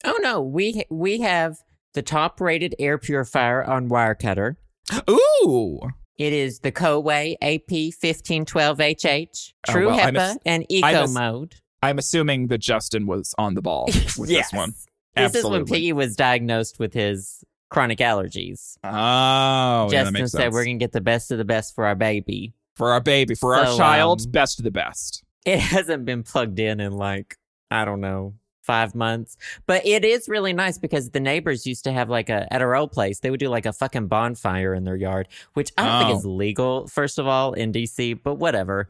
Oh 0.04 0.18
no, 0.22 0.42
we 0.42 0.84
we 0.90 1.22
have 1.22 1.58
the 1.94 2.02
top 2.02 2.42
rated 2.42 2.76
air 2.80 2.98
purifier 2.98 3.64
on 3.64 3.90
Wirecutter. 3.90 4.56
Ooh. 5.10 5.80
It 6.18 6.34
is 6.34 6.60
the 6.60 6.72
Coway 6.72 7.36
AP1512HH, 7.42 9.54
Oh, 9.68 9.72
True 9.72 9.88
well, 9.88 10.00
HEPA, 10.00 10.18
ass- 10.18 10.38
and 10.46 10.64
I'm 10.64 10.68
Eco 10.70 10.88
ass- 11.04 11.14
Mode. 11.14 11.56
I'm 11.82 11.98
assuming 11.98 12.48
that 12.48 12.60
Justin 12.60 13.08
was 13.08 13.34
on 13.38 13.54
the 13.54 13.62
ball 13.62 13.86
with 14.18 14.30
Yes. 14.30 14.52
this 14.52 14.58
one. 14.58 14.74
This 15.16 15.36
is 15.36 15.44
when 15.44 15.54
Absolutely. 15.54 15.78
Piggy 15.78 15.94
was 15.94 16.16
diagnosed 16.16 16.80
with 16.80 16.94
his 16.94 17.44
chronic 17.70 18.00
allergies. 18.00 18.78
Oh, 18.84 18.90
yeah, 18.90 19.88
Justin 20.04 20.14
makes 20.14 20.32
said 20.32 20.52
we're 20.52 20.66
gonna 20.66 20.78
get 20.78 20.92
the 20.92 21.02
best 21.02 21.32
of 21.32 21.38
the 21.38 21.46
best 21.46 21.76
for 21.76 21.86
our 21.86 21.96
baby. 21.96 22.54
for 22.76 22.92
our 22.92 23.02
baby, 23.02 23.36
for 23.36 23.56
our 23.56 23.66
So, 23.68 23.78
child, 23.78 24.22
um, 24.22 24.32
best 24.32 24.60
of 24.60 24.64
the 24.64 24.72
best. 24.72 25.24
It 25.46 25.60
hasn't 25.76 26.06
been 26.06 26.24
plugged 26.24 26.60
in 26.60 26.80
in 26.80 26.94
like 26.94 27.38
I 27.72 27.86
don't 27.86 28.02
know 28.02 28.34
five 28.64 28.94
months, 28.94 29.36
but 29.66 29.84
it 29.86 30.06
is 30.06 30.30
really 30.30 30.54
nice 30.54 30.78
because 30.78 31.10
the 31.10 31.20
neighbors 31.20 31.66
used 31.66 31.84
to 31.86 31.92
have 31.92 32.08
like 32.10 32.30
a 32.30 32.52
at 32.54 32.62
our 32.62 32.76
old 32.76 32.92
place 32.92 33.20
they 33.20 33.32
would 33.32 33.40
do 33.40 33.50
like 33.50 33.66
a 33.66 33.74
fucking 33.74 34.08
bonfire 34.08 34.74
in 34.74 34.84
their 34.84 34.96
yard, 34.96 35.28
which 35.56 35.72
I 35.78 35.86
don't 35.86 35.96
Oh. 36.04 36.08
think 36.08 36.20
is 36.20 36.26
legal. 36.26 36.88
First 36.88 37.18
of 37.20 37.28
all, 37.28 37.54
in 37.54 37.72
DC, 37.72 38.14
but 38.24 38.36
whatever. 38.36 38.88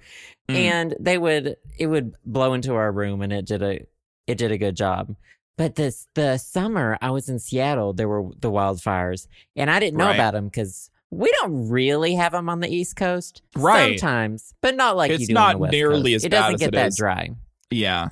Mm. 0.49 0.55
And 0.55 0.95
they 0.99 1.17
would 1.17 1.55
it 1.77 1.87
would 1.87 2.13
blow 2.25 2.53
into 2.53 2.73
our 2.75 2.91
room, 2.91 3.21
and 3.21 3.31
it 3.33 3.45
did 3.45 3.61
a 3.63 3.79
it 4.27 4.37
did 4.37 4.51
a 4.51 4.57
good 4.57 4.75
job. 4.75 5.15
But 5.59 5.75
this 5.75 6.07
the 6.15 6.37
summer 6.37 6.97
I 7.01 7.11
was 7.11 7.27
in 7.27 7.37
Seattle, 7.37 7.91
there 7.91 8.07
were 8.07 8.31
the 8.39 8.49
wildfires, 8.49 9.27
and 9.57 9.69
I 9.69 9.79
didn't 9.81 9.97
know 9.97 10.05
Right. 10.05 10.15
about 10.15 10.33
them 10.33 10.45
because. 10.45 10.89
We 11.11 11.33
don't 11.41 11.69
really 11.69 12.13
have 12.13 12.33
them 12.33 12.49
on 12.49 12.59
the 12.59 12.69
East 12.69 12.95
Coast, 12.95 13.41
Right. 13.55 13.99
Sometimes, 13.99 14.53
but 14.61 14.75
not 14.75 14.95
like 14.95 15.09
It's 15.09 15.21
you 15.21 15.27
do 15.29 15.33
not 15.33 15.47
on 15.47 15.53
the 15.53 15.57
West 15.63 15.71
nearly 15.71 16.11
Coast. 16.13 16.15
as 16.17 16.23
it 16.25 16.29
bad 16.29 16.37
doesn't 16.39 16.53
as 16.53 16.59
get 16.59 16.67
it 16.67 16.71
that 16.75 16.87
is. 16.89 16.97
dry. 16.97 17.29
Yeah. 17.71 18.09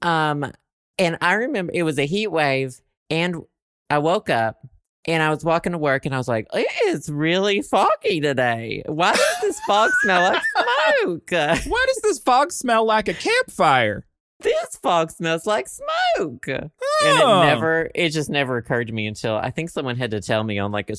Um, 0.00 0.52
and 0.96 1.18
I 1.20 1.32
remember 1.34 1.72
it 1.74 1.82
was 1.82 1.98
a 1.98 2.06
heat 2.06 2.28
wave, 2.28 2.80
and 3.10 3.42
I 3.90 3.98
woke 3.98 4.30
up 4.30 4.64
and 5.08 5.24
I 5.24 5.30
was 5.30 5.44
walking 5.44 5.72
to 5.72 5.78
work, 5.78 6.06
and 6.06 6.14
I 6.14 6.18
was 6.18 6.28
like, 6.28 6.46
"It's 6.54 7.08
really 7.08 7.62
foggy 7.62 8.20
today. 8.20 8.84
Why 8.86 9.10
does 9.12 9.40
this 9.42 9.58
fog 9.66 9.90
smell 10.04 10.32
like 10.34 10.42
smoke? 11.02 11.30
Why 11.32 11.84
does 11.88 12.00
this 12.04 12.20
fog 12.20 12.52
smell 12.52 12.84
like 12.84 13.08
a 13.08 13.14
campfire? 13.14 14.06
This 14.40 14.76
fog 14.82 15.10
smells 15.10 15.46
like 15.46 15.66
smoke." 15.68 16.46
And 16.48 16.70
Oh. 17.02 17.42
it 17.42 17.46
never, 17.46 17.90
it 17.94 18.10
just 18.10 18.30
never 18.30 18.56
occurred 18.56 18.86
to 18.86 18.92
me 18.92 19.06
until 19.06 19.36
I 19.36 19.50
think 19.50 19.70
someone 19.70 19.96
had 19.96 20.10
to 20.12 20.20
tell 20.20 20.42
me 20.44 20.58
on 20.58 20.72
like 20.72 20.90
a, 20.90 20.96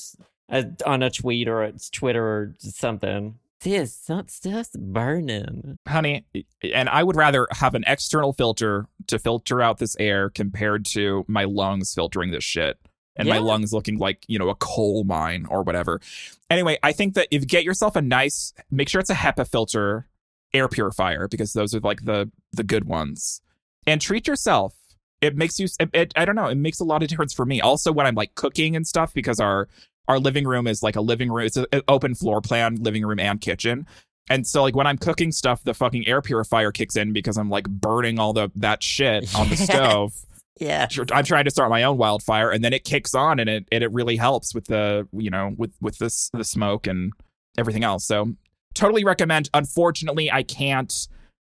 a- 0.49 0.71
on 0.85 1.01
a 1.03 1.09
tweet 1.09 1.47
or 1.47 1.63
a 1.63 1.73
Twitter 1.91 2.23
or 2.23 2.55
something. 2.59 3.39
This, 3.61 3.95
stuff's 4.27 4.69
burning. 4.77 5.79
honey 5.88 6.25
and 6.61 6.88
i 6.88 7.01
would 7.03 7.15
rather 7.15 7.47
have 7.51 7.73
an 7.73 7.83
external 7.88 8.31
filter 8.31 8.85
to 9.07 9.17
filter 9.17 9.61
out 9.63 9.79
this 9.79 9.95
air 9.99 10.29
compared 10.29 10.85
to 10.85 11.25
my 11.27 11.43
lungs 11.43 11.93
filtering 11.93 12.29
this 12.29 12.43
shit 12.43 12.77
and 13.15 13.27
my 13.27 13.39
lungs 13.39 13.73
looking 13.73 13.97
like 13.97 14.23
you 14.27 14.38
know 14.38 14.49
a 14.49 14.55
coal 14.55 15.03
mine 15.05 15.47
or 15.49 15.63
whatever 15.63 15.99
anyway 16.51 16.77
i 16.83 16.91
think 16.91 17.15
that 17.15 17.27
if 17.31 17.41
you 17.41 17.47
get 17.47 17.63
yourself 17.63 17.95
a 17.95 18.01
nice 18.01 18.53
make 18.69 18.88
sure 18.89 19.01
it's 19.01 19.09
a 19.09 19.15
hepa 19.15 19.45
filter 19.49 20.07
air 20.58 20.68
purifier 20.68 21.28
because 21.28 21.53
those 21.53 21.74
are 21.76 21.80
like 21.82 22.03
the 22.03 22.30
the 22.51 22.64
good 22.64 22.86
ones 22.86 23.41
and 23.86 24.01
treat 24.01 24.28
yourself 24.28 24.74
it 25.22 25.36
makes 25.36 25.60
you 25.60 25.68
it, 25.80 25.89
it, 25.93 26.14
i 26.16 26.26
don't 26.26 26.36
know 26.36 26.47
it 26.47 26.55
makes 26.55 26.80
a 26.80 26.84
lot 26.84 27.01
of 27.03 27.10
difference 27.10 27.34
for 27.34 27.45
me 27.45 27.62
also 27.62 27.91
when 27.91 28.05
i'm 28.05 28.16
like 28.16 28.34
cooking 28.36 28.76
and 28.76 28.86
stuff 28.88 29.14
because 29.14 29.39
our 29.39 29.68
our 30.08 30.20
living 30.20 30.45
room 30.45 30.68
is 30.68 30.82
like 30.84 30.95
a 30.95 31.01
living 31.01 31.32
room 31.32 31.45
it's 31.45 31.58
an 31.58 31.66
open 31.88 32.16
floor 32.16 32.41
plan 32.41 32.76
living 32.76 33.05
room 33.05 33.20
and 33.20 33.41
kitchen 33.41 33.86
and 34.30 34.45
so 34.45 34.62
like 34.62 34.76
when 34.76 34.88
I'm 34.88 34.97
cooking 34.97 35.32
stuff, 35.32 35.64
the 35.64 35.74
fucking 35.74 36.05
air 36.05 36.22
purifier 36.22 36.74
kicks 36.74 36.97
in 36.97 37.14
because 37.14 37.38
I'm 37.38 37.49
like 37.49 37.66
burning 37.70 38.20
all 38.20 38.34
the 38.34 38.51
that 38.55 38.84
shit 38.84 39.34
on 39.34 39.47
the 39.47 39.55
Yes. 39.60 39.64
stove. 39.64 40.14
Yeah. 40.60 40.88
I'm 41.14 41.24
trying 41.24 41.45
to 41.45 41.49
start 41.49 41.70
my 41.70 41.84
own 41.84 41.97
wildfire, 41.97 42.51
and 42.51 42.62
then 42.62 42.74
it 42.74 42.84
kicks 42.84 43.16
on, 43.16 43.39
and 43.39 43.49
it 43.49 43.68
and 43.72 43.86
it 43.86 43.91
really 43.93 44.18
helps 44.18 44.53
with 44.53 44.66
the 44.66 45.08
you 45.14 45.30
know 45.30 45.53
with 45.55 45.72
with 45.80 45.97
this 45.99 46.30
the 46.34 46.43
smoke 46.43 46.88
and 46.88 47.14
everything 47.58 47.86
else. 47.86 48.05
So 48.05 48.34
totally 48.78 49.03
recommend. 49.03 49.49
Unfortunately, 49.53 50.32
I 50.32 50.43
can't 50.43 50.93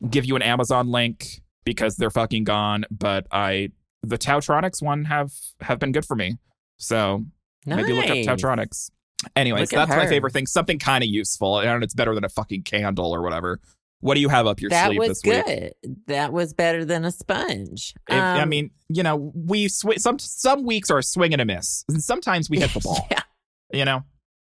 give 0.09 0.25
you 0.25 0.35
an 0.35 0.41
Amazon 0.41 0.89
link 0.89 1.41
because 1.65 1.95
they're 1.97 2.09
fucking 2.11 2.43
gone. 2.43 2.85
But 2.91 3.27
I 3.31 3.69
the 4.03 4.17
TaoTronics 4.17 4.81
one 4.81 5.05
have 5.05 5.31
have 5.61 5.79
been 5.79 5.91
good 5.91 6.05
for 6.05 6.15
me. 6.15 6.37
So 6.77 7.25
maybe 7.65 7.93
look 7.93 8.05
up 8.05 8.11
Nice. 8.17 8.25
TaoTronics. 8.27 8.91
Anyways, 9.35 9.69
that's 9.69 9.89
my 9.89 10.07
favorite 10.07 10.31
thing. 10.33 10.45
Something 10.45 10.77
kind 10.79 11.03
of 11.03 11.09
useful, 11.09 11.59
and 11.59 11.83
it's 11.83 11.93
better 11.95 12.13
than 12.13 12.23
a 12.23 12.29
fucking 12.29 12.63
candle 12.63 13.13
or 13.13 13.21
whatever. 13.23 13.59
What 13.99 14.13
do 14.13 14.21
you 14.21 14.29
have 14.29 14.45
up 14.45 14.61
your 14.61 14.69
that 14.69 14.87
sleeve 14.89 14.99
was 14.99 15.07
this 15.07 15.23
week? 15.23 15.45
good. 15.45 15.73
That 16.05 16.31
was 16.31 16.53
better 16.53 16.85
than 16.85 17.03
a 17.03 17.11
sponge. 17.11 17.95
If, 18.07 18.13
I 18.15 18.41
Um, 18.41 18.49
mean, 18.49 18.69
you 18.89 19.01
know, 19.01 19.31
we 19.33 19.69
sw- 19.69 19.97
some 19.97 20.19
some 20.19 20.63
weeks 20.65 20.91
are 20.91 20.99
a 20.99 21.03
swing 21.03 21.33
and 21.33 21.41
a 21.41 21.45
miss, 21.45 21.83
and 21.89 22.01
sometimes 22.03 22.47
we 22.47 22.59
hit 22.59 22.71
the 22.75 22.79
ball. 22.83 23.07
yeah. 23.09 23.23
You 23.73 23.85
know, 23.85 24.03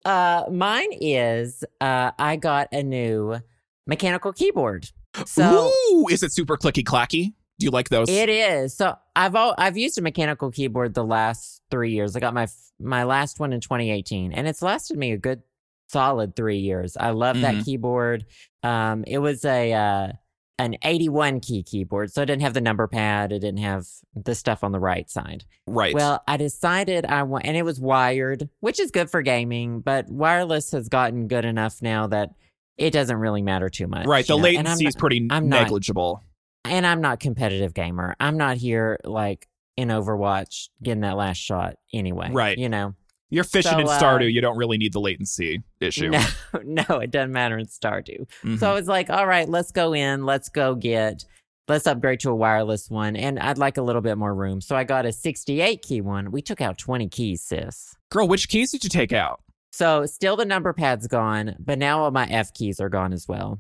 Uh, 0.05 0.45
mine 0.51 0.89
is 1.01 1.63
uh, 1.81 2.11
I 2.17 2.35
got 2.37 2.69
a 2.71 2.83
new 2.83 3.39
mechanical 3.87 4.31
keyboard. 4.33 4.89
So 5.25 5.71
ooh, 5.91 6.07
is 6.09 6.23
it 6.23 6.31
super 6.31 6.55
clicky 6.57 6.83
clacky? 6.83 7.33
Do 7.57 7.65
you 7.65 7.71
like 7.71 7.89
those? 7.89 8.07
it 8.09 8.29
is. 8.29 8.75
So 8.77 8.95
I've 9.15 9.35
all, 9.35 9.53
I've 9.57 9.75
used 9.77 9.97
a 9.97 10.01
mechanical 10.01 10.49
keyboard 10.51 10.93
the 10.93 11.03
last 11.03 11.61
three 11.69 11.91
years. 11.91 12.15
I 12.15 12.19
got 12.19 12.33
my 12.33 12.47
my 12.79 13.03
last 13.03 13.39
one 13.39 13.51
in 13.51 13.59
2018, 13.59 14.31
and 14.31 14.47
it's 14.47 14.61
lasted 14.61 14.97
me 14.97 15.11
a 15.11 15.17
good 15.17 15.41
solid 15.89 16.35
three 16.35 16.59
years. 16.59 16.95
I 16.95 17.09
love 17.09 17.35
Mhm. 17.37 17.41
that 17.41 17.65
keyboard. 17.65 18.25
Um, 18.63 19.03
it 19.05 19.17
was 19.17 19.43
a 19.43 19.73
uh, 19.73 20.11
an 20.60 20.76
81 20.84 21.39
key 21.39 21.64
keyboard, 21.64 22.12
so 22.12 22.22
I 22.22 22.26
didn't 22.26 22.43
have 22.43 22.53
the 22.53 22.62
number 22.62 22.86
pad. 22.88 23.32
It 23.32 23.39
didn't 23.39 23.62
have 23.62 23.88
the 24.14 24.36
stuff 24.36 24.64
on 24.64 24.72
the 24.72 24.80
right 24.80 25.10
side. 25.10 25.45
right. 25.66 25.95
Well, 25.95 26.22
I 26.28 26.38
decided 26.38 27.05
I 27.05 27.24
want, 27.24 27.45
and 27.45 27.57
it 27.57 27.64
was 27.64 27.80
wired, 27.80 28.49
which 28.60 28.80
is 28.80 28.91
good 28.91 29.10
for 29.10 29.22
gaming, 29.24 29.80
but 29.80 30.07
wireless 30.10 30.72
has 30.74 30.89
gotten 30.89 31.28
good 31.28 31.45
enough 31.45 31.82
now 31.82 32.05
that 32.07 32.32
it 32.78 32.91
doesn't 32.91 33.18
really 33.18 33.41
matter 33.41 33.70
too 33.70 33.88
much. 33.88 34.05
right. 34.05 34.28
The 34.28 34.36
know? 34.38 34.43
Latency 34.43 34.86
is 34.86 34.95
pretty 34.95 35.28
I'm 35.32 35.49
not- 35.49 35.64
negligible. 35.64 36.22
and 36.66 36.86
I'm 36.86 37.01
not 37.01 37.20
competitive 37.20 37.74
gamer. 37.74 38.16
I'm 38.20 38.38
not 38.38 38.57
here 38.57 38.99
like 39.05 39.47
in 39.78 39.88
Overwatch 39.88 40.70
getting 40.84 41.01
that 41.01 41.16
last 41.18 41.38
shot 41.38 41.78
anyway. 41.93 42.30
Right. 42.32 42.57
You 42.57 42.68
know. 42.70 42.95
You're 43.30 43.43
fishing 43.43 43.71
So, 43.73 43.80
in 43.80 43.88
uh, 43.88 43.99
Stardew. 43.99 44.32
You 44.32 44.41
don't 44.41 44.57
really 44.57 44.77
need 44.77 44.93
the 44.93 44.99
latency 44.99 45.61
issue. 45.80 46.09
No, 46.09 46.25
no, 46.63 46.97
it 46.99 47.11
doesn't 47.11 47.32
matter 47.32 47.57
in 47.57 47.67
Stardew. 47.67 48.27
Mhm. 48.43 48.59
So 48.59 48.69
I 48.69 48.73
was 48.73 48.88
like, 48.88 49.09
all 49.09 49.27
right, 49.27 49.47
let's 49.47 49.71
go 49.71 49.93
in, 49.93 50.25
let's 50.25 50.49
go 50.49 50.73
get, 50.75 51.25
let's 51.67 51.86
upgrade 51.86 52.19
to 52.21 52.32
a 52.32 52.36
wireless 52.36 52.89
one. 52.89 53.15
And 53.15 53.38
I'd 53.39 53.57
like 53.59 53.77
a 53.77 53.82
little 53.84 54.01
bit 54.01 54.17
more 54.17 54.34
room. 54.34 54.61
So 54.61 54.75
I 54.75 54.84
got 54.84 55.05
a 55.05 55.11
68 55.11 55.82
key 55.84 56.01
one. 56.01 56.32
We 56.32 56.41
took 56.41 56.59
out 56.61 56.77
20 56.80 57.07
keys, 57.09 57.43
sis. 57.43 57.95
Girl, 58.09 58.27
which 58.27 58.49
keys 58.49 58.71
did 58.71 58.84
you 58.84 58.89
take 58.89 59.13
out? 59.13 59.41
So 59.71 60.07
still 60.07 60.36
the 60.36 60.45
number 60.45 60.73
pad's 60.73 61.07
gone, 61.07 61.55
but 61.59 61.77
now 61.77 62.01
all 62.03 62.11
my 62.11 62.25
F 62.25 62.53
keys 62.53 62.80
are 62.80 62.89
gone 62.89 63.13
as 63.13 63.27
well. 63.27 63.59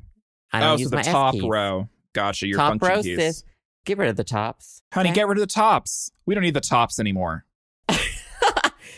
I 0.51 0.61
don't 0.61 0.69
oh, 0.69 0.77
use 0.77 0.87
so 0.87 0.89
the 0.89 0.95
my 0.95 1.01
top 1.03 1.35
F 1.35 1.41
keys. 1.41 1.49
row. 1.49 1.87
Gotcha. 2.13 2.47
Your 2.47 2.57
top 2.57 2.71
function 2.71 2.89
row, 2.89 3.03
keys. 3.03 3.17
sis. 3.19 3.43
Get 3.85 3.99
rid 3.99 4.09
of 4.09 4.15
the 4.15 4.23
tops. 4.23 4.81
Honey, 4.91 5.09
okay? 5.09 5.15
get 5.17 5.27
rid 5.27 5.37
of 5.37 5.41
the 5.41 5.53
tops. 5.53 6.11
We 6.25 6.33
don't 6.33 6.43
need 6.43 6.55
the 6.55 6.61
tops 6.61 6.99
anymore. 6.99 7.45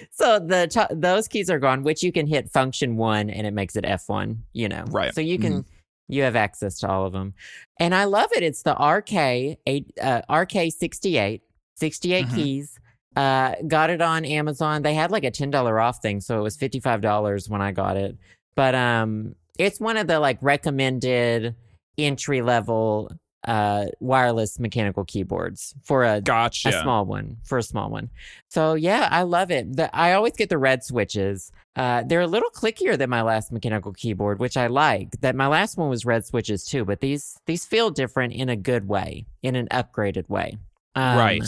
So 0.10 0.40
the 0.40 0.68
to- 0.68 0.88
those 0.96 1.28
keys 1.28 1.50
are 1.50 1.60
gone, 1.60 1.84
which 1.84 2.02
you 2.04 2.12
can 2.12 2.26
hit 2.28 2.50
function 2.50 2.98
one 2.98 3.30
and 3.30 3.46
it 3.46 3.52
makes 3.54 3.76
it 3.76 3.84
F1, 3.84 4.38
you 4.54 4.68
know. 4.70 4.84
Right. 4.90 5.14
So 5.14 5.22
you 5.22 5.38
can 5.38 5.66
you 6.08 6.24
have 6.24 6.36
access 6.36 6.80
to 6.80 6.90
all 6.90 7.06
of 7.06 7.14
them. 7.14 7.34
And 7.80 7.96
I 7.96 8.04
love 8.06 8.30
it. 8.36 8.44
It's 8.44 8.64
the 8.64 8.74
RK 8.76 9.58
eight 9.66 9.92
uh, 10.02 10.22
RK 10.30 10.72
68, 10.72 11.42
68 11.76 12.26
Mhm. 12.28 12.36
keys. 12.36 12.80
Uh 13.16 13.56
got 13.68 13.90
it 13.90 14.02
on 14.02 14.24
Amazon. 14.26 14.82
They 14.84 14.94
had 14.94 15.12
like 15.12 15.24
a 15.26 15.32
$10 15.32 15.82
off 15.84 16.02
thing, 16.02 16.22
so 16.22 16.38
it 16.40 16.42
was 16.42 16.58
$55 16.58 17.50
when 17.50 17.62
I 17.62 17.72
got 17.72 17.98
it. 17.98 18.18
But 18.56 18.76
um 18.76 19.36
it's 19.60 19.80
one 19.80 19.98
of 19.98 20.08
the 20.08 20.20
like 20.20 20.38
recommended 20.42 21.56
entry 21.98 22.42
level 22.42 23.12
uh 23.48 23.86
wireless 24.00 24.60
mechanical 24.60 25.04
keyboards 25.04 25.74
for 25.84 26.04
a 26.04 26.22
Gotcha. 26.22 26.70
a 26.70 26.82
small 26.82 27.06
one 27.06 27.38
for 27.44 27.58
a 27.58 27.64
small 27.64 27.90
one. 27.90 28.10
So 28.50 28.76
yeah, 28.76 29.08
I 29.12 29.24
love 29.24 29.50
it. 29.52 29.76
The, 29.76 29.94
I 29.96 30.14
always 30.14 30.34
get 30.34 30.50
the 30.50 30.58
red 30.58 30.84
switches. 30.84 31.52
Uh, 31.76 32.04
they're 32.04 32.22
a 32.22 32.28
little 32.28 32.50
clickier 32.50 32.98
than 32.98 33.10
my 33.10 33.22
last 33.22 33.52
mechanical 33.52 33.94
keyboard, 33.94 34.40
which 34.40 34.58
I 34.58 34.68
like. 34.68 35.10
That 35.22 35.36
my 35.36 35.48
last 35.48 35.78
one 35.78 35.90
was 35.90 36.06
red 36.06 36.26
switches 36.26 36.66
too, 36.66 36.86
but 36.86 37.00
these 37.00 37.40
these 37.46 37.66
feel 37.66 37.90
different 37.90 38.34
in 38.34 38.50
a 38.50 38.56
good 38.56 38.88
way, 38.88 39.26
in 39.42 39.56
an 39.56 39.68
upgraded 39.72 40.30
way. 40.30 40.58
Um, 40.96 41.18
right. 41.18 41.44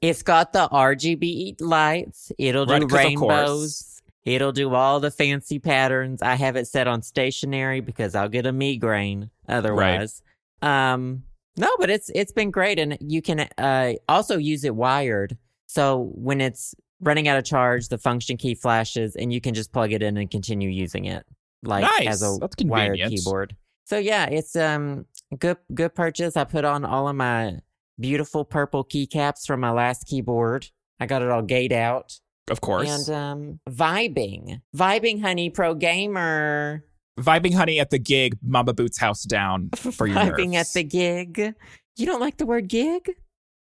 It's 0.00 0.22
got 0.22 0.52
the 0.52 0.68
RGB 0.68 1.60
lights. 1.60 2.30
It'll 2.38 2.66
do 2.66 2.86
Right, 2.86 2.92
rainbows. 2.92 4.00
It'll 4.24 4.52
do 4.52 4.74
all 4.74 5.00
the 5.00 5.10
fancy 5.10 5.58
patterns. 5.58 6.20
I 6.22 6.34
have 6.34 6.54
it 6.56 6.66
set 6.66 6.86
on 6.86 7.02
stationary 7.02 7.80
because 7.80 8.14
I'll 8.14 8.28
get 8.28 8.46
a 8.46 8.52
migraine 8.52 9.30
otherwise. 9.48 10.22
Um, 10.62 11.22
no, 11.56 11.68
but 11.78 11.90
it's 11.90 12.10
it's 12.14 12.32
been 12.32 12.50
great, 12.50 12.78
and 12.78 12.96
you 13.00 13.20
can 13.22 13.48
uh, 13.58 13.94
also 14.08 14.36
use 14.38 14.64
it 14.64 14.74
wired. 14.74 15.36
So 15.66 16.10
when 16.14 16.40
it's 16.40 16.74
running 17.00 17.28
out 17.28 17.38
of 17.38 17.44
charge, 17.44 17.88
the 17.88 17.98
function 17.98 18.36
key 18.36 18.54
flashes, 18.54 19.16
and 19.16 19.32
you 19.32 19.40
can 19.40 19.54
just 19.54 19.72
plug 19.72 19.92
it 19.92 20.02
in 20.02 20.16
and 20.16 20.30
continue 20.30 20.68
using 20.70 21.04
it 21.06 21.24
like 21.62 21.84
as 22.06 22.22
Nice. 22.22 22.36
a 22.36 22.38
That's 22.40 22.54
wired 22.64 22.98
keyboard. 23.08 23.56
So 23.86 23.98
yeah, 23.98 24.26
it's 24.26 24.54
um 24.56 25.06
good 25.38 25.56
good 25.74 25.94
purchase. 25.94 26.36
I 26.36 26.44
put 26.44 26.64
on 26.64 26.84
all 26.84 27.08
of 27.08 27.16
my 27.16 27.58
beautiful 27.98 28.44
purple 28.44 28.84
keycaps 28.84 29.46
from 29.46 29.60
my 29.60 29.70
last 29.70 30.06
keyboard. 30.06 30.68
I 31.00 31.06
got 31.06 31.22
it 31.22 31.30
all 31.30 31.42
gayed 31.42 31.72
out 31.72 32.18
Of 32.50 32.60
course. 32.60 33.08
and 33.08 33.16
um 33.16 33.60
vibing, 33.68 34.60
vibing, 34.76 35.20
honey, 35.20 35.50
pro 35.50 35.74
gamer, 35.74 36.84
Vibing 37.18 37.54
honey 37.54 37.80
at 37.80 37.90
the 37.90 37.98
gig, 37.98 38.38
Mama 38.42 38.72
Boots 38.72 38.98
house 38.98 39.24
down 39.24 39.70
for 39.76 40.06
your 40.06 40.16
vibing 40.16 40.52
nerves. 40.52 40.70
at 40.70 40.74
the 40.74 40.84
gig. 40.84 41.54
You 41.96 42.06
don't 42.06 42.20
like 42.20 42.36
the 42.36 42.46
word 42.46 42.68
gig? 42.68 43.10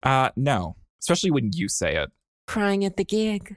Uh 0.02 0.30
no. 0.36 0.76
Especially 1.00 1.30
when 1.30 1.50
you 1.52 1.68
say 1.68 1.96
it. 1.96 2.10
Crying 2.46 2.84
at 2.84 2.96
the 2.96 3.04
gig. 3.04 3.56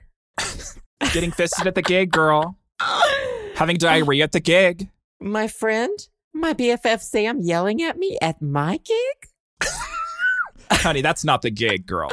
Getting 1.13 1.31
fisted 1.31 1.67
at 1.67 1.75
the 1.75 1.81
gig, 1.81 2.11
girl. 2.11 2.57
Having 3.55 3.77
diarrhea 3.77 4.23
at 4.23 4.31
the 4.31 4.39
gig. 4.39 4.89
My 5.21 5.47
friend, 5.47 5.97
my 6.33 6.53
BFF 6.53 7.01
Sam 7.01 7.39
yelling 7.41 7.81
at 7.81 7.97
me 7.97 8.17
at 8.21 8.41
my 8.41 8.77
gig? 8.77 9.69
Honey, 10.71 11.01
that's 11.01 11.23
not 11.23 11.41
the 11.41 11.51
gig, 11.51 11.85
girl. 11.85 12.11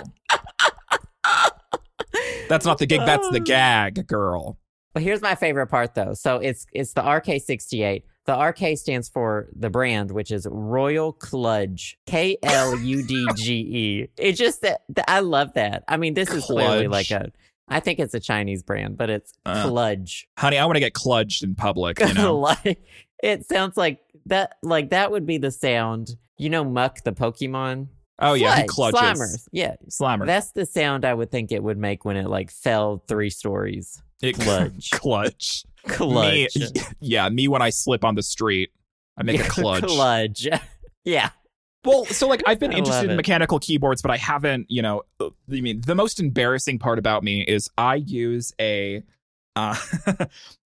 That's 2.48 2.64
not 2.66 2.78
the 2.78 2.86
gig, 2.86 3.00
that's 3.06 3.28
the 3.30 3.40
gag, 3.40 4.06
girl. 4.06 4.58
Well, 4.94 5.02
here's 5.04 5.22
my 5.22 5.34
favorite 5.34 5.68
part 5.68 5.94
though. 5.94 6.14
So 6.14 6.36
it's 6.38 6.66
it's 6.72 6.92
the 6.92 7.02
RK68. 7.02 8.02
The 8.24 8.38
RK 8.38 8.78
stands 8.78 9.08
for 9.08 9.48
the 9.56 9.68
brand, 9.68 10.10
which 10.12 10.30
is 10.30 10.46
Royal 10.48 11.12
Kludge. 11.14 11.94
K 12.06 12.36
L 12.42 12.78
U 12.78 13.02
D 13.02 13.26
G 13.36 13.52
E. 13.54 14.08
It 14.18 14.32
just 14.34 14.62
that 14.62 14.82
I 15.08 15.20
love 15.20 15.54
that. 15.54 15.82
I 15.88 15.96
mean, 15.96 16.14
this 16.14 16.30
is 16.30 16.44
clearly 16.44 16.88
like 16.88 17.10
a 17.10 17.32
I 17.68 17.80
think 17.80 17.98
it's 17.98 18.12
a 18.14 18.20
Chinese 18.20 18.62
brand, 18.62 18.96
but 18.98 19.08
it's 19.10 19.32
Uh, 19.46 19.66
Kludge. 19.66 20.24
Honey, 20.38 20.58
I 20.58 20.64
want 20.66 20.76
to 20.76 20.80
get 20.80 20.92
cludged 20.92 21.42
in 21.42 21.54
public, 21.54 21.98
you 22.00 22.12
know. 22.14 22.38
like 22.38 22.82
it 23.22 23.46
sounds 23.46 23.76
like 23.76 23.98
that 24.26 24.56
like 24.62 24.90
that 24.90 25.10
would 25.10 25.26
be 25.26 25.38
the 25.38 25.50
sound. 25.50 26.10
You 26.38 26.50
know 26.50 26.64
Muk 26.64 27.02
the 27.04 27.12
Pokemon? 27.12 27.88
Oh 28.18 28.34
yeah, 28.34 28.56
he 28.60 28.68
Sludge, 28.68 28.92
clutches. 28.94 29.18
Slimer. 29.20 29.48
Yeah. 29.52 29.74
Slammer. 29.88 30.26
That's 30.26 30.52
the 30.52 30.66
sound 30.66 31.04
I 31.04 31.14
would 31.14 31.30
think 31.32 31.50
it 31.50 31.62
would 31.62 31.78
make 31.78 32.04
when 32.04 32.16
it 32.16 32.28
like 32.28 32.50
fell 32.52 33.02
three 33.08 33.30
stories. 33.30 34.00
It- 34.22 34.38
Clutch. 34.38 34.90
clutch. 34.92 35.64
Kludge. 35.86 36.56
Me, 36.56 36.82
yeah, 37.00 37.28
me 37.28 37.48
when 37.48 37.60
I 37.60 37.70
slip 37.70 38.04
on 38.04 38.14
the 38.14 38.22
street, 38.22 38.70
I 39.16 39.24
make 39.24 39.40
a 39.40 39.44
clutch. 39.48 39.82
Kludge. 39.82 40.60
yeah. 41.04 41.30
Well, 41.84 42.04
so 42.06 42.28
like 42.28 42.42
I've 42.46 42.60
been 42.60 42.72
I 42.72 42.78
interested 42.78 43.10
in 43.10 43.16
mechanical 43.16 43.58
keyboards, 43.58 44.00
but 44.00 44.12
I 44.12 44.16
haven't, 44.16 44.66
you 44.70 44.82
know, 44.82 45.02
uh, 45.18 45.30
I 45.50 45.60
mean, 45.60 45.80
the 45.84 45.96
most 45.96 46.20
embarrassing 46.20 46.78
part 46.78 47.00
about 47.00 47.24
me 47.24 47.40
is 47.42 47.68
I 47.76 47.96
use 47.96 48.52
a 48.60 49.02
uh 49.56 49.76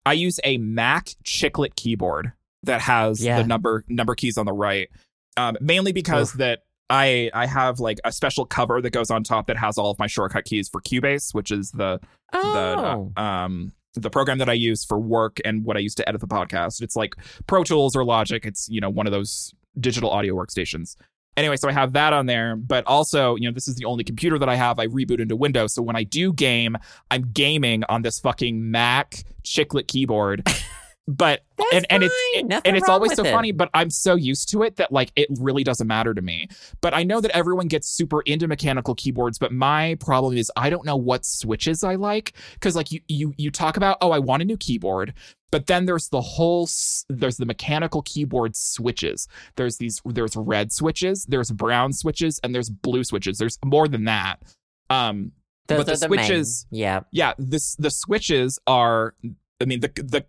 I 0.06 0.12
use 0.14 0.42
a 0.44 0.58
Mac 0.58 1.06
chiclet 1.24 1.76
keyboard 1.78 2.34
that 2.64 2.82
has 2.82 3.24
Yeah. 3.24 3.42
the 3.42 3.48
number 3.48 3.86
number 3.88 4.14
keys 4.16 4.38
on 4.38 4.46
the 4.46 4.52
right. 4.52 4.90
Um 5.38 5.56
mainly 5.62 5.94
because 5.94 6.34
Oof. 6.34 6.40
that 6.40 6.64
I 6.90 7.32
I 7.34 7.46
have 7.48 7.80
like 7.80 8.00
a 8.04 8.12
special 8.12 8.46
cover 8.46 8.82
that 8.82 8.92
goes 8.92 9.10
on 9.10 9.24
top 9.24 9.48
that 9.48 9.58
has 9.58 9.78
all 9.78 9.92
of 9.92 10.00
my 10.00 10.08
shortcut 10.08 10.46
keys 10.46 10.70
for 10.70 10.82
Cubase, 10.82 11.34
which 11.34 11.52
is 11.52 11.72
the 11.72 12.00
Oh. 12.34 13.12
the 13.16 13.22
uh, 13.22 13.24
um 13.24 13.72
the 13.94 14.10
program 14.10 14.40
that 14.40 14.50
I 14.50 14.54
use 14.54 14.84
for 14.84 15.00
work 15.00 15.40
and 15.46 15.64
what 15.64 15.78
I 15.78 15.80
use 15.80 15.96
to 15.96 16.08
edit 16.10 16.20
the 16.22 16.28
podcast. 16.28 16.82
It's 16.82 16.96
like 16.98 17.16
Pro 17.48 17.64
Tools 17.64 17.96
or 17.96 18.04
Logic. 18.04 18.46
It's 18.46 18.68
you 18.70 18.82
know 18.82 18.90
one 18.90 19.08
of 19.08 19.14
those 19.14 19.54
digital 19.80 20.10
audio 20.10 20.36
workstations. 20.36 20.96
Anyway, 21.38 21.58
so 21.58 21.68
I 21.68 21.74
have 21.74 21.92
that 21.94 22.14
on 22.14 22.28
there, 22.28 22.56
but 22.56 22.86
also, 22.88 23.36
you 23.36 23.42
know, 23.42 23.52
this 23.54 23.68
is 23.68 23.76
the 23.76 23.84
only 23.84 24.06
computer 24.06 24.40
that 24.40 24.48
I 24.48 24.56
have. 24.56 24.80
I 24.80 24.88
reboot 24.88 25.20
into 25.20 25.36
Windows. 25.36 25.74
So 25.74 25.82
when 25.82 25.98
I 25.98 26.04
do 26.04 26.32
game, 26.32 26.78
I'm 27.12 27.30
gaming 27.34 27.84
on 27.90 28.04
this 28.04 28.20
fucking 28.20 28.72
Mac 28.72 29.24
chiclet 29.44 29.88
keyboard. 29.88 30.48
But 31.08 31.44
That's 31.58 31.72
and, 31.72 31.86
and 31.92 32.04
it's 32.04 32.14
fine. 32.34 32.46
it- 32.46 32.48
Nothing 32.48 32.70
and 32.70 32.78
it's 32.78 32.90
always 32.90 33.14
so 33.14 33.24
it. 33.24 33.32
funny, 33.32 33.52
but 33.52 33.70
I'm 33.76 33.92
so 33.92 34.16
used 34.16 34.50
to 34.50 34.64
it 34.64 34.78
that 34.78 34.92
like 34.92 35.12
it 35.16 35.28
really 35.40 35.64
doesn't 35.64 35.86
matter 35.86 36.16
to 36.16 36.22
me. 36.22 36.48
But 36.82 36.96
I 36.96 37.04
know 37.04 37.22
that 37.22 37.30
everyone 37.38 37.68
gets 37.68 37.88
super 37.88 38.22
into 38.22 38.48
mechanical 38.48 38.96
keyboards, 38.96 39.38
but 39.38 39.52
my 39.52 39.98
problem 40.00 40.36
is 40.36 40.52
I 40.58 40.72
don't 40.72 40.84
know 40.84 40.96
what 40.98 41.24
switches 41.24 41.84
I 41.84 41.94
like 41.94 42.34
because 42.54 42.76
like 42.76 42.92
you 42.92 43.02
you 43.08 43.36
you 43.38 43.52
talk 43.52 43.78
about 43.78 43.98
oh 44.02 44.10
I 44.12 44.18
want 44.20 44.42
a 44.42 44.46
new 44.46 44.58
keyboard, 44.58 45.14
but 45.52 45.68
then 45.68 45.86
there's 45.86 46.10
the 46.10 46.22
whole 46.22 46.68
there's 47.08 47.38
the 47.38 47.46
mechanical 47.46 48.02
keyboard 48.02 48.56
switches. 48.56 49.28
There's 49.58 49.78
these 49.78 50.02
there's 50.06 50.36
red 50.36 50.72
switches, 50.72 51.26
there's 51.30 51.52
brown 51.52 51.94
switches, 51.94 52.40
and 52.44 52.56
there's 52.56 52.72
blue 52.72 53.04
switches. 53.04 53.38
There's 53.38 53.60
more 53.64 53.88
than 53.88 54.06
that. 54.06 54.38
Um, 54.90 55.34
Those 55.68 55.86
but 55.86 56.00
the 56.00 56.08
the 56.08 56.16
main. 56.16 56.26
switches- 56.26 56.66
Yeah. 56.72 57.02
yeah 57.12 57.34
this 57.38 57.76
the 57.76 57.92
switches 57.92 58.58
are 58.66 59.14
i 59.62 59.66
mean 59.66 59.80
the 59.80 59.88
the 59.96 60.26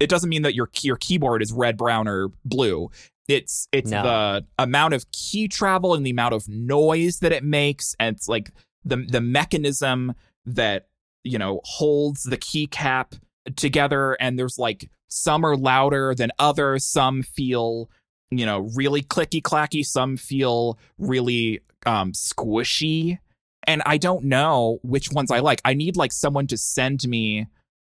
it 0.00 0.08
doesn't 0.08 0.30
mean 0.30 0.42
that 0.42 0.54
your 0.54 0.68
your 0.80 0.96
keyboard 0.96 1.42
is 1.42 1.52
red 1.52 1.76
brown 1.76 2.08
or 2.08 2.28
blue 2.44 2.90
it's 3.28 3.68
it's 3.72 3.90
No. 3.90 4.02
the 4.02 4.46
amount 4.58 4.94
of 4.94 5.10
key 5.12 5.48
travel 5.48 5.94
and 5.94 6.04
the 6.04 6.10
amount 6.10 6.34
of 6.34 6.48
noise 6.48 7.20
that 7.20 7.32
it 7.32 7.44
makes 7.44 7.94
and 8.00 8.16
it's 8.16 8.28
like 8.28 8.50
the 8.84 8.96
the 8.96 9.20
mechanism 9.20 10.14
that 10.46 10.88
you 11.24 11.38
know 11.38 11.60
holds 11.64 12.24
the 12.24 12.38
keycap 12.38 13.18
together 13.56 14.14
and 14.14 14.38
there's 14.38 14.58
like 14.58 14.90
some 15.08 15.44
are 15.44 15.56
louder 15.56 16.14
than 16.14 16.30
others 16.38 16.84
some 16.84 17.22
feel 17.22 17.88
you 18.30 18.46
know 18.46 18.60
really 18.74 19.02
clicky 19.02 19.40
clacky 19.42 19.84
some 19.84 20.16
feel 20.16 20.78
really 20.98 21.60
um 21.86 22.12
squishy 22.12 23.18
and 23.64 23.82
I 23.86 23.96
don't 23.96 24.24
know 24.24 24.80
which 24.82 25.12
ones 25.12 25.30
I 25.30 25.38
like. 25.38 25.60
I 25.64 25.74
need 25.74 25.96
like 25.96 26.10
someone 26.12 26.48
to 26.48 26.56
send 26.56 27.06
me 27.06 27.46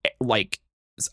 eh, 0.04 0.10
like 0.20 0.60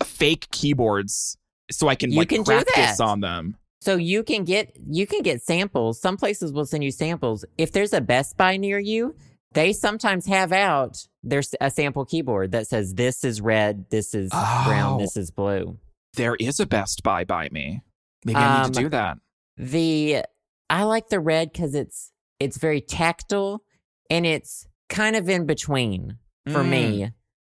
fake 0.05 0.49
keyboards 0.51 1.37
so 1.71 1.89
I 1.89 1.95
can 1.95 2.11
You 2.11 2.19
like 2.19 2.29
can 2.31 2.45
practice 2.45 3.01
on 3.01 3.21
them. 3.21 3.57
So 3.81 3.97
you 3.97 4.23
can 4.25 4.45
get 4.45 4.77
you 4.89 5.07
can 5.07 5.23
get 5.23 5.43
samples. 5.43 6.01
Some 6.01 6.17
places 6.17 6.53
will 6.53 6.67
send 6.67 6.83
you 6.83 6.91
samples. 6.91 7.45
If 7.59 7.73
there's 7.73 7.93
a 7.93 8.01
Best 8.01 8.37
Buy 8.37 8.57
near 8.57 8.79
you, 8.79 9.15
they 9.53 9.73
sometimes 9.73 10.27
have 10.27 10.53
out 10.53 11.07
there's 11.23 11.55
a 11.61 11.71
sample 11.71 12.05
keyboard 12.05 12.53
that 12.53 12.67
says 12.67 12.95
this 12.95 13.23
is 13.25 13.41
red, 13.41 13.87
this 13.91 14.15
is 14.15 14.31
brown, 14.31 14.95
Oh. 14.95 14.99
this 14.99 15.17
is 15.17 15.31
blue. 15.31 15.79
There 16.15 16.37
is 16.37 16.59
a 16.61 16.67
Best 16.67 17.03
Buy 17.03 17.25
by 17.25 17.49
me. 17.53 17.83
Maybe 18.25 18.37
I 18.37 18.63
need 18.67 18.75
to 18.75 18.79
Um, 18.81 18.85
do 18.85 18.89
that. 18.91 19.19
The 19.57 20.25
I 20.69 20.83
like 20.85 21.09
the 21.09 21.21
red 21.21 21.53
because 21.53 21.75
it's 21.75 22.13
it's 22.41 22.57
very 22.59 22.81
tactile 22.81 23.63
and 24.11 24.27
it's 24.27 24.67
kind 24.89 25.17
of 25.17 25.29
in 25.29 25.47
between 25.47 26.19
for 26.49 26.63
Mm. 26.63 26.69
me. 26.69 27.11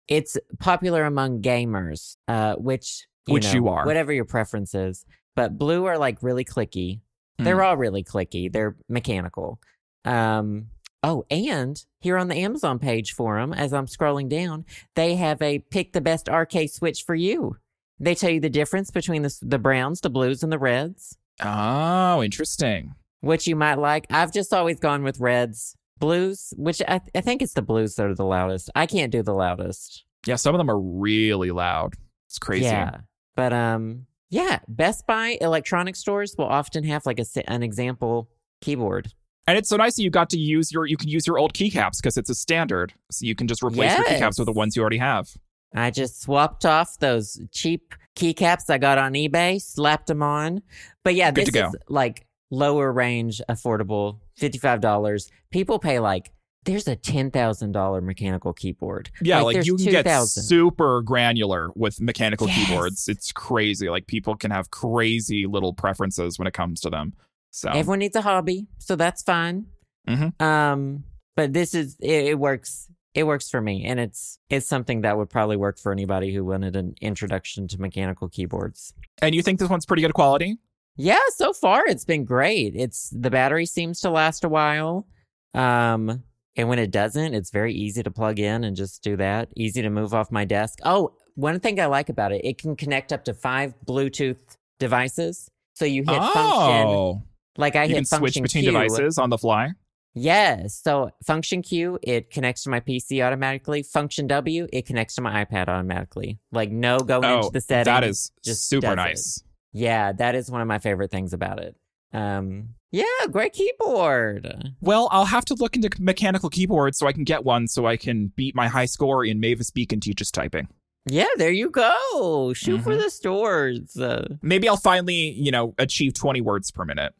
It's 0.08 0.36
popular 0.58 1.04
among 1.04 1.42
gamers, 1.42 2.16
uh, 2.28 2.54
which 2.56 3.06
you 3.26 3.34
Which 3.34 3.44
know, 3.44 3.52
you 3.54 3.68
are. 3.68 3.86
whatever 3.86 4.12
your 4.12 4.24
preference 4.26 4.74
is. 4.74 5.04
But 5.34 5.58
blue 5.58 5.84
are 5.86 5.98
like 5.98 6.22
really 6.22 6.44
clicky. 6.44 7.00
Mm. 7.40 7.44
They're 7.44 7.62
all 7.62 7.76
really 7.76 8.04
clicky. 8.04 8.52
They're 8.52 8.76
mechanical. 8.88 9.58
Um, 10.04 10.66
oh, 11.02 11.24
and 11.30 11.82
here 12.00 12.18
on 12.18 12.28
the 12.28 12.36
Amazon 12.36 12.78
page 12.78 13.12
for 13.12 13.38
them, 13.40 13.52
as 13.54 13.72
I'm 13.72 13.86
scrolling 13.86 14.28
down, 14.28 14.64
they 14.94 15.14
have 15.16 15.40
a 15.40 15.58
pick 15.60 15.92
the 15.92 16.00
best 16.00 16.28
RK 16.28 16.68
switch 16.68 17.02
for 17.02 17.14
you. 17.14 17.56
They 17.98 18.14
tell 18.14 18.30
you 18.30 18.40
the 18.40 18.50
difference 18.50 18.90
between 18.90 19.22
the, 19.22 19.34
the 19.40 19.58
browns, 19.58 20.00
the 20.02 20.10
blues, 20.10 20.42
and 20.42 20.52
the 20.52 20.58
reds, 20.58 21.16
Oh, 21.42 22.22
interesting. 22.22 22.94
which 23.20 23.46
you 23.46 23.56
might 23.56 23.78
like. 23.78 24.06
I've 24.10 24.32
just 24.32 24.52
always 24.52 24.78
gone 24.78 25.02
with 25.02 25.18
reds. 25.20 25.76
Blues, 25.98 26.52
which 26.56 26.82
I, 26.86 27.00
I 27.14 27.20
think 27.20 27.42
it's 27.42 27.54
the 27.54 27.62
blues 27.62 27.94
that 27.96 28.06
are 28.06 28.14
the 28.14 28.24
loudest. 28.24 28.70
I 28.74 28.86
can't 28.86 29.12
do 29.12 29.22
the 29.22 29.34
loudest. 29.34 30.04
Yeah, 30.26 30.36
some 30.36 30.54
of 30.54 30.58
them 30.58 30.70
are 30.70 30.78
really 30.78 31.50
loud. 31.50 31.94
It's 32.26 32.38
crazy. 32.38 32.64
Yeah. 32.64 32.98
But 33.36 33.52
um 33.52 34.06
yeah, 34.30 34.58
Best 34.68 35.06
Buy 35.06 35.38
electronic 35.40 35.96
stores 35.96 36.34
will 36.36 36.46
often 36.46 36.84
have 36.84 37.06
like 37.06 37.20
a 37.20 37.24
an 37.50 37.62
example 37.62 38.28
keyboard. 38.60 39.12
And 39.46 39.58
it's 39.58 39.68
so 39.68 39.76
nice 39.76 39.96
that 39.96 40.02
you 40.02 40.10
got 40.10 40.30
to 40.30 40.38
use 40.38 40.72
your 40.72 40.86
you 40.86 40.96
can 40.96 41.08
use 41.08 41.26
your 41.26 41.38
old 41.38 41.54
keycaps 41.54 41.98
because 42.00 42.16
it's 42.16 42.30
a 42.30 42.34
standard. 42.34 42.92
So 43.10 43.26
you 43.26 43.34
can 43.34 43.46
just 43.46 43.62
replace 43.62 43.96
your 43.96 44.06
keycaps 44.06 44.38
with 44.38 44.46
the 44.46 44.52
ones 44.52 44.74
you 44.76 44.82
already 44.82 44.98
have. 44.98 45.28
I 45.74 45.90
just 45.90 46.22
swapped 46.22 46.64
off 46.64 46.98
those 46.98 47.40
cheap 47.50 47.94
keycaps 48.16 48.70
I 48.70 48.78
got 48.78 48.96
on 48.96 49.12
eBay, 49.14 49.60
slapped 49.60 50.06
them 50.06 50.22
on. 50.22 50.62
But 51.02 51.14
yeah, 51.14 51.30
Good 51.30 51.46
this 51.46 51.54
is 51.54 51.76
like 51.88 52.26
lower 52.50 52.92
range, 52.92 53.42
affordable, 53.48 54.20
$55. 54.40 55.30
People 55.50 55.78
pay 55.78 55.98
like 56.00 56.30
there's 56.64 56.88
a 56.88 56.96
$10,000 56.96 58.02
mechanical 58.02 58.54
keyboard. 58.54 59.10
Yeah, 59.20 59.42
like, 59.42 59.52
there's 59.54 59.66
you 59.66 59.76
can 59.76 59.84
get 59.86 60.04
2,000. 60.04 60.42
super 60.44 61.02
granular 61.02 61.70
with 61.74 62.00
mechanical 62.00 62.48
Yes. 62.48 62.66
keyboards. 62.68 63.08
It's 63.08 63.32
crazy. 63.32 63.90
Like 63.90 64.06
people 64.06 64.34
can 64.34 64.50
have 64.50 64.70
crazy 64.70 65.46
little 65.46 65.74
preferences 65.74 66.38
when 66.38 66.48
it 66.48 66.54
comes 66.54 66.80
to 66.80 66.90
them. 66.90 67.12
So 67.50 67.68
Everyone 67.68 67.98
needs 67.98 68.16
a 68.16 68.22
hobby, 68.22 68.66
so 68.78 68.96
that's 68.96 69.22
fine. 69.22 69.66
Mhm. 70.08 70.40
Um, 70.42 71.04
but 71.36 71.52
this 71.52 71.74
is 71.74 71.96
it, 72.00 72.24
it 72.28 72.38
works. 72.38 72.88
It 73.14 73.24
works 73.28 73.48
for 73.48 73.60
me, 73.60 73.84
and 73.84 74.00
it's 74.00 74.38
it's 74.50 74.66
something 74.66 75.02
that 75.02 75.16
would 75.16 75.30
probably 75.30 75.56
work 75.56 75.78
for 75.78 75.92
anybody 75.92 76.34
who 76.34 76.44
wanted 76.44 76.74
an 76.76 76.94
introduction 77.00 77.68
to 77.68 77.80
mechanical 77.80 78.28
keyboards. 78.28 78.92
and 79.22 79.34
you 79.36 79.42
think 79.42 79.60
this 79.60 79.68
one's 79.68 79.86
pretty 79.86 80.02
good 80.02 80.14
quality? 80.14 80.56
Yeah, 80.96 81.18
so 81.34 81.52
far 81.52 81.84
it's 81.86 82.04
been 82.04 82.24
great. 82.24 82.74
It's 82.76 83.10
the 83.10 83.30
battery 83.30 83.66
seems 83.66 84.00
to 84.00 84.10
last 84.10 84.44
a 84.44 84.48
while. 84.48 85.06
Um, 85.52 86.22
and 86.56 86.68
when 86.68 86.78
it 86.78 86.90
doesn't, 86.92 87.34
it's 87.34 87.50
very 87.50 87.74
easy 87.74 88.02
to 88.02 88.10
plug 88.10 88.38
in 88.38 88.62
and 88.64 88.76
just 88.76 89.02
do 89.02 89.16
that. 89.16 89.48
Easy 89.56 89.82
to 89.82 89.90
move 89.90 90.14
off 90.14 90.30
my 90.30 90.44
desk. 90.44 90.78
Oh, 90.84 91.14
one 91.34 91.58
thing 91.58 91.80
I 91.80 91.86
like 91.86 92.08
about 92.08 92.30
it, 92.32 92.44
it 92.44 92.58
can 92.58 92.76
connect 92.76 93.12
up 93.12 93.24
to 93.24 93.34
five 93.34 93.74
Bluetooth 93.86 94.36
devices. 94.78 95.48
So 95.74 95.84
you 95.84 96.02
hit 96.02 96.14
function, 96.20 96.86
oh, 96.86 97.22
like 97.56 97.74
I 97.74 97.82
you 97.84 97.88
hit 97.88 97.96
can 97.96 98.04
switch 98.04 98.34
between 98.34 98.62
Q. 98.62 98.70
devices 98.70 99.18
on 99.18 99.30
the 99.30 99.38
fly. 99.38 99.70
Yes. 100.14 100.80
So 100.80 101.10
function 101.26 101.60
Q, 101.62 101.98
it 102.02 102.30
connects 102.30 102.62
to 102.64 102.70
my 102.70 102.78
PC 102.78 103.20
automatically. 103.24 103.82
Function 103.82 104.28
W, 104.28 104.68
it 104.72 104.86
connects 104.86 105.16
to 105.16 105.22
my 105.22 105.44
iPad 105.44 105.66
automatically. 105.68 106.38
Like 106.52 106.70
no 106.70 107.00
going 107.00 107.24
Oh, 107.24 107.38
into 107.38 107.50
the 107.50 107.60
settings. 107.60 107.86
that 107.86 108.04
is 108.04 108.30
just 108.44 108.68
super 108.68 108.94
nice. 108.94 109.38
it. 109.38 109.42
Yeah, 109.74 110.12
that 110.12 110.34
is 110.34 110.50
one 110.50 110.60
of 110.62 110.66
my 110.68 110.78
favorite 110.78 111.10
things 111.10 111.32
about 111.34 111.58
it. 111.58 111.76
Um, 112.12 112.70
yeah, 112.92 113.04
great 113.30 113.52
keyboard. 113.52 114.72
Well, 114.80 115.08
I'll 115.10 115.24
have 115.24 115.44
to 115.46 115.54
look 115.54 115.74
into 115.76 115.90
mechanical 115.98 116.48
keyboards 116.48 116.96
so 116.96 117.06
I 117.08 117.12
can 117.12 117.24
get 117.24 117.44
one 117.44 117.66
so 117.66 117.84
I 117.86 117.96
can 117.96 118.28
beat 118.36 118.54
my 118.54 118.68
high 118.68 118.84
score 118.86 119.24
in 119.24 119.40
Mavis 119.40 119.70
Beacon 119.70 119.98
teaches 120.00 120.30
typing. 120.30 120.68
Yeah, 121.06 121.26
there 121.36 121.50
you 121.50 121.70
go. 121.70 122.52
Shoot 122.54 122.82
for 122.82 122.94
Mhm. 122.94 123.02
the 123.02 123.10
stores. 123.10 123.96
Uh, 123.96 124.36
Maybe 124.42 124.68
I'll 124.68 124.76
finally, 124.76 125.30
you 125.32 125.50
know, 125.50 125.74
achieve 125.76 126.14
20 126.14 126.40
words 126.40 126.70
per 126.70 126.84
minute. 126.84 127.12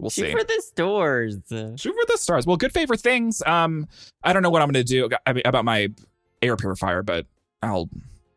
We'll 0.00 0.10
see. 0.10 0.22
shoot 0.22 0.26
see. 0.26 0.32
for 0.32 0.44
the 0.44 0.62
stores. 0.66 1.36
Shoot 1.48 1.94
for 1.94 2.06
the 2.08 2.16
stars. 2.18 2.44
Well, 2.46 2.56
good 2.56 2.72
favorite 2.72 3.00
things. 3.00 3.42
Um, 3.46 3.86
I 4.24 4.32
don't 4.32 4.42
know 4.42 4.50
what 4.50 4.62
I'm 4.62 4.68
going 4.70 4.84
to 4.84 4.88
do 4.92 5.08
about 5.44 5.64
my 5.64 5.88
air 6.42 6.56
purifier, 6.56 7.02
but 7.02 7.26
I'll 7.62 7.88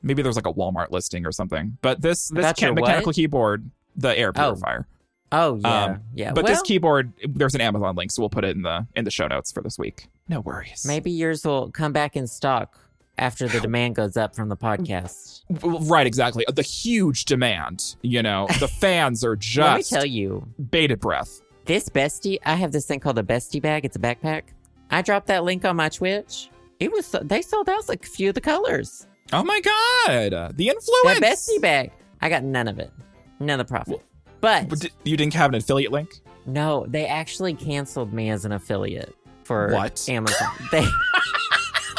maybe 0.03 0.21
there's 0.21 0.35
like 0.35 0.45
a 0.47 0.53
Walmart 0.53 0.91
listing 0.91 1.25
or 1.25 1.31
something. 1.31 1.77
But 1.81 2.01
this 2.01 2.27
this 2.29 2.61
your 2.61 2.73
mechanical 2.73 3.07
what? 3.09 3.15
keyboard, 3.15 3.71
the 3.95 4.17
air 4.17 4.29
Oh, 4.29 4.31
purifier. 4.53 4.87
Oh 5.31 5.55
yeah, 5.55 5.83
Um, 5.85 6.01
yeah. 6.13 6.31
But 6.33 6.43
well, 6.43 6.53
this 6.53 6.61
keyboard, 6.61 7.11
there's 7.27 7.55
an 7.55 7.61
Amazon 7.61 7.95
link, 7.95 8.11
so 8.11 8.21
we'll 8.21 8.29
put 8.29 8.43
it 8.43 8.55
in 8.55 8.61
the 8.61 8.85
in 8.95 9.03
the 9.05 9.11
show 9.11 9.27
notes 9.27 9.51
for 9.51 9.61
this 9.63 9.79
week. 9.79 10.07
No 10.29 10.41
worries. 10.41 10.85
maybe 10.87 11.09
yours 11.11 11.43
will 11.43 11.71
come 11.71 11.91
back 11.91 12.15
in 12.15 12.27
stock 12.27 12.77
after 13.17 13.47
the 13.47 13.59
demand 13.59 13.95
goes 13.95 14.15
up 14.17 14.35
from 14.35 14.49
the 14.49 14.57
podcast. 14.57 15.41
Right, 15.89 16.07
exactly. 16.07 16.45
The 16.51 16.61
huge 16.61 17.25
demand. 17.25 17.95
You 18.01 18.21
know, 18.23 18.47
the 18.59 18.67
fans 18.67 19.23
are 19.23 19.35
just. 19.35 19.57
Let 19.57 19.77
me 19.77 19.83
tell 19.83 20.05
you, 20.05 20.47
bated 20.69 20.99
breath. 20.99 21.41
This 21.65 21.89
bestie, 21.89 22.39
I 22.45 22.55
have 22.55 22.71
this 22.71 22.85
thing 22.85 22.99
called 22.99 23.17
a 23.17 23.23
bestie 23.23 23.61
bag. 23.61 23.85
It's 23.85 23.95
a 23.95 23.99
backpack. 23.99 24.43
I 24.91 25.01
dropped 25.01 25.27
that 25.27 25.43
link 25.43 25.65
on 25.65 25.75
my 25.75 25.89
Twitch. 25.89 26.49
It 26.79 26.91
was 26.91 27.15
they 27.23 27.41
sold 27.41 27.69
out 27.69 27.87
a 27.89 27.97
few 27.97 28.29
of 28.29 28.35
the 28.35 28.41
colors. 28.41 29.07
Oh 29.33 29.43
my 29.43 29.59
god, 29.61 30.55
the 30.55 30.67
That 30.67 30.75
influence. 30.75 31.19
bestie 31.19 31.61
bag. 31.61 31.91
I 32.21 32.29
got 32.29 32.43
none 32.43 32.67
of 32.67 32.79
it. 32.79 32.91
None 33.39 33.59
of 33.59 33.67
the 33.67 33.71
profit. 33.71 34.01
But 34.41 34.69
But 34.69 34.79
di- 34.79 34.89
you 35.03 35.17
didn't 35.17 35.33
have 35.33 35.49
an 35.49 35.55
affiliate 35.55 35.91
link. 35.91 36.09
no, 36.45 36.85
they 36.87 37.05
actually 37.07 37.53
canceled 37.53 38.13
me 38.13 38.29
as 38.29 38.45
an 38.45 38.51
affiliate 38.51 39.15
for 39.43 39.69
What? 39.73 40.05
Amazon. 40.09 40.49
They 40.71 40.85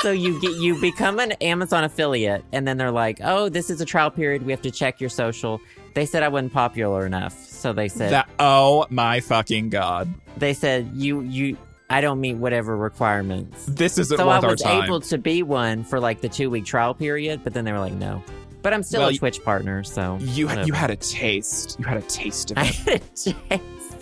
So 0.01 0.11
you 0.13 0.39
get 0.41 0.53
you 0.57 0.79
become 0.83 1.19
an 1.19 1.33
Amazon 1.41 1.83
affiliate 1.85 2.45
and 2.53 2.69
then 2.69 2.77
they're 2.77 2.91
like, 2.91 3.21
"Oh, 3.25 3.49
this 3.49 3.71
is 3.71 3.81
a 3.81 3.87
trial 3.87 4.11
period. 4.11 4.45
We 4.45 4.53
have 4.53 4.61
to 4.63 4.71
check 4.71 5.01
your 5.01 5.09
social." 5.11 5.61
They 5.95 6.05
said 6.05 6.23
I 6.23 6.29
wasn't 6.29 6.53
popular 6.53 7.07
enough. 7.07 7.33
So 7.47 7.73
they 7.73 7.89
said 7.89 8.11
That 8.13 8.29
oh 8.39 8.85
my 8.91 9.21
fucking 9.21 9.71
god, 9.71 10.13
they 10.37 10.53
said 10.53 10.91
you 10.95 11.23
you 11.23 11.57
I 11.91 12.01
don't 12.01 12.21
meet 12.21 12.35
whatever 12.35 12.77
requirements. 12.77 13.67
this 13.67 13.99
isn't 13.99 14.17
so 14.17 14.29
I 14.29 14.37
worth 14.37 14.45
our 14.45 14.51
was 14.53 14.63
able 14.65 15.01
to 15.03 15.19
be 15.19 15.43
one 15.43 15.85
for 15.85 16.01
like 16.01 16.21
the 16.23 16.29
two 16.29 16.49
week 16.51 16.65
trial 16.65 16.95
period, 16.95 17.41
but 17.45 17.53
then 17.55 17.65
they 17.65 17.73
were 17.73 17.79
like, 17.81 17.93
no. 17.93 18.23
But 18.63 18.73
I'm 18.73 18.83
still 18.83 19.01
Well, 19.03 19.11
a 19.11 19.15
Twitch 19.15 19.45
partner, 19.45 19.85
so 19.85 20.17
you 20.21 20.47
whatever. 20.47 20.67
you 20.67 20.73
had 20.73 20.91
a 20.91 20.97
taste. 20.97 21.77
You 21.79 21.85
had 21.85 21.99
a 21.99 22.03
taste 22.03 22.51
of 22.53 22.59
I 22.59 22.63
it, 22.69 22.75
had 22.77 22.89
a 22.89 22.99
taste. 22.99 23.35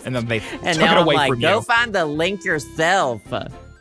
and 0.05 0.15
then 0.15 0.25
they 0.27 0.39
And 0.63 0.79
took 0.79 0.89
it 0.89 0.97
away 0.97 1.15
like, 1.15 1.29
from 1.31 1.41
go 1.41 1.55
you. 1.57 1.61
find 1.63 1.93
the 1.93 2.05
link 2.05 2.45
yourself. 2.45 3.21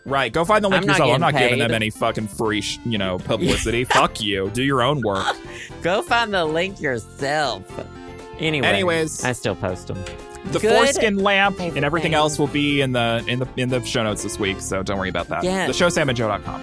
right, 0.04 0.32
go 0.32 0.44
find 0.44 0.64
the 0.64 0.68
link 0.68 0.82
I'm 0.82 0.88
yourself. 0.88 1.12
I'm 1.12 1.20
not 1.20 1.32
getting 1.34 1.48
giving 1.50 1.58
them 1.60 1.70
any 1.74 1.90
fucking 1.90 2.26
free, 2.26 2.60
sh- 2.62 2.80
you 2.84 2.98
know, 2.98 3.18
publicity. 3.24 3.84
Fuck 3.84 4.20
you. 4.20 4.50
Do 4.50 4.64
your 4.64 4.82
own 4.82 5.00
work. 5.02 5.24
Go 5.82 6.02
find 6.02 6.34
the 6.34 6.44
link 6.44 6.80
yourself. 6.80 7.62
Anyway, 8.40 8.66
Anyways. 8.66 9.22
I 9.24 9.30
still 9.32 9.54
post 9.54 9.86
them. 9.86 10.02
The 10.46 10.58
Good 10.58 10.72
foreskin 10.76 11.16
lamp 11.18 11.60
and 11.60 11.84
everything 11.84 12.14
else 12.14 12.38
will 12.38 12.48
be 12.48 12.80
in 12.80 12.92
the 12.92 13.24
in 13.28 13.38
the 13.38 13.48
in 13.56 13.68
the 13.68 13.82
show 13.84 14.02
notes 14.02 14.22
this 14.22 14.38
week, 14.38 14.60
so 14.60 14.82
don't 14.82 14.98
worry 14.98 15.08
about 15.08 15.28
that. 15.28 15.44
Yeah. 15.44 15.66
The 15.66 15.72
show 15.72 15.88
samandjoe.com. 15.88 16.60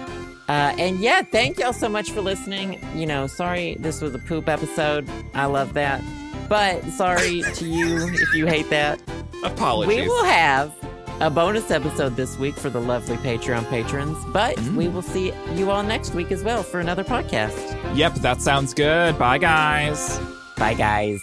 Uh, 0.48 0.74
and 0.78 0.98
yeah, 1.00 1.22
thank 1.22 1.58
y'all 1.58 1.72
so 1.72 1.88
much 1.88 2.10
for 2.10 2.20
listening. 2.20 2.78
You 2.94 3.06
know, 3.06 3.26
sorry 3.26 3.76
this 3.80 4.00
was 4.02 4.14
a 4.14 4.18
poop 4.18 4.48
episode. 4.48 5.08
I 5.34 5.46
love 5.46 5.74
that. 5.74 6.02
But 6.48 6.84
sorry 6.90 7.42
to 7.54 7.64
you 7.64 8.08
if 8.12 8.34
you 8.34 8.46
hate 8.46 8.68
that. 8.70 9.00
Apologies. 9.44 9.96
We 9.96 10.08
will 10.08 10.24
have 10.24 10.72
a 11.20 11.30
bonus 11.30 11.70
episode 11.70 12.16
this 12.16 12.38
week 12.38 12.56
for 12.56 12.68
the 12.70 12.80
lovely 12.80 13.16
Patreon 13.18 13.68
patrons, 13.70 14.16
but 14.32 14.56
Mm. 14.56 14.76
we 14.76 14.88
will 14.88 15.02
see 15.02 15.32
you 15.54 15.70
all 15.70 15.82
next 15.82 16.14
week 16.14 16.32
as 16.32 16.42
well 16.42 16.62
for 16.62 16.80
another 16.80 17.04
podcast. 17.04 17.96
Yep, 17.96 18.14
that 18.16 18.42
sounds 18.42 18.74
good. 18.74 19.18
Bye 19.18 19.38
guys. 19.38 20.18
Bye, 20.56 20.74
guys. 20.74 21.22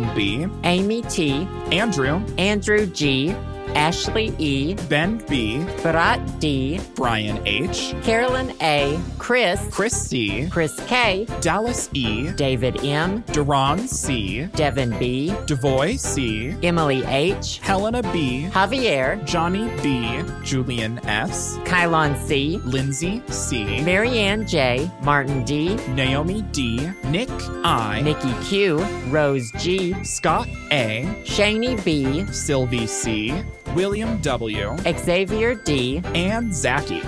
B, 0.15 0.47
Amy 0.63 1.01
T., 1.03 1.47
Andrew, 1.71 2.21
Andrew 2.37 2.85
G., 2.85 3.35
Ashley 3.75 4.33
E., 4.37 4.75
Ben 4.89 5.17
B, 5.27 5.65
Barat 5.83 6.19
D., 6.39 6.79
Brian 6.95 7.39
H, 7.45 7.93
Carolyn 8.03 8.53
A., 8.61 8.99
Chris, 9.17 9.61
Chris 9.71 9.93
C, 9.93 10.47
Chris 10.49 10.79
K., 10.87 11.25
Dallas 11.39 11.89
E, 11.93 12.31
David 12.31 12.83
M., 12.83 13.23
Duran 13.31 13.87
C, 13.87 14.45
Devin 14.55 14.97
B., 14.99 15.29
Devoy 15.45 15.97
C, 15.97 16.55
Emily 16.63 17.03
H., 17.05 17.59
Helena 17.59 18.01
B, 18.11 18.47
Javier, 18.51 19.23
Johnny 19.25 19.69
B, 19.81 20.21
Julian 20.43 20.99
S, 21.05 21.57
Kylon 21.59 22.17
C., 22.27 22.57
Lindsay 22.65 23.21
C, 23.27 23.81
Marianne 23.81 24.45
J., 24.45 24.89
Martin 25.03 25.43
D., 25.43 25.75
Naomi 25.89 26.41
D, 26.51 26.89
Nick 27.05 27.29
I, 27.63 28.01
Nikki 28.01 28.33
Q., 28.43 28.79
Rose 29.07 29.51
G., 29.57 29.93
Scott 30.03 30.47
A, 30.71 31.05
Shani 31.23 31.83
B., 31.83 32.25
Sylvie 32.31 32.87
C, 32.87 33.33
William 33.75 34.21
W, 34.21 34.75
Xavier 34.97 35.55
D., 35.55 36.01
and 36.13 36.53
Zachy. 36.53 37.01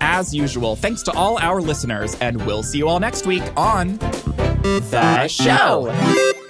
As 0.00 0.34
usual, 0.34 0.76
thanks 0.76 1.02
to 1.04 1.12
all 1.12 1.38
our 1.38 1.60
listeners, 1.60 2.16
and 2.20 2.44
we'll 2.46 2.62
see 2.62 2.78
you 2.78 2.88
all 2.88 3.00
next 3.00 3.26
week 3.26 3.42
on 3.56 3.98
The 3.98 5.26
Show. 5.28 6.45